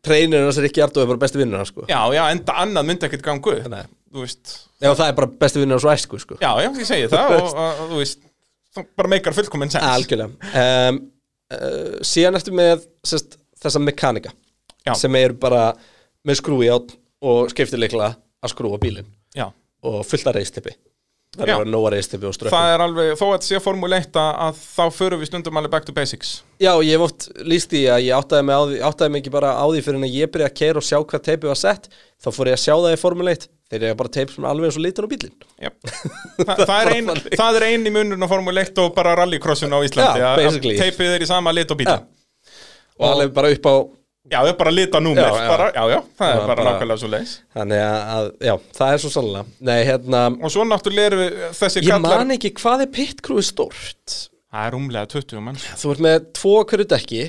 treinirinn 0.04 0.50
hans 0.50 0.60
er 0.60 0.68
ekki 0.68 0.84
Ardó 0.84 1.00
er 1.04 1.08
bara 1.14 1.22
besti 1.24 1.40
vinnur 1.40 1.62
hans 1.62 1.72
sko. 1.72 1.86
Já, 1.88 2.02
já, 2.12 2.24
enda 2.36 2.58
annað 2.66 2.90
myndi 2.90 3.08
ekkert 3.08 3.24
gangu, 3.30 3.56
Nei. 3.72 3.86
þú 4.12 4.26
veist, 4.26 4.58
Já, 4.84 4.90
það 4.92 5.06
er 5.08 5.18
bara 5.22 5.32
besti 5.46 5.64
vinnur 5.64 5.80
hans 5.80 5.88
og 5.88 5.94
æsku 5.96 6.20
sko. 6.20 6.38
Já, 6.44 6.52
já, 6.60 6.68
ég 6.68 6.90
segi 6.90 7.08
það 7.14 7.36
og, 7.38 7.48
og, 7.48 7.64
og 7.64 7.94
þú 7.94 8.02
veist, 8.02 8.28
þú 8.76 8.86
bara 9.00 9.14
meikar 9.16 9.38
fullkominn 9.38 9.72
sens. 9.72 9.88
Algjörlega. 9.88 10.52
Um, 10.52 11.00
uh, 11.56 11.96
Síðan 12.12 12.40
ertu 12.42 12.56
með 12.60 12.84
sest, 13.08 13.38
þessa 13.64 13.80
mekanika 13.80 14.34
Já. 14.84 14.98
sem 15.00 15.16
er 15.22 15.36
bara 15.40 15.70
með 16.28 16.42
skrúi 16.42 16.68
átt 16.74 16.92
og 17.24 17.54
skiptileikla 17.56 18.12
að 18.44 18.52
skrúa 18.52 18.80
bílinn. 18.84 19.08
Já, 19.38 19.48
og 19.84 20.02
fullt 20.08 20.28
af 20.32 20.36
reistippi 20.40 20.76
Það 21.34 21.48
er 21.48 21.50
Já. 21.50 21.56
bara 21.58 21.66
nóga 21.74 21.90
reistippi 21.96 22.28
og 22.30 22.34
strökkum 22.36 22.54
það 22.54 22.72
er 22.76 22.82
alveg, 22.86 23.08
þó 23.18 23.24
að 23.26 23.32
þetta 23.34 23.48
sé 23.48 23.60
Formule 23.66 23.98
1 24.04 24.18
að, 24.22 24.28
að 24.46 24.58
þá 24.62 24.84
förum 24.94 25.22
við 25.24 25.30
stundum 25.32 25.56
alveg 25.58 25.72
back 25.74 25.88
to 25.88 25.94
basics. 25.98 26.34
Já, 26.62 26.70
ég 26.86 26.92
hef 26.94 27.06
oft 27.08 27.26
líst 27.50 27.72
því 27.74 27.82
að 27.90 28.04
ég 28.06 28.14
áttaði 28.20 28.46
mig, 28.46 28.54
á 28.54 28.62
því, 28.70 28.76
áttaði 28.92 29.14
mig 29.16 29.24
ekki 29.24 29.32
bara 29.34 29.56
á 29.58 29.66
því 29.66 29.82
fyrir 29.88 29.98
en 29.98 30.06
að 30.06 30.14
ég 30.20 30.30
byrja 30.36 30.50
að 30.52 30.54
keira 30.60 30.78
og 30.84 30.86
sjá 30.86 31.00
hvað 31.02 31.24
teipið 31.26 31.50
var 31.50 31.58
sett 31.64 31.90
þá 32.22 32.30
fór 32.38 32.52
ég 32.52 32.60
að 32.60 32.62
sjá 32.68 32.76
það 32.84 32.94
í 32.94 33.00
Formule 33.02 33.34
1 33.34 33.48
þeir 33.74 33.88
eru 33.90 33.98
bara 34.04 34.14
teip 34.14 34.30
sem 34.36 34.46
er 34.46 34.52
alveg 34.52 34.70
eins 34.70 34.78
og 34.78 34.86
litur 34.86 35.10
á 35.10 35.14
bílinn 35.16 35.34
Já. 35.58 35.72
Þa, 36.46 36.54
það, 36.70 36.78
er 36.84 36.94
ein, 37.00 37.12
það 37.34 37.58
er 37.64 37.66
ein 37.72 37.90
í 37.90 37.96
munurinn 37.98 38.28
á 38.30 38.30
Formule 38.30 38.68
1 38.70 38.84
og 38.86 38.94
bara 38.94 39.16
rallycrossin 39.24 39.74
á 39.74 39.80
Íslandi, 39.82 40.22
Já, 40.22 40.30
að- 40.38 40.46
að 40.54 40.70
teipið 40.84 41.16
er 41.18 41.26
í 41.26 41.32
sama 41.34 41.50
lit 41.58 41.74
og 41.74 41.82
bíla. 41.82 41.98
Já. 41.98 43.02
og 43.02 43.10
alveg 43.10 43.34
bara 43.34 43.50
upp 43.58 43.66
á 43.74 43.76
Já, 44.32 44.38
það 44.40 44.50
er 44.54 44.58
bara 44.60 44.72
lit 44.72 44.94
á 44.96 45.00
númer, 45.04 45.20
Já, 45.20 45.36
já. 45.36 45.48
bara, 45.52 45.66
já, 45.76 45.84
já, 45.92 45.98
það 46.18 46.30
er 46.30 46.38
Já, 46.38 46.40
bara 46.48 46.56
bara- 46.56 46.72
nákvæmlega 46.74 47.00
svo 47.02 47.10
leiðis. 47.12 47.34
þannig 47.58 47.82
að, 47.84 48.28
já, 48.48 48.54
það 48.78 48.94
er 48.94 49.02
svo 49.04 49.10
sannlega 49.12 49.46
Nei, 49.60 49.80
hérna, 49.90 50.22
Og 50.44 50.52
svo 50.54 50.64
náttúrulega 50.64 51.10
erum 51.12 51.20
við 51.20 51.34
þessi 51.60 51.82
ég 51.84 51.90
kallar 51.92 52.18
man 52.24 52.32
ekki 52.38 52.54
hvað 52.62 52.82
er 52.86 52.92
pitkrúi 52.96 53.44
stórt. 53.44 54.16
Það 54.54 54.68
er 54.68 54.72
rúmlega 54.78 55.08
20 55.12 55.42
mann 55.44 55.56
Þú 55.60 55.92
ert 55.92 56.04
með 56.08 56.26
tvo 56.40 56.56
hverju 56.72 56.88
dekki 56.96 57.24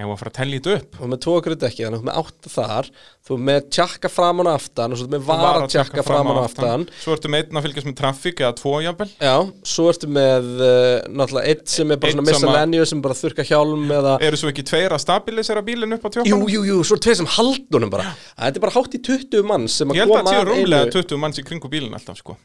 ég 0.00 0.08
var 0.10 0.16
að 0.16 0.20
fara 0.22 0.30
að 0.32 0.38
tellja 0.40 0.58
þetta 0.60 0.74
upp. 0.80 0.96
Þú 0.98 1.04
er 1.06 1.10
með 1.12 1.20
tvo 1.24 1.34
okkur 1.40 1.54
ekki, 1.56 1.84
þannig 1.84 1.90
að 1.90 2.00
þú 2.00 2.00
er 2.00 2.08
með 2.10 2.20
átta 2.20 2.52
þar 2.54 2.90
Þú 3.20 3.36
er 3.36 3.42
með 3.46 3.66
tjakka 3.76 4.08
framan 4.10 4.48
og 4.48 4.54
aftan 4.56 4.94
og 4.94 4.98
svo 4.98 5.06
er 5.06 5.12
með 5.12 5.26
Var 5.28 5.58
að 5.60 5.64
tjakka 5.74 6.02
framan 6.06 6.38
og 6.40 6.46
aftan. 6.48 6.84
Svo 7.02 7.14
ertu 7.14 7.30
með 7.30 7.42
einn 7.44 7.60
að 7.60 7.66
fylgjast 7.66 7.88
með 7.90 7.96
traffic 8.00 8.40
eða 8.42 8.54
tvo 8.58 8.72
jafnvel. 8.82 9.08
Já, 9.20 9.34
svo 9.74 9.86
ertu 9.92 10.08
með 10.10 10.48
uh, 10.56 10.72
náttúrulega 11.20 11.52
eitt 11.52 11.74
sem 11.74 11.92
er 11.94 12.00
bara 12.00 12.10
Einn 12.10 12.22
svona 12.22 12.30
miscellaneous 12.32 12.94
sem 12.94 13.02
bara 13.04 13.18
þurka 13.20 13.46
hjálm 13.46 13.84
eða 14.00 14.14
Eru 14.24 14.40
svo 14.40 14.50
ekki 14.50 14.64
tveir 14.72 14.96
að 14.96 15.04
stabilisera 15.04 15.62
bílinn 15.66 15.94
upp 15.98 16.06
á 16.06 16.10
Jú, 16.10 16.16
tjókkanum? 16.16 16.46
jú, 16.56 16.62
jú, 16.72 16.78
svo 16.88 16.96
er 16.96 17.04
tveir 17.06 17.20
sem 17.20 17.30
haldunum 17.36 17.92
bara. 17.92 18.14
Þetta 18.40 18.56
er 18.62 18.64
bara 18.64 18.76
hátt 18.78 18.96
í 18.96 19.02
20 19.10 19.46
manns 19.52 19.76
sem 19.82 19.94
Ég 19.94 20.08
að 20.08 20.14
koma 20.16 20.38
að 20.40 20.54
einu 20.56 20.80
20 20.96 21.20
manns 21.20 21.38
í 21.42 21.46
kringu 21.46 21.70
bílinn 21.70 21.94
alltaf 22.00 22.18
sko. 22.24 22.38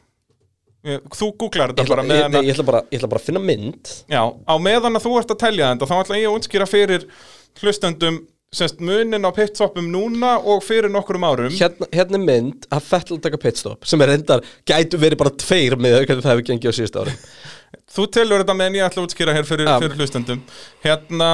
Ég- 0.86 1.02
Þú 1.10 1.32
googlar 1.40 1.72
Ég 1.72 1.80
þetta 1.80 1.88
bara 1.96 2.04
ég, 2.06 2.20
að 2.28 2.44
ég, 2.46 2.52
ætla 2.54 2.64
bara, 2.68 2.80
ég 2.92 3.00
ætla 3.00 3.08
bara 3.10 3.20
að 3.20 3.26
finna 3.26 3.40
mynd. 3.42 3.90
Já, 4.12 4.22
á 4.22 4.54
meðan 4.62 4.94
að 5.00 5.06
þú 5.08 5.14
ert 5.18 5.32
að 5.34 5.40
telja 5.42 5.70
þetta 5.72 5.88
þá 5.90 5.94
ætla 5.98 6.20
ég 6.20 6.28
að 6.30 6.36
útskýra 6.38 6.68
fyrir 6.70 7.06
hlustendum 7.62 8.22
semst 8.56 8.80
munin 8.80 9.26
á 9.26 9.30
pitstopum 9.34 9.88
núna 9.90 10.36
og 10.38 10.62
fyrir 10.64 10.88
nokkrum 10.92 11.24
árum. 11.26 11.52
Hérna, 11.52 11.88
hérna 11.92 12.20
mynd 12.22 12.68
að 12.72 12.86
Fettel 12.86 13.20
taka 13.22 13.40
pitstop 13.42 13.88
sem 13.88 14.00
er 14.04 14.14
endar, 14.14 14.44
gætu 14.68 15.00
verið 15.02 15.20
bara 15.24 15.34
tveir 15.34 15.76
með 15.80 16.04
hvernig 16.04 16.24
það 16.24 16.32
hefur 16.32 16.46
gengið 16.50 16.72
á 16.72 16.78
síðust 16.78 17.00
ári 17.02 17.16
Þú 17.96 18.06
telur 18.12 18.42
þetta 18.42 18.56
meðan 18.56 18.78
ég 18.78 18.86
ætla 18.86 19.02
að 19.02 19.08
útskýra 19.08 19.34
hér 19.34 19.46
fyrir, 19.48 19.68
fyrir 19.80 20.00
hlustendum. 20.00 20.40
Hérna, 20.82 21.28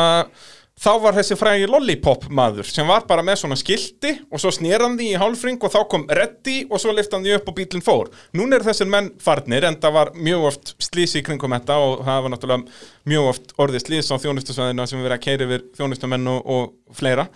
þá 0.83 0.91
var 1.03 1.15
þessi 1.15 1.37
frægi 1.39 1.69
lollipop 1.71 2.25
maður 2.35 2.67
sem 2.67 2.89
var 2.89 3.05
bara 3.07 3.23
með 3.27 3.43
svona 3.43 3.59
skilti 3.59 4.17
og 4.33 4.41
svo 4.43 4.51
snýr 4.55 4.83
hann 4.83 4.97
því 4.99 5.11
í 5.13 5.19
hálfring 5.21 5.61
og 5.63 5.73
þá 5.73 5.81
kom 5.91 6.07
reddi 6.11 6.57
og 6.69 6.83
svo 6.83 6.95
lift 6.97 7.13
hann 7.15 7.23
því 7.23 7.37
upp 7.37 7.51
og 7.53 7.57
bílinn 7.59 7.85
fór. 7.85 8.11
Núna 8.35 8.59
eru 8.59 8.67
þessir 8.67 8.91
menn 8.91 9.13
farnir 9.23 9.67
en 9.69 9.79
það 9.83 9.97
var 9.99 10.13
mjög 10.17 10.47
oft 10.51 10.73
slísi 10.83 11.23
kringum 11.23 11.55
þetta 11.55 11.77
og 11.83 12.03
það 12.07 12.25
var 12.25 12.35
náttúrulega 12.35 13.13
mjög 13.13 13.29
oft 13.31 13.55
orðið 13.63 13.85
slís 13.87 14.11
á 14.11 14.17
þjónustusvæðinu 14.25 14.89
sem 14.89 14.99
við 14.99 15.09
verið 15.09 15.19
að 15.19 15.27
keiri 15.29 15.49
yfir 15.49 15.69
þjónustumenn 15.79 16.33
og, 16.33 16.51
og 16.57 16.97
fleira. 16.99 17.29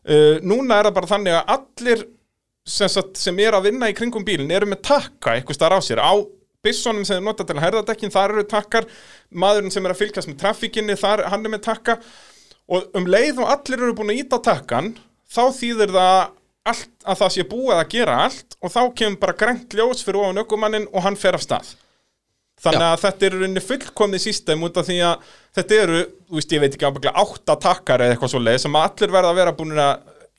Uh, 0.00 0.40
Núna 0.42 0.80
er 0.80 0.90
það 0.90 0.98
bara 0.98 1.12
þannig 1.12 1.38
að 1.38 1.54
allir 1.54 2.04
sem, 2.66 2.90
sagt, 2.90 3.14
sem 3.20 3.38
er 3.42 3.54
að 3.54 3.70
vinna 3.70 3.90
í 3.90 3.96
kringum 3.96 4.26
bílinn 4.26 4.50
eru 4.50 4.66
með 4.70 4.82
takka 4.90 5.36
eitthvað 5.36 5.60
starf 5.60 5.78
á 5.78 5.86
sér. 5.86 6.02
Á 6.02 6.14
byssonum 6.64 7.06
sem 7.06 7.16
þeir 7.16 7.24
nota 7.24 7.46
til 7.46 7.56
að 7.56 7.64
herða 7.64 7.86
dekkin, 7.88 8.12
þar 8.12 8.34
eru 8.34 8.44
takkar. 8.48 8.88
Maðurinn 9.30 9.72
sem 9.72 9.86
er 9.86 9.94
að 9.94 10.02
fylgjast 10.02 10.28
með 10.28 10.40
trafíkinni 10.42 10.96
þar, 10.98 11.24
hann 11.32 11.46
er 11.46 11.54
með 11.54 11.64
takka 11.70 11.96
og 12.70 12.98
um 12.98 13.08
leið 13.10 13.42
og 13.42 13.50
allir 13.54 13.82
eru 13.82 13.96
búin 13.98 14.12
að 14.14 14.22
íta 14.22 14.40
takkan 14.44 14.92
þá 15.30 15.42
þýðir 15.56 15.94
það 15.94 16.18
allt, 16.70 16.90
að 17.04 17.20
það 17.22 17.32
sé 17.34 17.46
búið 17.50 17.76
að 17.76 17.92
gera 17.94 18.16
allt 18.26 18.58
og 18.60 18.74
þá 18.74 18.80
kemur 19.00 19.22
bara 19.22 19.38
grænt 19.42 19.76
ljós 19.76 20.04
fyrir 20.06 20.20
ofan 20.22 20.42
ökumannin 20.44 20.90
og 20.92 21.06
hann 21.06 21.18
fer 21.18 21.38
af 21.38 21.44
stað 21.44 21.72
þannig 22.60 22.84
Já. 22.84 22.90
að 22.92 23.02
þetta 23.04 23.26
er 23.26 23.36
rauninni 23.38 23.64
fullkomni 23.64 24.20
system 24.20 24.66
út 24.66 24.78
af 24.80 24.88
því 24.88 24.98
að 25.06 25.28
þetta 25.56 25.78
eru, 25.84 26.00
þú 26.28 26.38
veist, 26.38 26.54
ég 26.54 26.62
veit 26.62 26.74
ekki 26.76 26.88
ábygglega 26.88 27.24
átta 27.24 27.56
takkar 27.64 28.04
eða 28.04 28.14
eitthvað 28.14 28.34
svo 28.34 28.42
leið 28.42 28.62
sem 28.64 28.80
allir 28.82 29.14
verða 29.14 29.32
að 29.32 29.40
vera 29.40 29.56
búin 29.56 29.80
að 29.80 29.94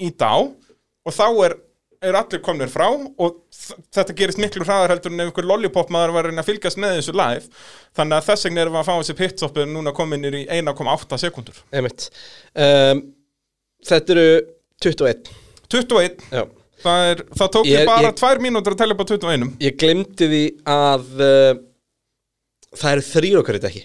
íta 0.07 0.29
á 0.29 0.39
og 0.41 1.15
þá 1.15 1.25
er, 1.47 1.57
er 2.01 2.15
allir 2.17 2.41
komnir 2.41 2.69
frá 2.71 2.87
og 2.89 3.35
þetta 3.93 4.15
gerist 4.17 4.39
miklu 4.41 4.65
hraðar 4.65 4.95
heldur 4.95 5.13
en 5.13 5.21
ef 5.21 5.29
einhver 5.29 5.45
lollipop 5.51 5.91
maður 5.93 6.15
var 6.15 6.29
að 6.31 6.47
fylgjast 6.47 6.79
með 6.81 6.95
þessu 6.97 7.13
live. 7.17 7.49
Þannig 7.97 8.17
að 8.17 8.25
þess 8.29 8.47
vegna 8.47 8.63
erum 8.63 8.77
við 8.77 8.81
að 8.81 8.87
fá 8.89 8.93
þessi 9.01 9.15
pitstoppu 9.19 9.65
núna 9.69 9.93
kominir 9.97 10.37
í 10.39 10.41
1,8 10.57 11.19
sekundur 11.21 11.59
um, 11.77 13.03
Þetta 13.91 14.15
eru 14.15 14.25
21 14.85 15.31
21, 15.71 16.25
Já. 16.33 16.43
það, 16.83 17.05
er, 17.13 17.21
það 17.39 17.51
tók 17.55 17.69
Ég- 17.69 17.85
bara 17.89 18.09
ég- 18.09 18.17
tvær 18.19 18.41
mínútur 18.43 18.75
að 18.75 18.81
tella 18.81 18.97
upp 18.97 19.05
á 19.05 19.11
21 19.13 19.45
Ég 19.63 19.77
glemdi 19.81 20.27
því 20.33 20.41
að 20.73 21.05
uh, 21.21 21.53
það 22.81 22.91
eru 22.97 23.05
þrýr 23.11 23.39
okkar 23.43 23.59
í 23.59 23.63
dekki 23.67 23.83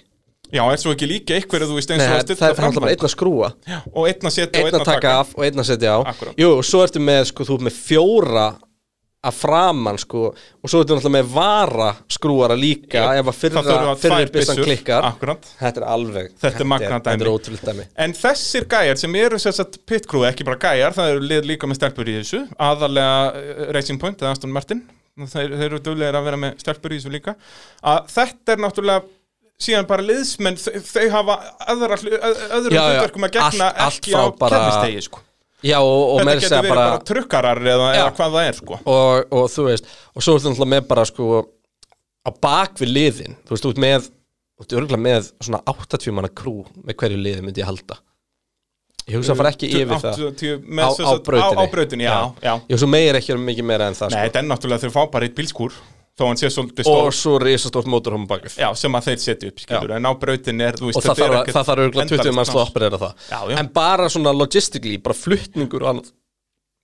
Já, 0.54 0.62
er 0.72 0.78
svo 0.82 0.92
ekki 0.94 1.08
líka 1.10 1.34
eitthvað 1.38 1.66
þú 1.70 1.78
veist 1.78 1.90
eins 1.94 2.02
Nei, 2.04 2.10
og 2.12 2.18
að 2.18 2.26
stilla 2.26 2.38
það 2.42 2.52
er 2.52 2.68
alltaf 2.68 2.82
bara 2.84 2.92
einn 2.94 3.08
að 3.08 3.14
skrúa 3.16 3.48
og 3.92 4.04
einn 4.10 4.28
að 4.30 4.36
setja 4.36 4.60
og 4.62 4.68
Einn 4.70 4.78
að 4.80 4.86
taka 4.92 5.16
af 5.22 5.32
og 5.36 5.42
einn 5.48 5.58
að 5.64 5.68
setja 5.72 5.96
á. 5.96 5.98
Akkúrat. 6.12 6.38
Jú, 6.38 6.52
og 6.58 6.64
svo 6.68 6.84
ertu 6.86 7.02
með, 7.02 7.24
sko, 7.32 7.46
þú 7.48 7.58
ert 7.58 7.66
með 7.66 7.76
fjóra 7.82 8.46
að 9.26 9.34
framan, 9.40 9.96
sko 9.98 10.20
og 10.30 10.70
svo 10.70 10.82
ertu 10.84 10.94
náttúrulega 10.94 11.14
með 11.16 11.30
vara 11.34 11.88
skrúara 12.14 12.54
líka 12.58 13.00
Já, 13.00 13.06
ef 13.18 13.24
að 13.24 13.30
það 13.32 13.38
fyrra, 13.40 13.62
þurfa 13.66 13.94
fyrri 14.02 14.12
tvær 14.14 14.30
byssan 14.36 14.56
byssur, 14.60 14.68
klikkar. 14.68 15.06
Akkúrat. 15.08 15.48
Þetta 15.58 15.82
er 15.82 15.86
alveg 15.96 16.28
Þetta 16.44 16.62
er 16.62 16.70
magnað 16.70 16.92
Þetta 16.94 17.14
dæmi. 17.16 17.24
er 17.26 17.30
ótrúlega 17.32 17.72
dæmi. 17.72 17.86
En 18.06 18.14
þessir 18.20 18.68
gæjar 18.70 19.00
sem 19.02 19.18
eru 19.24 19.40
sér 19.42 19.56
satt 19.58 19.80
pitcrew, 19.88 20.22
ekki 20.28 20.46
bara 20.46 20.60
gæjar, 20.62 20.94
það 20.94 21.10
eru 21.16 21.26
lið 21.32 21.50
líka 21.50 21.66
með 21.66 21.80
stelpur 21.80 22.12
í 22.12 22.16
þessu, 22.20 22.44
aðalega 22.68 23.18
eh, 23.42 23.66
Racing 23.74 23.98
Point 24.04 24.22
eða 24.22 24.36
Aston 24.36 24.54
Martin, 24.54 24.84
þeir, 25.26 25.56
þeir 25.58 25.66
eru 25.72 25.82
duglegir 25.88 26.20
að 26.20 26.28
vera 26.30 26.40
með 26.46 26.58
stelpur 26.62 26.94
í 26.94 27.00
þessu 27.00 27.14
líka, 27.16 27.34
að 27.82 28.06
þetta 28.14 28.54
er 28.54 28.62
náttúrulega 28.62 29.06
síðan 29.62 29.86
bara 29.88 30.04
liðsmenn, 30.04 30.58
þau, 30.60 30.72
þau 30.84 31.06
hafa 31.14 31.36
ö- 31.72 32.48
öðrum 32.58 32.76
hlutverkum 32.76 33.24
að 33.28 33.32
gegna 33.38 33.70
allt- 33.70 33.80
allt 33.86 34.00
ekki 34.00 34.12
frá 34.12 34.24
á 34.26 34.48
kennistegi, 34.52 35.02
sko. 35.08 35.22
Já, 35.64 35.78
og, 35.80 36.02
og 36.12 36.18
Þetta 36.20 36.34
getur 36.36 36.56
verið 36.60 36.68
bara, 36.74 36.88
bara, 36.90 37.04
trukkarar 37.08 37.60
eða, 37.64 37.86
eða 37.96 38.10
hvað 38.18 38.34
það 38.36 38.48
er, 38.50 38.58
sko. 38.60 38.80
og, 38.84 39.32
og 39.32 39.46
þú 39.50 39.64
veist 39.70 39.86
og 40.14 40.22
svo 40.26 40.34
ertu 40.36 40.50
náttúrulega 40.52 40.72
með 40.74 40.88
bara, 40.90 41.04
sko 41.08 41.28
á 42.26 42.30
bak 42.44 42.76
við 42.82 42.92
liðin, 42.92 43.38
þú 43.48 43.54
veist, 43.56 43.68
ert 43.72 43.80
með 43.86 44.10
þú 44.56 44.66
ert 44.66 44.74
örgulega 44.80 45.02
með 45.06 45.30
svona 45.40 45.62
80 45.72 46.12
manna 46.16 46.28
krú 46.32 46.58
með 46.84 46.98
hverju 47.00 47.22
liði 47.24 47.42
myndi 47.46 47.64
ég 47.64 47.70
halda 47.72 47.98
Ég 49.06 49.14
hugsa 49.20 49.36
að 49.36 49.38
fara 49.38 49.50
ekki 49.54 49.68
yfir 49.70 50.00
það 50.02 50.22
80 50.32 50.62
með 50.66 50.82
Á- 50.82 50.94
sem 50.96 51.06
á 51.06 51.10
sagt- 51.14 51.26
brautinni. 51.28 51.56
Á, 51.56 51.62
á 51.62 51.70
brautinni, 51.70 52.04
já, 52.08 52.14
já. 52.42 52.54
Ég 52.66 52.72
hugsa 52.74 52.88
meir 52.90 53.14
ekki 53.20 53.34
um 53.36 53.44
mikið 53.46 53.64
meira 53.68 53.86
en 53.86 53.94
það, 53.94 54.10
Nei, 54.10 54.16
sko 54.18 54.24
þetta 54.26 54.40
er 54.40 54.46
náttúrulega 54.50 54.82
þau 54.82 54.94
fá 54.96 55.02
bara 55.12 55.28
eitt 55.28 55.36
bílskúr, 55.38 55.76
þó 56.16 56.26
hann 56.30 56.38
sé 56.40 56.48
svolítið 56.52 56.88
og 56.88 57.00
stór. 57.12 57.16
svo 57.20 57.38
risastórt 57.42 57.88
mótorhóm 57.92 58.26
bakið 58.30 58.54
Já, 58.62 58.68
sem 58.80 58.94
að 58.96 59.08
þeir 59.10 59.18
setja 59.24 59.50
upp, 59.52 59.58
skilur, 59.60 59.96
en 59.98 60.08
á 60.08 60.12
brautinni 60.16 60.64
er, 60.64 60.78
veist, 60.80 60.96
og 60.96 61.04
það 61.04 61.18
þarf, 61.22 61.50
það 61.52 61.66
þarf 61.70 61.82
örgulega 61.86 62.08
20 62.12 62.22
endalaust 62.22 62.36
manns 62.36 62.52
til 62.54 62.60
að 62.62 62.70
operera 62.70 63.00
það. 63.02 63.26
Já, 63.28 63.40
já. 63.52 63.58
en 63.60 63.68
bara 63.76 64.06
svona 64.14 64.32
logistically, 64.36 64.96
bara 65.04 65.18
fluttningur 65.18 65.84
og 65.84 65.90
annað, 65.92 66.08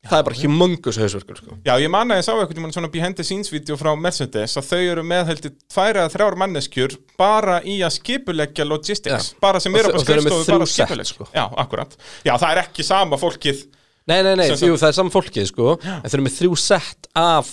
það 0.02 0.18
er 0.18 0.26
bara 0.28 0.38
humongous 0.42 0.98
hausverkur 1.00 1.40
sko. 1.40 1.56
Já, 1.64 1.72
ég 1.80 1.90
man 1.94 2.12
að 2.12 2.20
ég 2.20 2.26
sá 2.26 2.32
eitthvað 2.34 2.72
svona 2.76 2.92
behind 2.92 3.16
the 3.16 3.24
scenes 3.24 3.52
vídeo 3.54 3.76
frá 3.80 3.92
Mercedes 3.96 4.56
að 4.60 4.68
þau 4.68 4.80
eru 4.92 5.04
með 5.06 5.28
heldur 5.30 5.52
tvær 5.72 6.00
eða 6.02 6.12
þrjár 6.16 6.38
manneskjur 6.42 6.96
bara 7.16 7.60
í 7.64 7.78
að 7.86 7.94
skipuleggja 8.00 8.66
logistics, 8.68 9.30
Já. 9.32 9.38
bara 9.40 9.60
sem 9.62 9.72
Og 9.72 9.80
eru 9.80 9.92
á 9.92 9.96
og 9.96 10.02
skrifstofu 10.04 10.48
bara 10.58 10.66
set, 10.66 10.74
skipuleggja. 10.74 11.12
sko. 11.14 11.28
Já, 11.32 11.44
akkurat. 11.62 11.94
Já, 12.26 12.34
það 12.34 12.50
er 12.50 12.62
ekki 12.66 12.84
sama 12.84 13.16
fólkið. 13.22 13.62
Nei, 14.10 14.18
nei, 14.26 14.34
nei, 14.34 14.48
því 14.50 14.72
það 14.74 14.88
er 14.90 14.96
saman 14.98 15.14
fólkið 15.14 15.46
sko, 15.52 15.76
en 15.86 16.02
þau 16.10 16.16
eru 16.18 16.26
með 16.26 16.38
þrjú 16.40 16.58
sett 16.58 17.06
af 17.14 17.52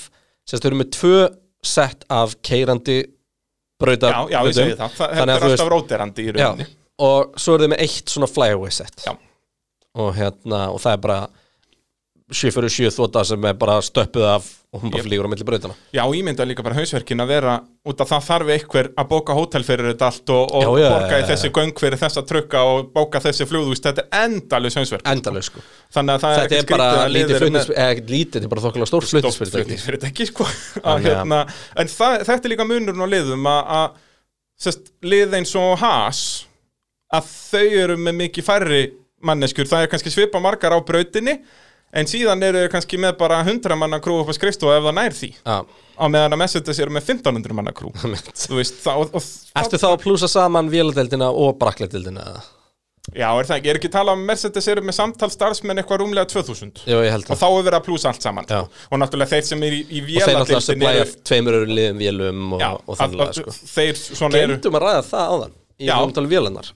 þau 0.49 0.57
eru 0.71 0.79
með 0.81 0.91
tvö 0.97 1.19
sett 1.63 2.03
af 2.09 2.35
keirandi 2.41 3.03
brautar 3.79 4.11
Já, 4.13 4.29
já, 4.31 4.39
ég 4.47 4.53
segi 4.55 4.75
það, 4.79 4.93
það 4.99 5.13
þú 5.15 5.21
er 5.21 5.27
veist- 5.29 5.49
alltaf 5.49 5.69
róterandi 5.73 6.23
í 6.23 6.31
já, 6.31 6.33
rauninni. 6.39 6.67
og 6.99 7.33
svo 7.39 7.53
eru 7.55 7.63
þau 7.67 7.71
með 7.73 7.79
eitt 7.85 8.09
svona 8.13 8.27
flyaway 8.27 8.71
set. 8.71 9.03
Já. 9.05 9.13
og 9.99 10.13
hérna, 10.15 10.69
og 10.73 10.79
það 10.79 10.93
er 10.93 10.97
bara 11.03 11.19
7 12.29 12.51
fyrir 12.53 12.69
7 12.69 12.89
þóta 12.93 13.23
sem 13.25 13.45
er 13.49 13.55
bara 13.57 13.79
stöppuð 13.81 14.25
af 14.35 14.47
og 14.69 14.83
hún 14.83 14.91
bara 14.93 15.01
flýgur 15.01 15.25
á 15.25 15.29
milli 15.31 15.45
brautana 15.47 15.73
Já, 15.95 16.03
ég 16.13 16.21
mynda 16.27 16.45
líka 16.45 16.61
bara 16.65 16.75
hausverkin 16.77 17.23
að 17.23 17.31
vera 17.31 17.53
út 17.89 18.01
að 18.03 18.09
það 18.11 18.25
þarf 18.27 18.51
einhver 18.53 18.89
að 19.01 19.07
bóka 19.09 19.33
hótel 19.37 19.63
fyrir 19.65 19.87
þetta 19.89 20.09
allt 20.11 20.33
og, 20.35 20.51
og 20.59 20.61
Já, 20.61 20.69
já, 20.83 20.89
borga 20.93 21.17
í 21.17 21.23
já. 21.23 21.27
þessi 21.31 21.49
göng 21.57 21.71
fyrir 21.81 22.01
þessa 22.03 22.23
trukka 22.29 22.61
og 22.69 22.91
bóka 22.93 23.21
þessi 23.23 23.47
flugðúst, 23.49 23.87
þetta 23.87 24.03
er 24.05 24.27
endalus 24.27 24.77
hausverk 24.77 25.09
endalega 25.09 25.47
sko. 25.47 25.63
Þannig 25.97 26.13
að 26.13 26.25
það 26.25 26.35
Þetta 26.37 26.53
er 26.53 26.61
ekkert 26.61 26.75
bara 26.75 26.89
að 27.01 27.13
lítið 27.15 27.39
flutnings, 27.41 27.71
eða 27.73 27.87
ekkert 27.95 28.13
lítið, 28.13 28.35
þetta 28.37 28.45
er 28.49 28.53
bara 28.53 28.65
þokkulega 28.67 28.91
stórt 28.91 29.09
flutningsfyrirtæki. 29.09 29.63
flutningsfyrirtæki 29.63 30.27
sko. 30.29 30.45
að, 30.49 30.83
Þannig 30.85 31.09
að- 31.09 31.09
hérna, 31.09 31.39
en 31.81 31.91
það, 31.95 32.17
þetta 32.29 32.45
er 32.49 32.53
líka 32.53 32.67
munurinn 32.69 33.05
á 33.05 33.13
liðum 33.15 33.49
að, 33.55 33.73
að 33.79 33.97
lið 35.15 35.33
eins 35.39 35.55
og 35.57 35.73
Haas 35.81 36.21
að 37.09 37.33
þau 37.33 37.65
eru 37.87 37.97
með 38.05 38.19
mikið 38.21 38.45
færri 38.51 38.83
manneskjur, 39.25 39.67
það 39.67 39.81
er 39.87 39.91
kannski 39.95 40.13
svipa 40.13 40.39
margar 40.43 40.77
á 40.77 40.79
brautinni 40.85 41.39
en 41.93 42.05
síðan 42.09 42.43
eru 42.45 42.65
þau 42.65 42.71
kannski 42.75 42.99
með 43.01 43.15
bara 43.17 43.39
100 43.45 43.75
manna 43.79 43.99
krú 44.03 44.19
upp 44.21 44.29
á 44.29 44.33
skrifstofu 44.37 44.75
ef 44.77 44.83
það 44.85 44.97
nær 44.99 45.15
því 45.17 45.31
á 45.49 46.05
meðan 46.07 46.35
að 46.35 46.41
Mercedes 46.43 46.79
eru 46.79 46.93
með 46.95 47.09
1500 47.15 47.55
manna 47.57 47.73
krú 47.75 47.89
veist, 47.95 48.77
það, 48.83 49.01
og, 49.01 49.17
og, 49.19 49.27
Ertu 49.63 49.81
þá 49.81 49.89
að 49.93 49.99
plúsa 50.05 50.29
saman 50.31 50.69
véladeldina 50.71 51.31
og 51.33 51.57
brakledeldina? 51.59 52.21
eða? 52.29 52.45
já, 53.15 53.25
er 53.39 53.47
það 53.49 53.55
ekki, 53.57 53.69
er 53.71 53.77
ekki 53.79 53.89
um 53.89 54.09
að 54.13 54.23
Mercedes 54.27 54.67
eru 54.69 54.83
með 54.85 54.95
samtal 54.99 55.29
starfsmenn 55.33 55.81
eitthvað 55.81 56.01
rúmlega 56.03 56.29
2000 56.29 56.83
Jú, 56.85 56.99
ég 57.01 57.13
held 57.15 57.31
og 57.33 57.39
þá 57.41 57.45
er 57.49 57.63
verið 57.65 57.77
að 57.79 57.85
plúsa 57.87 58.11
allt 58.11 58.25
saman 58.27 58.45
Já. 58.51 58.59
og 58.91 59.01
náttúrulega 59.01 59.33
þeir 59.33 59.47
sem 59.49 59.63
er 59.65 59.77
í, 59.79 59.79
í 59.89 60.01
Og 60.03 60.27
þeir 60.27 60.37
náttúrulega 60.37 60.65
supplæja 60.67 61.05
eru- 61.07 61.15
tveimur 61.31 61.57
öru 61.63 61.71
liðum 61.79 62.03
vélum 62.03 62.43
og, 62.53 62.61
Já, 62.61 62.69
og 62.75 62.91
að- 62.93 62.99
þannig 63.01 63.23
að- 63.25 63.39
sko. 63.39 63.55
þeir 63.73 63.95
svona 64.03 64.37
eru 64.43 64.53
Glemdum 64.53 64.77
að 64.77 64.85
ræða 64.85 65.03
það 65.09 65.33
áðan 65.33 65.55
í 65.79 65.89
Já. 65.89 65.95
umtali 66.05 66.31
vélunar 66.35 66.71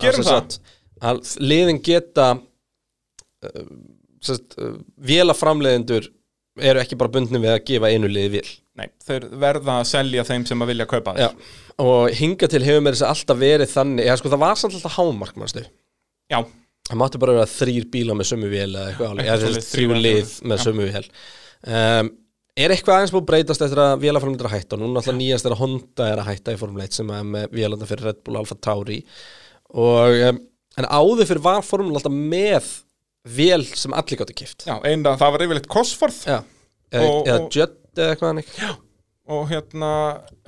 að 1.03 1.35
liðin 1.43 1.81
geta 1.85 2.27
uh, 2.33 3.67
sest, 4.27 4.57
uh, 4.59 4.75
vélaframleiðendur 5.03 6.09
eru 6.63 6.81
ekki 6.83 6.97
bara 6.99 7.13
bundni 7.13 7.41
við 7.41 7.53
að 7.55 7.63
gefa 7.69 7.89
einu 7.89 8.09
liði 8.11 8.39
vél. 8.39 8.49
Nei, 8.77 8.87
þeir 9.05 9.27
verða 9.41 9.79
að 9.81 9.87
selja 9.89 10.25
þeim 10.25 10.47
sem 10.49 10.63
að 10.65 10.71
vilja 10.73 10.89
kaupa 10.89 11.13
Já, 11.17 11.27
þeir 11.29 11.85
og 11.85 12.17
hinga 12.17 12.49
til 12.49 12.61
hefur 12.65 12.81
mér 12.85 12.95
þess 12.95 13.05
að 13.05 13.13
alltaf 13.13 13.39
verið 13.41 13.69
þannig, 13.69 14.07
já 14.07 14.15
sko 14.17 14.31
það 14.33 14.41
var 14.41 14.59
samt 14.61 14.77
alltaf 14.77 14.95
hámark 14.97 15.37
mannstu 15.37 15.63
Já, 16.31 16.39
Það 16.89 16.99
máttu 16.99 17.19
bara 17.21 17.35
vera 17.37 17.47
þrýr 17.47 17.85
bíla 17.93 18.15
með 18.17 18.27
sömu 18.27 18.49
vél 18.51 18.65
eða 18.73 18.89
eitthvað 18.89 19.13
svoleiðis, 19.13 19.69
þrjú 19.71 19.99
lið 20.03 20.33
með 20.51 20.63
sömu 20.65 20.87
vél. 20.89 21.03
Um, 21.63 22.11
Er 22.53 22.69
eitthvað 22.69 22.99
aðeins 22.99 23.13
búið 23.15 23.23
að 23.23 23.29
breytast 23.31 23.63
eftir 23.65 23.79
að 23.81 23.93
vélaframlendur 24.03 24.45
að 24.45 24.51
hætta? 24.53 24.75
Og 24.75 24.81
núna 24.83 24.99
alltaf 24.99 25.15
nýjast 25.17 25.47
er 25.47 25.55
að 25.55 25.61
Honda 25.63 26.09
er 26.11 26.19
að 26.21 26.27
hætta 26.27 26.53
í 26.53 26.57
Formule 26.59 26.83
1 26.85 26.97
sem 26.99 27.13
er 27.15 27.23
með 27.25 27.55
vélanda 27.57 27.87
fyrir 27.89 28.09
Red 28.11 28.19
Bull 28.27 28.37
Alfa 28.37 28.57
Tauri. 28.61 28.99
Og 29.73 30.19
um, 30.27 30.41
En 30.77 30.87
áður 30.89 31.27
fyrir 31.29 31.43
var 31.45 31.65
formúla 31.65 31.99
alltaf 31.99 32.13
með 32.13 32.69
vél 33.25 33.63
sem 33.75 33.93
allir 33.95 34.19
gáttu 34.19 34.33
kift 34.35 34.65
Já, 34.67 34.77
eina, 34.83 35.15
það 35.19 35.31
var 35.37 35.45
yfirleitt 35.47 35.69
Cosworth 35.71 36.23
Já 36.27 36.41
Eða, 36.93 37.05
Og- 37.09 37.27
eða 37.27 37.39
og- 37.41 37.51
Judd 37.55 37.77
eða 37.97 38.09
eitthvað 38.15 38.33
hannig 38.33 38.49
og 39.33 39.45
hérna, 39.47 39.89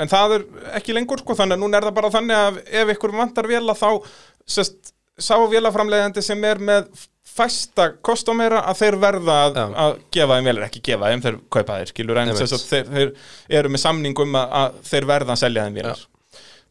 en 0.03 0.09
það 0.11 0.34
er 0.36 0.41
ekki 0.76 0.91
lengur 0.93 1.21
sko, 1.21 1.32
þannig 1.39 1.55
að 1.55 1.61
núna 1.63 1.78
er 1.80 1.86
það 1.88 1.93
bara 1.95 2.09
þannig 2.11 2.36
að 2.36 2.57
ef 2.82 2.89
ykkur 2.91 3.13
vantar 3.15 3.47
véla 3.47 3.71
þá 3.80 3.88
sest, 4.45 4.91
sá 5.17 5.38
vélaframleiðandi 5.47 6.21
sem 6.21 6.43
er 6.43 6.59
með 6.59 6.89
fæsta 7.36 7.86
kostumera 8.03 8.59
að 8.67 8.82
þeir 8.82 8.97
verða 8.99 9.38
að, 9.45 9.55
Já. 9.55 9.63
að 9.86 9.95
gefa 10.11 10.36
þeim 10.38 10.49
vélar, 10.49 10.65
ekki 10.67 10.82
gefa 10.89 11.11
þeim, 11.13 11.23
þeir 11.23 11.38
kaupa 11.55 11.78
þeir 11.80 11.93
skilur, 11.93 12.19
en 12.19 12.28
Einmitt. 12.34 12.41
þess 12.43 12.57
að 12.57 12.67
þeir, 12.73 12.91
þeir 12.91 13.57
eru 13.61 13.71
með 13.78 13.84
samning 13.86 14.19
um 14.26 14.36
að, 14.41 14.53
að 14.61 14.78
þeir 14.91 15.07
verða 15.13 15.32
að 15.38 15.41
selja 15.45 15.65
þeim 15.69 15.80
vélar 15.80 16.03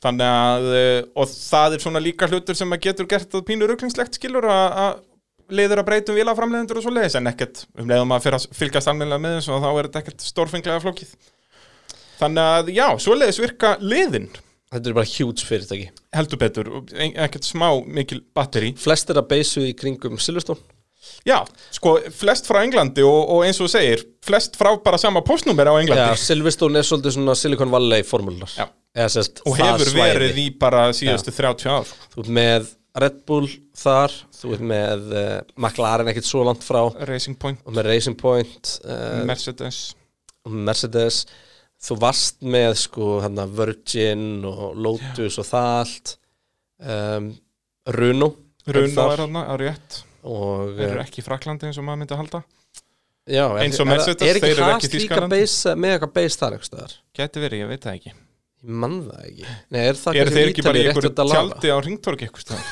þannig 0.05 0.29
að, 0.45 0.69
eh, 0.85 1.01
og 1.17 1.33
það 1.33 1.73
er 1.79 1.85
svona 1.89 2.05
líka 2.05 2.29
hlutur 2.29 2.55
sem 2.61 2.77
að 2.77 2.85
getur 2.85 3.09
gert 3.09 3.31
það 3.33 3.47
pínur 3.49 3.73
rugglingslegt 3.73 4.21
skilur 4.21 4.45
að, 4.45 4.79
að 4.85 5.01
liður 5.53 5.83
að 5.83 5.89
breytum 5.91 6.19
vélaframleiðendur 6.19 6.81
og 6.81 6.87
svo 6.87 6.93
leiðis 6.95 7.19
en 7.19 7.31
ekkert 7.31 7.65
um 7.79 7.91
leiðum 7.91 8.15
að 8.17 8.29
fylgjast 8.57 8.91
almennilega 8.91 9.25
með 9.25 9.39
þessu 9.39 9.55
og 9.55 9.65
þá 9.65 9.69
er 9.71 9.89
þetta 9.89 10.03
ekkert 10.05 10.27
stórfenglega 10.29 10.85
flókið. 10.85 11.15
Þannig 12.21 12.53
að 12.55 12.71
já, 12.77 12.87
svoleiðis 13.05 13.41
virka 13.43 13.75
liðin. 13.83 14.31
Þetta 14.75 14.91
er 14.91 14.97
bara 14.97 15.11
huge 15.13 15.47
fyrirtæki. 15.47 15.91
Heldur 16.15 16.41
betur, 16.41 16.71
ekkert 16.99 17.47
smá 17.47 17.69
mikil 17.85 18.23
batteri. 18.35 18.73
Flest 18.81 19.13
er 19.13 19.21
að 19.21 19.29
beysu 19.35 19.67
í 19.69 19.75
kringum 19.79 20.19
Silverstone 20.23 20.63
Já, 21.25 21.39
sko, 21.73 21.99
flest 22.17 22.47
frá 22.49 22.61
Englandi 22.65 23.05
og, 23.05 23.19
og 23.33 23.45
eins 23.47 23.59
og 23.61 23.69
þú 23.69 23.73
segir, 23.75 24.05
flest 24.25 24.57
frá 24.61 24.71
bara 24.85 25.01
sama 25.01 25.23
postnúmer 25.25 25.69
á 25.69 25.77
Já, 25.77 25.81
Englandi 25.83 26.21
Silverstone 26.21 26.81
er 26.81 26.89
svolítið 26.89 27.17
svona 27.17 27.37
Silicon 27.39 27.73
Valley 27.73 28.05
formúlunar 28.09 28.53
Já. 28.57 28.67
Og 28.95 29.57
hefur 29.59 29.91
verið 29.97 30.37
í 30.39 30.47
bara 30.55 30.87
síðustu 30.95 31.33
30 31.35 31.73
ár. 31.73 31.89
Þú 32.15 32.27
með 32.31 32.69
Red 32.95 33.17
Bull 33.27 33.49
þar 33.75 34.13
Þú 34.39 34.53
ert 34.55 34.65
með 34.71 35.09
uh, 35.11 35.39
McLaren 35.59 36.11
ekkert 36.13 36.29
svo 36.29 36.45
langt 36.47 36.63
frá. 36.63 36.83
Racing 37.09 37.35
Point, 37.41 37.59
Og 37.67 37.75
með 37.75 37.89
Racing 37.91 38.19
Point 38.21 38.75
uh, 38.87 39.25
Mercedes, 39.27 39.81
og 40.47 40.55
Mercedes. 40.69 41.25
Þú 41.85 41.97
varst 42.01 42.39
með 42.47 42.77
sko 42.81 43.09
hérna, 43.25 43.45
Virgin 43.51 44.45
og 44.49 44.77
Lotus 44.79 45.41
og 45.43 45.49
það 45.49 45.71
allt. 45.83 46.15
Um, 46.85 47.27
Runo 47.99 48.31
Runo 48.65 49.09
er 49.11 49.19
þarna 49.21 49.43
á 49.45 49.55
rétt, 49.61 49.99
og 50.25 50.71
þeir 50.79 50.87
eru 50.89 51.01
uh, 51.03 51.05
ekki 51.05 51.25
Fraklandi 51.27 51.69
eins 51.69 51.77
og 51.81 51.85
maður 51.85 52.01
myndi 52.03 52.15
að 52.17 52.23
halda. 52.23 52.41
já, 53.29 53.45
er- 53.45 53.59
eins 53.67 53.77
og 53.81 53.85
er- 53.85 53.91
Mercedes, 53.93 54.25
Er 54.29 54.39
ekki 54.39 54.47
þeir 54.49 54.55
eru 54.57 54.69
Haas 54.71 54.85
ekki 54.87 54.97
í 54.97 55.03
líka 55.03 55.19
base, 55.35 55.75
með 55.77 55.97
eitthvað 55.99 56.15
base 56.17 56.41
þar? 56.73 56.95
Gæti 57.19 57.43
verið, 57.45 57.65
ég 57.67 57.69
veit 57.75 57.85
það 57.85 57.99
ekki. 57.99 58.15
Ég 58.65 58.75
mann 58.83 58.95
það 59.07 59.25
ekki 59.29 59.47
Nei, 59.75 59.81
er 59.91 59.99
það 60.01 60.19
Eru 60.23 60.33
þeir 60.35 60.51
ekki 60.53 60.65
bara 60.65 60.81
í 60.81 60.85
einhverju 60.89 61.11
að 61.15 61.33
tjaldi 61.35 61.73
á 61.75 61.79
ringtorki 61.85 62.29
eitthvað? 62.29 62.69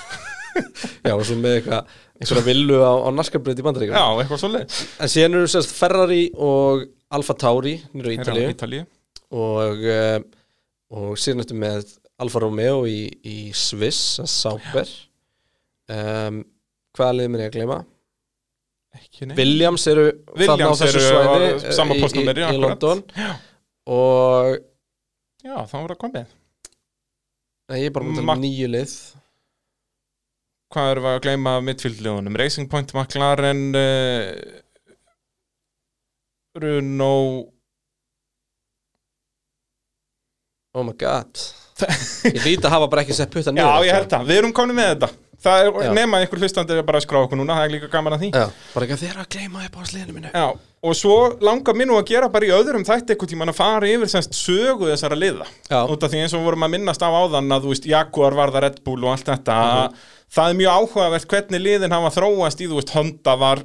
Já, 1.06 1.12
og 1.16 1.22
svo 1.28 1.36
með 1.40 1.58
eitthvað 1.58 1.92
einhverja 2.22 2.44
villu 2.48 2.78
á, 2.84 2.92
á 2.92 3.08
naskarbreyt 3.16 3.60
í 3.60 3.64
bandaríkjum 3.66 3.96
Já, 3.96 4.04
eitthvað 4.22 4.40
svoleið. 4.42 4.80
En 5.04 5.12
síðan 5.12 5.36
eru 5.40 5.50
sérst 5.52 5.72
Ferrari 5.76 6.22
og 6.36 6.84
Alfa 7.12 7.36
Tauri 7.40 7.74
nýra 7.96 8.12
í 8.12 8.18
Ítalíu 8.20 8.50
Ítalíu. 8.52 8.84
og, 9.32 9.84
uh, 9.84 10.18
og 10.96 11.14
síðan 11.20 11.44
eftir 11.44 11.60
með 11.60 11.88
Alfa 12.22 12.42
Romeo 12.44 12.82
í, 12.88 12.98
í 13.26 13.36
Sviss, 13.56 14.20
Sauber 14.30 14.88
um, 15.92 16.42
Hvaða 16.92 17.16
liðið 17.18 17.32
mér 17.32 17.42
ég 17.46 17.48
að 17.50 17.56
gleyma? 17.56 17.78
Ekki 18.92 19.24
neitt. 19.30 19.38
Williams 19.40 19.86
eru 19.88 20.02
þarna 20.12 20.52
á 20.52 20.52
Williams 20.52 20.82
þessu 20.82 20.98
eru 21.00 21.06
svæði 21.08 21.46
á 21.48 21.54
eh, 21.56 21.72
sama 21.78 21.96
í- 21.96 22.02
póstnúmeri, 22.04 22.42
í, 22.42 22.44
í 22.44 22.48
akkurat. 22.50 22.84
London 22.84 23.02
Já. 23.16 23.30
og 23.96 24.58
Já, 25.42 25.56
þá 25.66 25.74
var 25.80 25.92
það 25.94 26.00
komið. 26.04 26.34
nei, 27.72 27.78
ég 27.82 27.88
er 27.90 27.94
bara 27.96 28.06
með 28.10 28.26
Ma- 28.28 28.36
nýju 28.38 28.68
lið. 28.70 28.92
Hvað 30.72 30.90
erum 30.92 31.04
við 31.06 31.14
að 31.16 31.22
gleyma 31.26 31.54
midfieldliðunum? 31.66 32.36
Racing 32.40 32.68
Point, 32.72 32.92
McLaren 32.96 33.64
uh, 33.76 34.28
Renault. 36.62 37.50
Oh 40.72 40.84
my 40.88 40.94
god. 40.96 41.36
Ég 42.32 42.40
líti 42.46 42.64
að 42.64 42.72
hafa 42.72 42.88
bara 42.88 43.02
ekki 43.04 43.16
sett 43.16 43.32
putta 43.34 43.50
Já, 43.52 43.56
niður 43.58 43.84
ég 43.88 43.96
held 43.96 44.08
það, 44.12 44.26
við 44.30 44.38
erum 44.40 44.52
komin 44.56 44.76
með 44.78 44.90
þetta 44.94 45.08
Það 45.42 45.60
er, 45.62 45.78
Já. 45.82 45.92
nema 45.96 46.20
einhver 46.22 46.38
hlustandi 46.42 46.76
er 46.78 46.84
bara 46.86 47.00
að 47.00 47.06
skrá 47.06 47.18
okkur 47.24 47.38
núna, 47.40 47.56
það 47.58 47.64
er 47.66 47.72
líka 47.74 47.88
gaman 47.90 48.14
að 48.14 48.20
því. 48.22 48.28
Já, 48.36 48.44
bara 48.74 48.86
ekki 48.86 48.94
að 48.94 49.02
þeirra 49.02 49.24
að 49.24 49.30
gleyma 49.34 49.64
upp 49.66 49.74
á 49.74 49.82
sliðinu 49.90 50.14
mínu. 50.16 50.30
Já, 50.30 50.44
og 50.86 50.96
svo 50.98 51.16
langar 51.42 51.78
mér 51.78 51.90
nú 51.90 51.96
að 51.98 52.06
gera 52.12 52.28
bara 52.30 52.46
í 52.46 52.52
öðrum 52.54 52.86
þætti 52.86 53.14
eitthvað 53.16 53.32
tímann 53.32 53.50
að 53.50 53.58
fara 53.58 53.90
yfir 53.90 54.12
semst 54.12 54.38
sögu 54.38 54.86
þessara 54.92 55.18
liða. 55.18 55.48
Út 55.82 56.06
af 56.06 56.12
því 56.14 56.22
eins 56.22 56.36
og 56.38 56.46
vorum 56.46 56.66
að 56.66 56.74
minnast 56.76 57.02
á 57.02 57.10
áðan 57.10 57.50
að 57.56 57.66
þú 57.66 57.74
veist, 57.74 57.90
Jaguar 57.90 58.38
var 58.38 58.54
það 58.54 58.66
Red 58.68 58.78
Bull 58.86 59.02
og 59.02 59.16
allt 59.16 59.32
þetta. 59.32 59.58
Mhm. 59.90 60.00
það 60.32 60.48
er 60.48 60.58
mjög 60.62 60.78
áhugavert 60.78 61.26
hvernig 61.28 61.60
liðin 61.60 61.92
hafa 61.92 62.10
þróast 62.14 62.62
í, 62.62 62.68
þú 62.70 62.78
veist, 62.78 62.94
Honda 62.94 63.34
var 63.36 63.64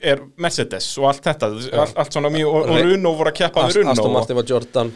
er 0.00 0.22
Mercedes 0.40 0.86
og 0.98 1.10
allt 1.10 1.26
þetta. 1.26 1.50
Allt, 1.76 1.98
allt 2.00 2.16
svona 2.16 2.30
mjög, 2.32 2.48
og, 2.54 2.70
og 2.70 2.80
Runo 2.86 3.12
voru 3.18 3.32
að 3.32 3.36
keppa 3.42 3.66
við 3.66 3.80
Runo 3.80 3.92
Aston 3.92 4.14
Martin 4.14 4.38
var 4.38 4.48
Jordan. 4.48 4.92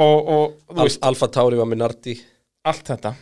Og, 0.00 0.30
og 0.36 0.78
Al 0.78 0.86
veist, 0.86 1.02
Alfa 1.04 1.28
Tauri 1.28 1.58
var 1.60 1.68
Minardi. 1.68 2.16
Allt 2.64 2.94
þetta. 2.94 3.14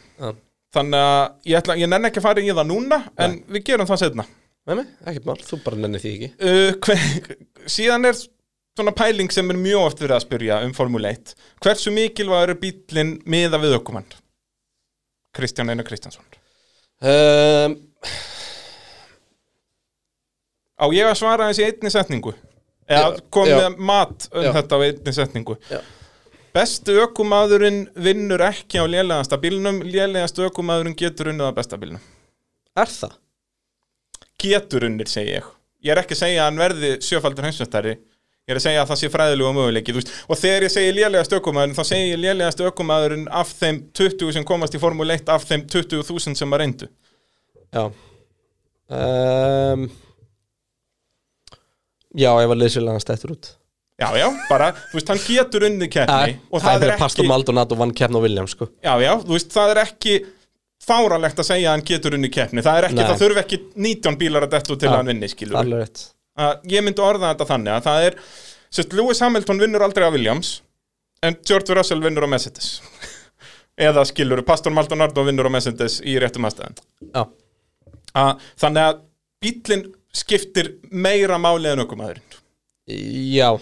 Þannig 0.74 1.06
að 1.06 1.22
ég, 1.50 1.56
ætla, 1.60 1.78
ég 1.80 1.90
nenni 1.90 2.10
ekki 2.10 2.20
að 2.22 2.28
fara 2.28 2.44
í 2.44 2.52
það 2.52 2.68
núna 2.70 3.00
en 3.20 3.40
við 3.50 3.66
gerum 3.70 3.88
það 3.90 4.04
setna 4.04 4.26
Nei, 4.68 4.74
nei, 4.76 4.88
ekkert 5.08 5.24
mál, 5.26 5.38
þú 5.40 5.56
bara 5.64 5.78
nenni 5.80 5.98
því 5.98 6.10
ekki. 6.14 6.28
Uh, 6.36 6.74
hver, 6.84 7.36
síðan 7.72 8.04
er 8.10 8.18
svona 8.20 8.92
pæling 8.94 9.32
sem 9.32 9.48
er 9.50 9.58
mjög 9.58 9.86
oft 9.86 10.02
verið 10.02 10.16
að 10.18 10.24
spyrja 10.26 10.58
um 10.66 10.74
Formule 10.76 11.10
1 11.16 11.32
hversu 11.64 11.92
mikilvægur 11.94 12.52
er 12.52 12.60
bílinn 12.60 13.14
miða 13.30 13.58
við 13.62 13.78
ökumann? 13.78 14.06
Kristján 15.36 15.72
Einar 15.72 15.86
Kristjánsson. 15.88 16.26
Um, 17.00 17.76
á 20.76 20.86
ég 20.92 21.08
að 21.08 21.18
svara 21.22 21.48
þessi 21.50 21.66
einni 21.70 21.92
setningu? 21.94 22.34
Eða 22.90 23.14
Já, 23.14 23.20
kom 23.32 23.48
já. 23.48 23.56
með 23.62 23.82
mat 23.90 24.28
um 24.34 24.44
Já. 24.44 24.52
þetta 24.58 24.76
á 24.76 24.80
einni 24.86 25.14
setningu? 25.16 25.56
Já. 25.70 25.80
Bestu 26.56 26.96
ökumadurinn 27.04 27.84
vinnur 27.94 28.42
ekki 28.50 28.82
á 28.82 28.84
lélegasta 28.84 29.38
bílnum 29.40 29.82
lélegast 29.86 30.38
ökumadurinn 30.38 30.98
getur 30.98 31.32
unnið 31.32 31.50
á 31.50 31.58
besta 31.58 31.78
bílnum. 31.80 32.02
Er 32.78 32.90
það? 32.90 33.18
getur 34.40 34.86
unnir, 34.88 35.08
segi 35.10 35.34
ég. 35.36 35.48
Ég 35.84 35.92
er 35.94 36.00
ekki 36.02 36.16
að 36.16 36.22
segja 36.24 36.44
að 36.44 36.48
hann 36.48 36.60
verði 36.60 36.90
sjöfaldur 37.04 37.46
heimsvættari 37.48 37.92
ég 38.50 38.54
er 38.54 38.58
að 38.58 38.64
segja 38.64 38.82
að 38.82 38.90
það 38.90 39.00
sé 39.00 39.10
fræðilegu 39.12 39.52
möguleiki 39.54 39.92
þú 39.94 40.00
veist. 40.00 40.12
og 40.26 40.38
þegar 40.40 40.66
ég 40.66 40.72
segi 40.74 40.94
lélegast 40.96 41.34
ökumæðurinn 41.36 41.76
þá 41.76 41.84
segi 41.86 42.10
ég 42.10 42.20
lélegast 42.20 42.62
ökumæðurinn 42.66 43.28
af 43.40 43.52
þeim 43.60 43.80
20 44.00 44.32
sem 44.36 44.46
komast 44.48 44.74
í 44.74 44.80
Formule 44.82 45.16
1 45.20 45.30
af 45.32 45.46
þeim 45.48 45.66
20.000 45.70 46.40
sem 46.40 46.56
að 46.56 46.62
reyndu. 46.64 46.90
Já. 47.70 47.84
Um, 48.90 49.86
Já, 52.18 52.32
ef 52.42 52.50
að 52.50 52.58
liðsjölega 52.58 52.96
hann 52.96 53.04
stættur 53.04 53.36
út 53.36 53.52
já, 54.00 54.08
já, 54.16 54.26
bara, 54.48 54.70
þú 54.90 54.98
veist, 54.98 55.12
hann 55.12 55.22
getur 55.26 55.66
unnið 55.68 55.90
keppni 55.94 56.36
og 56.50 56.62
það 56.62 56.68
það 56.68 56.84
er 56.86 56.92
er 56.94 57.00
Pastor 57.00 57.24
ekki 57.24 57.32
Maldonado 57.32 57.78
vann 57.80 57.94
keppn 57.96 58.16
á 58.16 58.20
Williams 58.24 58.54
sko. 58.56 58.70
já, 58.80 58.92
já, 59.04 59.12
þú 59.22 59.36
veist, 59.36 59.50
það 59.54 59.74
er 59.74 59.82
ekki 59.84 60.14
fáralegt 60.80 61.42
að 61.42 61.48
segja 61.50 61.68
að 61.70 61.76
hann 61.76 61.86
getur 61.90 62.16
unnið 62.16 62.32
keppni. 62.34 62.64
Það 62.64 62.78
er 62.78 62.86
ekki, 62.88 62.98
Nei. 62.98 63.08
það 63.10 63.20
þurfi 63.20 63.42
ekki 63.44 63.58
19 63.76 64.18
bílar 64.22 64.46
að 64.46 64.54
dettu 64.56 64.76
til 64.80 64.88
að 64.88 64.96
hann 64.96 65.10
vinni, 65.12 65.28
skilur 65.28 65.60
Alveg 65.60 65.84
rétt. 65.84 66.04
Ég 66.72 66.84
myndi 66.86 67.04
orða 67.04 67.34
þetta 67.34 67.46
þannig 67.50 67.74
að 67.74 67.86
það 67.86 68.06
er 68.06 68.16
sérst, 68.72 68.96
Lewis 68.96 69.20
Hamilton 69.20 69.60
vinnur 69.60 69.84
aldrei 69.84 70.08
á 70.08 70.14
Williams 70.14 70.54
en 71.20 71.36
George 71.44 71.76
Russell 71.76 72.00
vinnur 72.00 72.24
á 72.24 72.32
Mercedes. 72.32 72.78
Eða 73.90 74.04
skilur 74.08 74.42
Pastor 74.46 74.72
Maldonado 74.76 75.24
vinnur 75.24 75.48
á 75.48 75.52
Mercedes 75.52 76.00
í 76.04 76.16
réttum 76.20 76.44
aðstæðan 76.48 76.80
Já, 77.14 77.22
að, 78.12 78.42
þannig 78.60 78.88
að 78.88 79.02
bílinn 79.40 79.84
skiptir 80.16 80.74
meira 80.90 81.38
máli 81.40 81.70
en 81.70 81.84
ökumæðurinn 81.84 82.38
já 83.30 83.54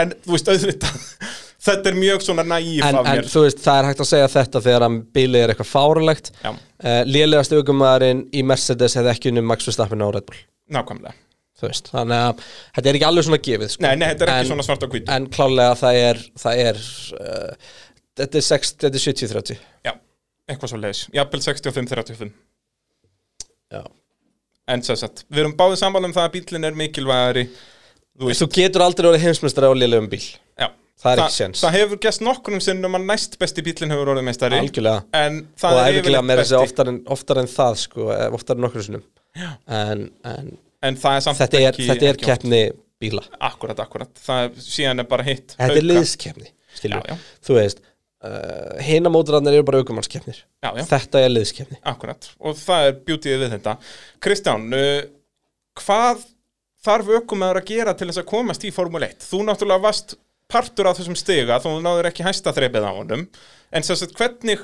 en 0.00 0.12
þú 0.24 0.34
veist 0.36 0.48
auðvitað 0.52 1.00
þetta 1.66 1.90
er 1.92 1.98
mjög 1.98 2.24
svona 2.26 2.44
nægif 2.48 2.84
en, 2.86 2.98
af 3.00 3.06
en 3.10 3.18
mér. 3.20 3.28
þú 3.32 3.42
veist, 3.46 3.60
það 3.64 3.80
er 3.82 3.88
hægt 3.90 4.00
að 4.04 4.08
segja 4.12 4.30
þetta 4.36 4.62
þegar 4.66 4.86
að 4.88 4.96
bilið 5.18 5.44
er 5.44 5.52
eitthvað 5.54 5.70
fárulegt 5.72 6.32
Já, 6.42 6.50
uh, 6.52 7.02
Lélegast 7.08 7.54
aukumæðurinn 7.58 8.24
í 8.34 8.42
Mercedes 8.48 8.96
hefði 8.98 9.12
ekki 9.14 9.30
unnum 9.32 9.46
Max 9.52 9.68
Verstappen 9.70 10.02
á 10.02 10.08
Red 10.10 10.26
Bull. 10.30 10.40
Nákvæmlega. 10.72 11.14
Þú 11.62 11.68
veist, 11.68 11.92
þannig 11.94 12.18
að 12.26 12.40
þetta 12.74 12.88
er 12.90 12.96
ekki 12.98 13.06
alveg 13.06 13.26
svona 13.28 13.38
gefið 13.46 13.68
sko. 13.70 13.82
Nei, 13.84 13.92
nei, 14.00 14.06
þetta 14.10 14.24
er 14.26 14.30
ekki 14.32 14.42
En- 14.42 14.48
svona 14.50 14.64
svart 14.66 14.82
á 14.82 14.88
hvítu. 14.90 15.06
En 15.14 15.26
klálega 15.30 15.76
það 15.78 15.98
er, 16.08 16.22
það 16.42 16.62
er 16.66 16.80
uh, 17.20 17.74
Þetta 18.18 18.40
er 18.40 18.44
6, 18.44 18.72
þetta 18.82 18.98
er 18.98 19.04
70-30 19.06 19.60
Já, 19.86 19.92
eitthvað 20.50 20.72
svo 20.72 20.80
leiðis 20.82 21.04
Jafnvel 21.16 21.42
65-35 21.46 22.32
Já. 23.72 23.82
En 24.72 24.82
sagt, 24.86 25.22
við 25.32 25.42
erum 25.44 25.54
báðið 25.58 25.80
sammála 25.80 26.10
um 26.10 26.14
það 26.16 26.26
að 26.28 26.34
bílinn 26.36 26.66
er 26.68 26.76
mikilvægari 26.78 27.46
Þú 28.20 28.36
Þú 28.42 28.48
getur 28.56 28.84
aldrei 28.84 29.10
orðið 29.10 29.26
heimsmeistari 29.26 29.70
á 29.70 29.74
lélegum 29.76 30.08
bíl. 30.12 30.24
Já. 30.60 30.68
Það 31.02 31.12
er 31.12 31.22
ekki 31.24 31.34
séns. 31.34 31.62
Það 31.64 31.76
hefur 31.78 32.00
gæst 32.04 32.22
nokkrum 32.22 32.60
sinnum 32.62 32.98
að 32.98 33.06
næst 33.08 33.38
besti 33.40 33.64
bílinn 33.66 33.90
hefur 33.90 34.12
orðið 34.12 34.26
meistari 34.28 34.58
Algjörlega. 34.60 35.00
Og 35.02 35.62
það 35.62 35.78
er 35.80 35.96
yfirleitt 35.98 36.28
meira 36.28 36.44
þessi 36.44 36.58
besti. 36.58 36.68
oftar 36.68 36.90
en, 36.92 37.00
oftar 37.16 37.40
en 37.42 37.48
það 37.50 37.78
sko, 37.80 38.10
eh, 38.14 38.28
oftar 38.36 38.60
en 38.60 38.66
nokkur 38.66 38.84
sinnum. 38.86 39.06
En, 39.66 40.04
en 40.28 40.52
En 40.82 40.98
það 40.98 41.16
er 41.16 41.24
samt 41.24 41.38
þetta 41.38 41.60
er, 41.60 41.78
ekki 41.78 42.08
er 42.08 42.18
keppni 42.18 42.60
bíla. 43.02 43.22
Akkurat, 43.42 43.78
akkurat 43.84 44.10
Það 44.18 44.48
er 44.48 44.66
síðan 44.66 45.02
er 45.02 45.08
bara 45.10 45.26
hitt 45.26 45.54
Þetta 45.54 45.78
er 45.78 45.86
liðskeppni 45.86 46.50
já. 46.82 47.16
Þú 47.46 47.56
veist, 47.58 47.82
uh, 48.26 48.80
hina 48.82 49.12
móturarnir 49.12 49.58
eru 49.58 49.66
bara 49.68 49.82
aukumannskeppnir 49.82 50.42
þetta 50.90 51.22
er 51.22 51.32
liðskeppni. 51.34 51.78
Akkurat 51.86 52.30
Og 52.42 52.58
það 52.58 52.88
er 52.88 53.00
beautyið 53.06 53.44
við 53.44 53.54
þetta. 53.56 53.76
Kristján, 54.22 54.66
uh, 54.74 55.02
hvað 55.78 56.26
þarf 56.86 57.10
ökumæður 57.20 57.60
að 57.62 57.68
gera 57.72 57.94
til 57.98 58.08
þess 58.10 58.22
að 58.22 58.30
komast 58.32 58.64
í 58.66 58.72
Formule 58.74 59.08
1? 59.12 59.26
Þú 59.30 59.42
náttúrulega 59.48 59.84
varst 59.86 60.16
partur 60.52 60.88
af 60.90 60.98
þessum 60.98 61.16
stiga 61.16 61.58
þó 61.62 61.68
þú 61.72 61.80
náður 61.84 62.08
ekki 62.10 62.26
hæsta 62.26 62.52
þreipið 62.56 62.84
á 62.88 62.92
honum 62.92 63.26
En 63.72 63.84
sem 63.86 63.96
sagt, 63.96 64.16
hvernig 64.18 64.60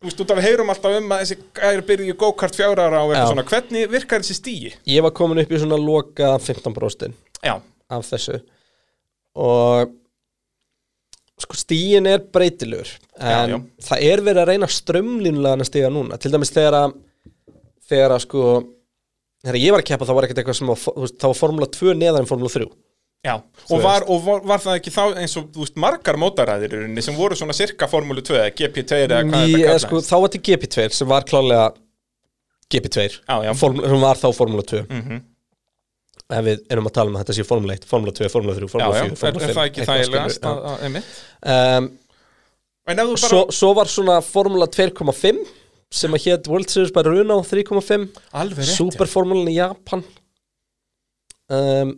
Þú 0.00 0.08
veist, 0.08 0.20
út 0.24 0.30
af 0.32 0.38
við 0.38 0.46
heyrum 0.48 0.70
alltaf 0.72 0.94
um 0.96 1.10
að 1.12 1.18
þessi 1.26 1.36
gæri 1.58 1.82
byrju 1.90 2.12
í 2.14 2.16
go-kart 2.22 2.56
fjára 2.56 2.86
ára 2.88 3.02
og 3.04 3.10
eitthvað 3.12 3.26
Já. 3.26 3.32
svona 3.34 3.44
Hvernig 3.50 3.90
virkar 3.92 4.22
þessi 4.24 4.36
stíi? 4.38 4.70
ég 4.88 5.04
var 5.04 5.12
komin 5.18 5.42
upp 5.42 5.50
í 5.52 5.58
svona 5.60 5.76
loka 5.76 6.30
15 6.40 6.72
bróstin 6.78 7.12
Já, 7.44 7.58
af 7.92 8.06
þessu 8.08 8.38
og 9.40 9.92
sko 11.40 11.56
stíin 11.56 12.08
er 12.08 12.24
breytilegur 12.32 12.88
en 13.20 13.30
Já, 13.30 13.52
já. 13.52 13.58
það 13.90 14.02
er 14.08 14.22
verið 14.24 14.40
að 14.42 14.48
reyna 14.54 14.68
strömlínulega 14.72 15.60
að 15.60 15.68
stiga 15.68 15.92
núna 15.92 16.18
til 16.20 16.32
dæmis 16.34 16.50
þegar 16.56 16.76
að 16.80 16.96
þegar 17.92 18.14
að 18.16 18.24
sko 18.24 18.42
þegar 19.44 19.58
ég 19.62 19.72
var 19.74 19.82
að 19.82 19.88
keppa 19.90 20.06
þá 20.08 20.14
var 20.18 20.26
ekkert 20.28 20.40
eitthvað 20.42 20.58
sem 20.60 20.70
var, 20.70 20.80
veist, 21.04 21.18
þá 21.20 21.26
var 21.30 21.38
Formula 21.40 21.68
2 21.76 21.94
neðar 22.00 22.24
en 22.24 22.30
Formula 22.30 22.50
3 22.52 22.66
já 23.28 23.34
Og, 23.36 23.82
var, 23.84 24.04
og 24.08 24.22
var, 24.24 24.38
var 24.48 24.62
það 24.64 24.78
ekki 24.80 24.92
þá 24.94 25.02
eins 25.20 25.34
og, 25.36 25.50
veist, 25.60 25.76
margar 25.80 26.16
mótaræðir 26.20 26.76
sem 27.04 27.16
voru 27.18 27.36
svona 27.36 27.56
cirka 27.56 27.88
Formule 27.90 28.22
2 28.24 28.36
eða 28.38 28.52
GP2 28.60 29.00
eða 29.06 29.18
hvað 29.28 29.44
þetta 29.54 29.64
eða, 29.70 29.80
sko, 29.84 30.00
þá 30.08 30.14
var 30.24 30.32
til 30.36 30.40
GP2 30.48 30.86
sem 31.00 31.10
var 31.10 31.26
klálega 31.28 31.66
GP2 32.70 33.04
Já, 33.26 33.36
já. 33.44 33.52
Formula, 33.60 33.90
sem 33.92 34.00
var 34.06 34.20
þá 34.22 34.28
Formula 34.36 34.62
2 34.74 34.84
Mhm. 34.88 35.20
ef 36.30 36.44
við 36.46 36.60
erum 36.70 36.86
að 36.86 36.92
tala 36.94 37.10
um 37.10 37.16
að 37.18 37.24
þetta 37.24 37.34
sé 37.40 37.44
Formula 37.48 37.74
1 37.74 37.84
Formula 37.90 38.12
2, 38.14 38.28
Formula 38.30 38.54
3, 38.54 38.66
Já, 38.66 38.70
Formula 38.70 38.94
já, 38.94 39.02
4, 39.02 39.10
er, 39.10 39.16
Formula 39.20 39.44
er 39.44 39.50
5 39.50 39.56
það 39.56 39.70
ekki 39.70 39.80
eitthvað 39.80 40.04
skilur, 40.36 41.90
En 42.90 42.98
ef 42.98 43.06
þú 43.06 43.14
bara, 43.14 43.28
svo, 43.30 43.40
svo 43.54 43.70
var 43.76 43.90
svona 43.90 44.16
Formula 44.24 44.66
2,5 44.66 45.42
sem 45.90 46.14
að 46.14 46.24
hétt 46.28 46.48
World 46.50 46.70
Series 46.70 46.92
by 46.94 47.02
Runo 47.06 47.40
3,5 47.46 48.08
alveg 48.38 48.62
rétt 48.62 48.76
Superformulan 48.78 49.50
í 49.50 49.56
Japan. 49.58 50.04
Um, 51.50 51.96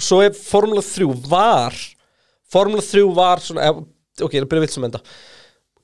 Svo 0.00 0.22
er 0.24 0.32
Formula 0.34 0.82
3 0.82 1.06
var 1.30 1.76
Formula 2.50 2.82
3 2.82 3.04
var 3.14 3.42
svona 3.44 3.68
Ok, 3.70 4.34
ég 4.34 4.40
er 4.40 4.46
að 4.46 4.50
byrja 4.50 4.64
vilt 4.66 4.74
sem 4.74 4.84
enda. 4.84 4.98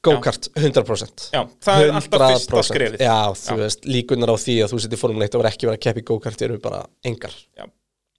Go-kart, 0.07 0.49
100% 0.55 1.31
Já, 1.33 1.41
það 1.65 1.83
er 1.83 1.93
alltaf 1.97 2.23
fyrsta 2.31 2.53
100%. 2.59 2.67
skrefið. 2.69 3.01
Já, 3.07 3.17
þú 3.41 3.57
veist, 3.63 3.87
líkunar 3.91 4.31
á 4.31 4.37
því 4.39 4.55
að 4.63 4.73
þú 4.75 4.81
settir 4.85 5.01
Formula 5.01 5.27
1 5.27 5.35
og 5.39 5.43
verð 5.43 5.51
ekki 5.55 5.67
verið 5.71 5.79
að 5.79 5.85
keppa 5.87 6.03
í 6.03 6.07
go-kart 6.11 6.45
eru 6.47 6.59
bara 6.63 6.83
engar 7.09 7.35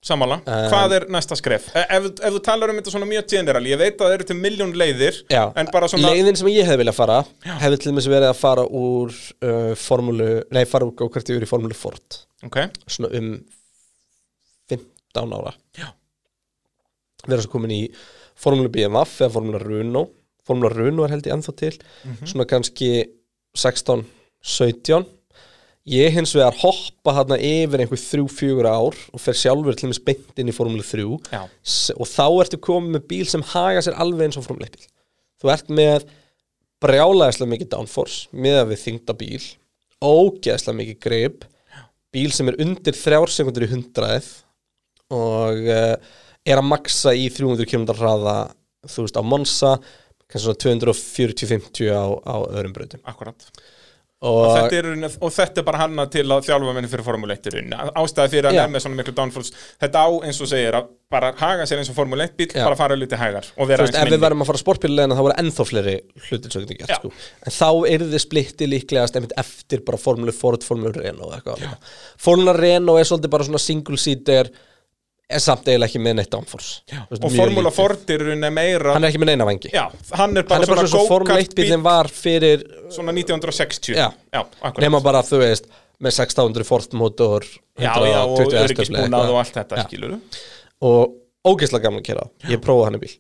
Samanlega, 0.08 0.44
Um, 0.48 0.68
hvað 0.72 0.94
er 0.98 1.06
næsta 1.12 1.36
skref? 1.40 1.68
E- 1.76 1.84
Ef, 1.98 2.06
ef 2.16 2.34
þú 2.38 2.42
talar 2.46 2.72
um 2.72 2.80
þetta 2.80 2.94
svona 2.94 3.10
mjög 3.10 3.28
general 3.34 3.64
Ég 3.68 3.80
veit 3.82 3.98
að 4.00 4.06
það 4.08 4.16
eru 4.18 4.28
til 4.30 4.38
miljón 4.40 4.74
leiðir 4.80 5.20
Já, 5.34 5.44
En 5.60 5.70
bara 5.74 5.90
svona 5.92 6.12
leiðin 6.14 6.40
sem 6.40 6.50
ég 6.54 6.66
hefði 6.70 6.82
viljað 6.84 6.98
fara 7.02 7.20
hefði 7.64 7.80
til 7.84 7.92
dæmis 7.92 8.10
verið 8.12 8.30
að 8.32 8.40
fara 8.42 8.66
úr 8.82 9.14
uh, 9.44 9.74
formúlu, 9.84 10.30
nei, 10.56 10.64
fara 10.70 10.88
úr 10.88 10.96
go-karti 11.00 11.36
yfir 11.36 11.46
í 11.48 11.50
formúlu 11.52 11.76
Ford. 11.78 12.22
Ok, 12.48 12.60
svona 12.88 13.12
um 13.20 13.34
15 14.70 15.34
ára. 15.38 15.54
Já. 15.78 15.90
vera 17.28 17.42
svo 17.44 17.52
komin 17.58 17.74
í 17.76 17.82
formúlu 18.38 18.70
BMF 18.72 19.18
eða 19.26 19.34
formúla 19.34 19.60
Runo 19.64 20.06
formúla 20.48 20.72
Runo 20.72 21.04
er 21.04 21.12
held 21.16 21.26
ég 21.28 21.34
ennþá 21.36 21.54
til. 21.60 21.74
Svona 22.24 22.46
kannski 22.48 22.90
16 23.58 24.06
17 24.48 25.04
ég 25.88 26.12
hins 26.16 26.34
vegar 26.36 26.56
hoppa 26.60 27.14
þarna 27.20 27.38
yfir 27.40 27.84
einhver 27.84 28.02
3-4 28.02 28.68
ár 28.68 28.98
og 28.98 29.24
fer 29.24 29.38
sjálfur 29.40 29.78
til 29.78 29.88
dæmis 29.88 30.02
beint 30.04 30.42
inn 30.42 30.52
í 30.52 30.56
formúlu 30.56 30.84
3 30.84 31.06
já, 31.32 31.42
og 31.96 32.10
þá 32.12 32.26
ertu 32.44 32.60
komið 32.60 32.98
með 32.98 33.06
bíl 33.12 33.28
sem 33.32 33.46
haga 33.54 33.84
sér 33.86 33.96
alveg 34.04 34.28
eins 34.28 34.40
og 34.40 34.48
formúlu 34.48 34.68
1 34.68 34.76
bíl. 34.76 34.90
Þú 35.40 35.52
ert 35.54 35.72
með 35.80 36.08
brjálæðislega 36.84 37.54
mikið 37.54 37.72
downforce 37.72 38.28
með 38.36 38.60
að 38.62 38.74
við 38.74 38.84
þingda 38.84 39.16
bíl 39.22 39.46
ógeðslega 40.04 40.80
mikið 40.82 41.00
grip 41.08 41.48
bíl 42.14 42.30
sem 42.36 42.52
er 42.52 42.60
undir 42.64 42.98
þrjár 42.98 43.34
sekundur 43.34 43.66
í 43.66 43.72
hundraðið 43.72 44.30
og 45.16 45.72
uh, 45.72 45.96
er 46.48 46.60
að 46.60 46.68
maksa 46.68 47.16
í 47.16 47.30
300 47.32 47.70
km 47.70 47.88
hraða 47.96 48.38
þú 48.88 49.08
veist 49.08 49.20
á 49.20 49.24
Monza 49.24 49.74
kannski 50.28 50.44
svona 50.44 50.60
240-50 50.92 51.92
á, 51.96 52.04
á 52.28 52.36
öðrum 52.52 52.76
brautum. 52.76 53.04
Akkurat 53.08 53.48
og, 54.18 54.36
og, 54.42 54.52
þetta 54.56 54.78
er, 54.80 55.18
og 55.22 55.34
þetta 55.36 55.62
er 55.62 55.66
bara 55.68 55.80
hanna 55.84 56.06
til 56.10 56.24
að 56.26 56.48
þjálfa 56.48 56.72
menni 56.74 56.90
fyrir 56.90 57.06
Formule 57.06 57.36
1 57.38 57.50
í 57.50 57.52
rauninni 57.54 57.82
Ástæði 58.02 58.32
fyrir 58.32 58.48
að 58.50 58.56
Já. 58.58 58.62
nefna 58.64 58.82
svona 58.82 58.98
miklu 58.98 59.14
downforce 59.20 59.54
Þetta 59.84 60.02
á 60.02 60.08
eins 60.26 60.40
og 60.42 60.50
segir 60.50 60.78
að 60.80 60.88
bara 61.14 61.30
haga 61.38 61.68
sér 61.70 61.84
eins 61.84 61.92
og 61.94 61.98
Formule 62.00 62.26
1 62.26 62.34
bíl 62.40 62.48
Já. 62.50 62.64
Bara 62.64 62.80
fara 62.80 62.98
lítið 62.98 63.22
hægar 63.22 63.50
og 63.54 63.70
vera 63.70 63.86
eins 63.86 63.94
ef 63.94 64.10
við 64.10 64.16
minni 64.16 64.24
verðum 64.26 64.42
að 64.42 64.50
fara 64.50 64.62
sportbílulegina 64.64 65.18
þá 65.20 65.24
voru 65.28 65.38
ennþá 65.44 65.68
fleiri 65.70 65.96
Já. 66.00 66.80
gert 66.82 66.96
sko. 66.98 67.12
en 67.46 67.58
þá 67.60 67.70
er 67.92 68.08
þið 68.08 68.24
splitti 68.26 68.70
líklegast 68.72 69.22
eftir 69.38 69.86
bara 69.86 70.02
formúlu 70.02 70.34
Ford, 70.34 70.66
formúlu 70.66 70.96
Renault 70.98 71.54
formúla 72.18 72.58
Renault 72.58 73.04
er 73.04 73.12
svolítið 73.12 73.36
bara 73.38 73.46
svona 73.52 73.62
single 73.62 74.02
seater 74.02 74.50
er 75.28 75.44
samt 75.44 75.68
eiginlega 75.68 75.90
ekki 75.90 76.02
með 76.04 76.16
neitt 76.22 76.36
veist, 76.38 76.94
Og 77.20 77.34
Formula. 77.34 77.72
Ford 77.76 78.14
er 78.14 78.24
meira 78.54 78.94
hann 78.96 79.04
er 79.04 79.12
ekki 79.12 79.22
með 79.22 79.32
neina 79.34 79.48
vangi 79.48 79.72
Já, 79.74 79.84
hann 80.20 80.38
er 80.40 80.48
bara, 80.48 80.62
hann 80.62 80.68
er 80.68 80.72
bara 80.72 80.88
svona 80.88 81.04
svona 81.04 81.26
go-kart 81.26 81.52
1 81.52 81.58
bílinn 81.58 81.84
var 81.84 82.08
fyrir 82.12 82.64
Svona 82.94 83.16
1960 83.16 83.98
Já. 83.98 84.08
já 84.34 84.42
nema 84.80 85.02
bara 85.04 85.24
þú 85.28 85.42
veist 85.44 85.68
með 86.04 86.16
600 86.22 86.68
Ford 86.68 86.98
motor 87.00 87.46
Já, 87.78 87.92
já, 87.92 88.22
og 88.24 88.40
120 88.40 88.44
hestöfli 88.44 88.64
öryggisbúnað 88.64 89.08
eitthvað. 89.08 89.32
og 89.32 89.40
allt 89.42 89.58
þetta, 89.58 90.20
og 90.88 91.16
ógeðslega 91.48 91.88
gaman 91.88 92.02
að 92.04 92.08
kera 92.10 92.28
ég 92.52 92.62
prófaði 92.64 92.88
hann 92.88 92.98
í 92.98 93.02
bíl. 93.04 93.14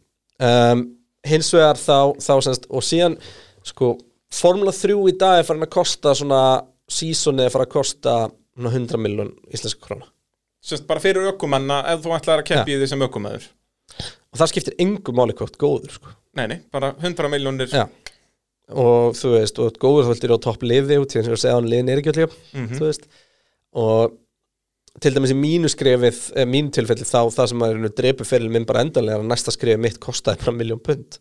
Um, 0.48 0.84
hins 1.28 1.50
vegar 1.56 1.80
þá, 1.82 2.14
þá 2.22 2.34
semst, 2.46 2.68
og 2.70 2.86
síðan 2.86 3.18
sko, 3.66 3.96
Formula 4.34 4.74
3 4.76 4.98
í 5.10 5.16
dag 5.20 5.42
er 5.42 5.48
farin 5.48 5.66
að 5.66 5.74
kosta 5.74 6.14
svona 6.18 6.42
seasoni 6.92 7.46
er 7.46 7.54
farin 7.54 7.68
að 7.70 7.76
kosta 7.78 8.16
svona 8.28 8.74
100 8.74 9.02
miljón 9.02 9.34
íslenska 9.54 9.84
krona 9.88 10.10
Sest 10.64 10.88
bara 10.90 11.04
fyrir 11.04 11.30
ökumanna 11.32 11.84
ef 11.94 12.04
þú 12.04 12.16
ætlar 12.18 12.42
að 12.44 12.50
keppi 12.52 12.76
í 12.76 12.80
því 12.82 12.90
sem 12.92 13.06
ökumæður 13.06 13.48
og 14.04 14.40
það 14.42 14.52
skiptir 14.52 14.76
engu 14.84 15.14
máli 15.16 15.36
hvort 15.38 15.58
góður 15.62 15.94
sko. 15.96 16.14
Nei, 16.38 16.46
nei, 16.52 16.58
bara 16.74 16.92
100 17.00 17.32
miljónir 17.32 17.72
Já. 17.72 17.86
og 18.74 19.16
þú 19.18 19.34
veist, 19.38 19.62
og 19.64 19.78
góður 19.82 20.08
þá 20.08 20.12
viltir 20.14 20.34
á 20.36 20.38
topp 20.44 20.66
liði 20.68 21.00
út, 21.02 21.14
því 21.14 21.24
að 21.24 21.40
segja 21.40 21.56
hann 21.56 21.70
liðin 21.72 21.94
er 21.94 22.02
ekki 22.02 22.14
allir 22.14 22.36
þú 22.76 22.84
veist. 22.84 23.08
Og 23.78 24.18
til 25.02 25.14
dæmis 25.16 25.34
í 25.34 25.38
mínu 25.38 25.72
skrefið 25.72 26.20
eh, 26.36 26.46
mínu 26.50 26.74
tilfelli 26.76 27.08
þá 27.08 27.32
það 27.34 27.50
sem 27.54 27.66
að 27.66 27.90
drepu 27.98 28.28
feril 28.28 28.52
minn 28.54 28.68
bara 28.68 28.84
endanlega 28.86 29.24
næsta 29.26 29.54
skrefið 29.56 29.84
mitt 29.86 30.00
kostaði 30.04 30.44
bara 30.44 30.58
miljón 30.58 30.84
pund. 30.84 31.20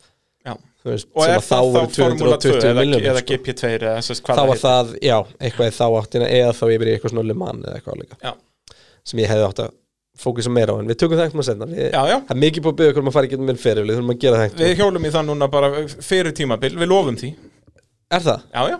Veist, 0.87 1.09
Og 1.17 1.25
er 1.27 1.41
að 1.41 1.47
það 1.49 1.69
voru 1.75 1.89
þá 1.91 1.97
Formula 1.99 2.37
2 2.43 2.51
eða, 2.63 2.83
eða 3.01 3.23
sko. 3.23 3.33
GP2 3.33 3.71
eða 3.75 3.95
sest, 4.07 4.23
hvað 4.23 4.39
þá 4.39 4.51
var 4.51 4.61
það, 4.61 4.93
já, 5.03 5.17
eitthvað 5.43 5.71
í 5.71 5.75
þá 5.75 5.87
áttina 5.99 6.29
eða 6.31 6.53
þá 6.55 6.63
yfir 6.69 6.87
í 6.87 6.93
eitthvað 6.93 7.13
svona 7.13 7.25
Le 7.27 7.37
Mans 7.41 7.65
eða 7.65 7.81
eitthvað 7.81 7.99
líka. 8.03 8.19
Já. 8.23 8.33
Sem 9.07 9.23
ég 9.23 9.31
hefði 9.31 9.47
átt 9.49 9.63
að 9.67 9.75
fókusa 10.17 10.53
meira 10.53 10.73
á 10.73 10.81
en 10.81 10.89
við 10.89 10.99
tökum 11.03 11.21
það 11.21 11.45
senna 11.45 11.69
við, 11.69 11.91
Já, 11.93 12.03
já, 12.09 12.17
það 12.25 12.35
er 12.35 12.43
mikið 12.43 12.65
búið 12.65 12.73
að 12.73 12.79
byggja 12.81 12.93
okkur 12.95 13.05
um 13.05 13.11
að 13.11 13.17
fara 13.19 13.29
ekki 13.29 13.39
með 13.43 13.59
feril 13.61 13.85
við 13.85 13.99
þurfum 13.99 14.13
að 14.15 14.21
gera 14.25 14.39
það 14.41 14.47
við 14.47 14.67
eitthvað 14.67 14.81
hjólum 14.81 15.07
í 15.07 15.15
það 15.17 15.27
núna 15.29 15.49
bara 15.53 15.71
fyrir 16.09 16.37
tímabil, 16.37 16.71
við 16.81 16.89
lofum 16.89 17.19
því. 17.21 17.33
Er 18.17 18.25
það? 18.25 18.47
Já, 18.55 18.63
já, 18.73 18.79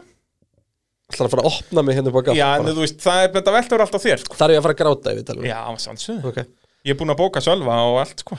ætlar 1.13 1.29
að 1.29 1.35
fara 1.35 1.45
að 1.45 1.51
opna 1.53 1.85
mig 1.87 1.99
hérna 1.99 2.11
upp 2.11 2.19
á 2.19 2.23
gaff 2.27 2.39
já 2.39 2.47
en 2.57 2.69
þú 2.71 2.83
veist, 2.83 2.99
það 3.03 3.23
er 3.23 3.33
þetta 3.37 3.55
veltur 3.55 3.85
alltaf 3.85 4.03
þér 4.03 4.23
sko. 4.23 4.39
þar 4.39 4.49
er 4.49 4.57
ég 4.57 4.61
að 4.61 4.67
fara 4.67 4.77
að 4.77 4.81
gráta 4.81 5.13
ef 5.13 5.19
við 5.21 5.27
talum 5.29 5.47
Já, 5.47 5.61
sannsöðu 5.83 6.31
okay. 6.33 6.49
Ég 6.87 6.95
er 6.95 6.99
búinn 6.99 7.15
að 7.15 7.21
bóka 7.21 7.43
sjálfa 7.43 7.77
og 7.87 7.99
allt 8.03 8.23
sko. 8.23 8.39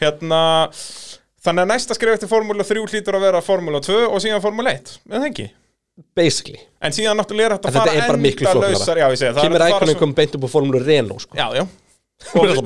Hérna 0.00 0.40
Þannig 1.40 1.64
að 1.64 1.70
næsta 1.70 1.96
skrif 1.96 2.16
eftir 2.16 2.28
Formúla 2.28 2.64
3 2.68 2.84
hlýtur 2.92 3.16
að 3.16 3.24
vera 3.24 3.40
Formúla 3.44 3.80
2 3.84 4.00
og 4.08 4.20
síðan 4.20 4.42
Formúla 4.44 4.74
1 4.76 4.96
En 5.08 5.18
það 5.18 5.28
ekki 5.30 5.46
basically, 6.16 6.60
En 6.80 6.94
síðan 6.96 7.18
náttúrulega 7.20 7.50
er 7.50 7.54
En 7.54 7.58
að 7.58 7.66
þetta 7.66 7.84
fara 7.84 7.92
er 7.92 8.08
bara 8.08 8.22
miklu 8.24 8.46
það 8.48 9.40
kemur 9.44 9.64
ækonum 9.66 9.94
svo- 9.94 9.98
kom 10.00 10.14
beint 10.16 10.36
upp 10.38 10.44
á 10.44 10.48
formúlu 10.50 10.82
Renault 10.84 11.26
sko. 11.26 11.36
Já, 11.36 11.46
já. 11.58 11.66
Við 12.34 12.56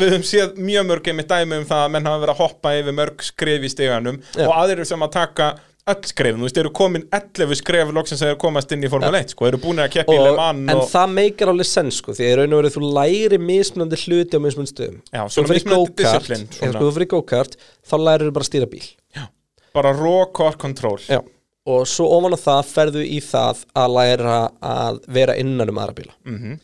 Við 0.00 0.12
höfum 0.14 0.24
séð 0.24 0.58
mjög 0.60 0.86
mörg 0.88 1.08
einmitt 1.12 1.28
dæmi 1.28 1.58
um 1.60 1.64
það 1.68 1.82
að 1.84 1.90
menn 1.94 2.06
hafa 2.08 2.20
verið 2.24 2.34
að 2.34 2.42
hoppa 2.42 2.74
yfir 2.78 2.96
mörg 2.96 3.24
skref 3.26 3.66
í 3.66 3.70
steganum 3.72 4.20
Já. 4.32 4.46
og 4.46 4.54
aðrir 4.56 4.88
sem 4.88 5.04
að 5.04 5.12
taka 5.18 5.48
öll 5.86 6.08
skrefin, 6.08 6.40
þú 6.40 6.46
veist, 6.48 6.56
eru 6.58 6.70
komin 6.74 7.04
11 7.14 7.58
skref 7.60 7.92
loksins 7.94 8.22
að 8.24 8.32
þeir 8.32 8.38
komast 8.42 8.72
inn 8.74 8.82
í 8.82 8.88
Formule 8.90 9.20
1 9.22 9.34
sko, 9.36 9.46
eru 9.46 9.60
búin 9.62 9.78
að 9.84 9.92
keppa 9.94 10.16
í 10.16 10.18
Le 10.18 10.32
og, 10.32 10.38
Mans 10.40 10.72
en 10.72 10.80
og, 10.80 10.88
það 10.90 11.12
meikar 11.14 11.52
alveg 11.52 11.68
sens 11.70 12.00
sko, 12.00 12.14
því 12.16 12.26
að 12.26 12.34
raun 12.40 12.56
og 12.56 12.62
veru 12.62 12.72
þú 12.74 12.90
læri 12.96 13.38
mismunandi 13.38 14.00
hluti 14.02 14.34
á 14.34 14.40
mismunandi 14.42 14.72
stöðum. 14.72 14.98
Þú 16.80 16.90
fyrir 16.96 17.10
go-kart 17.12 17.54
þá 17.86 17.96
lærir 18.02 18.26
þú 18.26 18.34
bara 18.34 18.46
að 18.48 18.50
stýra 18.50 18.70
bíl. 18.72 18.82
Bara 19.76 19.92
raw 19.94 20.24
core 20.34 20.58
control. 20.58 20.98
Já. 21.06 21.20
Og 21.66 21.86
svo 21.90 22.06
ofan 22.16 22.36
á 22.36 22.40
það 22.40 22.70
ferðu 22.70 23.04
í 23.04 23.18
það 23.24 23.64
að 23.76 23.94
læra 23.96 24.38
að 24.62 25.00
vera 25.18 25.36
innan 25.40 25.72
um 25.72 25.80
aðra 25.82 25.96
bíla. 26.00 26.14
Mhm. 26.24 26.58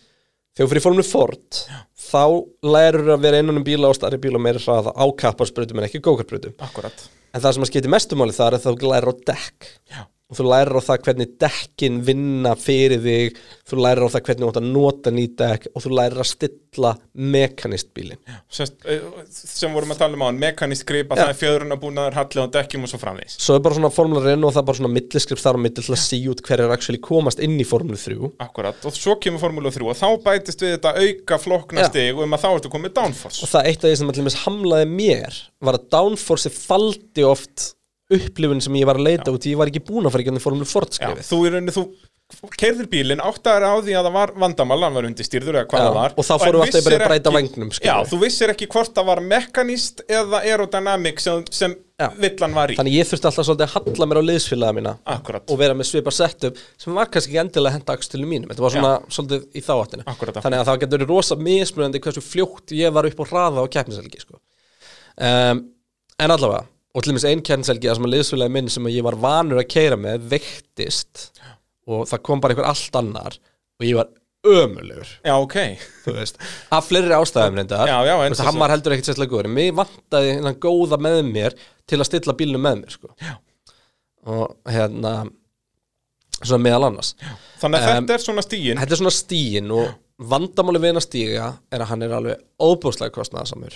þegar 0.53 0.67
þú 0.67 0.73
fyrir 0.73 0.85
formule 0.85 1.07
Ford 1.09 1.61
þá 1.97 2.25
lærir 2.63 3.07
að 3.15 3.23
vera 3.25 3.39
innan 3.41 3.57
um 3.57 3.65
bíla 3.65 3.89
og 3.89 3.97
starri 3.97 4.21
bíla 4.21 4.41
meira 4.43 4.61
hraða 4.61 4.93
á 4.93 5.05
kapparsbrutum 5.17 5.81
en 5.81 5.89
ekki 5.89 6.03
go-kartbrutum 6.05 6.55
Akkurat. 6.61 7.07
En 7.33 7.41
það 7.41 7.55
sem 7.55 7.65
að 7.65 7.71
skipti 7.71 7.89
mestumáli 7.89 8.35
þar 8.37 8.59
er 8.59 8.61
að 8.61 8.77
þú 8.77 8.91
lærir 8.91 9.09
á 9.09 9.15
dekk. 9.33 9.69
Já. 9.89 10.03
Og 10.33 10.39
þú 10.39 10.47
lærir 10.49 10.79
á 10.81 10.83
það 10.89 11.03
hvernig 11.07 11.33
dekkin 11.45 12.01
vinna 12.07 12.55
fyrir 12.57 13.03
þig 13.05 13.39
þú 13.69 13.81
lærir 13.85 14.07
á 14.09 14.13
það 14.15 14.25
hvernig 14.29 14.45
þú 14.47 14.51
átt 14.53 14.61
að 14.63 14.71
nota 14.73 15.13
ný 15.13 15.27
dekk 15.43 15.69
og 15.73 15.85
þú 15.85 15.93
lærir 15.99 16.23
að 16.25 16.31
stilla 16.33 16.93
mekanist 17.13 17.93
bílinn 17.93 18.23
Sest, 18.49 18.79
eh, 18.89 19.05
sem 19.29 19.73
vorum 19.77 19.93
að 19.93 20.03
tala 20.03 20.17
um 20.17 20.25
á 20.25 20.29
hann 20.31 20.41
mekanist 20.41 20.87
grip 20.89 21.13
að 21.13 21.21
Já. 21.21 21.25
það 21.27 21.35
er 21.35 21.41
fjöðrun 21.43 21.77
að 21.77 21.83
búnaður 21.85 22.19
halli 22.21 22.47
á 22.49 22.55
dekkjum 22.57 22.89
og 22.89 22.93
svo 22.95 23.03
framvís 23.03 23.37
svo 23.37 23.59
er 23.59 23.65
bara 23.67 23.79
svona 23.79 23.93
Formula 23.93 24.25
1 24.33 24.49
og 24.49 24.55
það 24.57 24.63
er 24.63 24.69
bara 24.73 24.81
svona 24.81 24.95
milliskript 24.97 25.45
þar 25.45 25.61
á 25.61 25.63
milli 25.67 25.77
til 25.83 25.93
að 25.93 26.03
sí 26.03 26.23
út 26.33 26.43
hverju 26.47 26.67
er 26.67 26.75
actually 26.75 27.03
komast 27.03 27.43
inn 27.45 27.59
í 27.61 27.69
Formula 27.69 28.01
3 28.01 28.33
Akkurat, 28.47 28.81
og 28.89 28.97
svo 28.97 29.19
kemur 29.21 29.43
Formúlu 29.43 29.73
3 29.75 29.85
og 29.93 29.99
þá 29.99 30.09
bætist 30.25 30.65
við 30.65 30.77
þetta 30.77 30.95
auka 30.97 31.39
flokna 31.43 31.85
Já. 31.85 31.91
stig 31.91 32.19
um 32.23 32.37
að 32.37 32.45
þá 32.45 32.49
ertu 32.53 32.73
komið 32.73 32.97
downforce. 32.97 33.43
Og 33.45 33.53
það 33.53 33.69
eitt 33.71 33.85
af 33.85 33.91
því 33.91 33.99
sem 34.01 34.13
allir 34.13 34.27
með 34.29 34.41
hamlaði 34.47 34.89
mér 34.93 35.39
var 35.63 35.79
að 35.79 35.89
downforce 35.95 36.53
faldi 36.55 37.27
oft 37.27 37.69
upplifun 38.19 38.65
sem 38.65 38.81
ég 38.81 38.89
var 38.89 39.01
að 39.01 39.09
leita 39.11 39.35
út 39.35 39.47
í 39.47 39.53
ég 39.55 39.61
var 39.61 39.73
ekki 39.73 39.85
búin 39.89 40.09
að 40.09 40.17
fara 40.17 40.27
ekki 40.27 40.45
Formula 40.47 40.69
Ford 40.69 40.99
Já, 40.99 41.13
skrifið 41.23 41.77
þú 41.77 41.87
þú 42.33 42.51
keirðir 42.59 42.89
bílinn 42.93 43.23
áttaður 43.23 43.67
á 43.69 43.73
því 43.85 43.95
að 43.97 44.07
það 44.07 44.15
var 44.17 44.33
vandamál, 44.43 44.79
hann 44.87 44.97
var 44.97 45.07
undir 45.09 45.27
stýrður 45.27 45.59
eða 45.61 45.69
hvað 45.71 45.83
Já, 45.83 45.87
það 45.87 45.97
var. 45.99 46.15
og 46.17 46.27
þá 46.27 46.33
fórum 46.43 46.63
við 46.63 46.67
alltaf 46.67 46.87
bara 46.87 46.99
að 46.99 47.11
breyta 47.11 47.33
skilur 47.77 47.87
Já, 47.87 47.95
þú 48.09 48.21
vissir 48.23 48.53
ekki 48.53 48.69
hvort 48.73 48.93
það 48.97 49.09
var 49.11 49.23
mekanist 49.33 50.03
eða 50.09 50.41
aerodynamic 50.41 51.23
sem, 51.23 51.43
sem 51.53 51.75
Já. 52.01 52.07
villan 52.23 52.57
var 52.57 52.73
í. 52.73 52.79
Þannig 52.81 52.97
ég 52.97 53.11
þurfti 53.11 53.29
alltaf 53.31 53.49
svolítið 53.49 53.67
að 53.67 53.75
halla 53.77 54.09
mér 54.11 54.21
á 54.23 54.29
liðsfélaga 54.31 54.77
mína 54.79 54.95
Akkurat, 55.17 55.45
og 55.47 55.61
vera 55.61 55.77
með 55.77 55.91
svipa 55.91 56.15
setup 56.17 56.63
sem 56.81 56.97
var 56.97 57.13
kannski 57.13 57.33
ekki 57.35 57.43
endilega 57.45 57.77
henda 57.77 57.97
akstölu 57.99 58.29
mínum. 58.29 58.49
Þetta 58.51 58.67
var 58.67 58.77
svona 58.77 58.95
svolítið 59.13 59.45
í 59.53 59.63
þá 59.63 59.73
áttina 59.77 60.07
Akkúrat, 60.07 60.33
akkúrat. 60.33 60.43
þannig 60.47 60.63
að 60.63 60.71
það 60.71 60.83
getur 60.85 60.99
verið 60.99 61.13
rosa 61.13 61.39
mismunandi 61.39 62.03
hversu 62.03 62.25
fljótt 62.25 62.75
ég 62.79 62.97
var 62.97 63.09
upp 63.11 63.23
á 63.23 63.25
hraða 63.29 63.67
á 63.67 63.73
keppniselgi 63.77 64.25
sko. 64.25 64.41
um, 65.21 65.63
en 66.23 66.35
allavega 66.35 66.65
og 66.93 67.03
til 67.03 67.13
dæmis 67.13 67.29
einn 67.29 67.45
keppniselgi 67.45 67.89
það 67.89 67.99
sem 67.99 68.09
að 68.09 68.15
liðsfélagi 68.15 68.55
minn 68.57 68.73
sem 68.73 68.89
að 68.89 68.97
ég 68.97 69.07
var 69.07 69.19
vanur 69.23 69.63
að 69.63 69.71
keira 69.73 69.99
með 70.01 70.27
veiktist 70.33 71.29
og 71.89 72.05
það 72.11 72.25
kom 72.29 72.43
bara 72.43 72.55
einhver 72.55 72.69
allt 72.69 72.99
annar 73.01 73.39
og 73.81 73.87
ég 73.87 73.97
var 73.99 74.11
ömulegur 74.43 75.07
já, 75.23 75.35
ok. 75.39 75.57
Af 76.75 76.89
fleiri 76.89 77.15
ástæðum 77.15 77.61
reyndar. 77.61 77.91
Hann 78.43 78.59
var 78.59 78.73
heldur 78.75 78.97
ekkert 78.97 79.13
sérslega 79.13 79.31
góður 79.31 79.53
mér 79.55 79.77
vantaði 79.79 80.33
hennan 80.37 80.59
góða 80.63 80.99
með 80.99 81.21
mér 81.29 81.57
til 81.87 82.01
að 82.01 82.09
stilla 82.11 82.35
bílnum 82.39 82.65
með 82.67 82.81
mér 82.83 82.97
sko. 82.97 83.13
og 84.27 84.57
hérna 84.71 85.13
svona 86.49 86.63
meðal 86.67 86.87
annars. 86.89 87.15
Þannig 87.63 87.79
að 87.81 87.89
Em, 87.93 88.07
þetta 88.07 88.15
er 88.19 88.25
svona 88.27 88.43
stíin 88.47 88.81
þetta 88.83 88.97
er 88.97 89.01
svona 89.03 89.15
stíin 89.17 89.71
og 89.77 89.93
vandamáli 90.33 90.79
við 90.83 90.91
hennar 90.93 91.03
stíga 91.07 91.47
er 91.73 91.83
að 91.83 91.89
hann 91.91 92.03
er 92.07 92.13
alveg 92.15 92.43
óbúslega 92.63 93.11
kostnaðasamur 93.15 93.75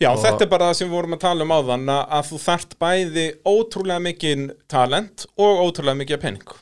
Já, 0.00 0.10
og- 0.10 0.22
þetta 0.24 0.42
er 0.46 0.50
bara 0.50 0.68
það 0.70 0.78
sem 0.80 0.88
við 0.88 0.94
vorum 0.96 1.14
að 1.14 1.20
tala 1.26 1.44
um 1.46 1.54
áðan 1.54 1.84
að 1.94 2.14
að 2.18 2.30
þú 2.30 2.40
þarft 2.48 2.78
bæði 2.82 3.26
ótrúlega 3.46 4.02
mikið 4.08 4.46
talent 4.68 5.26
og 5.36 5.60
ótrúlega 5.68 6.00
mikið 6.02 6.20
pening. 6.24 6.54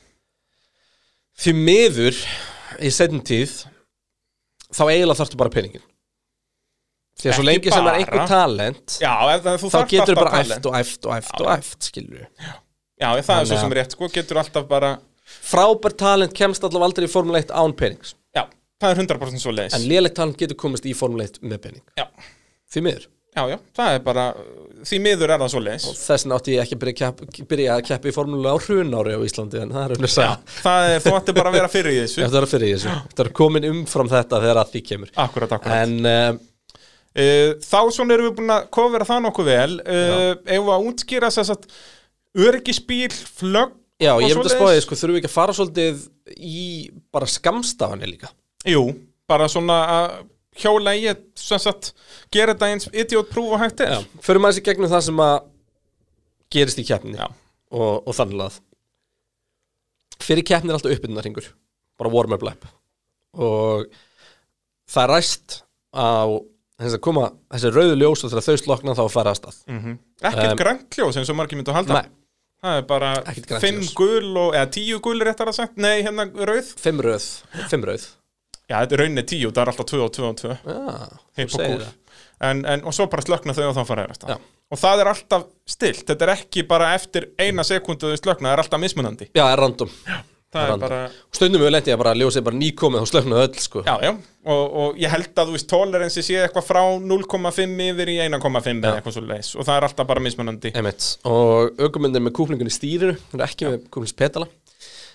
Því 1.39 1.53
miður 1.57 2.19
í 2.83 2.91
setjum 2.93 3.23
tíð 3.25 3.55
þá 4.73 4.83
eiginlega 4.89 5.17
þarftu 5.21 5.39
bara 5.41 5.53
peningin 5.53 5.81
því 7.21 7.29
að 7.29 7.35
svo 7.37 7.45
lengi 7.45 7.71
sem 7.71 7.79
er 7.79 7.89
bara. 7.89 7.97
einhver 8.01 8.27
talent 8.29 8.97
Já, 9.01 9.13
þú 9.61 9.69
þá 9.69 9.81
getur 9.89 10.17
alltaf 10.17 10.21
bara 10.23 10.43
æft 10.43 10.65
og 10.69 10.77
æft 10.77 11.05
og 11.07 11.15
æft 11.17 11.41
og 11.41 11.49
æft 11.53 11.89
skilur 11.89 12.21
við 12.21 12.27
Já, 13.01 13.09
það 13.21 13.39
er 13.41 13.47
svo 13.49 13.57
sem 13.59 13.73
er 13.73 13.77
rétt, 13.81 13.93
sko, 13.97 14.07
getur 14.13 14.39
alltaf 14.41 14.67
bara 14.69 14.93
frábær 15.41 15.95
talent 15.97 16.35
kemst 16.37 16.63
allavega 16.63 16.91
aldrei 16.91 17.09
í 17.09 17.13
Formule 17.13 17.41
1 17.43 17.55
án 17.55 17.75
penings. 17.79 18.15
Já, 18.35 18.45
það 18.83 18.93
er 18.93 19.03
100% 19.05 19.43
svo 19.43 19.55
leiðis 19.55 19.79
en 19.79 19.89
lélegt 19.89 20.17
talent 20.19 20.39
getur 20.39 20.59
komist 20.59 20.85
í 20.89 20.95
Formule 20.97 21.27
1 21.29 21.41
með 21.47 21.65
pening. 21.67 21.83
Já, 21.99 22.07
því 22.73 22.87
miður. 22.87 23.09
Já, 23.33 23.47
já, 23.49 23.55
það 23.73 23.95
er 23.95 24.01
bara 24.05 24.23
því 24.85 24.97
miður 25.01 25.31
er 25.33 25.41
það 25.41 25.51
svo 25.55 25.61
leiðis 25.65 25.85
þess 26.03 26.25
vegna 26.25 26.35
átti 26.37 26.53
ég 26.53 26.59
ekki 26.63 26.75
að 26.75 26.81
byrja, 26.83 27.07
að 27.07 27.21
kepp, 27.33 27.47
byrja 27.49 27.73
að 27.73 27.85
keppa 27.87 28.09
í 28.11 28.13
Formule 28.13 28.51
á 28.53 28.57
hrunári 28.61 29.15
á 29.17 29.21
Íslandi 29.25 29.61
en 29.63 29.71
það 29.73 29.85
er 29.87 29.93
önnur 29.95 30.11
Já, 30.11 30.13
saga 30.13 30.57
það 30.59 30.89
er, 30.89 31.01
þú 31.01 31.13
ætti 31.17 31.35
bara 31.39 31.49
að 31.49 31.57
vera 31.57 31.71
fyrir 31.73 31.95
í 31.95 32.01
þessu. 32.03 32.19
Ætti 32.21 32.29
að 32.29 32.37
vera 32.37 32.49
fyrir 32.51 32.67
í 32.67 32.75
þessu. 32.75 32.97
Þetta 33.07 33.25
er 33.25 33.31
komin 33.41 33.67
umfram 33.71 34.11
þetta 34.11 34.41
þegar 34.43 34.61
að 34.61 34.73
því 34.75 34.83
kemur. 34.91 35.13
Akkurat, 35.25 35.55
akkurat. 35.57 35.87
En 35.87 36.11
uh, 36.11 36.77
uh, 37.23 37.49
Þá 37.65 37.79
svona 37.97 38.17
erum 38.17 38.29
við 38.29 38.35
búin 38.37 38.53
að 38.53 38.69
kofera 38.77 39.09
það 39.09 39.25
nokkuð 39.25 39.49
vel. 39.49 39.79
Uh, 39.81 40.29
Ef 40.43 40.67
við 40.67 40.73
að 40.75 40.89
útskýra 40.91 41.33
þess 41.33 41.55
að 41.55 41.67
öryggisbíl, 42.43 43.09
flögg 43.39 43.79
já, 44.03 44.11
og 44.13 44.21
ég 44.23 44.35
myndi 44.35 44.49
að 44.49 44.53
svoleiðis? 44.53 44.59
spáði 44.59 44.83
sko, 44.85 44.99
þurfum 44.99 45.15
við 45.15 45.21
ekki 45.21 45.31
að 45.31 45.37
fara 45.37 45.55
svolítið 45.57 46.03
í 46.37 46.67
bara 47.15 47.29
skamstafanir 47.31 48.11
líka? 48.11 48.29
Jú, 48.69 48.83
bara 49.29 49.49
svona 49.51 49.79
að 49.95 50.13
hjóla 50.63 50.93
í 50.99 51.07
að 51.09 51.23
sem 51.39 51.61
sagt, 51.61 51.93
gera 52.33 52.53
þetta 52.53 52.69
eins 52.73 52.89
idiot 52.91 53.31
proof 53.31 53.55
og 53.55 53.63
hægt 53.63 53.81
er. 53.85 53.95
Já, 53.97 54.21
förum 54.25 54.45
aðeins 54.45 54.61
í 54.61 54.65
gegnum 54.67 54.91
það 54.91 55.05
sem 55.07 55.23
að 55.25 55.35
gerist 56.53 56.81
í 56.83 56.85
keppni 56.87 57.17
og, 57.23 58.03
og 58.05 58.13
þannig 58.13 58.45
að 58.45 58.59
fyrir 60.23 60.45
keppni 60.47 60.71
er 60.71 60.77
alltaf 60.77 60.93
uppbytunarhingur 60.93 61.51
bara 61.99 62.11
warm-up 62.13 62.45
lap. 62.45 62.65
Og 63.33 63.87
það 64.89 65.03
er 65.03 65.13
ræst 65.15 65.61
á 65.93 66.29
þess 66.83 66.97
að 66.97 67.03
koma 67.05 67.29
þessi 67.53 67.71
rauðu 67.73 67.97
ljós 68.01 68.23
og 68.25 68.33
þegar 68.33 68.45
þau 68.47 68.61
slokna 68.61 68.95
þá 68.97 69.03
að 69.05 69.13
fara 69.13 69.33
að 69.33 69.39
stað. 69.41 69.61
Mm 69.69 69.97
Ekkert 70.23 70.51
Um, 70.53 70.59
grænt 70.59 70.97
ljós 70.97 71.17
eins 71.19 71.29
og 71.29 71.35
margir 71.37 71.59
myndu 71.59 71.73
að 71.73 71.79
halda. 71.81 72.01
Nei, 72.01 72.22
Það 72.63 72.79
er 72.79 72.85
bara 72.87 73.11
Ekkert 73.27 73.47
grænt 73.49 73.63
fimm 73.65 73.79
ljós. 73.81 73.93
gul 73.97 74.37
og, 74.39 74.53
eða 74.55 74.69
tíu 74.71 74.99
gul 75.03 75.19
réttar 75.27 75.49
að 75.51 75.57
sagt. 75.57 75.79
Nei, 75.83 75.97
hérna 76.05 76.29
rauð. 76.31 76.69
Fimm 76.79 77.01
rauð, 77.03 77.25
fimm 77.71 77.83
rauð. 77.89 78.05
Já, 78.69 78.77
þetta 78.77 78.95
er 78.95 79.01
rauninni 79.03 79.25
tíu, 79.27 79.51
það 79.51 79.61
er 79.65 79.71
alltaf 79.73 79.89
tvö 79.91 79.99
og 80.05 80.13
tvö 80.15 80.29
og 80.29 80.37
tvö. 80.39 80.55
Já, 80.63 81.07
Hipp 81.41 81.51
þú 81.51 81.63
og 81.65 81.81
það. 81.83 81.93
En, 82.43 82.63
en, 82.65 82.83
Og 82.87 82.95
svo 82.95 83.07
bara 83.11 83.23
slökna 83.25 83.55
þau 83.55 83.65
og 83.69 83.75
þá 83.75 83.83
fara 83.87 84.05
Já. 84.31 84.37
Og 84.73 84.79
það 84.79 85.03
er 85.03 85.09
alltaf 85.11 85.43
stilt, 85.69 86.05
þetta 86.07 86.25
er 86.25 86.31
ekki 86.37 86.63
bara 86.67 86.93
eftir 86.95 87.27
eina 87.37 87.65
sekundu 87.67 88.13
þau 88.13 88.21
slökna, 88.21 88.49
það 88.49 88.55
er 88.55 88.63
alltaf 88.63 88.81
mismunandi. 88.81 89.27
Já, 89.35 89.43
er 89.43 89.43
Það 89.43 89.51
er 89.51 89.63
random. 89.65 89.91
Bara, 90.53 90.99
Stundum 91.33 91.63
við 91.63 91.71
lendi 91.73 91.91
ég 91.91 91.99
bara 91.99 92.13
að 92.13 92.21
ljósið 92.21 92.45
bara 92.47 92.59
nýkomið 92.59 93.03
og 93.03 93.09
slöknuðu 93.09 93.43
öll 93.43 93.61
sko. 93.63 93.83
Já, 93.87 93.93
já. 94.05 94.11
Og, 94.43 94.63
og 94.83 94.97
ég 94.99 95.13
held 95.13 95.39
að 95.39 95.49
þú 95.49 95.55
veist, 95.55 95.69
toleransi 95.71 96.23
sé 96.25 96.39
eitthvað 96.43 96.67
frá 96.67 96.81
0,5 96.99 97.85
yfir 97.87 98.11
í 98.11 98.17
1,5 98.25 98.71
eða 98.73 98.95
eitthvað 98.97 99.15
svo 99.17 99.23
leis 99.27 99.53
og 99.55 99.67
það 99.67 99.77
er 99.77 99.87
alltaf 99.87 100.09
bara 100.09 100.23
mismunandi. 100.25 100.73
Einmitt. 100.77 101.07
Og 101.29 101.79
aukumyndir 101.81 102.25
með 102.25 102.35
kúplingun 102.39 102.69
í 102.69 102.75
stýrinu 102.75 103.15
Það 103.31 103.39
er 103.39 103.45
ekki 103.47 103.69
með 103.69 103.87
kúplingspetala 103.87 104.49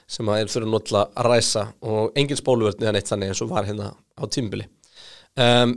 sem 0.09 0.31
að 0.32 0.40
er 0.40 0.55
þurfa 0.55 0.73
náttúrulega 0.73 1.20
að 1.20 1.28
ræsa. 1.28 1.66
Og 1.85 2.16
engin 2.19 2.40
spóluvörn 2.40 2.86
eða 2.86 2.97
neitt 2.97 3.12
þannig 3.12 3.35
eins 3.35 3.44
og 3.44 3.52
var 3.52 3.69
hérna 3.69 3.93
á 3.94 4.24
tímbili 4.32 4.65
um, 5.36 5.77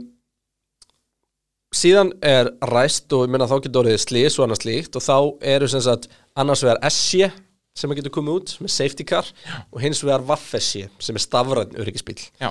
Síðan 1.72 2.10
er 2.20 2.50
ræst 2.68 3.12
og 3.16 3.24
ég 3.24 3.32
meina 3.32 3.48
þá 3.48 3.54
getur 3.64 3.80
orðið 3.80 4.02
slís 4.02 4.34
og 4.36 4.44
annað 4.44 4.60
slíkt. 4.60 4.96
Og 4.98 5.04
þá 5.04 5.16
eru 5.54 5.68
sem 5.72 5.80
sagt 5.84 6.10
annars 6.36 6.64
vegar 6.66 6.82
SJ 6.88 7.30
sem 7.78 7.90
að 7.92 8.02
getur 8.02 8.12
komið 8.18 8.38
út 8.40 8.54
með 8.60 8.74
safety 8.74 9.04
car 9.08 9.28
og 9.72 9.80
hins 9.82 10.02
vegar 10.04 10.24
Vaff-SJ 10.28 10.88
sem 11.02 11.16
er 11.18 11.24
stafræðin 11.24 11.78
öryggisbíl 11.80 12.18
Já, 12.42 12.50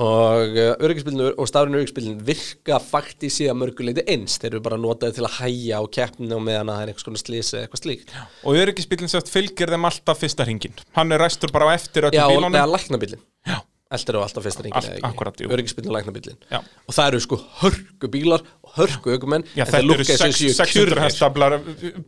og 0.00 0.56
uh, 0.56 0.70
öryggisbílinn 0.82 1.34
og 1.38 1.50
stafræðin 1.50 1.76
öryggisbílinn 1.78 2.22
virka 2.26 2.80
faktið 2.82 3.34
síðan 3.36 3.60
mörguleiti 3.60 4.02
eins. 4.10 4.38
Þeir 4.42 4.56
eru 4.56 4.62
bara 4.64 4.78
notaði 4.80 5.18
til 5.20 5.26
að 5.28 5.36
hæja 5.42 5.78
á 5.78 5.84
keppni 5.98 6.32
og 6.34 6.42
meðan 6.48 6.72
að 6.72 6.80
það 6.80 6.86
er 6.86 6.90
einhvers 6.94 7.06
konar 7.10 7.22
slís 7.22 7.52
eða 7.54 7.66
eitthvað 7.68 7.82
slíkt. 7.84 8.16
Og 8.42 8.58
öryggisbílinn 8.64 9.12
sérst 9.12 9.30
fylgir 9.30 9.70
þeim 9.74 9.86
alltaf 9.90 10.18
fyrsta 10.24 10.48
hringin 10.48 10.74
Hann 10.96 11.14
er 11.14 11.22
ræstur 11.22 11.52
bara 11.54 11.70
á 11.70 11.76
eftir 11.76 12.08
Já, 12.08 12.24
öllum 12.24 12.24
og 12.24 12.34
bílunum. 12.40 12.56
neða 12.56 12.72
læknabílinn 12.74 13.22
Já. 13.46 13.60
Eldur 13.92 14.16
á 14.16 14.20
alltaf 14.24 14.42
fyrsta 14.46 14.62
ringin. 14.64 15.04
Öryggisbílinn 15.52 15.92
og 16.88 16.94
það 16.96 17.08
eru 17.10 17.18
sko 17.20 17.36
hörku 17.60 18.08
bílar 18.10 18.40
og 18.64 18.70
en 19.36 19.44
þeir 19.44 19.68
þetta 19.68 19.78
eru 19.78 19.88
lúkka 19.90 20.14
eins 20.14 20.22
og 20.24 20.32
sex- 20.32 20.38
séu 20.40 20.54
600 20.56 20.72
kjurrir. 20.72 21.00
hestablar 21.04 21.56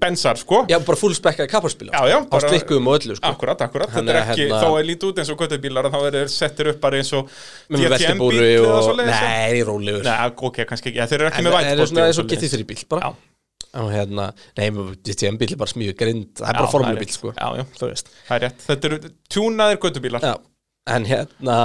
bensar, 0.01 0.37
sko. 0.41 0.63
Já, 0.73 0.79
bara 0.81 0.97
fullspekkaði 0.99 1.51
kapparspílar 1.53 1.93
Á 1.93 2.37
slikkuðum 2.49 2.89
og 2.89 2.97
öllu 2.97 3.17
sko. 3.21 3.29
Akkurat, 3.29 3.61
akkurat, 3.61 3.93
þetta 3.93 4.09
er 4.09 4.21
ekki, 4.23 4.47
hérna- 4.49 4.63
þó 4.65 4.71
er 4.81 4.89
lítið 4.89 5.07
út 5.13 5.21
eins 5.21 5.31
og 5.31 5.39
göttubílar 5.45 5.91
þá 5.93 5.99
er 6.09 6.17
þeir 6.17 6.33
settir 6.33 6.73
upp 6.73 6.81
bara 6.81 6.97
eins 6.97 7.13
og 7.13 7.29
Með 7.69 7.79
DTM 7.79 7.93
veltibúri 7.93 8.41
bíl 8.41 8.51
eða 8.57 8.73
og 8.73 8.83
svoleiðis. 8.89 9.21
Nei, 9.29 9.63
rólegur. 9.69 10.03
Ok, 10.49 10.57
kannski 10.65 10.91
ekki, 10.91 11.07
þeir 11.13 11.21
eru 11.21 11.29
ekki 11.31 11.45
með 11.45 11.53
það 11.53 11.71
er 11.77 11.87
svoleiðis. 11.87 12.51
GT3 12.57 12.65
bíl 12.73 12.85
bara. 12.89 13.15
Og 13.77 13.91
hérna, 13.93 14.33
nei, 14.57 14.71
DTM 15.05 15.37
bíl 15.37 15.53
er 15.53 15.57
bara 15.61 15.69
smíu 15.71 15.93
grind. 15.95 16.33
Það 16.41 16.49
er 16.49 16.53
bara 16.57 16.67
það 16.73 16.99
rétt. 17.05 17.13
sko. 17.13 17.33
Já, 17.37 17.49
já, 17.61 17.65
Þú 17.77 17.89
veist. 17.93 18.09
Það 18.27 18.37
er 18.37 18.41
rétt, 18.49 18.61
þetta 18.67 18.85
eru 18.89 18.99
tjúnaðir 19.29 19.79
göttubílar 19.85 20.21
en 20.87 21.07
hérna 21.09 21.59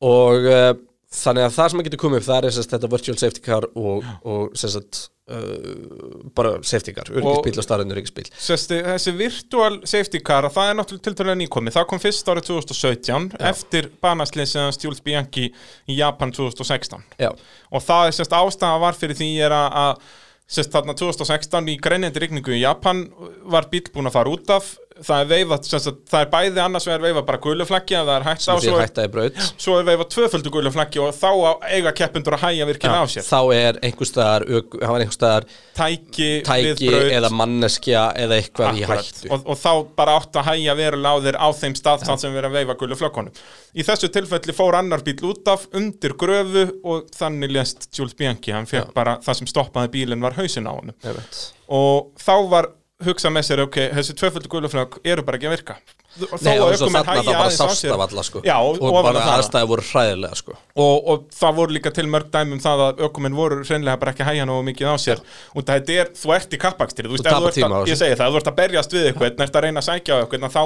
og 0.00 0.48
uh, 0.48 0.72
þannig 1.10 1.46
að 1.46 1.54
það 1.56 1.70
sem 1.70 1.80
að 1.80 1.88
getur 1.88 2.00
komið 2.04 2.20
upp 2.20 2.26
það 2.28 2.44
er 2.44 2.54
sérst, 2.54 2.74
þetta 2.74 2.90
virtual 2.92 3.16
safety 3.18 3.42
car 3.42 3.66
og, 3.74 4.04
og 4.30 4.54
sérst, 4.58 5.00
uh, 5.32 6.22
bara 6.36 6.52
safety 6.66 6.94
car, 6.94 7.10
öryggisbíl 7.10 7.58
og 7.58 7.66
starðin 7.66 7.94
öryggisbíl 7.96 8.30
Sesti, 8.30 8.78
þessi 8.86 9.14
virtual 9.18 9.80
safety 9.90 10.22
car 10.24 10.46
það 10.54 10.70
er 10.70 10.78
náttúrulega 10.78 11.08
tiltölulega 11.08 11.40
nýkomið. 11.42 11.76
Það 11.76 11.88
kom 11.90 12.02
fyrst 12.02 12.30
árið 12.30 12.48
2017 12.52 13.28
eftir 13.50 13.90
banasliðsins 14.04 14.80
Jules 14.84 15.02
Bianchi 15.04 15.50
í 15.50 15.98
Japan 15.98 16.32
2016 16.36 17.02
Já, 17.20 17.32
og 17.34 17.86
það 17.86 18.08
er 18.08 18.18
sérst 18.20 18.40
ástæða 18.40 18.82
var 18.86 18.98
fyrir 18.98 19.18
því 19.18 19.32
er 19.48 19.56
að, 19.56 19.80
að 19.82 20.18
sérst 20.50 20.74
þarna 20.74 20.94
2016 20.98 21.74
í 21.74 21.76
greinjandi 21.82 22.22
rigningu 22.22 22.54
í 22.54 22.62
Japan 22.62 23.04
var 23.50 23.66
bíl 23.70 23.84
búin 23.90 24.10
að 24.10 24.16
fara 24.20 24.32
út 24.32 24.54
af 24.54 24.72
það 25.06 25.34
er 25.36 25.52
sem 25.66 25.82
sagt, 25.82 26.00
það 26.10 26.24
er 26.24 26.30
bæði 26.34 26.62
annars 26.64 26.86
vegar 26.88 27.02
veifað 27.04 27.26
bara 27.28 27.40
guluflaggi 27.44 27.96
að 27.98 28.10
það 28.10 28.16
er 28.16 28.26
hægt 28.28 28.44
á 28.44 28.54
svo 28.60 28.76
er, 28.80 29.38
svo 29.50 29.76
er 29.78 29.86
veifað 29.88 30.10
tvöföldu 30.14 30.52
guluflaggi 30.54 31.02
og 31.02 31.14
þá 31.16 31.30
eiga 31.70 31.92
keppendur 31.96 32.36
að 32.36 32.44
hæja 32.46 32.68
virkilega 32.68 33.04
á 33.04 33.08
sér 33.10 33.26
þá 33.26 33.40
er 33.56 33.80
einhverstaðar 33.88 34.46
einhverstaðar 34.50 35.46
tæki, 35.76 36.30
tæki 36.46 36.90
eða 37.16 37.32
manneskja 37.34 38.06
eða 38.20 38.40
eitthvað 38.40 38.80
í 38.80 38.84
Akkurat. 38.84 39.10
hættu 39.10 39.32
og, 39.34 39.46
og 39.46 39.60
þá 39.60 39.72
bara 40.00 40.16
átt 40.20 40.40
að 40.40 40.50
hæja 40.50 40.76
verulega 40.78 41.14
á 41.14 41.24
þér 41.26 41.40
á 41.40 41.48
þeim 41.60 41.78
stað 41.78 42.06
ja. 42.06 42.18
sem 42.24 42.36
verið 42.36 42.50
að 42.50 42.58
veifa 42.60 42.78
gullu 42.82 42.98
flökkunum 43.00 43.44
í 43.74 43.86
þessu 43.86 44.10
tilfelli 44.12 44.56
fór 44.56 44.78
annar 44.80 45.04
bíl 45.06 45.18
út 45.30 45.48
af 45.50 45.68
undir 45.76 46.16
gröfu 46.18 46.66
og 46.84 47.08
þannig 47.16 47.54
lést 47.54 47.88
Jules 47.94 48.16
Bianchi, 48.18 48.52
hann 48.54 48.68
fekk 48.70 48.90
Já. 48.90 48.94
bara 48.96 49.16
það 49.24 49.40
sem 49.40 49.50
stoppaði 49.50 49.94
bílinn 49.94 50.24
var 50.24 50.36
hausin 50.38 50.68
á 50.68 50.74
Einmitt. 50.74 51.40
og 51.70 52.12
þá 52.20 52.34
var 52.50 52.70
hugsað 53.06 53.34
með 53.36 53.48
sér, 53.48 53.64
ok, 53.64 53.80
þessi 53.96 54.14
tvöföldu 54.18 54.52
guluflögg 54.52 55.00
eru 55.04 55.24
bara 55.26 55.40
ekki 55.40 55.48
að 55.50 55.56
virka. 55.56 55.80
Nei, 56.18 56.56
og 56.58 56.72
að 56.72 56.74
svo 56.80 56.88
ökumenn 56.88 57.04
þarna 57.06 57.20
hægja 57.20 57.22
þá 57.22 57.38
bara 57.38 57.50
sást 57.54 57.84
af 57.94 58.00
alla 58.02 58.22
sko. 58.26 58.40
Já, 58.42 58.56
og, 58.58 58.80
og 58.82 58.96
bara 58.96 59.20
það. 59.22 59.34
aðstæði 59.36 59.68
voru 59.70 59.84
hræðilega 59.86 60.38
sko. 60.40 60.56
Og, 60.82 60.96
og 61.12 61.28
það 61.38 61.54
voru 61.60 61.76
líka 61.76 61.92
til 61.94 62.06
mörg 62.10 62.32
dæmi 62.34 62.56
um 62.56 62.62
það 62.64 62.82
að 62.88 63.02
ökumenn 63.06 63.38
voru 63.38 63.60
hreinlega 63.62 64.00
bara 64.02 64.14
ekki 64.14 64.24
að 64.24 64.30
hægja 64.32 64.48
nógu 64.50 64.66
mikið 64.66 64.90
á 64.90 64.96
sér. 65.04 65.22
Og 65.54 65.66
það 65.70 65.92
er, 65.94 66.10
þú 66.18 66.34
ert 66.34 66.58
í 66.58 66.60
kappakstri 66.66 67.06
þú 67.06 67.14
veist, 67.14 67.30
að, 67.30 67.76
ég 67.92 68.00
segi 68.02 68.18
það, 68.18 68.34
þú 68.34 68.42
ert 68.42 68.50
að 68.50 68.58
berjast 68.58 68.96
við 68.96 69.08
eitthvað 69.12 69.44
ert 69.46 69.60
að 69.60 69.66
reyna 69.68 69.84
að 69.84 69.88
sækja 69.88 70.18
á 70.18 70.20
eitthvað, 70.24 70.56
þá 70.58 70.62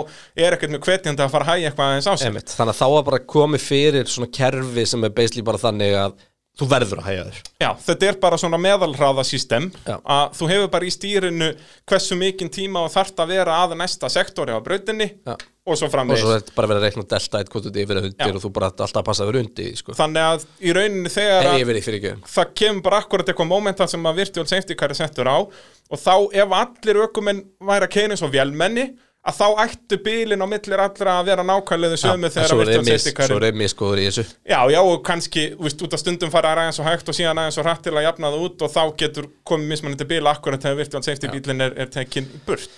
er 0.46 0.56
ekkert 0.56 0.74
með 0.74 0.84
hvetjandi 0.88 1.26
að 1.26 1.34
fara 1.36 1.44
að 1.44 1.52
hægja 1.52 1.70
eitthvað 1.70 1.92
aðeins 1.92 2.08
á 2.08 2.14
sér. 2.16 2.32
Einmitt. 2.32 2.56
þannig 2.56 2.74
að 2.74 2.80
þá 2.80 2.86
var 2.96 3.08
bara 3.10 3.24
komið 3.36 3.68
fyrir 3.68 4.14
svona 4.16 4.32
kerfi 4.32 4.86
sem 4.88 5.04
er 5.04 5.12
basically 5.12 5.44
bara 5.44 5.60
þannig 5.60 5.98
að 6.06 6.16
þú 6.58 6.68
verður 6.70 7.00
að 7.02 7.08
hægja 7.08 7.24
þér 7.26 7.38
Já, 7.64 7.68
þetta 7.86 8.06
er 8.08 8.18
bara 8.22 8.38
svona 8.38 8.60
meðalhraða 8.62 9.24
system 9.26 9.66
Já. 9.82 9.96
að 9.98 10.36
þú 10.38 10.48
hefur 10.52 10.70
bara 10.74 10.86
í 10.86 10.92
stýrinu 10.94 11.48
hversu 11.90 12.18
mikinn 12.18 12.52
tíma 12.54 12.84
og 12.86 12.92
þarft 12.94 13.22
að 13.24 13.32
vera 13.34 13.56
að 13.64 13.74
næsta 13.80 14.10
sektori 14.12 14.54
á 14.54 14.62
brautinni 14.62 15.08
Já. 15.26 15.34
og 15.34 15.80
svo 15.80 15.88
og 15.88 15.94
framvegis 15.94 16.22
svo 16.22 16.34
er 16.34 16.42
þetta 16.44 16.56
bara 16.58 16.70
verið 16.70 16.80
að 16.80 16.86
reikna 16.86 17.06
delta 17.14 17.40
eitt 17.42 17.50
þú 17.54 17.72
yfir 17.72 18.00
að 18.00 18.06
Já. 18.06 18.10
undir 18.12 18.38
og 18.38 18.44
þú 18.44 18.52
bara 18.58 18.70
alltaf 18.70 19.00
að 19.00 19.08
passa 19.08 19.24
að 19.24 19.32
vera 19.32 19.42
undir 19.44 19.68
því, 19.68 19.80
sko. 19.80 19.96
Þannig 19.98 20.28
að 20.28 20.46
í 20.60 20.76
rauninni 20.78 21.14
þegar 21.16 21.50
að 21.50 21.64
yfir 21.64 21.80
ekki 21.80 22.14
það 22.36 22.54
kemur 22.62 22.86
bara 22.86 23.00
akkurat 23.02 23.32
eitthvað 23.32 23.50
momentan 23.50 23.90
sem 23.90 24.06
að 24.10 24.22
virtual 24.22 24.46
safety 24.50 24.78
car 24.78 24.94
er 24.94 25.00
settur 25.00 25.30
á 25.30 25.38
og 25.42 25.98
þá 26.00 26.14
ef 26.44 26.54
allir 26.60 27.02
ökumenn 27.08 27.42
væri 27.66 27.88
að 27.88 27.94
keina 27.98 28.14
eins 28.14 28.22
og 28.22 28.30
vélmenni 28.34 28.92
að 29.24 29.36
þá 29.38 29.46
ættu 29.64 29.96
bílinn 30.04 30.44
á 30.44 30.46
millir 30.48 30.82
allra 30.84 31.14
að 31.20 31.28
vera 31.30 31.44
nákvæmlega 31.48 31.96
sömu 32.00 32.28
þegar 32.34 32.50
svo 32.50 32.58
að 32.58 32.62
er 32.64 32.68
virtual 32.68 32.84
mis- 32.84 32.92
safety 33.04 33.14
car 33.16 33.30
svo 33.32 33.38
er 33.48 33.56
miskoður 33.56 34.02
í 34.02 34.06
þessu. 34.10 34.24
Já, 34.52 34.58
já, 34.74 34.80
og 34.84 35.00
kannski, 35.06 35.44
þú 35.56 35.64
veist, 35.68 35.84
út 35.86 35.96
af 35.96 36.02
stundum 36.02 36.32
fara 36.34 36.52
aðeins 36.52 36.80
og 36.82 36.88
hægt 36.90 37.08
og 37.08 37.16
síðan 37.16 37.40
aðeins 37.40 37.58
og 37.62 37.64
hrætt 37.68 37.82
til 37.86 37.94
að 37.96 38.04
jafna 38.08 38.30
það 38.34 38.44
út 38.50 38.64
og 38.66 38.74
þá 38.76 38.82
getur 39.00 39.30
komið 39.48 39.72
mismunandi 39.72 40.08
bíl 40.12 40.28
akkurat 40.28 40.60
þegar 40.66 40.80
virtual 40.82 41.02
safety 41.08 41.32
bílinn 41.32 41.64
er, 41.64 41.76
er 41.86 41.92
tekin 41.96 42.28
í 42.28 42.40
burt. 42.46 42.68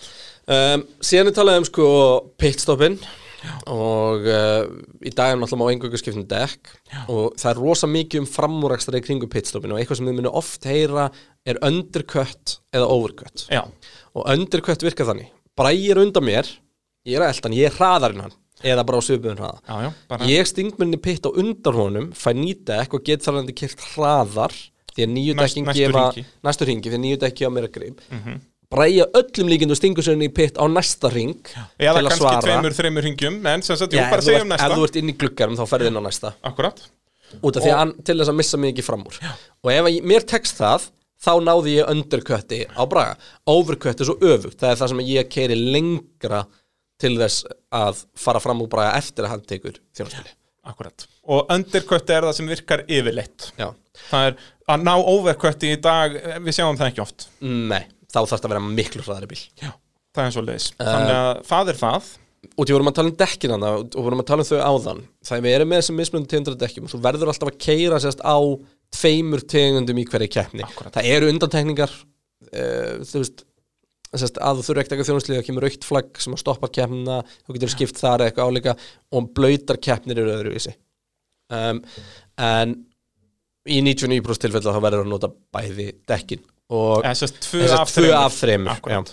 um, 0.47 0.87
síðan 1.03 1.33
er 1.33 1.39
talað 1.41 1.63
um 1.65 1.69
sko 1.73 1.87
pitstoppin 2.39 2.99
og 3.71 4.25
uh, 4.27 4.65
í 5.07 5.11
dag 5.15 5.35
er 5.35 5.39
náttúrulega 5.39 5.61
má 5.61 5.69
engungu 5.75 5.99
skiptum 6.01 6.25
dekk 6.27 6.71
og 7.13 7.35
það 7.39 7.51
er 7.53 7.61
rosa 7.63 7.87
mikið 7.91 8.23
um 8.25 8.27
framúrækstra 8.31 8.99
í 8.99 9.05
kringu 9.05 9.29
pitstoppin 9.31 9.75
og 9.75 9.79
eitthvað 9.83 10.01
sem 10.01 10.09
þið 10.09 10.17
munu 10.19 10.33
oft 10.41 10.67
heyra 10.67 11.09
er 11.47 11.61
undercut 11.63 12.57
eða 12.75 12.89
overcut. 12.91 13.45
Já, 13.53 13.63
og 14.17 14.31
undercut 14.33 14.83
virkar 14.83 15.11
þannig 15.13 15.31
Bræði 15.57 15.91
er 15.95 16.01
undan 16.03 16.27
mér, 16.27 16.49
ég 17.09 17.17
er 17.17 17.25
að 17.27 17.33
eldan, 17.35 17.55
ég 17.57 17.71
er 17.71 17.77
hraðarinn 17.79 18.25
hann 18.27 18.35
eða 18.67 18.83
bara 18.89 18.99
á 19.01 19.03
svipuðun 19.05 19.39
hraða. 19.41 19.59
Já, 19.69 19.77
já, 19.85 19.91
bara, 20.09 20.27
Ég 20.33 20.49
sting 20.49 20.73
mér 20.77 20.87
inn 20.89 20.97
í 20.97 21.03
pitt 21.05 21.27
á 21.29 21.31
undan 21.33 21.77
honum 21.77 22.07
fæ 22.17 22.31
nýdekk 22.37 22.97
og 22.97 23.05
get 23.05 23.25
þar 23.25 23.39
hann 23.41 23.51
kert 23.57 23.83
hraðar 23.93 24.55
því 24.97 25.05
að 25.05 25.11
nýju 25.13 25.35
Næst- 25.37 25.55
dekkin 25.57 25.67
næstu 25.69 25.81
gefa 25.83 26.05
næstu 26.49 26.69
ringi, 26.71 26.89
því 26.91 26.97
að 26.97 27.03
nýju 27.05 27.19
dekki 27.25 27.49
á 27.49 27.51
mér 27.53 27.67
að 27.69 27.73
grip. 27.77 28.01
Mm 28.11 28.21
-hmm. 28.25 28.39
Bræja 28.73 29.05
öllum 29.15 29.49
líkindu 29.53 29.77
stingur 29.77 30.03
sér 30.03 30.17
inn 30.17 30.27
í 30.27 30.33
pitt 30.35 30.57
á 30.59 30.65
næsta 30.67 31.13
ring 31.13 31.37
eða 31.47 31.69
til 31.79 31.87
að 31.87 32.09
kannski 32.09 32.19
svara. 32.19 32.43
tveimur, 32.43 32.73
þreimur 32.75 33.05
hingjum, 33.05 33.47
en 33.47 33.63
sem 33.63 33.77
sagt, 33.77 33.93
jú, 33.93 33.99
Já, 34.01 34.11
bara 34.11 34.23
segjum 34.23 34.49
næsta. 34.49 34.67
ef 34.67 34.73
þú 34.79 34.85
ert 34.85 34.97
inn 34.97 35.09
í 35.11 35.17
gluggarum 35.17 35.57
þá 35.57 35.67
ferði 35.71 35.87
inn 35.87 35.97
á 36.01 36.03
næsta. 36.03 36.35
Akkurat. 36.43 36.81
út 37.43 37.57
af 37.57 37.63
því 37.63 37.71
að 37.71 37.79
hann, 37.79 37.93
til 38.03 38.17
þess 38.19 38.29
að 38.29 38.35
missa 38.35 38.57
mig 38.57 38.75
ekki 38.75 38.83
fram 38.85 39.05
úr. 39.05 39.15
Og 39.65 39.71
ef 39.71 39.85
að, 39.85 40.03
mér 40.03 40.21
tekst 40.27 40.57
það 40.59 40.91
þá 41.27 41.33
náði 41.43 41.75
ég 41.81 41.91
undercutti 41.93 42.63
á 42.71 42.83
braga 42.89 43.17
overcut 43.51 44.01
er 44.01 44.09
svo 44.09 44.17
öfugt, 44.23 44.59
það 44.63 44.71
er 44.73 44.81
það 44.81 44.93
sem 44.95 45.05
ég 45.11 45.31
keiri 45.35 45.59
lengra 45.59 46.45
til 47.03 47.13
þess 47.21 47.45
að 47.77 48.05
fara 48.17 48.41
fram 48.41 48.63
úr 48.65 48.71
braga 48.73 48.95
eftir 49.01 49.27
að 49.27 49.35
hann 49.35 49.47
tekur 49.51 49.81
þjónspili 49.99 50.33
Akkurat. 50.67 51.05
Og 51.31 51.47
undercut 51.55 52.09
er 52.11 52.25
það 52.27 52.33
sem 52.41 52.49
virkar 52.51 52.81
yfirleitt. 52.91 53.53
Já, 53.55 53.69
Það 54.11 54.25
er 54.33 54.33
að 54.75 54.81
ná 54.89 54.95
overcutti 54.99 55.69
í 55.71 55.77
dag, 55.79 56.17
við 56.43 56.57
sjáum 56.57 56.79
það 56.81 56.89
ekki 56.91 57.03
oft. 57.05 57.27
nei, 57.41 57.85
þá 58.11 58.17
þarf 58.19 58.33
þetta 58.33 58.49
að 58.49 58.55
vera 58.57 58.63
miklu 58.67 59.05
hraðari 59.07 59.29
bíl 59.31 59.39
Já. 59.63 59.71
Það 60.17 60.25
er 60.25 60.35
svo 60.35 60.43
leiðis. 60.43 60.67
Þannig 60.81 61.15
að 61.21 61.31
það 61.53 61.71
er 61.71 61.79
það. 61.85 62.09
og 62.57 62.67
því 62.67 62.75
vorum 62.77 62.91
að 62.91 62.97
tala 62.99 63.13
um 63.13 63.17
dekkin 63.23 63.55
hann 63.55 63.67
og 63.69 63.95
vorum 63.95 64.23
að 64.25 64.29
tala 64.33 64.43
um 64.45 64.49
þau 64.51 64.59
áðan 64.73 65.01
það 65.27 65.37
er 65.39 65.45
við 65.47 65.55
erum 65.57 65.71
með 65.71 65.81
þessum 65.83 65.97
mismunum 66.01 66.27
tegundar 66.31 66.55
af 66.57 66.61
dekkjum 66.65 66.85
og 66.87 66.93
þú 66.93 67.01
verður 67.07 67.31
alltaf 67.33 67.51
að 67.53 67.59
keira 67.63 67.99
sérst 68.03 68.23
á 68.27 68.37
tveimur 68.95 69.45
tegundum 69.49 70.01
í 70.01 70.07
hverju 70.09 70.31
keppni 70.37 70.65
Akkúrat. 70.67 70.95
það 70.97 71.11
eru 71.17 71.31
undantekningar 71.33 71.93
uh, 71.93 73.05
þú 73.05 73.23
veist 73.23 73.45
sérst, 74.17 74.39
að 74.39 74.61
þú 74.61 74.67
þurfa 74.69 74.83
ekkert 74.83 74.95
eitthvað 74.95 75.09
þjónuslið 75.11 75.39
það 75.39 75.47
kemur 75.49 75.67
raukt 75.67 75.87
flagg 75.87 76.21
sem 76.23 76.37
að 76.37 76.43
stoppa 76.43 76.73
keppnina 76.73 77.21
þú 77.43 77.57
getur 77.57 77.73
skipt 77.75 78.01
þar 78.01 78.27
eitthvað 78.27 78.53
áleika 78.53 78.77
og 79.13 79.31
blöytar 79.37 79.81
keppnir 79.83 80.23
eru 80.23 80.37
öðruvísi 80.37 80.77
um, 81.53 81.83
en 82.41 82.77
í 83.67 83.81
99% 83.83 84.47
tilfella 84.47 84.75
þá 84.77 84.83
verður 84.85 85.05
að 85.05 85.13
nota 85.13 85.33
bæði 85.55 85.89
dekkin 86.07 86.45
og 86.73 87.05
tvö 87.47 88.11
af 88.17 88.35
þreimur. 88.35 88.75
Akkúrat. 88.75 89.13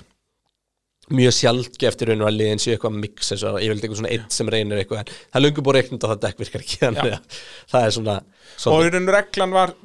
Mjög 1.14 1.36
sjálfgeft 1.38 1.88
eftir 1.92 2.12
raun 2.12 2.26
og 2.26 2.30
að 2.30 2.38
liðin 2.40 2.62
séu 2.64 2.76
eitthvað 2.76 3.00
mix 3.00 3.34
eins 3.34 3.46
og 3.48 3.62
ég 3.62 3.74
vildi 3.74 3.88
eitthvað 3.88 4.02
svona 4.02 4.14
einn 4.16 4.28
sem 4.34 4.52
reynir 4.54 4.82
eitthvað 4.82 5.04
en 5.04 5.14
það 5.14 5.40
er 5.40 5.46
löngu 5.46 5.66
búið 5.66 5.80
reiknund 5.80 6.06
að 6.06 6.14
það 6.14 6.22
dekk 6.28 6.44
virkar 6.44 6.66
ekki 6.66 6.82
þannig 6.84 7.18
að 7.18 7.42
það 7.74 7.88
er 7.88 7.98
svona, 7.98 8.20
Og 8.24 8.64
svona 8.66 8.88
í 8.88 8.94
raun 8.94 9.12
reglan 9.18 9.56
var 9.56 9.76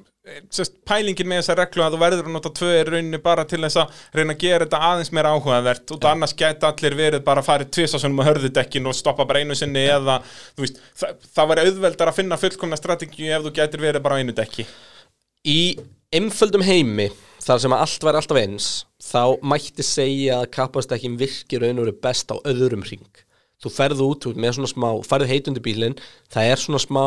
sest, 0.53 0.79
pælingin 0.89 1.29
með 1.29 1.43
þessa 1.43 1.57
reglu 1.59 1.85
að 1.85 1.95
þú 1.95 2.01
verður 2.03 2.27
að 2.27 2.35
nota 2.35 2.53
tvö 2.59 2.71
er 2.75 2.91
rauninni 2.93 3.21
bara 3.23 3.45
til 3.49 3.61
þess 3.65 3.81
að 3.83 4.01
reyna 4.19 4.35
að 4.35 4.43
gera 4.43 4.67
þetta 4.67 4.81
aðeins 4.89 5.13
meira 5.17 5.33
áhugavert 5.35 5.95
og 5.95 6.09
annars 6.11 6.35
gæti 6.39 6.69
allir 6.69 6.97
verið 6.99 7.25
bara 7.27 7.43
að 7.43 7.49
fara 7.49 7.69
tvisasunum 7.77 8.23
á 8.23 8.29
hörðudekkin 8.29 8.89
og 8.91 8.97
stoppa 8.97 9.27
bara 9.29 9.43
einu 9.43 9.57
sinni 9.59 9.85
eða 9.89 10.19
þú 10.27 10.65
veist, 10.65 10.83
það, 10.99 11.23
það 11.37 11.51
var 11.53 11.63
auðveldar 11.65 12.13
að 12.13 12.19
finna 12.19 12.41
fullkomna 12.41 12.81
strategíu 12.81 13.31
ef 13.37 13.47
þú 13.47 13.55
gætir 13.61 13.85
verið 13.85 14.05
bara 14.05 14.21
einu 14.21 14.37
dekki. 14.37 14.67
Í 15.49 15.61
einföldum 16.15 16.65
heimi 16.67 17.09
þar 17.49 17.63
sem 17.63 17.75
að 17.75 17.85
allt 17.85 18.05
væri 18.05 18.21
alltaf 18.21 18.41
eins 18.43 18.69
þá 19.01 19.23
mætti 19.53 19.87
segja 19.87 20.43
að 20.43 20.51
kapastekkin 20.59 21.17
virkir 21.21 21.65
raun 21.65 21.81
og 21.81 21.89
veru 21.89 21.97
best 22.05 22.35
á 22.35 22.37
öðrum 22.45 22.85
ring 22.85 23.25
þú 23.63 23.73
ferðu 23.75 24.09
út, 24.13 24.29
með 24.37 24.59
svona 24.59 24.71
smá 24.71 24.89
ferðu 25.07 25.31
heitundi 25.33 25.63
bílinn, 25.65 25.97
það 26.31 26.53
er 26.53 26.63
svona 26.63 26.83
smá 26.83 27.05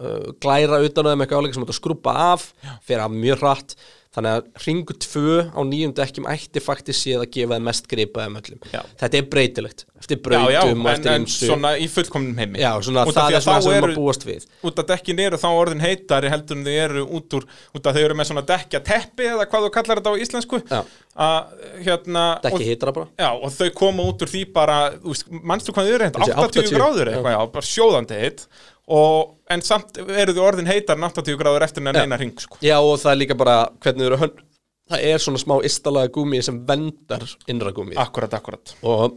uh, 0.00 0.30
glæra 0.42 0.80
utan 0.86 1.06
á 1.06 1.10
þeim 1.12 1.24
eitthvað 1.26 1.42
áleika 1.44 1.58
sem 1.58 1.68
þú 1.68 1.76
skrúpa 1.80 2.16
af, 2.32 2.48
fer 2.86 3.02
af 3.04 3.12
mjög 3.12 3.42
hratt. 3.44 3.76
Þannig 4.14 4.30
að 4.30 4.60
ringu 4.62 4.94
tvö 5.02 5.38
á 5.50 5.60
nýjum 5.66 5.90
dekkjum 5.98 6.26
ætti 6.30 6.60
faktisk 6.62 7.00
séð 7.00 7.24
að 7.24 7.32
gefa 7.34 7.56
þeim 7.56 7.64
mest 7.66 7.88
gripaðum 7.90 8.36
öllum. 8.38 8.60
Já. 8.70 8.78
þetta 9.00 9.18
er 9.18 9.24
breytilegt 9.32 9.80
eftir 9.98 10.20
Já, 10.20 10.22
já, 10.54 10.60
brautum 10.60 10.84
og 10.84 10.86
en, 10.86 10.92
eftir 10.92 11.10
en 11.10 11.24
ymsu 11.24 11.48
svona 11.48 11.72
í 11.82 11.88
fullkomnum 11.90 12.36
heimi. 12.38 12.60
Já, 12.62 12.70
svona 12.86 13.02
Út 13.02 13.10
af 13.10 13.16
það 13.16 13.26
því 13.26 13.34
er 13.34 13.38
að 13.40 13.42
svona 13.48 13.56
þá 13.58 13.64
sem 13.66 13.72
eru- 13.74 13.88
maður 13.88 13.98
búast 13.98 14.26
við. 14.28 14.44
út 14.70 14.78
af 14.78 14.86
dekkin 14.92 15.22
eru 15.24 15.40
þá 15.42 15.46
orðin 15.50 15.82
heitari 15.82 16.30
heldur 16.30 16.60
en 16.60 16.62
þau 16.68 16.76
eru 16.84 17.02
út 17.18 17.36
úr 17.40 17.46
út 17.74 17.88
af 17.90 17.96
þau 17.98 18.04
eru 18.04 18.14
með 18.20 18.28
svona 18.30 18.44
dekkja 18.52 18.80
teppi 18.86 19.26
eða 19.32 19.48
hvað 19.50 19.66
þú 19.66 19.72
kallar 19.74 19.98
þetta 20.02 20.12
á 20.14 20.22
íslensku. 20.22 20.60
Já. 20.70 20.80
að 21.24 21.66
hérna 21.88 22.22
dekki 22.44 22.60
og, 22.60 22.66
hitra 22.68 22.92
bara. 22.94 23.08
Já, 23.18 23.30
og 23.34 23.50
þau 23.58 23.70
koma 23.82 24.06
út 24.12 24.22
úr 24.22 24.30
því 24.30 24.44
bara 24.54 24.78
þú 24.94 25.10
veist, 25.10 25.26
manstu 25.42 25.74
hvað 25.74 25.90
þau 25.90 25.94
eru 25.98 26.06
heitt, 26.06 26.20
Þessi 26.22 26.38
80, 26.38 26.70
80, 26.70 26.78
gráður 26.78 27.10
eitthvað, 27.16 27.34
já, 27.34 27.42
bara 27.58 27.66
sjóðandi 27.72 28.20
heitt 28.22 28.46
og, 28.88 29.36
en 29.50 29.62
samt 29.64 30.00
eru 30.02 30.34
þau 30.36 30.42
orðin 30.48 30.68
heitar 30.68 30.98
en 30.98 31.06
80 31.08 31.38
gráður 31.40 31.64
eftir 31.66 31.84
en 31.84 31.96
eina 31.96 32.18
ring 32.20 32.34
sko. 32.40 32.58
Já 32.64 32.76
og 32.80 32.98
það 33.00 33.12
er 33.12 33.20
líka 33.22 33.38
bara 33.38 33.56
hvernig 33.80 34.04
þau 34.04 34.10
eru 34.10 34.20
hönn 34.24 34.42
Það 34.84 35.04
er 35.08 35.22
svona 35.22 35.40
smá 35.40 35.54
istalaga 35.64 36.10
gúmi 36.12 36.42
sem 36.44 36.58
vendar 36.68 37.22
innra 37.48 37.70
gúmi 37.72 37.96
akkurat, 37.96 38.34
akkurat 38.36 38.74
og 38.84 39.14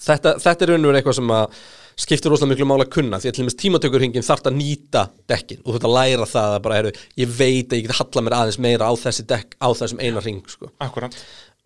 þetta, 0.00 0.38
þetta 0.40 0.64
er 0.64 0.72
raun 0.72 0.86
og 0.86 0.88
veru 0.88 1.00
eitthvað 1.02 1.18
sem 1.18 1.32
að 1.36 1.58
skiptir 1.98 2.32
rosalega 2.32 2.54
miklu 2.54 2.68
mála 2.70 2.86
að 2.86 2.94
kunna 2.94 3.18
því 3.20 3.28
að 3.28 3.36
til 3.36 3.44
dæmis 3.44 3.58
tímatökurhingin 3.60 4.24
þarf 4.24 4.48
að 4.48 4.56
nýta 4.56 5.02
dekkin 5.28 5.60
og 5.64 5.68
þú 5.68 5.74
þarf 5.76 5.88
að 5.88 5.96
læra 5.96 6.28
það 6.30 6.54
að 6.54 6.62
bara 6.64 6.78
heru, 6.78 6.92
ég 7.18 7.34
veit 7.34 7.72
að 7.72 7.80
ég 7.80 7.88
get 7.88 7.98
halla 7.98 8.24
mér 8.24 8.36
aðeins 8.38 8.60
meira 8.64 8.88
á 8.88 8.92
þessi 9.02 9.26
dekk 9.34 9.56
á 9.58 9.68
þessum 9.82 10.02
eina 10.04 10.22
ring 10.24 10.52
sko. 10.52 10.70
akkurat 10.86 11.18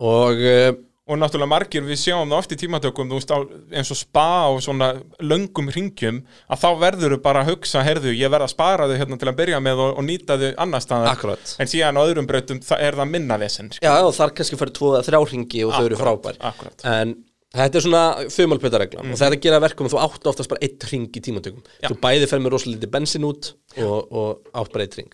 og 0.03 0.43
uh, 0.43 0.71
og 1.03 1.19
náttúrulega 1.19 1.51
margir 1.51 1.83
við 1.83 1.97
sjáum 1.99 2.29
það 2.31 2.37
oft 2.37 2.53
í 2.55 2.57
tímatökum 2.61 3.09
veist 3.11 3.31
á, 3.35 3.43
eins 3.75 3.89
og 3.91 3.97
spa 3.99 4.27
og 4.53 4.61
svona 4.63 4.93
löngum 5.19 5.67
ringjum 5.75 6.21
að 6.47 6.61
þá 6.61 6.69
verður 6.79 7.15
þau 7.17 7.23
bara 7.25 7.41
að 7.43 7.49
hugsa 7.51 7.83
herðu 7.83 8.13
ég 8.15 8.31
verð 8.31 8.47
að 8.47 8.53
spara 8.53 8.87
þau 8.87 8.95
hérna 9.01 9.17
til 9.19 9.27
að 9.27 9.39
byrja 9.41 9.59
með 9.65 9.77
og, 9.83 9.89
og 9.99 10.03
nýta 10.07 10.37
þau 10.39 10.53
annar 10.63 10.83
staðar 10.85 11.11
Akkurat. 11.11 11.43
en 11.59 11.67
síðan 11.67 11.99
á 11.99 12.01
öðrum 12.05 12.29
brautum 12.29 12.61
það 12.63 12.85
er 12.87 12.93
það 13.01 13.11
minna 13.17 13.35
vesen 13.41 13.67
sko. 13.75 13.83
já, 13.83 13.93
og 13.99 14.15
þar 14.15 14.31
kannski 14.37 14.59
fyrir 14.61 14.75
tvo 14.79 14.93
eða 14.93 15.07
þrjá 15.09 15.19
ringi 15.33 15.65
og 15.67 15.75
þau 15.75 15.83
eru 15.89 15.99
frábær 15.99 16.39
akkúrat. 16.39 16.87
en 16.87 17.13
þetta 17.51 17.75
er 17.81 17.85
svona 17.89 18.05
þumalpötaregla 18.37 19.03
og 19.03 19.11
það 19.19 19.27
er 19.27 19.35
að 19.35 19.43
gera 19.43 19.63
verkum 19.65 19.89
að 19.89 19.93
þú 19.97 19.99
átt 20.07 20.31
oftast 20.31 20.51
bara 20.53 20.63
eitt 20.63 20.87
ring 20.87 21.11
í 21.11 21.25
tímatökum 21.27 21.67
Já. 21.83 21.91
þú 21.91 21.99
bæði 21.99 22.31
fer 22.31 22.39
með 22.39 22.55
rosalega 22.55 22.79
lítið 22.79 22.95
bensin 22.95 23.27
út 23.27 23.51
og, 23.83 23.99
og 24.07 24.55
átt 24.55 24.71
bara 24.71 24.87
eitt 24.87 24.97
ring 25.01 25.11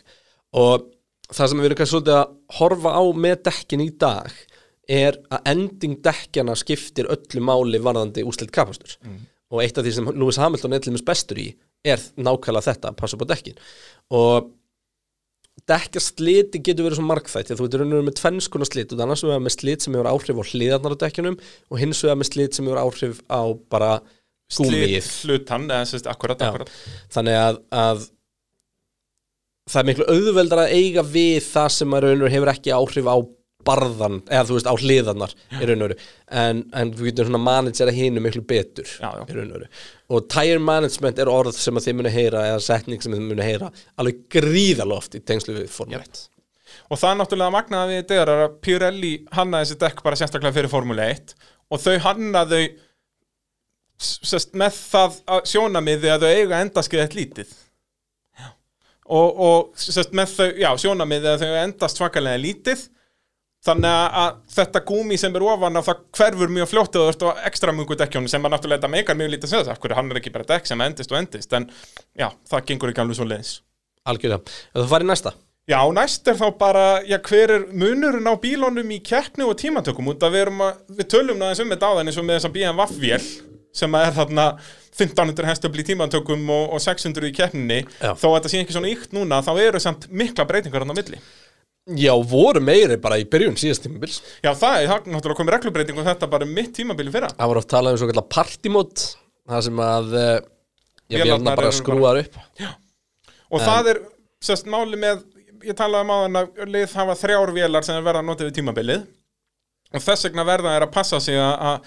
og 0.53 0.85
það 1.33 1.49
sem 1.49 1.57
við 1.57 1.67
erum 1.71 1.81
kannski 1.81 2.05
er 4.89 5.19
að 5.29 5.49
ending 5.53 5.99
dekkjana 6.05 6.55
skiptir 6.57 7.09
öllu 7.13 7.43
máli 7.45 7.81
varðandi 7.83 8.25
úslit 8.27 8.53
kapastur. 8.55 8.97
Og 9.49 9.63
eitt 9.63 9.77
af 9.77 9.85
því 9.85 9.95
sem 9.95 10.09
Lewis 10.13 10.39
Hamilton 10.41 10.73
er 10.73 10.81
til 10.83 10.93
dæmis 10.93 11.05
bestur 11.05 11.41
í 11.41 11.49
er 11.85 12.01
nákvæmlega 12.19 12.65
þetta, 12.73 12.91
að 12.91 12.97
passa 12.99 13.15
upp 13.15 13.23
á 13.25 13.31
dekkin. 13.31 13.59
Og 14.13 14.49
dekkja 15.69 16.01
sliti 16.03 16.61
getur 16.63 16.87
verið 16.87 16.99
svo 16.99 17.15
að 17.15 17.51
þú 17.57 17.65
veitur 17.65 17.83
rauninu 17.83 18.05
með 18.07 18.17
tvenns 18.19 18.47
konar 18.51 18.69
slit 18.69 18.93
og 18.93 19.01
annars 19.03 19.23
vegar 19.25 19.41
með 19.43 19.55
slit 19.57 19.83
sem 19.83 19.95
hefur 19.95 20.09
áhrif 20.11 20.39
á 20.39 20.49
hliðarnar 20.51 20.95
á 20.95 21.01
dekkjunum 21.03 21.35
og 21.69 21.81
hins 21.81 22.03
vegar 22.03 22.19
með 22.19 22.29
slit 22.31 22.55
sem 22.55 22.69
hefur 22.69 22.81
áhrif 22.83 23.19
á 23.27 23.41
bara 23.71 23.91
gúmið 24.55 24.95
Slit 25.03 25.27
hlutan, 25.29 25.67
eða 25.69 25.85
sérst, 25.85 26.07
akkurat, 26.09 26.39
Já. 26.39 26.49
akkurat. 26.49 26.71
Þannig 27.13 27.37
að, 27.37 27.59
að 27.69 28.05
það 29.69 29.81
er 29.81 29.89
miklu 29.91 30.07
auðveldar 30.09 30.63
að 30.63 30.73
eiga 30.79 31.03
við 31.05 31.43
það 31.45 31.69
sem 31.75 31.93
að 31.93 32.05
raunveru 32.05 32.33
hefur 32.33 32.53
ekki 32.55 32.73
áhrif 32.73 33.11
á 33.11 33.17
barðan, 33.69 34.19
eða 34.27 34.47
þú 34.49 34.57
veist 34.57 34.69
á 34.69 34.75
raunveru, 35.69 35.99
en, 36.43 36.63
en 36.81 36.91
þú 36.95 37.07
getur 37.09 37.29
svona 37.29 37.43
managera 37.43 37.93
hinu 37.93 38.23
miklu 38.25 38.43
betur 38.49 38.89
Já, 38.89 39.09
já. 39.21 39.69
og 40.09 40.27
tire 40.33 40.59
management 40.63 41.21
er 41.21 41.31
orð 41.31 41.55
sem 41.57 41.79
þið 41.79 41.97
muni 42.01 42.11
heyra, 42.13 42.43
eða 42.51 42.65
setning 42.65 43.05
sem 43.05 43.13
þið 43.15 43.29
muni 43.29 43.45
heyra, 43.45 43.71
alveg 44.01 44.25
gríðaloft 44.33 45.17
í 45.17 45.23
tengslu 45.23 45.57
við 45.61 45.71
Formule 45.73 46.03
1 46.03 46.27
Og 46.89 46.97
það 46.97 47.11
er 47.11 47.17
náttúrulega 47.19 47.53
magnaða 47.53 47.89
við 47.89 47.99
þetta 47.99 48.19
er 48.19 48.31
að 48.33 48.43
Pirelli 48.65 49.13
hannaði 49.35 49.67
þessi 49.67 49.79
dekk 49.83 50.03
bara 50.05 50.19
sérstaklega 50.19 50.55
fyrir 50.55 50.71
Formule 50.71 51.07
1 51.13 51.33
og 51.69 51.81
þau 51.83 51.95
hannaðu 52.05 52.61
með 54.57 54.77
það 54.77 55.17
að 55.27 55.49
sjónamiði 55.51 56.13
að 56.13 56.23
þau 56.23 56.29
eiga 56.31 56.61
endaskeiðið 56.63 57.17
lítið. 57.19 57.57
Og, 59.09 59.41
og 59.41 59.81
sest, 59.81 60.13
með 60.15 60.33
þau, 60.37 60.47
já, 60.61 60.69
sjónamiði 60.83 61.31
að 61.31 61.43
þau 61.43 61.59
endast 61.63 61.99
svakalega 61.99 62.41
lítið 62.41 62.85
þannig 63.65 63.91
að- 63.91 64.13
að 64.23 64.37
þetta 64.55 64.81
gúmi 64.87 65.17
sem 65.19 65.35
er 65.35 65.43
ofan 65.43 65.75
á 65.75 65.81
það 65.83 65.97
hverfur 66.17 66.53
mjög 66.55 66.69
fljótt 66.71 66.95
eða 66.95 67.09
þú 67.09 67.09
ert 67.13 67.25
á 67.27 67.29
ekstra 67.49 67.73
mungu 67.75 67.95
dekkjónu 67.99 68.29
sem 68.31 68.45
er 68.45 68.51
náttúrulega 68.53 68.79
þetta 68.79 68.93
meikar 68.93 69.15
mjög 69.19 69.33
lítið 69.33 69.47
að 69.49 69.51
segja 69.53 69.67
það, 69.67 69.79
hverju 69.83 69.95
hann 69.99 70.11
er 70.11 70.19
ekki 70.21 70.31
bara 70.37 70.47
dekk 70.53 70.65
sem 70.71 70.81
endist 70.81 71.11
og 71.11 71.17
endist? 71.19 71.53
En 71.53 71.69
já, 72.15 72.29
það 72.49 72.65
gengur 72.71 72.89
ekki 72.93 73.01
alveg 73.03 73.19
svo 73.19 73.27
leiðis 73.27 73.51
algjörlega, 74.07 74.41
þú 74.79 74.87
farið 74.93 75.09
næsta? 75.11 75.33
Já, 75.69 75.77
næst 75.93 76.27
er 76.31 76.33
þá 76.39 76.47
bara, 76.57 76.85
já, 77.05 77.17
hver 77.21 77.51
er 77.53 77.65
munurinn 77.77 78.25
á 78.25 78.33
bílónum 78.41 78.89
í 78.95 79.03
keppni 79.05 79.43
og 79.45 79.53
tímatökum? 79.59 80.07
Út 80.09 80.23
að 80.25 80.33
við, 80.33 80.49
að, 80.65 80.79
við 80.97 81.09
tölum 81.13 81.43
aðeins 81.45 81.59
um 81.61 81.69
þetta 81.75 81.89
áðan 81.91 82.09
eins 82.09 82.17
og 82.17 82.25
með 82.25 82.39
þessa 82.39 82.53
BMW-vél 82.55 83.27
sem 83.77 83.95
er 83.99 84.15
þarna 84.15 84.45
1500 84.97 85.45
hestöfli 85.51 85.83
í 85.83 85.87
tímatökum 85.91 86.49
og, 86.49 86.73
og 86.73 86.81
600 86.81 87.29
í 87.29 87.35
keppninni. 87.37 87.83
Já. 88.01 88.15
þó 88.17 88.25
að 88.31 88.39
þetta 88.39 88.49
sé 88.55 88.63
ekki 88.63 88.73
svona 88.79 88.89
ykt 88.95 89.13
núna 89.13 89.43
þá 89.45 89.51
eru 89.61 89.79
samt 89.83 90.07
mikla 90.09 90.47
breytingar 90.49 90.81
hann 90.87 90.89
á 90.89 90.97
milli 90.97 91.21
Já, 91.97 92.11
voru 92.29 92.61
meiri 92.61 92.99
bara 93.01 93.17
í 93.17 93.25
byrjun 93.29 93.57
síðast 93.57 93.85
tímabils. 93.85 94.19
Já, 94.43 94.51
það 94.53 94.83
er 94.83 94.91
náttúrulega 95.09 95.39
komið 95.39 95.55
reglubreiting 95.55 95.97
og 95.97 96.05
þetta 96.05 96.29
bara 96.29 96.47
mitt 96.49 96.75
tímabili 96.77 97.13
fyrra. 97.13 97.31
Það 97.33 97.51
var 97.51 97.61
oft 97.61 97.71
talað 97.71 97.95
um 97.95 98.01
svo 98.01 98.09
kallar 98.11 98.27
partymót 98.29 99.05
það 99.49 99.65
sem 99.65 99.81
að 99.85 100.13
já, 100.13 100.21
Vélarnar 101.09 101.33
vélna 101.33 101.55
bara 101.57 101.73
skrúar 101.73 102.21
upp. 102.21 102.37
Og 103.49 103.63
það 103.65 103.91
er, 103.93 104.01
sérst, 104.45 104.69
máli 104.69 104.99
með 105.01 105.23
ég 105.65 105.77
talaði 105.77 106.05
um 106.05 106.13
áðan 106.13 106.39
að 106.43 106.61
lið 106.75 106.95
hafa 106.99 107.17
þrjár 107.19 107.53
vélar 107.55 107.87
sem 107.87 107.97
er 107.97 108.05
verða 108.05 108.21
að 108.23 108.29
nota 108.29 108.47
við 108.47 108.55
tímabilið. 108.59 109.03
Og 109.89 110.05
þess 110.05 110.27
vegna 110.27 110.45
verða 110.45 110.75
er 110.77 110.85
að 110.85 110.93
passa 110.93 111.19
sig 111.23 111.39
að, 111.41 111.81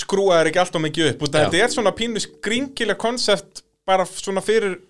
skrúa 0.00 0.40
er 0.40 0.50
ekki 0.50 0.62
alltaf 0.62 0.82
mikið 0.82 1.12
upp. 1.12 1.24
Og 1.24 1.30
Já. 1.30 1.36
þetta 1.38 1.62
er 1.62 1.74
svona 1.74 1.94
pínu 1.96 2.22
skringileg 2.22 2.98
konsept 3.00 3.62
bara 3.86 4.06
svona 4.08 4.42
fyrir 4.44 4.80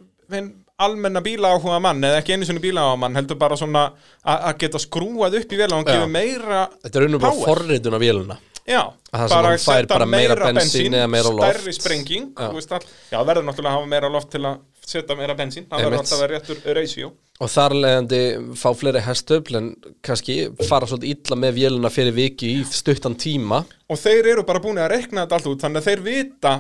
almenna 0.86 1.20
bíla 1.24 1.51
áhuga 1.55 1.81
mann 1.82 2.05
eða 2.09 2.20
ekki 2.23 2.35
einu 2.36 2.48
svona 2.48 2.62
bíla 2.65 2.85
áhuga 2.86 3.01
mann 3.05 3.19
heldur 3.20 3.39
bara 3.40 3.57
svona 3.61 3.86
að 4.24 4.47
að 4.51 4.61
geta 4.65 4.81
skrúað 4.82 5.39
upp 5.40 5.52
í 5.52 5.59
vél 5.61 5.73
og 5.77 5.85
gefur 5.89 6.12
meira 6.12 6.62
Þetta 6.85 6.98
er 7.01 7.07
raunum 7.07 7.20
bara 7.24 7.36
Power. 7.36 7.51
forritun 7.52 7.98
af 7.98 8.05
véluna 8.07 8.39
Já, 8.70 8.82
sem 9.11 9.32
hann 9.35 9.57
fær 9.59 9.86
bara 9.90 10.07
meira 10.07 10.36
bensín 10.36 10.94
eða 10.94 11.09
meira 11.11 11.31
loft. 11.32 11.57
stærri 11.57 11.73
sprenging 11.74 12.27
Já. 12.39 12.51
Já, 13.11 13.19
verður 13.27 13.47
náttúrulega 13.48 13.73
að 13.73 13.78
hafa 13.81 13.89
meira 13.90 14.11
loft 14.12 14.31
til 14.31 14.44
að 14.47 14.61
setja 14.90 15.16
meira 15.19 15.35
bensín 15.39 15.66
það 15.70 15.85
verður 15.85 15.98
alltaf 16.02 16.16
að 16.19 16.23
vera 16.24 16.39
réttur 16.39 16.77
ratio 16.78 17.11
og 17.40 17.48
þar 17.51 17.74
leðandi 17.82 18.20
fá 18.61 18.69
fleiri 18.77 19.02
hestöfl 19.07 19.57
en 19.59 19.69
kannski 20.05 20.36
fara 20.69 20.86
svolítið 20.90 21.15
illa 21.15 21.39
með 21.40 21.55
véluna 21.57 21.90
fyrir 21.94 22.15
viki 22.16 22.51
í 22.59 22.65
stuttan 22.69 23.16
tíma 23.19 23.62
og 23.65 23.98
þeir 24.02 24.28
eru 24.35 24.44
bara 24.47 24.62
búin 24.62 24.78
að 24.82 24.90
rekna 24.94 25.24
þetta 25.24 25.39
allt 25.40 25.51
út 25.55 25.65
þannig 25.65 25.81
að 25.82 25.89
þeir 25.90 26.02
vita 26.07 26.52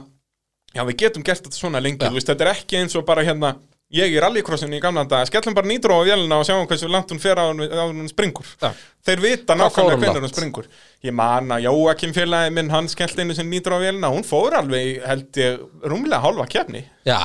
já 0.74 0.84
við 0.88 0.96
getum 1.04 1.26
gert 1.26 1.44
þetta 1.44 1.58
svona 1.60 1.82
lengi 1.84 2.10
veist, 2.14 2.30
þetta 2.30 2.46
er 2.46 2.52
ekki 2.56 2.80
eins 2.80 2.96
og 2.96 3.04
bara 3.06 3.26
hérna 3.26 3.54
ég 3.90 4.12
í 4.14 4.18
rallycrossinu 4.22 4.76
í 4.78 4.80
gamla 4.82 5.02
dag 5.10 5.26
skellum 5.28 5.54
bara 5.56 5.66
nýtró 5.70 5.96
á 5.98 6.06
vélina 6.06 6.38
og 6.40 6.46
sjáum 6.46 6.66
hversu 6.70 6.88
langt 6.90 7.10
hún 7.10 7.18
fer 7.22 7.40
á 7.42 7.50
hún, 7.50 8.06
springur. 8.10 8.46
Já. 8.62 8.70
þeir 9.06 9.22
vita 9.24 9.56
nákvæmlega 9.58 9.98
hvernig 10.04 10.24
hún 10.26 10.32
springur. 10.34 10.68
Ég 11.02 11.14
man 11.16 11.50
að 11.56 11.64
Jóakim 11.66 12.12
félagi 12.14 12.52
minn 12.54 12.70
hann 12.70 12.88
skellt 12.92 13.18
einu 13.18 13.34
sem 13.34 13.48
nýtró 13.50 13.80
á 13.80 13.84
vélina 13.84 14.12
hún 14.12 14.26
fór 14.26 14.54
alveg 14.60 15.00
held 15.06 15.40
ég 15.42 15.64
rúmlega 15.82 16.20
hálfa 16.22 16.46
kefni 16.52 16.84
Já, 17.08 17.18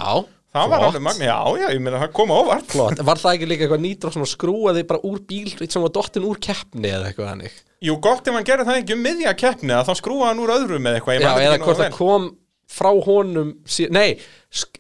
það 0.56 0.70
var 0.72 0.80
flott. 0.80 0.88
alveg 0.90 1.04
magni, 1.06 1.28
já 1.30 1.40
já 1.62 1.68
ég 1.76 1.84
meina 1.86 2.00
það 2.02 2.14
kom 2.18 2.34
á 2.34 2.36
óvart. 2.42 2.72
Flott. 2.74 3.04
Var 3.12 3.22
það 3.22 3.36
ekki 3.38 3.50
líka 3.52 3.68
eitthvað 3.68 3.86
nýtra 3.86 4.14
sem 4.16 4.26
að 4.26 4.32
skrúaði 4.34 4.86
bara 4.90 5.04
úr 5.06 5.20
bíl 5.28 5.54
sem 5.70 5.86
var 5.86 5.94
dottin 5.94 6.26
úr 6.26 6.40
keppni 6.42 6.90
eða 6.90 7.12
eitthvað 7.12 7.32
hannig 7.36 7.62
jú 7.86 8.00
gott 8.02 8.26
ef 8.26 8.34
hann 8.34 8.48
gerði 8.48 8.66
það 8.66 8.80
ekki 8.82 8.96
um 8.96 9.04
miðja 9.06 9.34
keppni 9.38 9.74
að 9.76 9.90
þá 9.92 9.94
skrúa 10.00 10.30
hann 10.32 10.40
úr 10.42 10.54
öðru 10.56 10.80
með 10.82 10.96
eitthvað 10.98 12.32
frá 12.72 12.90
honum 13.06 13.52
Nei, 13.94 14.18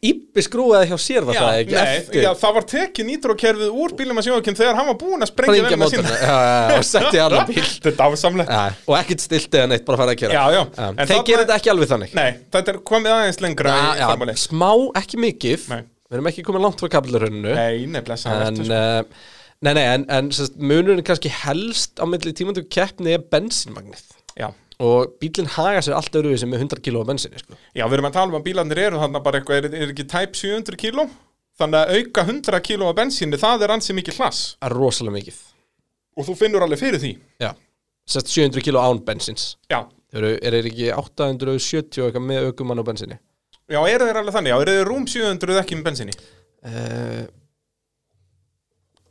Íbbi 0.05 0.39
skrúaði 0.45 0.87
hjá 0.87 0.97
sér 1.03 1.25
var 1.27 1.35
Já, 1.35 1.41
það 1.43 1.57
ekki? 1.61 1.75
nei, 1.75 2.21
já, 2.23 2.29
það 2.39 2.53
var 2.55 2.65
tekið 2.71 3.07
nýtrókerfið 3.09 3.73
úr 3.83 3.95
bílum 3.99 4.21
að 4.21 4.27
sjóðakinn 4.29 4.55
þegar 4.55 4.77
hann 4.79 4.87
var 4.87 4.97
búinn 5.01 5.25
að 5.25 5.31
sprengja 5.33 5.65
vel 5.65 5.79
með 5.81 5.91
sína. 5.91 6.13
já, 6.15 6.35
já, 6.45 6.77
og 6.77 6.85
setti 6.87 7.21
annar 7.25 7.47
bíl. 7.49 7.65
Þetta 7.65 7.91
er 7.91 7.97
dásamlegt. 7.99 8.53
Ja, 8.55 8.61
Og 8.87 8.95
ekkert 9.01 9.25
stilt 9.25 9.57
eða 9.59 9.67
neitt, 9.73 9.83
bara 9.89 9.99
fara 9.99 10.15
að 10.15 10.21
gera. 10.23 10.37
Já, 10.37 10.55
já. 10.55 10.61
Um, 10.79 10.95
En 11.03 11.11
Þeir 11.11 11.25
gera 11.27 11.43
þetta 11.43 11.57
ekki 11.59 11.73
alveg 11.75 11.91
þannig. 11.91 12.15
Nei, 12.15 12.29
þetta 12.55 12.73
er 12.73 12.79
komið 12.91 13.15
aðeins 13.17 13.41
lengra 13.43 13.75
smá, 14.45 14.71
ekki 15.01 15.21
mikið. 15.25 15.67
Nei. 15.73 15.81
Við 16.05 16.19
erum 16.19 16.29
ekki 16.29 16.43
komið 16.45 16.63
langt 16.67 16.81
frá 16.83 16.91
kapilurhörnunu 16.95 17.53
Nei, 17.57 18.01
blessa 18.05 18.35
En, 18.45 18.59
uh, 18.61 19.31
nei, 19.65 19.71
nei, 19.73 19.85
en, 19.97 20.03
en 20.13 20.29
munurinn 20.61 21.03
kannski 21.03 21.31
helst 21.33 21.97
á 21.99 22.05
milli 22.07 22.31
tímandu 22.37 22.63
keppni 22.69 23.15
er 23.17 23.23
bensínmagnið. 23.33 24.03
Já, 24.37 24.51
og 24.83 25.13
bílinn 25.21 25.47
haga 25.55 25.81
sér 25.85 25.95
allt 25.95 26.15
öruvísi 26.19 26.47
með 26.49 26.65
100 26.65 26.81
kg 26.83 27.01
af 27.01 27.07
bensinni 27.11 27.39
sko. 27.39 27.55
já, 27.75 27.85
við 27.87 27.93
erum 27.97 28.09
að 28.09 28.15
tala 28.17 28.31
um 28.33 28.39
að 28.39 28.45
bílarnir 28.49 28.81
eru 28.87 28.99
þannig 28.99 29.23
bara 29.23 29.39
eitthvað, 29.39 29.57
er, 29.69 29.77
er 29.83 29.93
ekki 29.93 30.07
tæp 30.11 30.35
700 30.35 30.79
kíló? 30.81 31.05
Þannig 31.55 31.79
að 31.79 31.93
auka 31.99 32.23
100 32.27 32.59
kíló 32.67 32.89
af 32.91 32.95
bensíni, 32.97 33.37
það 33.39 33.61
er 33.63 33.71
ansi 33.77 33.93
mikið 33.95 34.17
hlass. 34.19 34.41
Það 34.59 34.67
er 34.67 34.73
rosalega 34.75 35.15
mikið. 35.15 35.37
Og 36.19 36.25
þú 36.27 36.33
finnur 36.41 36.65
alveg 36.65 36.81
fyrir 36.81 36.99
því? 36.99 37.11
Já, 37.39 37.51
sest 38.11 38.27
700 38.33 38.63
kg 38.65 38.81
án 38.83 38.99
bensins 39.07 39.45
Já, 39.71 39.79
Þeir 40.11 40.23
eru, 40.23 40.33
er 40.47 40.57
ekki 40.67 40.89
870 40.95 42.03
og 42.03 42.09
eitthvað 42.09 42.27
með 42.27 42.49
aukumann 42.49 42.79
á 42.79 42.87
bensinni 42.87 43.17
já, 43.71 43.79
eru 43.81 44.05
þeir 44.07 44.19
alveg 44.21 44.35
þannig? 44.35 44.51
Já, 44.53 44.57
eru 44.61 44.75
þeir 44.77 44.89
rúm 44.91 45.07
700 45.09 45.57
ekki 45.63 45.79
með 45.79 45.87
bensíni? 45.89 46.13
Uh, 46.65 47.23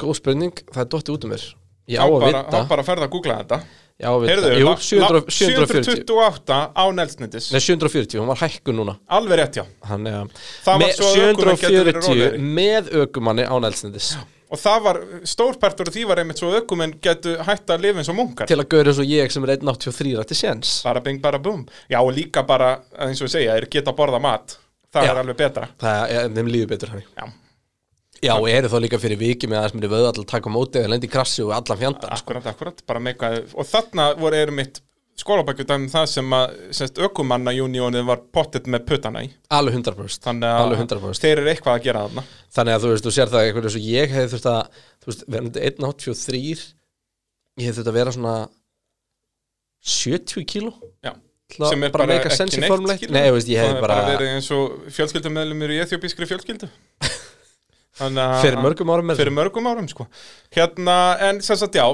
Góð 0.01 0.17
spurning, 0.19 0.63
það 0.75 0.83
er 0.85 0.89
dottið 0.95 1.15
út 1.17 1.27
um 1.29 1.33
mér 1.35 1.45
Ég 1.93 2.01
á 2.01 2.07
að 2.09 2.25
vita. 2.25 2.41
þá 2.51 2.69
bara 2.71 2.85
ferð 2.87 3.05
að 3.07 3.13
googla 3.13 3.37
þetta 3.43 3.59
Ég 3.95 4.07
á 4.07 4.11
að 4.11 4.21
vita 4.25 4.33
Heyrðu, 4.35 4.49
Jú, 4.59 4.67
la- 4.67 4.77
700, 4.77 5.15
la- 5.15 5.31
740 5.31 5.85
728 5.87 6.57
á 6.75 6.85
Nelsnittis 6.99 7.51
Nei, 7.55 7.61
740, 7.63 8.19
hún 8.19 8.27
var 8.33 8.41
hækkun 8.43 8.75
núna. 8.81 8.97
Alveg 9.09 9.39
rétt, 9.39 9.55
já. 9.61 9.65
Hann 9.87 10.07
er 10.11 10.25
Það 10.65 10.71
var 10.73 10.81
með 10.83 10.95
svo 10.99 11.11
að 11.11 11.29
ökumenn 11.31 11.61
gætu 11.63 11.79
verið 11.79 12.01
740 12.01 12.09
rólegri. 12.11 12.41
með 12.59 12.91
aukumanni 13.05 13.45
á 13.47 13.55
nælsnendis 13.63 14.09
Og 14.55 14.59
það 14.61 14.83
var, 14.85 14.99
stórpartur 15.25 15.89
af 15.89 15.95
því 15.95 16.03
var 16.07 16.17
einmitt 16.23 16.39
svo 16.39 16.51
ökumenn 16.59 16.93
getu 17.03 17.37
hætt 17.43 17.67
að 17.75 17.81
lifa 17.87 17.99
eins 18.03 18.09
og 18.13 18.15
munkar. 18.19 18.47
Til 18.47 18.59
að 18.61 18.69
gauður 18.71 18.91
eins 18.93 18.99
og 19.03 19.07
ég 19.11 19.33
sem 19.33 19.43
er 19.47 19.55
183 19.57 20.13
rætti 20.19 20.35
séns. 20.39 20.75
Bara 20.85 21.01
bing, 21.01 21.19
bara 21.23 21.39
bum 21.39 21.65
Já, 21.91 21.99
og 22.03 22.13
líka 22.15 22.45
bara, 22.47 22.81
eins 22.99 23.23
og 23.23 23.27
ég 23.27 23.33
segja, 23.35 23.55
þeir 23.57 23.69
geta 23.71 23.91
að 23.91 23.97
borða 23.97 24.21
mat. 24.21 24.59
Það 24.95 25.03
Já. 25.07 25.11
er 25.11 25.23
alveg 25.25 25.37
betra. 25.37 25.69
Það 25.81 26.11
er 26.11 26.29
þeim 26.29 26.51
líður 26.53 26.69
betur 26.69 26.89
hann 26.93 27.03
Já, 27.03 27.33
Já, 28.25 28.35
og 28.39 28.49
eru 28.51 28.71
þá 28.73 28.79
líka 28.85 29.01
fyrir 29.03 29.21
viki 29.21 29.51
með 29.51 29.61
aðeins 29.61 29.77
myndi 29.77 29.93
vöðu 29.93 30.09
allir 30.11 30.27
taka 30.31 30.51
á 30.51 30.57
móti 30.57 30.81
eða 30.81 30.95
lendi 30.95 31.11
í 31.11 31.13
krassi 31.13 31.45
og 31.45 31.53
allan 31.57 31.81
fjandan 31.81 32.09
sko. 32.09 32.17
akkurat, 32.19 32.51
akkurat, 32.55 32.83
bara 32.89 33.03
meika 33.05 33.31
Og 33.53 33.69
þarna 33.69 34.11
voru 34.19 34.39
erum 34.41 34.59
mitt 34.61 34.81
skólabækjudæmi 35.21 35.91
það 35.93 36.07
sem 36.11 36.33
að, 36.35 36.55
semst, 36.75 36.97
ökumanna 37.07 37.53
júníónið 37.55 38.07
var 38.09 38.23
pottet 38.35 38.67
með 38.71 38.87
puttana 38.89 39.23
í 39.23 39.29
Alveg 39.55 39.77
100% 39.79 40.27
Þannig 40.27 40.49
að 40.51 40.75
100% 40.81 41.23
þeir 41.23 41.43
eru 41.43 41.53
eitthvað 41.53 41.77
að 41.77 41.85
gera 41.85 42.07
þarna 42.09 42.25
Þannig 42.57 42.75
að 42.75 42.87
þú 42.87 42.91
veist, 42.95 43.07
þú 43.07 43.13
sér 43.15 43.31
það 43.31 43.45
eitthvað 43.45 43.69
eins 43.69 43.79
og 43.79 43.87
ég 43.91 44.17
hefði 44.17 44.33
þurft 44.33 44.49
að 44.51 44.81
þú 45.05 45.11
veist, 45.13 45.23
verðandi 45.37 45.65
183 45.69 46.43
ég 47.55 47.69
hefði 47.69 47.77
þurft 47.79 47.93
að 47.93 47.99
vera 48.01 48.17
svona 48.17 48.35
70 49.95 50.49
kíló 50.51 50.73
Já, 51.05 51.13
að 51.61 51.69
sem 51.71 51.87
er 51.87 51.95
bara 51.95 52.09
bara 52.09 52.19
ekki 52.19 52.59
neitt 52.59 52.73
Formule 52.73 52.97
1. 52.97 53.03
skilur. 53.03 53.15
Nei, 53.15 53.29
veist, 53.37 53.53
ég 53.53 53.63
Það 53.63 53.77
er 53.77 53.85
bara 53.85 54.01
verið 54.09 54.33
eins 54.33 54.51
og 54.57 54.91
fjölskyldumöðlumur 54.97 55.75
í 55.77 55.79
ethiopískri 55.85 56.29
fjölskyldu 56.31 56.71
að 57.05 57.21
fyrir 57.99 58.59
mörgum 58.63 58.91
árum 58.91 59.15
fyrir 59.15 59.35
mörgum 59.35 59.67
árum 59.71 59.89
sko. 59.89 60.07
hérna, 60.55 61.17
en 61.21 61.41
sem 61.41 61.57
sagt 61.57 61.75
já 61.75 61.87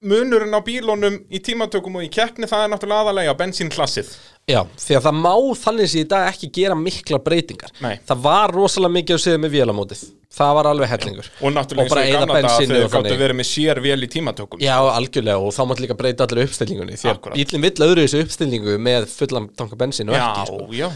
munurinn 0.00 0.56
á 0.56 0.60
bílunum 0.64 1.18
í 1.28 1.40
tímatökum 1.44 1.98
og 2.00 2.06
í 2.06 2.12
keppni 2.12 2.48
það 2.48 2.62
er 2.64 2.70
náttúrulega 2.72 3.04
aðalega 3.04 3.34
bensínklassið 3.36 4.14
Já, 4.50 4.60
því 4.84 4.96
að 4.98 5.04
það 5.06 5.20
má 5.24 5.34
þannig 5.64 5.90
sér 5.92 6.00
í 6.04 6.08
dag 6.10 6.30
ekki 6.32 6.48
gera 6.60 6.76
mikla 6.78 7.20
breytingar. 7.26 7.74
Nei. 7.84 7.92
Það 8.08 8.24
var 8.24 8.54
rosalega 8.56 8.96
mikið 8.96 9.16
að 9.16 9.22
segja 9.24 9.40
með 9.44 9.54
vélamótið. 9.56 10.02
Það 10.30 10.52
var 10.54 10.66
alveg 10.70 10.90
hellingur. 10.92 11.28
Og 11.42 11.50
náttúrulega 11.50 11.86
eins 11.86 11.94
og 11.96 12.06
í 12.06 12.12
gamla 12.14 12.34
bensíni 12.36 12.68
þegar 12.70 12.84
þau 12.84 12.92
gáttu 12.92 13.08
þannig. 13.08 13.22
verið 13.24 13.36
með 13.40 13.48
sér 13.48 13.80
vel 13.82 13.96
í 14.06 14.08
tímatökum. 14.12 14.60
Já, 14.62 14.74
algjörlega 14.94 15.42
og 15.42 15.54
þá 15.56 15.60
mátt 15.70 15.82
líka 15.82 15.96
breyta 15.98 16.26
allir 16.28 16.46
uppstillingunni 16.46 16.98
Því 17.00 17.10
að 17.10 17.18
bílinn 17.34 17.64
vill 17.66 17.86
öðru 17.88 18.04
þessu 18.04 18.20
uppstillingu 18.26 18.76
með 18.86 19.08
fullan 19.10 19.48
tanka 19.58 19.78
bensin 19.80 20.12
og 20.12 20.14
já, 20.14 20.22
ekki 20.28 20.46
sko. 20.52 20.68
já, 20.78 20.86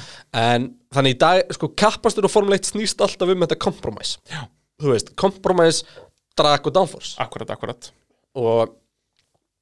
En 0.44 0.68
þannig 0.94 1.16
í 1.16 1.18
dag, 1.24 1.42
sko, 1.58 1.70
kappastur 1.82 2.28
og 2.28 2.30
Formule 2.30 2.60
1 2.60 2.70
snýst 2.70 3.02
alltaf 3.02 3.34
um 3.34 3.42
þetta 3.42 3.58
kompromæs 3.66 4.14
já, 4.30 4.44
Þú 4.84 4.94
veist, 4.94 5.10
kompromæs, 5.18 5.82
drag 6.38 6.70
og 6.70 6.78
downforce. 6.78 7.16
Akkurat, 7.26 7.50
akkurat. 7.58 7.90
Og 8.38 8.70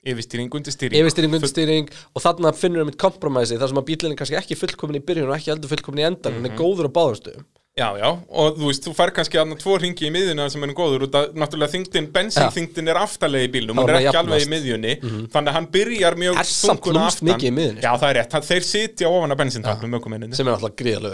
Yfirstýring, 0.02 0.50
undirstýring. 0.50 0.98
Yfirstýring, 0.98 1.34
undirstýring. 1.38 1.90
Og 2.16 2.22
þarna 2.24 2.50
finnur 2.58 2.82
við 2.82 2.88
mitt 2.90 2.98
kompromæsi 2.98 3.54
þar 3.60 3.70
sem 3.70 3.78
að 3.78 3.88
bílinn 3.92 4.14
er 4.16 4.18
kannski 4.18 4.38
ekki 4.40 4.56
fullkomin 4.58 4.98
í 4.98 5.02
byrjun 5.06 5.30
og 5.30 5.36
ekki 5.38 5.52
heldur 5.54 5.70
fullkomin 5.70 6.02
í 6.02 6.06
endan, 6.10 6.38
hann 6.40 6.48
er 6.50 6.56
góður 6.58 6.88
á 6.90 6.96
báðarstöðum 6.96 7.44
Já, 7.72 7.86
já, 7.96 8.04
og 8.28 8.58
þú 8.58 8.66
veist, 8.68 8.84
þú 8.84 8.92
fær 8.98 9.10
kannski 9.16 9.38
aðna 9.40 9.56
tvo 9.56 9.78
ringi 9.80 10.04
í 10.04 10.10
miðjuna 10.12 10.44
sem 10.52 10.60
er 10.66 10.72
góður 10.76 11.06
út 11.06 11.14
að 11.16 11.30
náttúrulega 11.40 11.72
þingdin, 11.72 12.08
bensínþingdin 12.12 12.90
er 12.92 12.98
aftarlega 13.00 13.46
í 13.48 13.52
bílnum, 13.54 13.78
hún 13.80 13.88
er 13.88 13.94
er 13.96 14.00
ekki 14.10 14.18
alveg 14.20 14.42
í 14.42 14.44
jafnast. 14.44 14.50
Mhm. 14.50 14.52
miðjunni 14.52 15.28
þannig 15.32 15.48
að 15.48 15.56
hann 15.56 15.68
byrjar 15.72 16.18
mjög 16.20 16.36
Er 16.42 16.50
samt 16.50 16.82
þungur 16.82 16.92
að 16.92 16.98
lúmskt 16.98 17.16
aftan. 17.22 17.28
mikið 17.30 17.48
í 17.48 17.54
miðjunni. 17.56 17.80
Já, 17.86 17.92
það 17.96 18.08
er 18.10 18.18
rétt, 18.20 18.36
þeir 18.50 18.64
sitja 18.68 19.08
ofan 19.08 19.32
að 19.32 19.40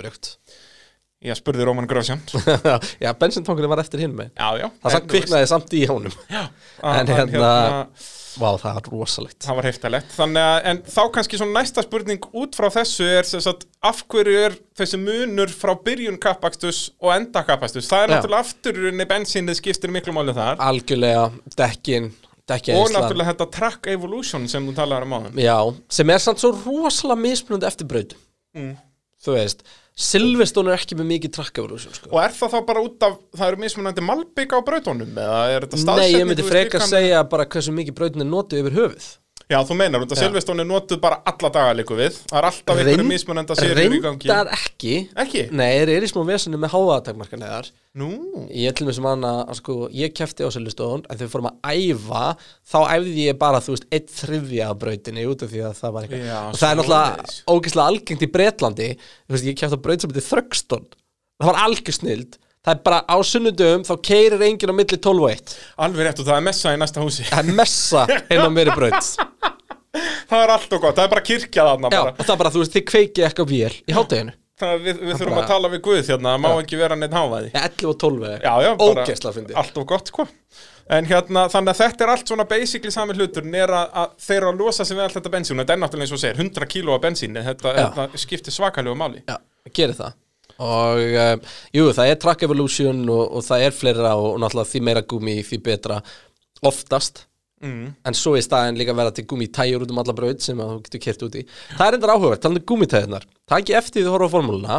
er 0.02 0.10
ykkt. 0.10 0.26
Já, 1.18 1.34
spurði 1.34 1.64
Róman 1.66 1.86
Gröfsján 1.90 2.20
Já, 3.04 3.10
bensintankunni 3.18 3.66
var 3.70 3.80
eftir 3.82 3.98
hinn 4.04 4.12
með 4.14 4.28
Já, 4.38 4.50
já. 4.58 4.68
Það 4.82 4.92
samt 4.94 5.08
kviknaði 5.10 5.46
samt 5.50 5.72
í 5.74 5.80
honum. 5.90 6.12
Já, 6.30 6.44
En 6.82 7.00
en 7.00 7.06
hérna- 7.06 7.32
hérna 7.32 8.17
Vá, 8.38 8.48
það 8.60 8.76
var 8.78 8.88
rosalegt. 8.92 9.38
Það 9.44 9.58
var 9.58 9.68
heftalegt, 9.68 10.12
þannig 10.14 10.44
að, 10.44 10.58
en 10.70 10.80
þá 10.94 11.00
kannski 11.16 11.40
svona 11.40 11.56
næsta 11.60 11.84
spurning 11.84 12.28
út 12.38 12.58
frá 12.58 12.68
þessu 12.78 13.08
er 13.18 13.26
sem 13.28 13.42
sagt, 13.44 13.66
af 13.82 14.04
hverju 14.10 14.36
er 14.46 14.56
þessi 14.78 15.00
munur 15.02 15.52
frá 15.52 15.74
byrjun 15.84 16.20
kappakstus 16.22 16.84
og 17.02 17.12
enda 17.16 17.42
kappakstus, 17.48 17.90
það 17.90 18.04
er 18.04 18.08
Já. 18.08 18.14
náttúrulega 18.14 18.46
afturunni 18.46 19.08
bensínið 19.10 19.58
skiptir 19.60 19.92
miklu 19.94 20.14
máli 20.16 20.36
þar. 20.36 20.62
Algjörlega, 20.68 21.26
dekkin, 21.58 22.12
dekkin 22.48 22.78
og 22.78 22.94
náttúrulega 22.94 23.34
þetta 23.34 23.50
track 23.58 23.90
evolution 23.92 24.46
sem 24.50 24.70
þú 24.70 24.76
talaður 24.78 25.08
um 25.08 25.18
áðan. 25.18 25.42
Já, 25.42 25.58
sem 25.98 26.14
er 26.14 26.22
samt 26.22 26.42
svo 26.42 26.54
rosalega 26.62 27.22
mismunandi 27.26 27.70
eftir 27.70 27.90
braut 27.90 28.16
Mm. 28.56 28.78
Þú 29.22 29.34
veist, 29.34 29.64
Silveston 29.98 30.68
er 30.70 30.78
ekki 30.78 30.94
með 30.98 31.08
mikið 31.12 31.38
evolution 31.58 31.94
sko. 31.96 32.10
og 32.12 32.20
er 32.22 32.34
það 32.36 32.52
þá 32.54 32.58
bara 32.68 32.82
út 32.86 33.02
af, 33.02 33.16
það 33.34 33.48
eru 33.50 33.62
mismunandi 33.64 34.04
malbygg 34.06 34.52
á 34.54 34.58
brautunum 34.62 35.16
eða 35.24 35.40
er 35.50 35.64
þetta 35.66 35.78
Nei, 35.78 35.82
staðsetning 35.84 36.20
ég 36.20 36.28
myndi 36.30 36.44
frekar 36.46 36.80
líka- 36.84 36.90
segja 36.92 37.22
bara 37.32 37.46
hversu 37.46 37.74
mikið 37.74 37.96
brautin 37.98 38.22
er 38.22 38.30
notið 38.30 38.62
yfir 38.62 38.78
höfuð 38.78 39.08
Já, 39.48 39.62
þú 39.64 39.74
meinar, 39.80 40.02
út 40.04 40.10
af. 40.12 40.18
Silveston 40.20 40.60
er 40.60 40.66
notuð 40.68 41.00
bara 41.00 41.22
alla 41.24 41.48
daga 41.48 41.72
líku 41.74 41.96
við 41.96 42.18
það 42.28 42.38
er 42.38 42.46
alltaf 42.50 42.76
einhverju 42.82 43.06
mismunandi 43.08 43.54
að 43.54 43.62
sér 43.62 43.78
í 43.80 44.00
gangi 44.04 44.28
Reyndar 44.28 44.50
ekki 44.52 44.94
Ekki? 45.24 45.44
Nei, 45.56 45.70
eru 45.80 45.96
í 46.04 46.10
smá 46.12 46.20
vesinu 46.28 46.60
með 46.60 46.74
háaðatakmarkan 46.76 47.46
eðar 47.48 47.70
Nú, 47.98 48.08
Ég 48.54 48.74
til 48.78 48.86
með 48.86 48.96
sem 48.98 49.06
hana, 49.08 49.32
að 49.50 49.58
sko, 49.58 49.76
ég 49.96 50.12
kefti 50.16 50.46
á 50.46 50.50
Silveston 50.54 51.02
en 51.04 51.16
þegar 51.18 51.24
við 51.26 51.32
fórum 51.34 51.48
að 51.50 51.78
æfa 51.78 52.24
þá 52.70 52.78
æfði 52.94 53.24
ég 53.26 53.38
bara, 53.40 53.60
þú 53.64 53.74
veist, 53.74 53.86
eitt 53.94 54.12
þriðja 54.14 54.68
af 54.70 54.78
brautinni 54.82 55.24
út 55.28 55.42
af 55.46 55.50
því 55.52 55.62
að 55.66 55.78
það 55.80 55.94
var 55.96 56.06
eitthvað. 56.06 56.26
Já, 56.28 56.38
og 56.48 56.60
það 56.60 56.68
er 56.70 56.78
náttúrulega 56.80 57.54
ógeðslega 57.54 57.88
algengt 57.92 58.22
í 58.26 58.30
Bretlandi 58.36 58.88
þú 59.00 59.34
veist, 59.36 59.48
ég 59.48 59.58
kefti 59.58 59.80
á 59.80 59.84
braut 59.88 60.04
sem 60.04 60.12
heitir 60.14 60.28
Þrögston 60.28 60.86
það 61.38 61.50
var 61.50 61.60
algjör 61.64 61.98
snild 61.98 62.38
það 62.68 62.72
er 62.74 62.80
bara 62.88 63.02
á 63.08 63.16
sunnudum, 63.24 63.84
þá 63.88 63.94
keirir 64.10 64.42
enginn 64.48 64.72
á 64.74 64.78
milli 64.78 64.98
12 64.98 65.24
og 65.24 65.30
1 65.32 65.54
alveg 65.86 66.08
rétt 66.08 66.22
og 66.22 66.28
það 66.28 66.40
er 66.40 66.46
messa 66.48 66.74
í 66.74 66.80
næsta 66.82 67.04
húsi. 67.04 67.24
Það 67.30 67.38
er 67.44 67.56
messa 67.62 68.02
inn 68.28 68.42
á 68.44 68.50
meiri 68.52 68.74
braut. 68.76 69.12
Það 70.28 70.42
er 70.44 70.50
allt 70.52 70.74
og 70.76 70.82
gott, 70.82 70.98
það 70.98 71.06
er 71.06 71.12
bara 71.14 71.22
kirkja 71.24 71.64
þarna 71.64 71.88
Já, 71.90 72.00
og 72.12 72.18
það 72.20 72.32
er 72.34 72.40
bara, 72.42 72.50
þú 72.52 72.60
veist, 72.60 72.74
þið 72.76 72.82
kveikið 72.90 73.24
eitthvað 73.24 73.48
vél 73.54 73.76
í 73.88 73.94
hátteginu 73.96 74.34
Það 74.58 74.72
er, 74.74 74.80
við, 74.82 75.02
við 75.04 75.12
þurfum 75.20 75.36
bara- 75.36 75.44
að 75.44 75.52
tala 75.52 75.70
við 75.72 75.80
Guð 75.86 76.00
hérna, 76.12 76.32
það 76.34 76.42
má 76.42 76.48
ekki 76.62 76.80
vera 76.80 76.96
neitt 76.98 77.14
hávaði. 77.14 77.50
11 77.54 77.88
og 77.92 77.98
12 78.02 78.24
eða 78.28 78.38
Já, 78.42 78.54
já, 78.64 78.70
bara 78.80 79.04
fyndið. 79.38 79.54
Allt 79.62 79.78
og 79.78 79.86
gott, 79.92 80.10
sko. 80.12 80.26
En 80.88 81.04
hérna, 81.04 81.42
þannig 81.52 81.74
að 81.74 81.80
þetta 81.82 82.04
er 82.06 82.10
allt 82.14 82.30
svona 82.32 82.46
basically 82.48 82.90
sami 82.90 83.14
hlutur 83.14 83.44
er 83.54 83.68
að, 83.68 83.90
að 83.92 84.14
þeir 84.24 84.38
eru 84.38 84.52
að 84.54 84.62
losa 84.62 84.86
sig 84.88 84.96
við 84.96 85.04
allt 85.04 85.18
þetta 85.18 85.32
bensín 85.34 85.60
þetta 85.60 85.74
er 85.76 85.82
náttúrulega 85.82 86.06
eins 86.08 86.14
og 86.16 86.22
segir, 86.22 86.40
100 86.40 86.68
kíló 86.72 86.94
af 86.96 87.02
bensín 87.04 87.36
þetta, 87.36 87.74
þetta 87.76 88.22
skiptir 88.24 88.56
svakalegu 88.56 88.96
máli. 88.96 89.20
Já, 89.28 89.36
gerir 89.76 89.98
það. 89.98 90.16
Og 90.58 91.02
um, 91.22 91.42
jú, 91.76 91.84
það 91.94 92.08
er 92.10 92.18
track 92.18 92.42
evolution 92.48 93.04
og, 93.12 93.24
og 93.38 93.44
það 93.46 93.66
er 93.68 93.76
fleira 93.76 94.14
og, 94.16 94.30
og 94.32 94.40
náttúrulega 94.42 94.72
því 94.72 94.82
meira 94.88 95.04
gúmi 95.12 95.36
því 95.46 95.60
betra 95.68 96.00
oftast 96.66 97.27
mm. 97.64 97.88
en 98.08 98.16
svo 98.16 98.34
í 98.38 98.44
staðin 98.44 98.78
líka 98.78 98.94
vera 98.96 99.14
til 99.14 99.26
gúmi 99.28 99.48
tæjur 99.52 99.84
út 99.84 99.94
um 99.94 100.00
alla 100.02 100.14
braut 100.16 100.44
sem 100.44 100.60
að 100.60 100.70
þú 100.74 100.78
getur 100.86 101.02
kert 101.06 101.26
út 101.26 101.40
í. 101.40 101.42
Það 101.74 101.84
er 101.86 101.98
endar 101.98 102.14
áhugavert, 102.14 102.44
talandi 102.44 102.62
um 102.62 102.68
gúmitæðunar 102.72 103.26
það 103.48 103.58
ekki 103.62 103.76
eftir 103.80 104.00
því 104.00 104.06
þú 104.06 104.14
horfa 104.14 104.30
á 104.30 104.34
formúluna. 104.36 104.78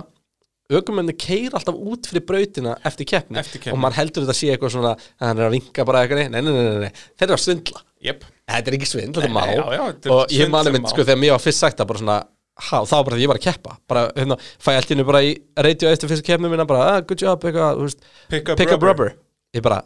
Aukumenni 0.69 1.15
keir 1.18 1.56
alltaf 1.57 1.77
út 1.77 2.06
fyrir 2.06 2.22
brautina 2.30 2.76
eftir 2.85 3.07
keppni, 3.10 3.41
og 3.72 3.80
maður 3.81 4.03
heldur 4.03 4.26
þetta 4.27 4.38
sé 4.38 4.51
eitthvað 4.53 4.76
svona 4.76 4.91
að 4.93 5.23
hann 5.23 5.39
er 5.39 5.47
að 5.47 5.56
vinka 5.56 5.85
bara 5.89 6.03
eitthvað 6.03 6.19
nei, 6.19 6.27
nei, 6.35 6.41
nei, 6.45 6.60
nei, 6.60 6.84
nei. 6.84 7.07
þeir 7.18 7.26
eru 7.26 7.38
að 7.39 7.41
svindla. 7.41 7.81
Jep, 8.06 8.27
þetta 8.53 8.69
er 8.69 8.77
ekki 8.77 8.89
svindl, 8.91 9.15
þetta 9.18 9.31
er 9.31 9.34
má 9.34 9.41
já, 9.49 9.64
já, 9.73 9.81
þetta 9.88 10.11
er 10.11 10.14
og 10.14 10.35
ég 10.35 10.51
mani 10.53 10.76
mynd 10.76 10.91
sko 10.91 11.01
þegar 11.01 11.19
mér 11.23 11.34
var 11.34 11.41
fyrst 11.41 11.65
sagt 11.65 11.81
það 11.81 11.89
bara 11.89 12.03
svona 12.03 12.19
ha, 12.68 12.84
þá 12.85 12.95
bara 12.99 13.18
því 13.18 13.26
ég 13.26 13.31
var 13.34 13.41
að 13.41 13.47
keppa. 13.47 13.76
Bara, 13.89 14.06
hérna, 14.19 14.38
fæ 14.61 14.69
allt 14.76 14.93
innu 14.93 15.07
bara 15.10 15.23
í 15.26 15.34
radio 15.57 15.89
eftir 15.89 16.14
fyrsta 16.14 16.30
keppni 16.30 16.53
minna 16.53 16.69
bara, 16.69 16.85
ah, 16.91 17.01
good 17.01 17.26
job, 17.26 17.49
eitthvað, 17.49 17.97
pick 18.30 18.53
up, 18.53 18.61
pick 18.61 18.77
up 18.77 18.85
rubber. 18.85 19.15
Ég 19.57 19.65
bara, 19.65 19.81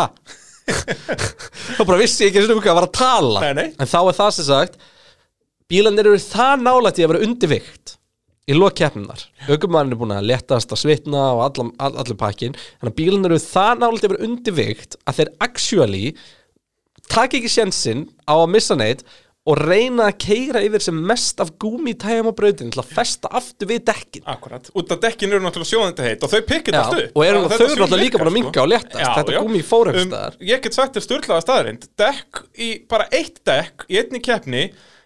ha 0.00 0.08
þá 0.86 1.82
bara 1.82 2.00
vissi 2.00 2.26
ég 2.26 2.30
ekki 2.30 2.44
og 2.46 2.56
um 2.56 2.62
hvað 2.64 2.78
var 2.80 2.88
að 2.88 2.96
tala. 2.96 3.42
Nei, 3.46 3.52
nei. 3.58 3.68
en 3.74 3.90
þá 3.90 3.98
er 4.02 4.18
það 4.20 4.32
sem 4.36 4.48
sagt 4.50 4.80
bílanir 5.70 6.10
eru 6.10 6.22
það 6.22 6.62
nálægt 6.62 7.00
í 7.00 7.06
að 7.06 7.12
vera 7.12 7.26
undirvikt 7.26 7.96
í 8.46 8.54
lok 8.54 8.76
keppninar 8.78 9.24
aukumann 9.50 9.90
er 9.90 9.98
búin 9.98 10.14
að 10.14 10.28
letast 10.30 10.70
að 10.70 10.82
svitna 10.84 11.22
og 11.34 11.42
allan, 11.48 11.72
all, 11.82 11.96
allir 11.98 12.18
pakkin 12.20 12.54
þannig 12.54 12.92
að 12.92 12.98
bílanir 13.00 13.34
eru 13.34 13.42
það 13.42 13.80
nálægt 13.82 14.04
í 14.04 14.08
að 14.08 14.14
vera 14.14 14.28
undirvikt 14.28 14.98
að 15.02 15.20
þeir 15.20 15.32
actually 15.48 16.04
taka 17.10 17.40
ekki 17.40 17.50
sjensinn 17.50 18.06
á 18.26 18.34
að 18.38 18.52
missa 18.54 18.78
neitt 18.78 19.02
og 19.46 19.60
reyna 19.60 20.08
að 20.10 20.16
keira 20.24 20.62
yfir 20.66 20.82
sem 20.82 20.96
mest 21.08 21.40
af 21.42 21.52
gúmitægjum 21.62 22.30
á 22.30 22.32
brautin 22.36 22.72
til 22.74 22.82
að 22.82 22.88
festa 22.96 23.30
aftur 23.38 23.70
við 23.70 23.84
dekkin 23.86 24.26
Akkurat, 24.32 24.70
út 24.74 24.94
af 24.94 25.02
dekkin 25.04 25.32
eru 25.32 25.44
náttúrulega 25.44 25.70
sjóðandi 25.70 26.06
heit 26.06 26.26
og 26.26 26.32
þau 26.32 26.40
Já, 26.74 26.80
allt 26.80 26.98
upp. 27.02 27.12
og 27.14 27.26
eru, 27.26 27.42
þau 27.52 27.60
náttúrulega 27.60 28.00
líka 28.02 28.22
bara 28.22 28.32
að 28.32 28.38
minka 28.40 28.64
og 28.64 28.72
léttast 28.72 29.04
Já, 29.04 29.12
þetta 29.20 29.44
gúmi 29.44 29.62
fór 29.66 29.92
um, 29.92 30.16
Ég 30.50 30.64
get 30.64 30.78
sagt 30.78 30.98
þér 30.98 31.06
störlaða 31.06 31.44
staðarind 31.46 31.86
Dekk 32.02 32.42
í, 32.58 32.72
bara 32.90 33.06
eitt 33.14 33.38
dekk 33.46 33.86
í 33.86 34.00
einni 34.02 34.22
keppni 34.24 34.64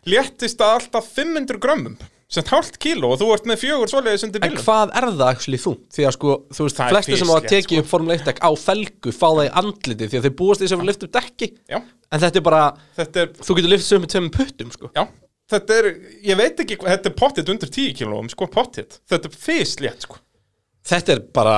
léttist 0.08 0.64
að 0.64 0.78
alltaf 0.78 1.12
500 1.18 1.60
grömmum 1.60 1.98
sem 2.30 2.44
hálft 2.46 2.76
kíló 2.82 3.08
og 3.10 3.18
þú 3.20 3.28
ert 3.34 3.46
með 3.50 3.58
fjögur 3.64 3.90
svoleiðis 3.90 4.24
undir 4.28 4.44
En 4.44 4.52
bílum 4.52 4.62
hvað 4.66 4.92
er 5.00 5.06
það 5.10 5.22
actually 5.32 5.58
þú? 5.58 5.72
Því 5.90 6.04
að 6.06 6.12
sko, 6.16 6.34
þú 6.54 6.66
veist, 6.66 6.76
Það 6.80 6.92
flestir 6.94 7.18
sem 7.20 7.32
hafa 7.32 7.40
físlegt, 7.42 7.54
tekið 7.66 7.80
upp 7.82 7.88
Formule 7.90 8.16
1 8.20 8.26
dekk 8.28 8.38
á 8.46 8.50
felgu 8.64 9.14
fá 9.16 9.26
það 9.34 9.42
í 9.48 9.50
andliti 9.62 10.08
því 10.12 10.20
að 10.20 10.28
þeir 10.28 10.36
búast 10.38 10.62
því 10.62 10.68
sem 10.70 10.84
að 10.84 10.88
lyfta 10.92 11.08
upp 11.08 11.16
dekki. 11.18 11.48
Já, 11.74 11.78
En 12.10 12.22
þetta 12.22 12.38
er 12.40 12.46
bara, 12.46 12.62
þetta 13.00 13.20
er, 13.24 13.32
þú 13.42 13.56
getur 13.58 13.72
lyft 13.74 13.86
sem 13.86 14.02
með 14.02 14.12
tveimum 14.14 14.32
puttum 14.38 14.70
sko. 14.74 14.90
Já. 14.96 15.04
Þetta 15.50 15.76
er, 15.80 15.86
ég 16.30 16.38
veit 16.38 16.60
ekki, 16.62 16.76
hvað- 16.78 16.92
þetta 16.94 17.10
er 17.10 17.16
pottit 17.18 17.48
undir 17.50 17.70
10 17.74 17.94
kílóum, 17.98 18.28
sko, 18.30 18.46
pottit 18.50 19.00
Þetta 19.10 19.26
er 19.30 19.34
fyslétt, 19.46 20.06
sko. 20.06 20.20
Þetta 20.86 21.12
er 21.16 21.20
bara, 21.34 21.56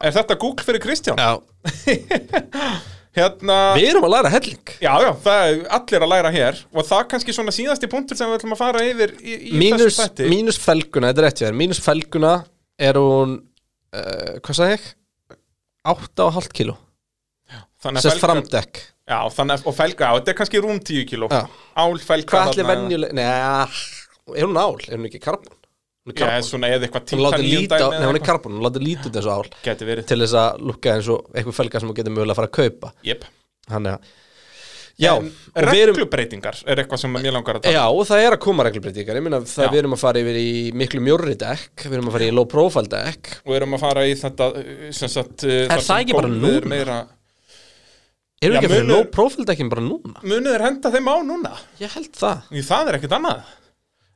Er 0.00 0.14
þetta 0.14 0.38
Google 0.38 0.64
fyrir 0.64 0.80
Kristján? 0.82 1.18
já, 1.18 1.42
Hérna, 3.18 3.56
við 3.76 3.88
erum 3.90 4.06
að 4.08 4.12
læra 4.14 4.30
helling 4.32 4.72
já, 4.80 4.90
já, 5.04 5.10
það 5.24 5.44
er 5.48 5.60
allir 5.78 6.04
að 6.06 6.12
læra 6.14 6.30
hér 6.34 6.60
Og 6.72 6.86
það 6.88 7.00
er 7.02 7.08
kannski 7.12 7.34
svona 7.36 7.54
síðasti 7.56 7.90
punktur 7.92 8.18
sem 8.18 8.30
við 8.30 8.38
ætlum 8.40 8.54
að 8.56 8.60
fara 8.62 8.84
yfir 8.86 9.14
í, 9.20 9.36
í 9.50 9.52
mínus, 9.58 9.82
þessu 9.88 10.04
þætti 10.04 10.28
mínus 10.32 10.60
felguna, 10.62 11.10
þetta 11.10 11.22
er 11.24 11.26
rétt 11.28 11.42
hjá 11.42 11.46
þér 11.48 11.58
Mínus 11.62 11.80
felguna 11.84 12.32
er 12.88 13.00
hún, 13.02 13.34
uh, 13.92 14.36
hvað 14.44 14.58
sagði 14.60 14.76
ég? 14.78 14.86
8,5 15.88 16.52
kíló 16.60 16.76
Þannig 17.78 18.00
að 18.00 18.06
Sest 18.08 18.16
felga- 18.18 18.28
framdekk 18.28 18.80
Já, 19.08 19.18
þannig 19.32 19.62
að, 19.62 19.74
felga, 19.78 20.08
já, 20.08 20.16
þetta 20.18 20.32
er 20.34 20.36
kannski 20.42 20.60
rúm 20.60 20.80
10 20.84 21.06
kíló 21.08 21.28
Já. 21.32 21.42
Álfelga 21.80 22.28
Hvað 22.34 22.50
ætli 22.52 22.64
þarna- 22.64 22.74
venjuleg, 22.74 23.14
neða, 23.16 23.52
er 24.36 24.44
hún 24.50 24.58
ál? 24.60 24.74
Er 24.88 24.98
hún 24.98 25.06
ekki 25.08 25.20
karbon? 25.24 25.54
Hún 26.08 26.22
er 26.24 26.38
Já, 26.38 26.46
svona 26.48 26.70
eða 26.72 26.86
eitthvað 26.88 27.04
Hún 27.12 27.24
títaníum 27.24 27.62
líta, 27.62 27.80
dæmi 27.82 27.98
nei 27.98 28.08
hún 28.08 28.18
er 28.20 28.24
karbon, 28.28 28.56
hún 28.58 28.68
út 28.68 29.18
eins 29.18 29.26
og 29.28 29.34
ál. 29.34 29.50
Gæti 29.66 29.88
verið, 29.88 30.06
til 30.08 30.20
þess 30.22 30.38
að 30.42 30.62
lukka 30.70 30.94
eins 30.96 31.10
og 31.12 31.28
eitthvað 31.34 31.58
felga 31.60 31.82
sem 31.82 31.90
þú 31.92 31.98
getur 31.98 32.14
mögulega 32.16 32.34
að 32.34 32.40
fara 32.40 32.50
að 32.50 32.56
kaupa. 32.58 32.92
Jep. 33.06 33.28
Þannig 33.68 33.98
að 33.98 34.16
Já, 34.98 35.12
við 35.14 35.84
reglubreitingar 35.86 36.56
er 36.66 36.80
eitthvað 36.82 36.98
sem 37.04 37.12
mér 37.14 37.30
langar 37.36 37.60
að 37.60 37.68
tala 37.68 37.74
Já, 37.76 37.82
og 37.86 38.06
það 38.08 38.22
er 38.24 38.34
að 38.34 38.40
koma 38.42 38.64
reglbreytingar 38.66 39.18
Ég 39.20 39.22
meina 39.22 39.38
það 39.46 39.68
Já. 39.68 39.70
við 39.70 39.78
erum 39.78 39.94
að 39.94 40.00
fara 40.02 40.22
yfir 40.24 40.38
í 40.40 40.48
miklu 40.74 41.02
mjórri 41.06 41.36
dekk 41.38 41.84
Við 41.84 41.94
erum 41.94 42.08
að 42.10 42.16
fara 42.16 42.26
í 42.26 42.32
low 42.34 42.48
profile 42.50 42.90
dekk. 42.90 43.30
Og 43.46 43.54
erum 43.60 43.76
að 43.78 43.84
fara 43.84 44.02
í 44.10 44.16
þetta 44.18 44.48
uh, 44.58 44.72
sem 44.98 45.12
sagt, 45.12 45.44
uh, 45.46 45.54
Er 45.68 45.70
það 45.76 45.84
sem 45.86 46.02
ekki 46.02 46.16
bara 46.18 46.32
núna? 46.32 46.72
meira, 46.74 46.96
Erum 48.42 48.56
við 48.56 48.58
ekki 48.58 48.70
að 48.70 48.74
fyrir 48.74 48.88
munur- 48.88 48.96
low 48.96 49.06
profile 49.14 49.46
dekkin 49.52 49.70
bara 49.70 49.86
núna? 49.86 50.16
Munið 50.26 50.50
er 50.56 50.66
henda 50.66 50.92
þeim 50.96 51.12
á 51.14 51.16
núna? 51.30 51.54
Ég 51.78 51.94
held 51.94 52.10
það. 52.18 52.42
Því 52.50 52.66
það 52.72 52.90
er 52.90 52.98
ekkert 52.98 53.16
annað 53.20 53.54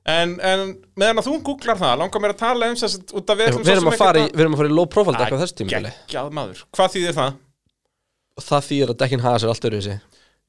En, 0.02 0.32
en 0.42 0.62
meðan 0.98 1.20
að 1.20 1.28
þú 1.28 1.34
googlar 1.46 1.78
það 1.78 2.00
langar 2.00 2.22
mér 2.24 2.32
að 2.34 2.40
tala 2.40 2.68
um 2.72 2.78
þess 2.78 2.96
að 2.98 3.12
út 3.20 3.28
að 3.30 3.36
við 3.38 3.50
Við 3.62 3.68
erum 3.76 3.90
að 3.92 4.00
fara 4.00 4.18
í, 4.18 4.30
við 4.32 4.40
erum 4.42 4.56
að 4.56 4.62
fara 4.62 4.70
í 4.72 4.74
low 4.74 4.86
profile 4.90 5.18
dekk 5.20 5.36
á 5.38 5.42
þessu 5.42 5.58
tímabili. 5.60 5.92
Geggjað 6.10 6.32
maður. 6.38 6.62
Hvað 6.74 6.88
þýðir 6.96 7.14
það? 7.20 7.36
Og 8.32 8.42
það 8.48 8.66
þýðir 8.66 8.90
að 8.90 8.98
dekkin 9.04 9.22
hafa 9.22 9.38
sér 9.42 9.52
allt 9.52 9.68
öruvísi 9.70 9.94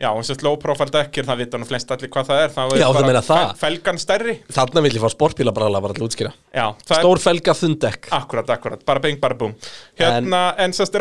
Já, 0.01 0.09
og 0.09 0.23
sérst 0.25 0.41
low 0.41 0.55
profile 0.57 0.89
dekkir, 0.89 1.23
það 1.27 1.37
vita 1.43 1.59
nú 1.61 1.67
flest 1.69 1.91
allir 1.93 2.09
hvað 2.11 2.25
það 2.31 2.39
er 2.41 2.49
Það 2.55 2.71
Já, 2.81 2.87
bara 2.97 3.05
meina 3.05 3.21
það. 3.21 3.43
fel- 3.45 3.59
Felgan 3.61 3.99
stærri. 4.01 4.33
Þarna 4.51 4.81
vil 4.81 4.93
ég 4.97 5.03
fá 5.03 5.09
sportbíla 5.13 5.53
bara 5.53 5.67
alveg 5.69 5.93
að 5.93 6.07
útskýra. 6.07 6.31
Já, 6.49 6.65
það 6.81 6.95
er 6.97 7.03
Stór 7.05 7.19
felga 7.21 7.53
þundekk 7.59 8.09
Akkurat, 8.17 8.49
akkurat, 8.49 8.81
bara 8.89 8.99
bing, 8.99 9.19
bara 9.21 9.37
búm. 9.37 9.53
Hérna, 10.01 10.55
en 10.57 10.73
sérst 10.73 10.97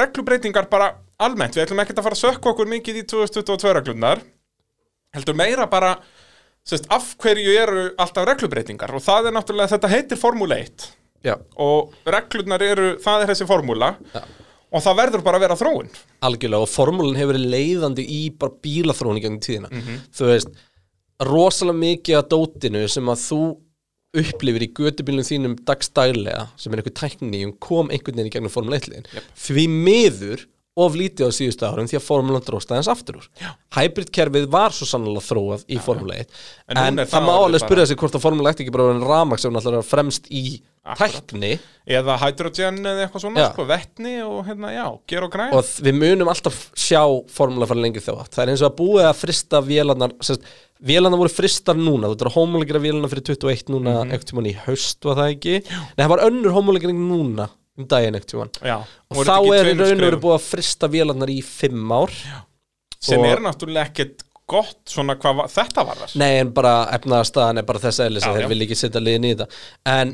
reglubreitingar 6.62 6.70
bara 6.70 6.70
almennt 6.70 6.70
Við 6.70 6.70
ætlum 6.70 6.70
ekkert 6.70 6.70
að 6.70 6.70
fara 6.70 6.70
að 6.70 6.70
sökka 6.70 6.70
okkur 6.70 6.70
mikið 6.70 6.70
í 6.70 6.70
2022 6.70 6.70
reglunar 6.70 6.70
Heldur 6.70 6.70
meira 6.70 6.70
bara 6.70 6.70
sérst, 6.72 6.90
af 6.90 7.12
hverju 7.18 7.54
eru 7.58 7.86
alltaf 7.98 8.28
reglubreitingar 8.28 8.94
og 8.94 9.02
það 9.02 9.26
er 9.26 9.34
náttúrulega, 9.36 9.72
þetta 9.74 9.92
heitir 9.92 10.20
Formule 10.20 10.60
1 10.62 10.90
Já, 11.22 11.36
og 11.62 11.92
reglurnar 12.02 12.62
eru, 12.66 12.86
það 13.02 13.22
er 13.22 13.30
þessi 13.30 13.46
formúla. 13.46 13.94
Já. 14.14 14.22
og 14.72 14.80
það 14.80 14.96
verður 15.02 15.22
bara 15.26 15.38
að 15.38 15.44
vera 15.44 15.56
þróun. 15.60 15.90
Algjörlega 16.24 16.64
og 16.64 16.70
formúlin 16.72 17.18
hefur 17.18 17.34
verið 17.34 17.50
leiðandi 17.52 18.04
í 18.08 18.20
bara 18.40 18.54
bílaþróun 18.64 19.18
í 19.20 19.22
gangum 19.22 19.42
tíðina. 19.44 19.68
Þú 20.16 20.30
veist, 20.30 20.54
rosalega 21.28 21.78
mikið 21.82 22.18
af 22.18 22.30
dótinu 22.32 22.86
sem 22.88 23.12
að 23.12 23.20
þú 23.26 23.40
upplifir 24.22 24.64
í 24.64 24.70
götubílunum 24.76 25.28
þínum 25.28 25.58
dagstælega 25.68 26.46
sem 26.60 26.72
er 26.72 26.82
einhver 26.82 26.96
tækni 26.96 27.44
um 27.46 27.52
kom 27.60 27.92
einhvern 27.92 28.18
veginn 28.18 28.32
í 28.32 28.34
gegnum 28.34 28.52
formúla 28.52 28.80
1 28.80 28.88
liðin. 28.90 29.06
Því 29.44 29.66
miður 29.72 30.46
of 30.80 30.94
lítið 30.96 31.28
á 31.28 31.30
síðustu 31.36 31.68
árum 31.68 31.88
því 31.90 31.98
að 31.98 32.04
formúlan 32.06 32.44
dróst 32.44 32.70
aðeins 32.72 32.88
aftur 32.88 33.18
úr. 33.20 33.28
Hybridkerfið 33.76 34.46
var 34.52 34.72
svo 34.72 34.88
sannlega 34.88 35.24
þróað 35.26 35.66
í 35.68 35.78
formúla 35.82 36.16
1 36.22 36.30
En 36.72 36.80
en, 36.80 37.02
það 37.04 37.26
má 37.26 37.32
alveg 37.34 37.64
spyrja 37.64 37.88
sig 37.90 38.00
hvort 38.00 38.16
að 38.16 38.24
formúla 38.24 38.54
1 38.54 38.64
ekki 38.64 38.72
bara 38.72 38.88
verið 38.88 39.08
ramaks 39.10 39.44
sem 39.44 39.52
náttúrulega 39.52 39.84
er 39.84 39.90
fremst 39.90 40.30
í 40.32 40.44
tækni. 40.82 41.52
Eða 41.86 42.16
hydrogen 42.24 42.80
eða 42.80 43.04
eitthvað 43.04 43.24
svona, 43.26 43.44
Já. 43.44 43.48
sko, 43.52 43.66
vettni 43.68 44.16
og 44.24 44.40
hérna, 44.48 44.72
já, 44.74 44.86
ger 45.12 45.26
og 45.28 45.30
græn. 45.34 45.54
Og 45.54 45.68
við 45.84 45.98
munum 46.00 46.32
alltaf 46.32 46.58
sjá 46.74 47.04
formúla 47.30 47.68
fara 47.70 47.84
lengi 47.84 48.02
þá 48.02 48.24
það 48.24 48.42
er 48.42 48.52
eins 48.54 48.64
og 48.64 48.72
að 48.72 48.78
búið 48.80 49.08
að 49.10 49.20
frista 49.20 49.60
vélarnar 49.62 50.16
sérst, 50.24 50.48
vélarnar 50.82 51.20
voru 51.20 51.30
fristar 51.30 51.78
núna. 51.78 52.08
Þú 52.08 52.16
ert 52.16 52.26
að 52.32 52.36
homologira 52.38 52.82
vélarnar 52.82 53.12
fyrir 53.12 53.28
21 53.30 53.70
núna 53.76 53.98
mm 54.00 54.10
-hmm. 54.10 54.24
tímann 54.26 54.50
í 54.50 54.58
haust 54.66 55.04
var 55.04 55.20
það 55.20 55.34
ekki? 55.36 55.54
Nei 55.68 56.02
það 56.02 56.14
var 56.16 56.24
önnur 56.26 56.56
homologering 56.56 56.98
núna 56.98 57.50
um 57.78 57.86
daginn 57.88 58.18
tímann. 58.20 58.50
Já, 58.60 58.76
og 59.10 59.22
þá 59.24 59.36
er 59.56 59.70
í 59.72 59.76
raun 59.78 59.94
og 59.96 60.04
veru 60.06 60.20
búið 60.20 60.36
að 60.38 60.48
frista 60.50 60.88
vélarnar 60.92 61.30
í 61.32 61.38
5 61.44 61.94
ár. 61.96 62.12
Sem 63.02 63.18
og- 63.20 63.26
er 63.26 63.40
náttúrulega 63.42 63.88
ekkert 63.90 64.22
gott 64.46 64.82
svona 64.90 65.14
hvað 65.16 65.36
va- 65.40 65.48
þetta 65.48 65.84
var 65.86 65.96
þar 65.96 66.16
nei 66.20 66.38
en 66.42 66.50
bara 66.52 66.74
efnaðarstaðan 66.92 67.58
er 67.58 67.62
bara 67.62 67.78
þess 67.78 67.98
Já, 67.98 68.04
að 68.08 68.20
já. 68.20 68.32
þeir 68.36 68.48
vil 68.48 68.60
ekki 68.66 68.76
setja 68.76 69.00
liðin 69.00 69.24
í 69.24 69.34
þetta. 69.34 69.48
En 69.86 70.12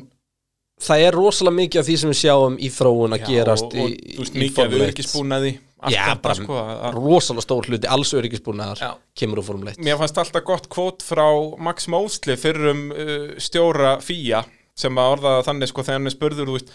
það 0.81 1.03
er 1.09 1.13
rosalega 1.19 1.57
mikið 1.59 1.81
af 1.81 1.87
því 1.89 1.97
sem 1.99 2.11
við 2.13 2.21
sjáum 2.23 2.59
í 2.63 2.69
þróun 2.71 3.17
að 3.17 3.25
gerast 3.27 3.65
og, 3.65 3.75
í, 3.75 4.19
og 4.19 4.27
í 4.29 4.39
mikið 4.45 4.51
af 4.51 4.55
Formule 4.55 4.85
1. 4.85 4.93
öryggisbúnaði 4.93 5.53
allt 5.81 5.95
Já, 5.95 6.15
bara 6.23 6.35
sko, 6.35 6.55
að- 6.55 6.95
rosalega 6.95 7.43
stór 7.47 7.67
hluti, 7.67 7.87
alls 7.89 8.13
öryggisbúnaðar 8.15 8.79
Já. 8.79 8.93
kemur 9.17 9.39
úr 9.43 9.45
Formule 9.45 9.71
1 9.75 9.83
Mér 9.83 9.99
fannst 9.99 10.19
alltaf 10.23 10.45
gott 10.45 10.69
kvót 10.69 11.03
frá 11.03 11.27
Max 11.59 11.89
Mosley 11.89 12.37
fyrir 12.37 12.71
um 12.71 12.91
uh, 12.93 13.35
stjóra 13.39 13.97
FIA 14.01 14.45
sem 14.79 14.95
að 14.95 15.13
orða 15.19 15.35
það 15.43 15.45
þannig 15.51 15.69
sko 15.73 15.83
þegar 15.83 15.99
hann 15.99 16.15
spurður 16.15 16.47
þú 16.47 16.57
veist, 16.61 16.71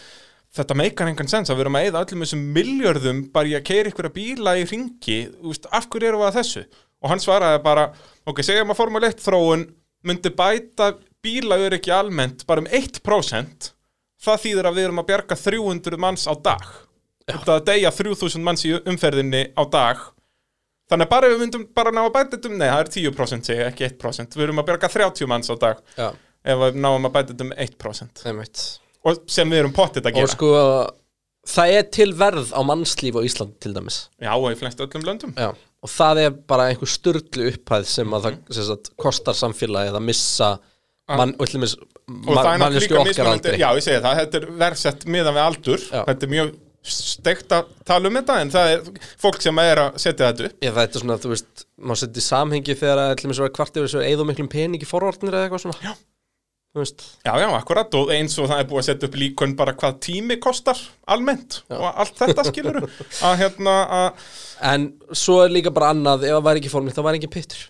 þetta 0.54 0.78
meikar 0.78 1.10
engan 1.10 1.30
sens 1.32 1.50
að 1.50 1.60
við 1.60 1.66
erum 1.66 1.78
að 1.80 1.88
eyða 1.88 2.02
öllum 2.06 2.26
þessum 2.26 2.44
miljörðum 2.56 3.22
bara 3.34 3.50
í 3.50 3.56
að 3.58 3.66
keira 3.70 3.92
ykkur 3.92 4.10
að 4.10 4.18
bíla 4.18 4.56
í 4.60 4.66
ringi 4.70 5.20
veist, 5.42 5.70
af 5.74 5.88
hverju 5.90 6.12
erum 6.12 6.24
við 6.24 6.30
að 6.30 6.40
þessu? 6.40 6.66
Og 7.04 7.12
hann 7.12 7.24
svaraði 7.24 7.64
bara, 7.66 7.88
ok, 8.30 8.44
segjum 8.46 8.72
að 8.72 8.80
Formule 8.80 9.10
1 9.12 9.24
þróun 9.26 9.66
myndi 10.08 10.32
bæta 10.38 10.94
bílaöryggi 11.24 11.92
almennt 11.96 12.46
bara 12.48 12.64
um 12.64 12.70
1% 12.70 13.72
það 14.24 14.42
þýðir 14.46 14.70
að 14.70 14.78
við 14.78 14.88
erum 14.88 15.02
að 15.02 15.10
bjarga 15.12 15.38
300 15.40 16.00
manns 16.00 16.26
á 16.28 16.34
dag. 16.40 16.66
Þetta 17.28 17.56
að 17.58 17.66
deyja 17.70 17.92
3000 17.96 18.44
manns 18.44 18.66
í 18.68 18.74
umferðinni 18.76 19.46
á 19.56 19.64
dag. 19.72 20.06
Þannig 20.92 21.08
að 21.08 21.14
bara 21.16 21.32
við 21.32 21.42
myndum 21.42 21.66
bara 21.76 21.94
ná 21.96 22.02
að 22.04 22.14
bæta 22.16 22.36
þetta 22.36 22.52
um, 22.52 22.56
nei, 22.60 22.68
það 22.68 22.82
er 22.84 22.94
10% 22.96 23.50
segi, 23.50 23.66
ekki 23.70 23.88
1%. 23.88 24.38
Við 24.38 24.48
erum 24.48 24.60
að 24.62 24.70
bjarga 24.70 24.92
30 24.92 25.32
manns 25.32 25.52
á 25.52 25.56
dag 25.60 25.84
Já, 25.98 26.10
ef 26.44 26.64
við 26.66 26.80
náum 26.84 27.08
að 27.08 27.16
bæta 27.16 27.32
þetta 27.32 27.48
um 27.48 27.54
1%. 27.66 28.26
einmitt 28.30 28.66
Og 29.04 29.24
sem 29.28 29.50
við 29.52 29.64
erum 29.64 29.76
pottið 29.76 30.08
að 30.08 30.14
og 30.14 30.20
gera. 30.22 30.34
sko 30.34 30.52
það 31.54 31.78
er 31.78 31.88
til 31.92 32.10
verð 32.16 32.54
á 32.56 32.62
mannslíf 32.64 33.20
á 33.20 33.22
Ísland 33.28 33.56
til 33.64 33.74
dæmis 33.76 34.06
Já, 34.24 34.32
og 34.32 34.50
í 34.52 34.60
flest 34.60 34.84
öllum 34.84 35.04
löndum. 35.08 35.34
Já. 35.36 35.52
og 35.84 35.92
það 35.92 36.22
er 36.24 36.38
bara 36.48 36.70
einhver 36.72 36.88
sturglu 36.88 37.50
upphæð 37.52 37.90
sem 37.92 38.16
að 38.16 38.30
það 38.30 38.38
sem 38.56 38.70
sagt, 38.70 38.94
kostar 38.96 39.36
samfélagið 39.36 40.00
að 40.00 40.08
missa 40.08 40.54
mann, 41.12 41.36
og 41.36 41.50
til 41.50 41.60
dæmis 41.60 41.76
Og 42.04 42.36
það 42.36 42.50
er 42.50 42.60
náttúrulega 42.60 42.84
líka 42.84 43.04
mismunandi, 43.08 43.52
já, 43.62 43.68
ég 43.78 43.86
segi 43.86 44.04
það, 44.04 44.18
þetta 44.20 44.40
er 44.40 44.48
verðsett 44.60 45.06
miðan 45.08 45.36
við 45.38 45.44
aldur. 45.44 45.84
Já. 45.88 46.02
Þetta 46.10 46.26
er 46.26 46.32
mjög 46.34 46.50
steikt 46.94 47.54
að 47.56 47.70
tala 47.88 48.10
um 48.10 48.18
þetta, 48.20 48.36
en 48.44 48.52
það 48.52 48.72
er 48.74 49.06
fólk 49.24 49.44
sem 49.46 49.62
er 49.64 49.82
að 49.86 50.02
setja 50.04 50.32
þetta 50.32 50.50
upp. 50.50 50.58
Já, 50.60 50.72
það 50.74 50.82
er 50.84 51.00
svona, 51.04 51.18
þú 51.24 51.32
veist, 51.32 51.64
má 51.80 51.96
setja 52.00 52.20
í 52.20 52.26
samhengi 52.26 52.76
þegar 52.82 53.04
að 53.06 53.24
var 53.40 53.54
kvart 53.56 53.80
yfir 53.80 53.88
þessu 53.88 54.04
eða 54.04 54.28
miklum 54.28 54.52
pening 54.52 54.84
í 54.84 54.90
forvarnir 54.90 55.32
eða 55.38 55.48
eitthvað 55.48 55.64
svona 55.64 55.80
Já. 55.80 55.94
Já, 56.74 57.34
já, 57.38 57.48
akkurat, 57.54 57.94
og 58.00 58.10
eins 58.16 58.34
og 58.42 58.48
það 58.50 58.64
er 58.64 58.70
búið 58.72 58.82
að 58.82 58.88
setja 58.88 59.10
upp 59.10 59.18
líkun 59.22 59.52
bara 59.60 59.76
hvað 59.78 60.00
tími 60.08 60.40
kostar 60.42 60.80
almennt 61.06 61.60
og 61.70 61.86
allt 61.92 62.18
þetta 62.24 62.46
skilur 62.50 62.80
að 62.88 63.36
hérna, 63.44 63.76
að 64.00 64.32
en 64.74 64.88
svo 65.14 65.44
er 65.44 65.54
líka 65.54 65.74
bara 65.76 65.92
annað 65.94 66.26
ef 66.26 66.34
það 66.34 66.48
væri 66.48 66.64
ekki 66.64 66.74
formið, 66.74 66.98
þá 66.98 67.06
væri 67.06 67.22
ekki 67.22 67.32
pittur 67.36 67.62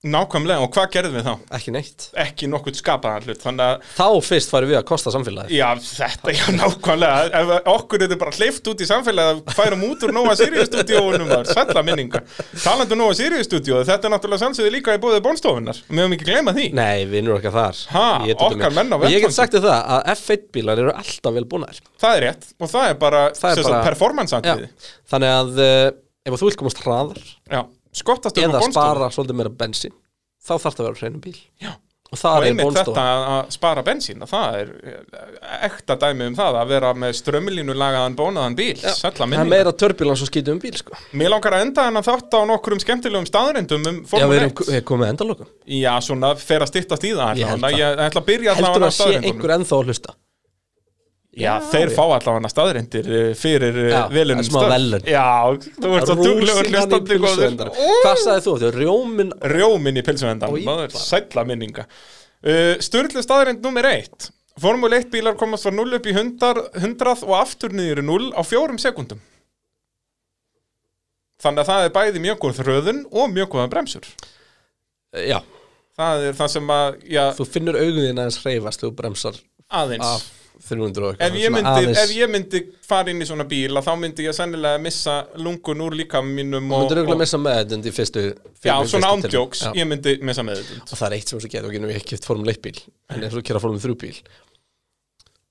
nákvæmlega, 0.00 0.64
og 0.64 0.70
hvað 0.72 0.86
gerðum 0.94 1.16
við 1.18 1.26
þá? 1.26 1.32
ekki 1.58 1.72
neitt. 1.74 2.04
Ekki 2.22 2.46
nokkuð 2.48 2.78
skapaðan 2.78 3.26
hlut, 3.26 3.42
þannig 3.42 3.64
að 3.66 3.82
þá 3.98 4.06
fyrst 4.24 4.52
færi 4.52 4.68
við 4.70 4.78
að 4.78 4.86
kosta 4.88 5.12
samfélagið. 5.12 5.52
Já, 5.58 5.68
þetta, 5.84 6.32
já, 6.38 6.44
nákvæmlega. 6.56 7.18
Ef 7.40 7.68
okkur 7.74 8.04
er 8.06 8.14
bara 8.20 8.32
hleyft 8.38 8.70
út 8.72 8.80
í 8.80 8.88
samfélagi 8.88 9.34
að 9.34 9.42
færum 9.58 9.84
út 9.90 10.06
úr 10.06 10.12
Nóa 10.16 10.32
Sirius 10.40 10.70
stúdíóunum 10.70 11.28
var 11.28 11.44
sætla 11.50 11.82
minninga. 11.84 12.22
Talandi 12.64 12.96
um 12.96 13.02
Nóa 13.02 13.14
Sirius 13.18 13.44
stúdíó 13.50 13.82
þetta 13.84 14.08
er 14.08 14.14
náttúrulega 14.14 14.44
sannsöðu 14.46 14.70
líka 14.72 14.96
í 14.96 15.02
bóðið 15.02 15.24
bónstofunar 15.26 15.76
Við 15.84 16.00
höfum 16.00 16.16
ekki 16.16 16.28
gleyma 16.30 16.56
því. 16.56 16.66
Nei, 16.80 16.98
við 17.04 17.16
erum 17.20 17.36
okkar 17.36 17.54
þar. 17.58 17.76
Tók 18.30 18.46
okkar 18.48 18.72
mig. 18.72 18.78
menn 18.80 18.94
á 18.94 18.96
Og 18.96 19.04
Ég 19.10 19.20
get 19.20 19.36
sagt 19.36 19.52
þér 27.90 28.24
það 28.24 28.30
að 28.30 28.38
F1 28.40 28.40
bílar 28.40 28.54
eru 28.54 28.64
alltaf 28.64 28.80
vel 28.80 28.94
búnar 28.94 28.94
Það 28.94 28.94
er 28.94 29.00
rétt 29.00 29.00
og 29.00 29.00
það 29.00 29.00
er 29.00 29.00
bara, 29.00 29.10
Það 29.10 29.34
er 29.34 29.40
sem 29.40 29.40
sagt, 29.40 29.40
bara- 29.40 29.40
performance 29.40 29.40
Já. 29.40 29.40
atriði 29.40 29.40
Þannig 29.40 29.40
að 29.40 29.40
ef 29.40 29.40
þú 29.40 29.40
vilt 29.40 29.40
komast 29.40 29.40
hraðar 29.40 29.40
Já, 29.40 29.40
skottast 29.40 29.40
um 29.40 29.40
eða 29.40 29.40
spara 29.40 29.40
svolítið 29.40 29.40
meira 29.40 29.54
bensín 29.60 29.94
þá 30.40 30.54
þarf 30.56 30.74
það 30.74 30.80
að 30.80 30.90
vera 30.90 31.00
hreinum 31.00 31.20
bíl 31.20 31.38
Já. 31.60 31.70
og 31.70 31.88
Og 32.10 32.18
það 32.18 32.36
er 32.36 32.44
einmitt 32.50 32.66
bónstofa 32.66 32.90
þetta 32.90 33.02
að 33.06 33.24
að 33.30 33.50
spara 33.54 33.82
bensín 33.86 34.22
það 34.26 34.56
er 34.60 34.70
eh, 34.82 35.66
ekta 35.70 35.94
dæmi 36.02 36.26
um 36.26 36.34
það 36.34 36.56
að 36.58 36.72
vera 36.72 36.88
með 36.98 37.12
strömmilínu 37.20 37.76
lagaðan 37.78 38.16
bónaðan 38.18 38.56
bíl 38.58 38.80
Það 38.82 39.20
er 39.30 39.44
meira 39.52 39.72
törbílan 39.78 40.18
svo 40.18 40.26
skýtum 40.26 40.56
um 40.56 40.62
bíl 40.64 40.74
sko. 40.74 40.98
Mér 41.14 41.30
langar 41.30 41.54
að 41.54 41.62
enda 41.68 41.84
hennan 41.86 42.02
þátt 42.02 42.34
á 42.34 42.40
nokkrum 42.50 42.82
skemmtilegum 42.82 43.28
staðrindum 43.30 43.86
um 43.92 44.00
Já, 44.10 44.26
við 44.26 44.40
erum 44.40 44.50
1 44.50 44.66
við 44.66 44.74
erum 44.80 44.88
komið 44.90 45.12
endalokum 45.12 45.52
Já, 45.70 45.92
svona 46.02 46.32
fer 46.34 46.66
að 46.66 46.72
styttast 46.74 47.06
í 47.06 47.14
það 47.14 47.38
Ég 47.44 47.46
held 47.46 47.62
allavega. 47.62 47.78
það. 47.78 47.78
Ég 47.78 48.04
ætla 48.10 48.20
að 48.24 48.26
að 48.90 48.98
sé 48.98 49.22
einhver 49.30 49.54
ennþá 49.60 49.78
að 49.78 49.86
hlusta 49.86 50.16
Já, 51.30 51.44
Já, 51.46 51.52
þeir 51.70 51.92
já. 51.92 51.94
fá 51.94 52.02
allavega 52.08 52.50
staðrindir 52.50 53.06
eh, 53.06 53.28
fyrir 53.38 53.76
Já, 53.92 54.00
velunum 54.10 54.46
smá 54.48 54.64
verðlaun. 54.66 55.04
Já, 55.06 55.26
þú 55.78 55.92
ert 55.94 56.08
svo 56.10 56.16
duglegur 56.18 56.70
hlustandi 56.72 57.18
Hvað 57.20 58.22
sagði 58.24 58.42
þú? 58.48 58.54
Er 58.66 58.78
rjómin 58.80 59.30
Rjómin 59.52 60.00
í 60.00 60.04
pilsuvendan, 60.06 60.56
sætla 60.96 61.44
minninga. 61.46 61.86
Uh, 62.40 62.74
Sturlu 62.82 63.22
staðrind 63.22 63.62
nummer 63.62 63.86
eitt. 63.92 64.30
Formule 64.60 64.98
1 64.98 65.12
bílar 65.12 65.38
komast 65.38 65.64
frá 65.68 65.72
0 65.72 66.00
upp 66.00 66.08
í 66.10 66.16
100, 66.16 66.66
100 66.82 67.22
og 67.28 67.36
aftur 67.38 67.72
niður 67.76 68.02
í 68.02 68.06
0 68.08 68.32
á 68.34 68.42
fjórum 68.44 68.80
sekundum 68.82 69.22
Þannig 71.40 71.62
að 71.62 71.70
það 71.70 71.86
er 71.86 71.94
bæði 71.94 72.22
mjög 72.26 72.42
góð 72.42 72.58
þröðun 72.58 72.98
og 73.16 73.30
mjög 73.32 73.48
góða 73.54 73.70
bremsur. 73.72 74.08
Já, 75.16 75.38
Það 76.00 76.26
er 76.26 76.36
það 76.38 76.50
sem 76.54 76.70
að, 76.74 76.98
já, 77.12 77.22
þú 77.36 77.46
finnur 77.54 77.78
auguðin 77.80 78.20
aðeins 78.20 78.38
hreyfast 78.44 78.84
þú 78.84 78.90
bremsar 78.96 79.40
aðeins. 79.68 80.06
af 80.06 80.39
300 80.68 81.06
og 81.08 81.16
ef 81.24 81.34
ég, 81.40 81.50
myndi, 81.54 81.70
aðeins- 81.70 81.98
ef 82.02 82.10
ég 82.14 82.30
myndi 82.30 82.60
fara 82.86 83.10
inn 83.10 83.22
í 83.22 83.26
svona 83.28 83.44
bíl 83.48 83.72
að 83.80 83.86
þá 83.88 83.92
myndi 84.02 84.26
ég 84.26 84.34
sennilega 84.36 84.80
missa 84.84 85.14
lungun 85.36 85.80
úr 85.86 85.96
líka 85.96 86.20
mínum 86.22 86.68
Þú 86.68 86.80
myndir 86.82 87.00
auðvitað 87.00 87.20
missa 87.22 87.38
með 87.40 87.58
þetta 87.60 87.90
í 87.90 87.94
fyrstu 87.96 88.24
Já, 88.64 88.74
svona 88.92 89.10
ándjóks, 89.16 89.62
ég 89.74 89.88
myndi 89.88 90.16
missa 90.22 90.42
með 90.46 90.60
þetta 90.62 90.82
Og 90.92 90.98
það 91.00 91.06
er 91.10 91.16
eitt 91.18 91.28
sem 91.32 91.38
þú 91.40 91.50
getur, 91.54 91.66
og 91.70 91.72
genum 91.78 91.90
við 91.90 92.00
ekki 92.02 92.14
eftir 92.18 92.26
Formule 92.32 92.52
1 92.56 92.62
bíl 92.68 92.78
En 93.10 93.22
eins 93.26 93.34
og 93.40 93.44
kera 93.48 93.60
Formule 93.60 93.80
3 93.80 93.96
bíl. 94.04 94.16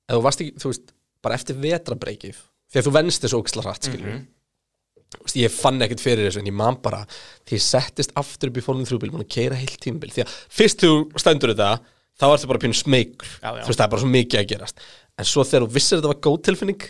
Ef 0.10 0.16
þú 0.18 0.22
varst 0.26 0.42
ekki, 0.46 0.56
þú 0.62 0.72
veist, 0.74 0.92
bara 1.26 1.36
eftir 1.40 1.56
vetrabreykið 1.64 2.36
Því 2.70 2.80
að 2.82 2.86
þú 2.88 2.94
venst 3.00 3.24
þessu 3.26 3.40
ógisla 3.42 3.64
hratt, 3.66 3.90
Mhm. 3.90 4.28
Þú 5.10 5.24
veist, 5.26 5.38
Ég 5.42 5.50
fann 5.50 5.80
ekkert 5.82 6.00
fyrir 6.06 6.28
þessu 6.30 6.38
en 6.44 6.46
ég 6.46 6.54
man 6.54 6.76
bara 6.86 7.06
Því 7.48 7.58
ég 7.58 7.62
settist 7.66 8.12
aftur 8.16 8.50
upp 8.52 8.58
í 8.58 8.62
Formule 8.64 8.86
3 8.86 9.00
bíl 9.02 9.10
að 9.18 9.28
keira 9.28 9.56
heilt 9.58 9.80
tímabil. 9.82 10.12
Því 10.14 10.22
að 10.26 10.36
fyrst 10.50 10.84
þú 10.86 10.92
stendur 11.18 11.56
þetta 11.56 11.80
Þá 12.20 12.26
ertu 12.34 12.50
bara 12.52 12.64
pínu 12.66 12.76
veist, 13.66 13.80
það 13.80 13.86
er 13.86 13.92
bara 13.94 14.04
svo 14.04 14.12
mikið 14.12 14.42
að 14.42 14.50
gerast. 14.54 14.88
En 15.20 15.28
svo 15.28 15.46
þegar 15.48 15.68
þú 15.68 15.76
vissir 15.78 16.00
þetta 16.00 16.12
var 16.14 16.24
góð 16.28 16.42
tilfinning 16.50 16.90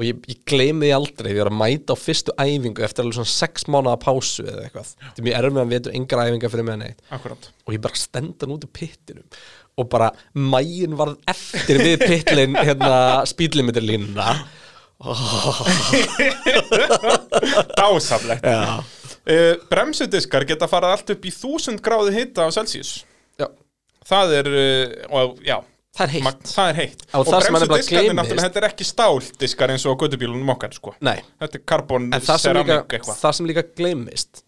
Og 0.00 0.06
ég, 0.06 0.20
ég 0.32 0.38
gleymi 0.48 0.88
því 0.88 0.92
aldrei 0.96 1.28
Því 1.28 1.40
var 1.42 1.50
að 1.50 1.58
mæta 1.60 1.92
á 1.92 1.96
fyrstu 2.00 2.32
æfingu 2.40 2.84
Eftir 2.86 3.04
alveg 3.04 3.18
svona 3.18 3.32
sex 3.34 3.66
mánuða 3.68 3.98
pásu 4.00 4.46
eða 4.46 4.62
eitthvað. 4.64 4.92
Þetta 5.02 5.20
er 5.20 5.26
mjög 5.26 5.36
erfið 5.40 5.60
að 5.62 5.74
vetur 5.74 5.96
engra 5.98 6.24
æfinga 6.28 6.50
fyrir 6.54 6.66
mig 6.68 6.78
neitt 6.80 7.00
Akkurat. 7.16 7.42
Og 7.66 7.74
ég 7.76 7.82
bara 7.84 8.00
stendan 8.00 8.54
út 8.56 8.64
úr 8.64 8.72
pittinum 8.80 9.26
og 9.80 9.86
bara 9.88 10.08
mægin 10.34 10.96
varð 10.98 11.20
eftir 11.30 11.78
við 11.80 12.02
pittlin 12.02 12.56
hérna 12.58 13.22
spýdlimitirlínuna 13.30 14.30
Dásamlegt. 17.78 18.44
Já. 18.44 18.82
uh, 18.82 19.54
Bremsudiskar 19.70 20.44
geta 20.48 20.68
farið 20.68 20.96
allt 20.96 21.12
upp 21.14 21.24
í 21.24 21.32
1000 21.32 21.80
gráði 21.84 22.12
hita 22.18 22.44
á 22.44 22.48
Celsius 22.52 22.98
Það 24.08 24.32
er, 24.38 24.46
uh, 24.48 24.94
og, 25.20 25.40
já. 25.44 25.58
Það 25.96 26.04
er 26.06 26.12
heitt. 26.14 26.22
Mag, 26.24 26.42
Það 26.46 26.68
er 26.70 26.76
heitt. 26.78 27.00
Á 27.10 27.18
er 27.18 27.24
nefnilega 27.26 27.66
bremsudiskarnir 27.66 28.14
náttúrulega, 28.14 28.44
þetta 28.46 28.60
er 28.62 28.66
ekki 28.70 28.86
stáldiskar 28.86 29.72
eins 29.74 29.84
og 29.90 29.96
á 29.98 30.00
gödubílunum 30.04 30.52
okkar 30.54 30.72
sko. 30.76 30.94
Nei, 31.02 31.18
Þetta 31.42 31.58
er 31.58 31.64
karbon, 31.66 32.06
ceramik 32.44 32.94
eitthvað. 32.94 33.18
það 33.20 33.34
sem 33.40 33.46
líka 33.50 33.64
gleymist 33.76 34.42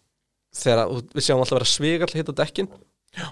þegar 0.55 0.83
að- 0.87 1.03
við 1.13 1.25
sjáum 1.27 1.43
alltaf 1.43 1.57
vera 1.59 1.65
svigall 1.65 2.13
hitta 2.13 2.35
dekkin 2.39 2.69
Já. 3.17 3.27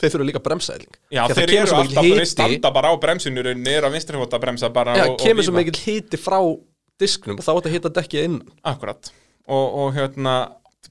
Þeir 0.00 0.10
þurfa 0.14 0.26
líka 0.30 0.42
bremsaðiling 0.42 0.96
Já, 1.12 1.22
þeir 1.28 1.52
eru 1.52 1.76
alltaf 1.76 2.02
fyrir 2.06 2.26
standa 2.26 2.70
bara 2.74 2.88
á 2.90 2.94
bremsinu 2.98 3.38
eru 3.42 3.54
að 3.86 3.92
vinstri 3.92 4.16
fóta 4.18 4.40
bremsa 4.42 4.72
bara 4.72 4.96
Já, 4.96 5.04
og, 5.10 5.18
kemur 5.20 5.42
og 5.42 5.46
svo 5.46 5.52
víma. 5.52 5.62
mikill 5.62 5.82
hiti 5.84 6.16
frá 6.16 6.38
disknum 6.98 7.38
og 7.38 7.44
þá 7.44 7.50
er 7.52 7.60
þetta 7.60 7.74
hitta 7.76 7.92
dekkið 8.00 8.24
inn 8.24 8.40
Akkurat. 8.64 9.10
Og, 9.46 9.66
og 9.82 9.94
hérna 9.94 10.34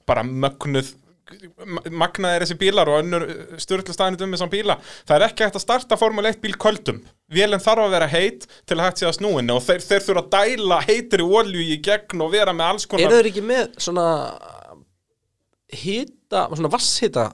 bara 0.06 0.22
mögnuð 0.22 0.94
magnaði 1.90 2.38
er 2.38 2.44
þessi 2.44 2.58
bílar 2.60 2.90
og 2.92 3.02
önnur 3.02 3.26
styrla 3.62 3.96
staðinu 3.96 4.26
um 4.26 4.36
þessum 4.36 4.52
bíla. 4.52 4.78
Það 5.08 5.16
er 5.18 5.26
ekki 5.28 5.46
hægt 5.46 5.58
að 5.58 5.64
starta 5.66 5.98
Formule 6.00 6.32
1 6.32 6.40
bíl 6.42 6.54
köldum. 6.60 7.02
Vélinn 7.32 7.62
þarf 7.62 7.86
að 7.86 7.94
vera 7.96 8.10
heit 8.12 8.48
til 8.68 8.78
að 8.78 8.86
hægt 8.86 9.02
sé 9.02 9.08
að 9.08 9.18
snúinu 9.18 9.56
og 9.56 9.62
þeir, 9.66 9.84
þeir 9.88 10.06
þurfa 10.08 10.24
að 10.24 10.32
dæla 10.36 10.80
heitri 10.86 11.28
olju 11.40 11.68
í 11.68 11.78
gegn 11.84 12.24
og 12.24 12.34
vera 12.34 12.56
með 12.56 12.74
alls 12.74 12.88
konar 12.88 13.08
Eru 13.08 13.20
þeir 13.20 13.30
ekki 13.32 13.46
með 13.46 13.78
svona 13.82 14.08
hita, 15.72 16.48
svona 16.52 16.72
vasshita 16.72 17.30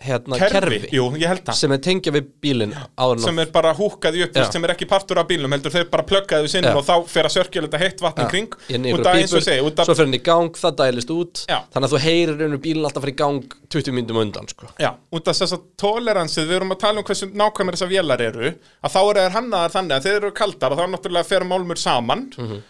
hérna 0.00 0.38
kerfi, 0.40 0.78
Jú, 0.96 1.04
ég 1.20 1.28
held 1.28 1.42
það 1.44 1.56
sem 1.60 1.72
er 1.76 1.80
tengja 1.84 2.12
við 2.14 2.28
bílinn 2.42 2.74
sem 3.20 3.38
er 3.42 3.50
bara 3.52 3.72
húkaði 3.76 4.24
upp, 4.26 4.38
sem 4.52 4.64
er 4.64 4.72
ekki 4.74 4.88
partur 4.88 5.20
af 5.22 5.28
bílum 5.28 5.52
heldur 5.52 5.74
þeir 5.74 5.88
bara 5.92 6.06
pluggaði 6.08 6.46
við 6.46 6.52
sinnum 6.54 6.78
og 6.80 6.86
þá 6.88 6.94
fer 7.12 7.28
að 7.28 7.34
sörkja 7.36 7.62
þetta 7.66 7.80
heitt 7.82 8.00
vatn 8.04 8.24
í 8.24 8.28
kring 8.32 8.56
einhverja 8.70 9.10
af 9.12 9.20
eins 9.20 9.34
og 9.36 9.44
segi, 9.44 9.74
svo 9.84 9.94
fer 9.98 10.06
hann 10.08 10.16
í 10.18 10.22
gang, 10.30 10.50
það 10.62 10.76
dælist 10.80 11.12
út 11.14 11.44
Já. 11.50 11.58
þannig 11.74 11.86
að 11.90 11.94
þú 11.96 12.02
heyrir 12.06 12.44
einu 12.48 12.60
bílinn 12.64 12.88
alltaf 12.88 13.04
fara 13.04 13.14
í 13.14 13.18
gang 13.20 13.56
20 13.70 13.96
myndum 14.00 14.20
undan 14.24 14.48
sko. 14.50 14.66
Já, 14.80 14.90
út 15.12 15.28
af 15.30 15.36
þess 15.40 15.54
að 15.58 15.64
toleransið, 15.84 16.48
við 16.50 16.56
erum 16.60 16.74
að 16.74 16.80
tala 16.86 17.00
um 17.02 17.06
hversu 17.10 17.30
nákvæmur 17.30 17.76
þessar 17.78 17.92
vélar 17.92 18.24
eru, 18.30 18.52
að 18.82 18.94
þá 18.96 19.00
þeir 19.20 19.34
hannaðar 19.36 19.74
þannig 19.76 19.96
að 20.00 20.06
þeir 20.08 20.18
eru 20.20 20.32
kaldar 20.40 20.74
og 20.74 20.80
þá 20.80 20.84
náttúrulega 20.96 21.28
fer 21.30 21.44
málmur 21.46 21.78
saman 21.80 22.26
Mhm. 22.38 22.60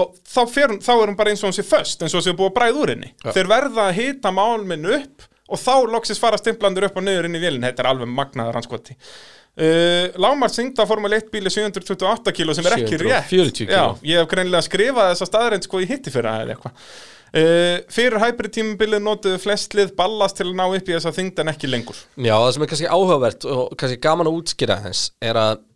og 0.00 0.14
þá, 0.22 0.40
fer, 0.48 0.68
þá 0.78 0.90
er 0.94 1.08
hún 1.10 1.16
bara 1.18 1.30
eins 1.32 1.42
og 1.44 1.50
hún 1.50 1.56
sé 1.56 1.64
föst, 1.66 2.02
eins 2.02 2.14
og 2.14 2.20
hún 2.20 2.26
sé 2.28 2.34
búið 2.38 2.50
að 2.52 2.56
bræða 2.58 2.82
úr 2.84 2.92
henni. 2.94 3.12
Já. 3.24 3.32
Þeir 3.34 3.48
verða 3.50 3.86
að 3.88 3.96
hita 3.98 4.30
málminn 4.30 4.86
upp 4.86 5.24
og 5.50 5.60
þá 5.60 5.74
loksist 5.90 6.22
fara 6.22 6.38
stimplandur 6.40 6.88
upp 6.88 6.96
og 7.00 7.06
niður 7.06 7.28
inn 7.28 7.38
í 7.38 7.42
vélinn, 7.42 7.66
þetta 7.68 7.84
er 7.84 7.90
alveg 7.92 8.10
magnaður 8.14 8.60
hanskoti. 8.60 8.96
Uh, 9.60 10.14
Lámar 10.22 10.52
syngda 10.54 10.86
Formule 10.86 11.18
1 11.18 11.30
bíli 11.32 11.50
728 11.50 12.32
kíló 12.32 12.54
sem 12.54 12.66
er 12.70 12.76
ekki 12.78 13.00
rétt 13.02 13.26
740 13.32 13.66
kíló. 13.66 13.72
Já, 13.74 14.04
ég 14.06 14.20
hef 14.22 14.28
greinilega 14.30 14.62
skrifað 14.62 15.10
þessa 15.10 15.26
staðarind 15.26 15.66
sko 15.66 15.80
í 15.82 15.88
hitti 15.90 16.12
fyrir 16.14 16.30
að 16.30 16.44
eða 16.44 16.54
eitthvað 16.54 16.76
uh, 17.34 17.80
Fyrir 17.90 18.22
hybrid 18.22 18.54
tímabilið 18.54 19.02
notuðu 19.02 19.40
flest 19.42 19.74
lið 19.74 19.90
ballast 19.98 20.38
til 20.38 20.46
að 20.46 20.54
ná 20.60 20.64
upp 20.68 20.92
í 20.92 20.94
þessa 20.94 21.12
þyngd 21.18 21.42
en 21.42 21.52
ekki 21.52 21.70
lengur 21.70 21.98
Já, 22.14 22.36
það 22.36 22.52
sem 22.54 22.64
er 22.64 22.70
kannski 22.72 22.92
áhugavert 22.94 23.48
og 23.50 23.74
kannski 23.82 24.00
gaman 24.06 24.30
að 24.30 24.38
útskýra 24.38 24.78
þess 24.86 25.10
er 25.32 25.42
að 25.42 25.66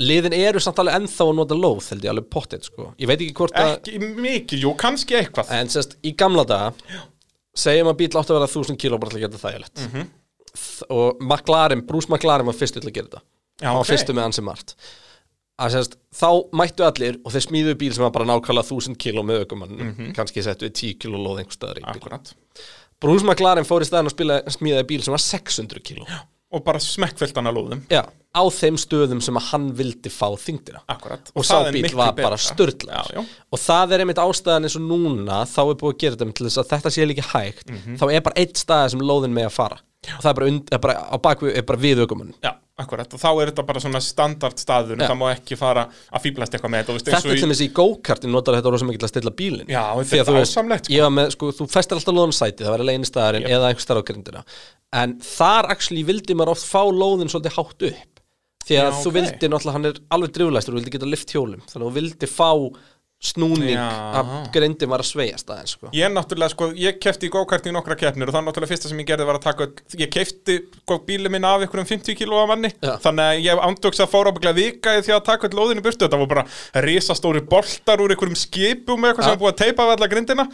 liðin 0.00 0.36
eru 0.40 0.64
samt 0.64 0.80
alveg 0.80 0.96
ennþá 1.02 1.28
að 1.28 1.36
nota 1.42 1.60
lóð 1.60 1.92
held 1.92 2.04
ég 2.08 2.12
alveg 2.14 2.28
pottet 2.32 2.66
sko. 2.66 2.90
ég 2.96 3.10
veit 3.10 3.18
ekki 3.20 3.36
hvort 3.36 3.56
að 3.60 3.76
Ekki 3.76 4.00
mikið, 4.00 4.64
jú, 4.64 4.74
kannski 4.80 5.20
eitthvað 5.20 5.52
en 5.60 5.72
sérst, 5.72 5.98
í 6.00 6.16
gamla 6.16 6.46
daga 6.48 6.72
segjum 7.56 7.88
að 7.90 7.96
bíl 8.00 8.08
átti 8.08 8.32
að 8.32 8.38
vera 8.40 8.46
1000 8.50 8.76
kíló 8.80 8.98
bara 9.00 9.10
til 9.10 9.18
að 9.20 9.24
geta 9.28 9.42
þægilegt 9.48 9.80
Mhm. 9.86 10.00
-hmm. 10.00 10.06
og 10.90 11.16
McLaren, 11.22 11.86
Bruce 11.86 12.08
McLaren 12.10 12.46
var 12.46 12.54
fyrstu 12.54 12.80
til 12.80 12.90
að 12.90 12.94
gera 12.94 13.06
þetta 13.06 13.20
Já, 13.60 13.66
hann 13.66 13.74
var 13.76 13.84
ok. 13.84 13.90
fyrstu 13.92 14.12
með 14.14 14.24
ansi 14.24 14.42
margt 14.42 14.74
sérst, 15.60 15.96
þá 16.14 16.48
mættu 16.56 16.82
allir 16.86 17.18
og 17.24 17.32
þeir 17.32 17.44
smíðu 17.46 17.74
bíl 17.76 17.92
sem 17.92 18.02
var 18.02 18.10
bara 18.10 18.24
nákvæmlega 18.24 18.64
1000 18.64 18.96
kíló 18.96 19.22
með 19.22 19.40
aukumann, 19.44 19.70
Mhm. 19.76 20.12
kannski 20.14 20.42
settu 20.42 20.66
við 20.68 20.72
10 20.72 20.94
kíló 20.98 21.18
lóð 21.20 21.38
einhver 21.44 21.52
staðar 21.58 21.78
í 21.78 21.82
bíl 21.84 22.34
Bruce 23.00 23.24
McLaren 23.24 23.64
fór 23.64 23.80
í 23.80 23.84
staðan 23.88 24.06
og 24.06 24.52
smíðaði 24.52 24.84
bíl 24.86 25.02
sem 25.02 25.12
var 25.12 25.18
600 25.18 25.80
kíló 25.80 26.06
Og 26.50 26.64
bara 26.66 26.80
smekkfyllt 26.82 27.36
hann 27.38 27.46
að 27.46 27.54
lóðum. 27.60 27.82
Já, 27.92 28.00
á 28.10 28.42
þeim 28.50 28.74
stöðum 28.82 29.20
sem 29.22 29.36
að 29.38 29.44
hann 29.52 29.68
vildi 29.78 30.10
fá 30.10 30.26
þyngdina. 30.34 30.80
Akkurat. 30.90 31.30
Og 31.34 31.44
það 31.46 31.50
sá 31.50 31.66
er 31.68 31.76
bíl 31.76 31.82
miklu 31.86 32.00
var 32.00 32.12
betra. 32.16 32.24
bara 32.30 32.40
störtlar 32.42 33.06
Já, 33.06 33.20
já. 33.20 33.24
Og 33.52 33.58
það 33.62 33.92
er 33.94 34.02
einmitt 34.04 34.22
ástæðan 34.24 34.66
eins 34.66 34.76
og 34.80 34.82
núna 34.88 35.44
þá 35.46 35.60
er 35.70 35.78
búið 35.78 35.94
að 35.94 36.00
gera 36.02 36.16
þetta 36.18 36.34
til 36.40 36.46
þess 36.48 36.58
að 36.64 36.72
þetta 36.74 36.90
sé 36.96 37.06
líka 37.06 37.28
hægt 37.34 37.70
Mhm. 37.70 37.96
þá 38.02 38.04
er 38.12 38.20
bara 38.26 38.34
eitt 38.42 38.54
staði 38.58 38.90
sem 38.90 39.00
lóðin 39.00 39.32
með 39.38 39.46
að 39.46 39.56
fara 39.60 39.78
og 40.00 40.22
það 40.24 40.30
er 40.30 40.34
bara, 40.34 40.46
und, 40.48 40.68
er 40.72 40.78
bara 40.78 40.94
á 41.12 41.16
bakvið 41.20 41.56
er 41.56 41.62
bara 41.62 41.78
við 41.78 41.98
aukumann 42.00 42.32
Já, 42.42 42.54
akkurat, 42.80 43.12
og 43.14 43.20
þá 43.20 43.28
er 43.42 43.50
þetta 43.50 43.66
bara 43.68 43.80
svona 43.84 44.00
standard 44.00 44.56
staður 44.56 44.96
Já. 44.96 45.06
það 45.10 45.18
má 45.20 45.26
ekki 45.36 45.58
fara 45.60 45.82
að 46.10 46.22
fýblast 46.24 46.54
eitthvað 46.56 46.72
með 46.72 46.80
þetta 46.80 46.94
og 46.94 47.00
Þetta 47.04 47.16
og 47.20 47.26
er 47.30 47.36
til 47.36 47.44
dæmis 47.44 47.60
í 47.60 47.68
go-kartin 47.76 48.32
notar 48.32 48.54
þetta 48.56 48.72
rosa 48.72 48.84
mikið 48.88 48.98
til 49.02 49.06
að 49.06 49.12
stilla 49.12 49.30
bílinn. 49.36 49.68
Já, 49.68 49.84
þetta 50.00 50.16
er 50.24 50.40
dásamlegt, 50.40 50.88
sko. 50.88 51.10
með, 51.12 51.30
sko, 51.36 51.50
þú 51.52 51.68
festir 51.68 51.98
alltaf 52.00 52.14
lóðan 52.16 52.32
sæti, 52.32 52.64
það 52.64 53.04
staðarinn 53.04 53.44
Jep. 53.44 53.50
eða 53.50 53.68
einhver 53.68 53.84
staðar 53.84 54.00
á 54.00 54.08
grindina 54.08 54.44
en 54.92 55.18
þar 55.22 55.70
actually 55.74 56.04
vildi 56.06 56.34
maður 56.34 56.56
oft 56.56 56.66
fá 56.66 56.82
lóðin 56.90 57.30
svolítið 57.30 57.58
hátt 57.58 57.88
upp 57.90 58.24
því 58.66 58.78
að 58.78 58.88
Já, 58.88 58.96
þú 59.00 59.10
ok. 59.10 59.16
vildi 59.18 59.50
náttúrulega, 59.50 59.76
hann 59.76 59.90
er 59.90 60.00
alveg 60.14 60.32
driflæstur 60.36 60.74
þú 60.74 60.80
vildi 60.80 60.94
geta 60.96 61.10
lift 61.10 61.34
hjólum, 61.34 61.62
þannig 61.66 61.84
að 61.84 61.90
þú 61.90 61.94
vildi 62.00 62.30
fá 62.30 62.50
snúning 63.20 63.74
Já. 63.76 63.88
að 64.16 64.28
grindin 64.54 64.88
var 64.88 65.02
að 65.02 65.10
sveigast 65.10 65.50
aðeins 65.52 65.74
sko. 65.76 65.90
Ég 65.92 66.08
náttúrulega, 66.08 66.54
sko, 66.54 66.70
ég 66.72 66.96
kefti 67.04 67.28
í 67.28 67.32
go-kart 67.32 67.66
í 67.68 67.72
nokkra 67.74 67.96
keppnir 68.00 68.30
og 68.30 68.32
það 68.32 68.46
náttúrulega 68.46 68.72
fyrsta 68.72 68.88
sem 68.88 69.02
ég 69.02 69.08
gerði 69.10 69.26
var 69.28 69.36
að 69.36 69.44
taka 69.44 69.66
ég 70.00 70.12
kefti 70.14 70.56
sko, 70.78 70.96
bílið 71.04 71.34
minn 71.34 71.44
af 71.44 71.66
ykkur 71.66 71.82
um 71.82 71.88
50 71.90 72.16
kílóa 72.16 72.46
manni 72.48 72.70
Já. 72.72 72.94
þannig 73.04 73.26
að 73.26 73.42
ég 73.44 73.60
ándjóks 73.66 74.00
að 74.00 74.12
fóra 74.14 74.32
ábygglega 74.32 74.56
vika 74.56 74.94
því 75.04 75.16
að 75.18 75.26
taka 75.28 75.50
öll 75.50 75.58
lóðinu 75.60 75.84
burtu, 75.84 76.06
þetta 76.06 76.22
voru 76.22 76.32
bara 76.32 76.46
risastóri 76.88 77.44
boltar 77.52 78.00
úr 78.00 78.16
ykkurum 78.16 78.40
skipum 78.40 79.04
eitthvað 79.04 79.28
sem 79.28 79.36
er 79.36 79.42
búið 79.44 79.52
að 79.52 79.60
teipa 79.66 79.90
við 79.90 79.98
alla 79.98 80.10
grindina 80.14 80.48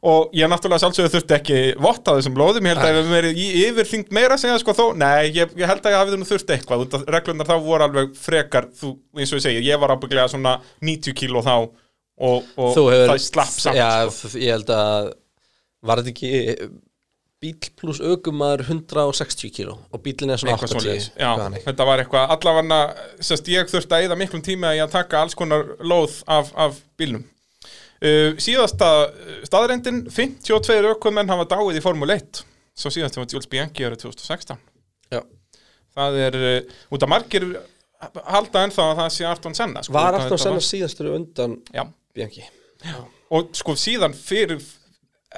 og 0.00 0.32
ég 0.32 0.48
náttúrulega 0.48 0.80
sjálfsögðu 0.80 1.12
þurfti 1.12 1.36
ekki 1.36 1.58
votta 1.80 2.14
þessum 2.16 2.38
lóðum, 2.40 2.66
ég 2.66 2.76
held 2.76 2.86
að 2.86 2.90
ef 2.90 2.98
við 3.00 3.14
verið 3.16 3.40
í 3.40 3.46
yfirþyngd 3.66 4.12
meira 4.16 4.36
að 4.36 4.42
segja 4.44 4.60
sko 4.62 4.74
þó, 4.76 4.84
nei, 4.96 5.28
ég, 5.36 5.52
ég 5.60 5.68
held 5.68 5.84
að 5.84 5.92
ég 5.92 6.00
hafði 6.00 6.20
nú 6.20 6.28
þurfti 6.28 6.54
eitthvað, 6.56 6.84
út 6.86 6.94
af 6.96 7.02
reglunar 7.16 7.48
þá 7.50 7.56
voru 7.66 7.86
alveg 7.86 8.14
frekar, 8.16 8.68
þú, 8.80 8.94
eins 9.18 9.32
og 9.34 9.40
ég 9.40 9.44
segi, 9.44 9.64
ég 9.68 9.82
var 9.82 9.92
ábygglega 9.92 10.30
svona 10.32 10.54
90 10.80 11.16
kíló 11.20 11.42
þá 11.44 11.54
og, 11.56 12.46
og 12.56 12.78
hefur, 12.78 13.10
það 13.12 13.24
slapp 13.26 13.56
samt 13.56 13.80
já, 13.80 13.90
sko. 14.14 14.30
ég 14.40 14.56
held 14.56 14.72
að 14.76 15.10
var 15.90 16.00
þetta 16.00 16.12
ekki 16.14 16.70
bíl 17.40 17.70
pluss 17.80 18.00
aukumæður 18.04 18.62
160 18.68 19.52
kíló 19.56 19.76
og 19.88 20.02
bílinn 20.04 20.32
er 20.32 20.40
svona 20.40 20.54
eitthvað 20.56 20.74
80 20.74 20.80
svoleiðis, 20.80 21.10
já, 21.20 21.60
þetta 21.68 21.88
var 21.88 22.02
eitthvað 22.02 22.34
allavega, 22.36 22.80
sérst, 23.20 23.52
ég 23.52 23.68
þurfti 23.68 23.96
að 23.96 24.06
eyða 24.06 24.18
miklum 24.20 24.44
tíma 24.44 24.72
í 24.76 24.80
að 24.80 24.96
taka 24.96 25.20
alls 25.24 25.36
konar 25.36 25.74
lóð 25.80 26.22
af, 26.28 26.52
af 26.56 26.80
bílnum 27.00 27.24
uh, 28.00 28.38
síðasta 28.40 28.88
staðrendin 29.48 30.04
52 30.10 30.92
aukumenn 30.94 31.30
hafa 31.32 31.48
dáið 31.52 31.80
í 31.80 31.84
Formule 31.84 32.16
1 32.20 32.42
svo 32.80 32.92
síðast 32.94 33.18
var 33.18 33.28
Jules 33.30 33.50
Bianchi 33.50 33.86
árið 33.86 34.06
2016 34.06 34.60
Já. 35.10 35.22
það 35.96 36.18
er, 36.26 36.40
uh, 36.40 36.74
út 36.94 37.06
af 37.06 37.12
margir 37.12 37.48
halda 38.00 38.64
ennþá 38.64 38.84
að 38.90 39.00
það 39.02 39.14
sé 39.16 39.28
Arton 39.28 39.56
Senna 39.56 39.82
sko, 39.84 39.94
Var 39.96 40.16
þetta 40.16 40.40
senna 40.40 40.64
síðastur 40.64 41.10
undan 41.12 41.58
já, 41.74 41.84
Bianchi? 42.16 42.46
Og 43.30 43.50
sko 43.54 43.76
síðan 43.78 44.14
fyrir 44.16 44.62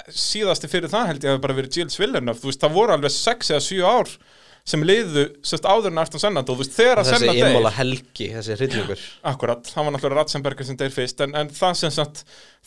síðasti 0.09 0.70
fyrir 0.70 0.93
það 0.93 1.09
held 1.10 1.24
ég 1.26 1.34
að 1.34 1.43
bara 1.43 1.56
verið 1.56 1.74
Gilles 1.76 1.98
Villeneuve, 2.01 2.39
þú 2.40 2.48
veist, 2.48 2.62
það 2.62 2.76
voru 2.78 2.94
alveg 2.94 3.12
6 3.12 3.51
eða 3.52 3.64
7 3.66 3.82
ár 3.84 4.12
sem 4.64 4.84
liðu 4.86 5.24
sérst 5.47 5.64
áður 5.66 5.90
en 5.90 6.02
Arton 6.02 6.22
Senna 6.22 6.43
og 6.44 6.51
þú 6.51 6.59
veist, 6.60 6.76
þegar 6.76 7.01
að 7.02 7.09
Þessi 7.09 7.18
Senna 7.22 7.32
deyr. 7.34 7.47
Emola 7.48 7.72
Helgi, 7.74 8.28
þessi 8.36 8.59
hryllingur. 8.60 9.06
Akkurat, 9.32 9.64
það 9.66 9.89
var 9.89 9.97
náttúrulega 9.97 10.20
Ratzenberger 10.20 10.68
sem 10.68 10.78
deyr 10.78 10.94
fyrst 10.94 11.24
en, 11.26 11.34
en 11.39 11.51
það 11.56 11.80
sem 11.80 11.94
sagt, 11.97 12.22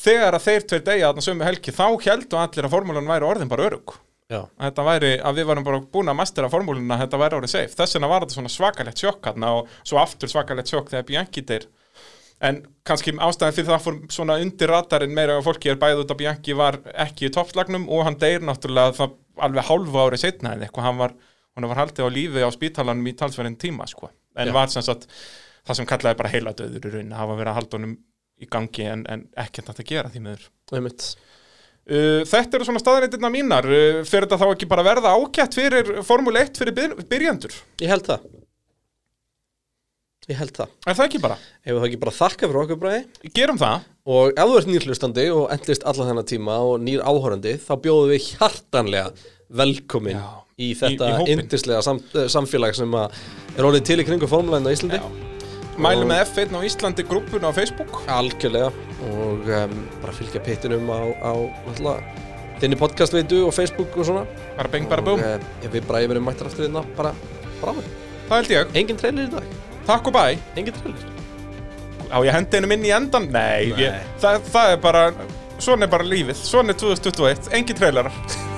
þegar 0.05 0.35
að 0.35 0.49
þeir 0.49 0.67
tveir 0.71 0.83
deyja 0.89 1.11
þarna 1.13 1.25
sömu 1.29 1.47
helgi, 1.47 1.75
þá 1.75 1.85
heldu 2.09 2.41
allir 2.41 2.67
að 2.67 2.75
formúlan 2.75 3.09
væri 3.13 3.29
orðin 3.29 3.51
bara 3.51 3.69
örug 3.69 3.95
Já, 4.25 4.39
þetta 4.57 4.83
væri, 4.87 5.09
að 5.21 5.37
við 5.37 5.45
varum 5.51 5.65
bara 5.67 5.79
búin 5.93 6.09
að 6.09 6.17
mastera 6.17 6.47
formúluna 6.49 6.95
þetta 6.97 7.17
væri 7.21 7.37
orðið 7.37 7.51
safe, 7.51 7.75
þess 7.77 7.93
vegna 7.93 8.07
var 8.09 8.23
þetta 8.23 8.37
svona 8.39 8.49
svakalegt 8.49 9.01
sjokk 9.03 9.27
hérna 9.29 9.51
og 9.59 9.75
svo 9.85 9.99
aftur 10.01 10.31
svakalegt 10.31 10.71
sjokk 10.71 10.89
þegar 10.89 11.05
Bianchi 11.11 11.43
deyr. 11.45 11.67
En 12.41 12.57
kannski 12.89 13.13
ástæðan 13.13 13.53
fyrir 13.55 13.69
það 13.69 13.83
fór 13.85 13.99
svona 14.11 14.39
undir 14.41 14.73
radarinn 14.73 15.13
meira 15.13 15.37
af 15.37 15.45
fólki 15.45 15.69
er 15.71 15.77
bæðið 15.79 16.01
út 16.03 16.15
að 16.15 16.19
Bianchi 16.23 16.57
var 16.57 16.79
ekki 17.05 17.29
í 17.29 17.31
toppslagnum 17.37 17.85
og 17.85 18.01
hann 18.09 18.17
deyr 18.19 18.41
náttúrulega 18.49 19.11
alveg 19.45 19.69
hálfu 19.69 20.01
árið 20.01 20.23
setna 20.25 20.55
eða 20.55 20.67
eitthvað, 20.67 20.87
hann 20.89 20.99
var, 21.03 21.15
hann 21.55 21.69
var 21.71 21.81
haldið 21.83 22.07
á 22.07 22.09
lífi 22.11 22.43
á 22.45 22.49
spítalanum 22.53 23.07
í 23.09 23.15
talsverðin 23.17 23.59
tíma 23.59 23.87
sko. 23.87 24.11
en 24.35 24.51
Já. 24.51 24.55
var 24.55 24.71
sem 24.71 24.83
sagt 24.83 25.07
það 25.65 25.79
sem 25.79 25.87
kallaði 25.89 26.19
bara 26.19 26.33
heila 26.33 26.53
döður 26.53 26.89
í 26.89 26.91
rauninni, 26.91 27.15
hafa 27.15 27.37
verið 27.39 27.51
að 27.51 27.57
halda 27.59 27.77
honum 27.79 27.95
í 28.35 28.49
gangi 28.51 28.87
en, 28.91 29.05
en 29.07 29.25
ekkert 29.45 29.71
að 29.71 29.85
gera 29.87 30.11
því 30.11 30.21
einmitt. 30.75 31.07
Uh, 31.85 32.25
þetta 32.25 32.57
eru 32.57 32.65
svona 32.65 32.81
staðarindirna 32.81 33.29
mínar. 33.29 33.67
Uh, 33.69 33.99
fyrir 34.07 34.25
þetta 34.25 34.41
þá 34.41 34.47
ekki 34.49 34.69
bara 34.69 34.85
verða 34.85 35.13
ágætt 35.13 35.57
fyrir 35.57 35.91
Formule 36.05 36.41
1 36.41 36.57
fyrir 36.57 36.73
byr 36.73 36.95
byrjandur 37.11 37.53
Ég 37.83 37.91
held 37.91 38.07
það. 38.09 38.25
Ég 40.25 40.39
held 40.39 40.55
það. 40.57 40.71
Er 40.89 40.97
það 40.97 41.05
ekki 41.05 41.21
bara? 41.21 41.35
Hefur 41.67 41.83
það 41.83 41.87
ekki 41.91 41.99
bara 42.01 42.15
þakka 42.17 42.47
fyrir 42.47 42.61
okkur 42.63 42.79
bræði 42.81 43.29
Gerum 43.37 43.61
það. 43.61 43.85
Og 44.15 44.31
ef 44.33 44.49
þú 44.49 44.57
ert 44.57 44.71
nýr 44.71 44.87
hlustandi 44.89 45.25
og 45.33 45.45
endlist 45.53 45.85
allan 45.85 46.09
þennan 46.09 46.29
tíma 46.31 46.57
og 46.65 46.81
nýr 46.81 47.05
áhorandi 47.05 47.53
þá 47.61 47.71
bjóðum 47.85 48.11
við 48.15 48.31
hjartanlega 48.31 49.29
velkomin 49.61 50.17
Já, 50.17 50.25
í 50.55 50.69
þetta 50.71 51.07
yndislega 51.27 51.81
sam, 51.83 51.97
eh, 52.15 52.29
samfélag 52.31 52.75
sem 52.77 52.93
er 52.95 53.65
orðið 53.67 53.81
til 53.89 53.97
í 53.99 54.05
kringu 54.07 54.27
formulegna 54.31 54.71
á 54.71 54.75
Íslandi. 54.75 54.99
Mælum 55.75 56.07
með 56.07 56.21
F1 56.29 56.55
á 56.55 56.59
Íslandi 56.63 57.03
grúppuna 57.03 57.51
á 57.51 57.53
Facebook. 57.55 57.97
Algjörlega. 58.07 58.69
Og 59.03 59.49
um, 59.51 59.73
bara 59.99 60.15
fylgja 60.15 60.39
pittinum 60.45 60.87
á, 60.87 61.03
á 61.19 61.33
þinni 62.61 62.79
podcast 62.79 63.11
veitu 63.11 63.41
og 63.49 63.51
Facebook 63.51 63.97
og 63.99 64.07
svona. 64.07 64.23
Bara 64.55 64.71
beng, 64.71 64.87
bara 64.87 65.03
búm 65.03 65.19
og 65.19 65.27
eh, 65.27 65.67
við 65.67 65.83
bara 65.89 66.05
verðum 66.07 66.23
mættar 66.29 66.47
aftur 66.47 66.69
hérna 66.69 66.85
bara 66.95 67.11
bráðum 67.59 67.83
Það 68.29 68.37
held 68.39 68.53
ég, 68.55 68.71
engin 68.79 68.97
trailer 68.97 69.27
í 69.27 69.33
dag, 69.35 69.51
takk 69.85 70.07
og 70.07 70.15
bæ 70.15 70.23
engin 70.55 70.73
trailer. 70.79 71.03
Á 72.07 72.17
ég 72.23 72.31
hendi 72.31 72.57
einum 72.57 72.73
inn 72.77 72.87
í 72.87 72.95
endan? 72.95 73.27
Nei, 73.27 73.75
Nei. 73.75 73.83
Ég, 73.83 74.09
það, 74.23 74.39
það 74.55 74.71
er 74.71 74.83
bara 74.87 75.05
Svona 75.59 75.85
er 75.85 75.91
bara 75.91 76.07
lífið, 76.07 76.39
svona 76.39 76.73
er 76.73 76.79
2021 76.79 77.51
Engi 77.59 77.75
trailerar 77.75 78.54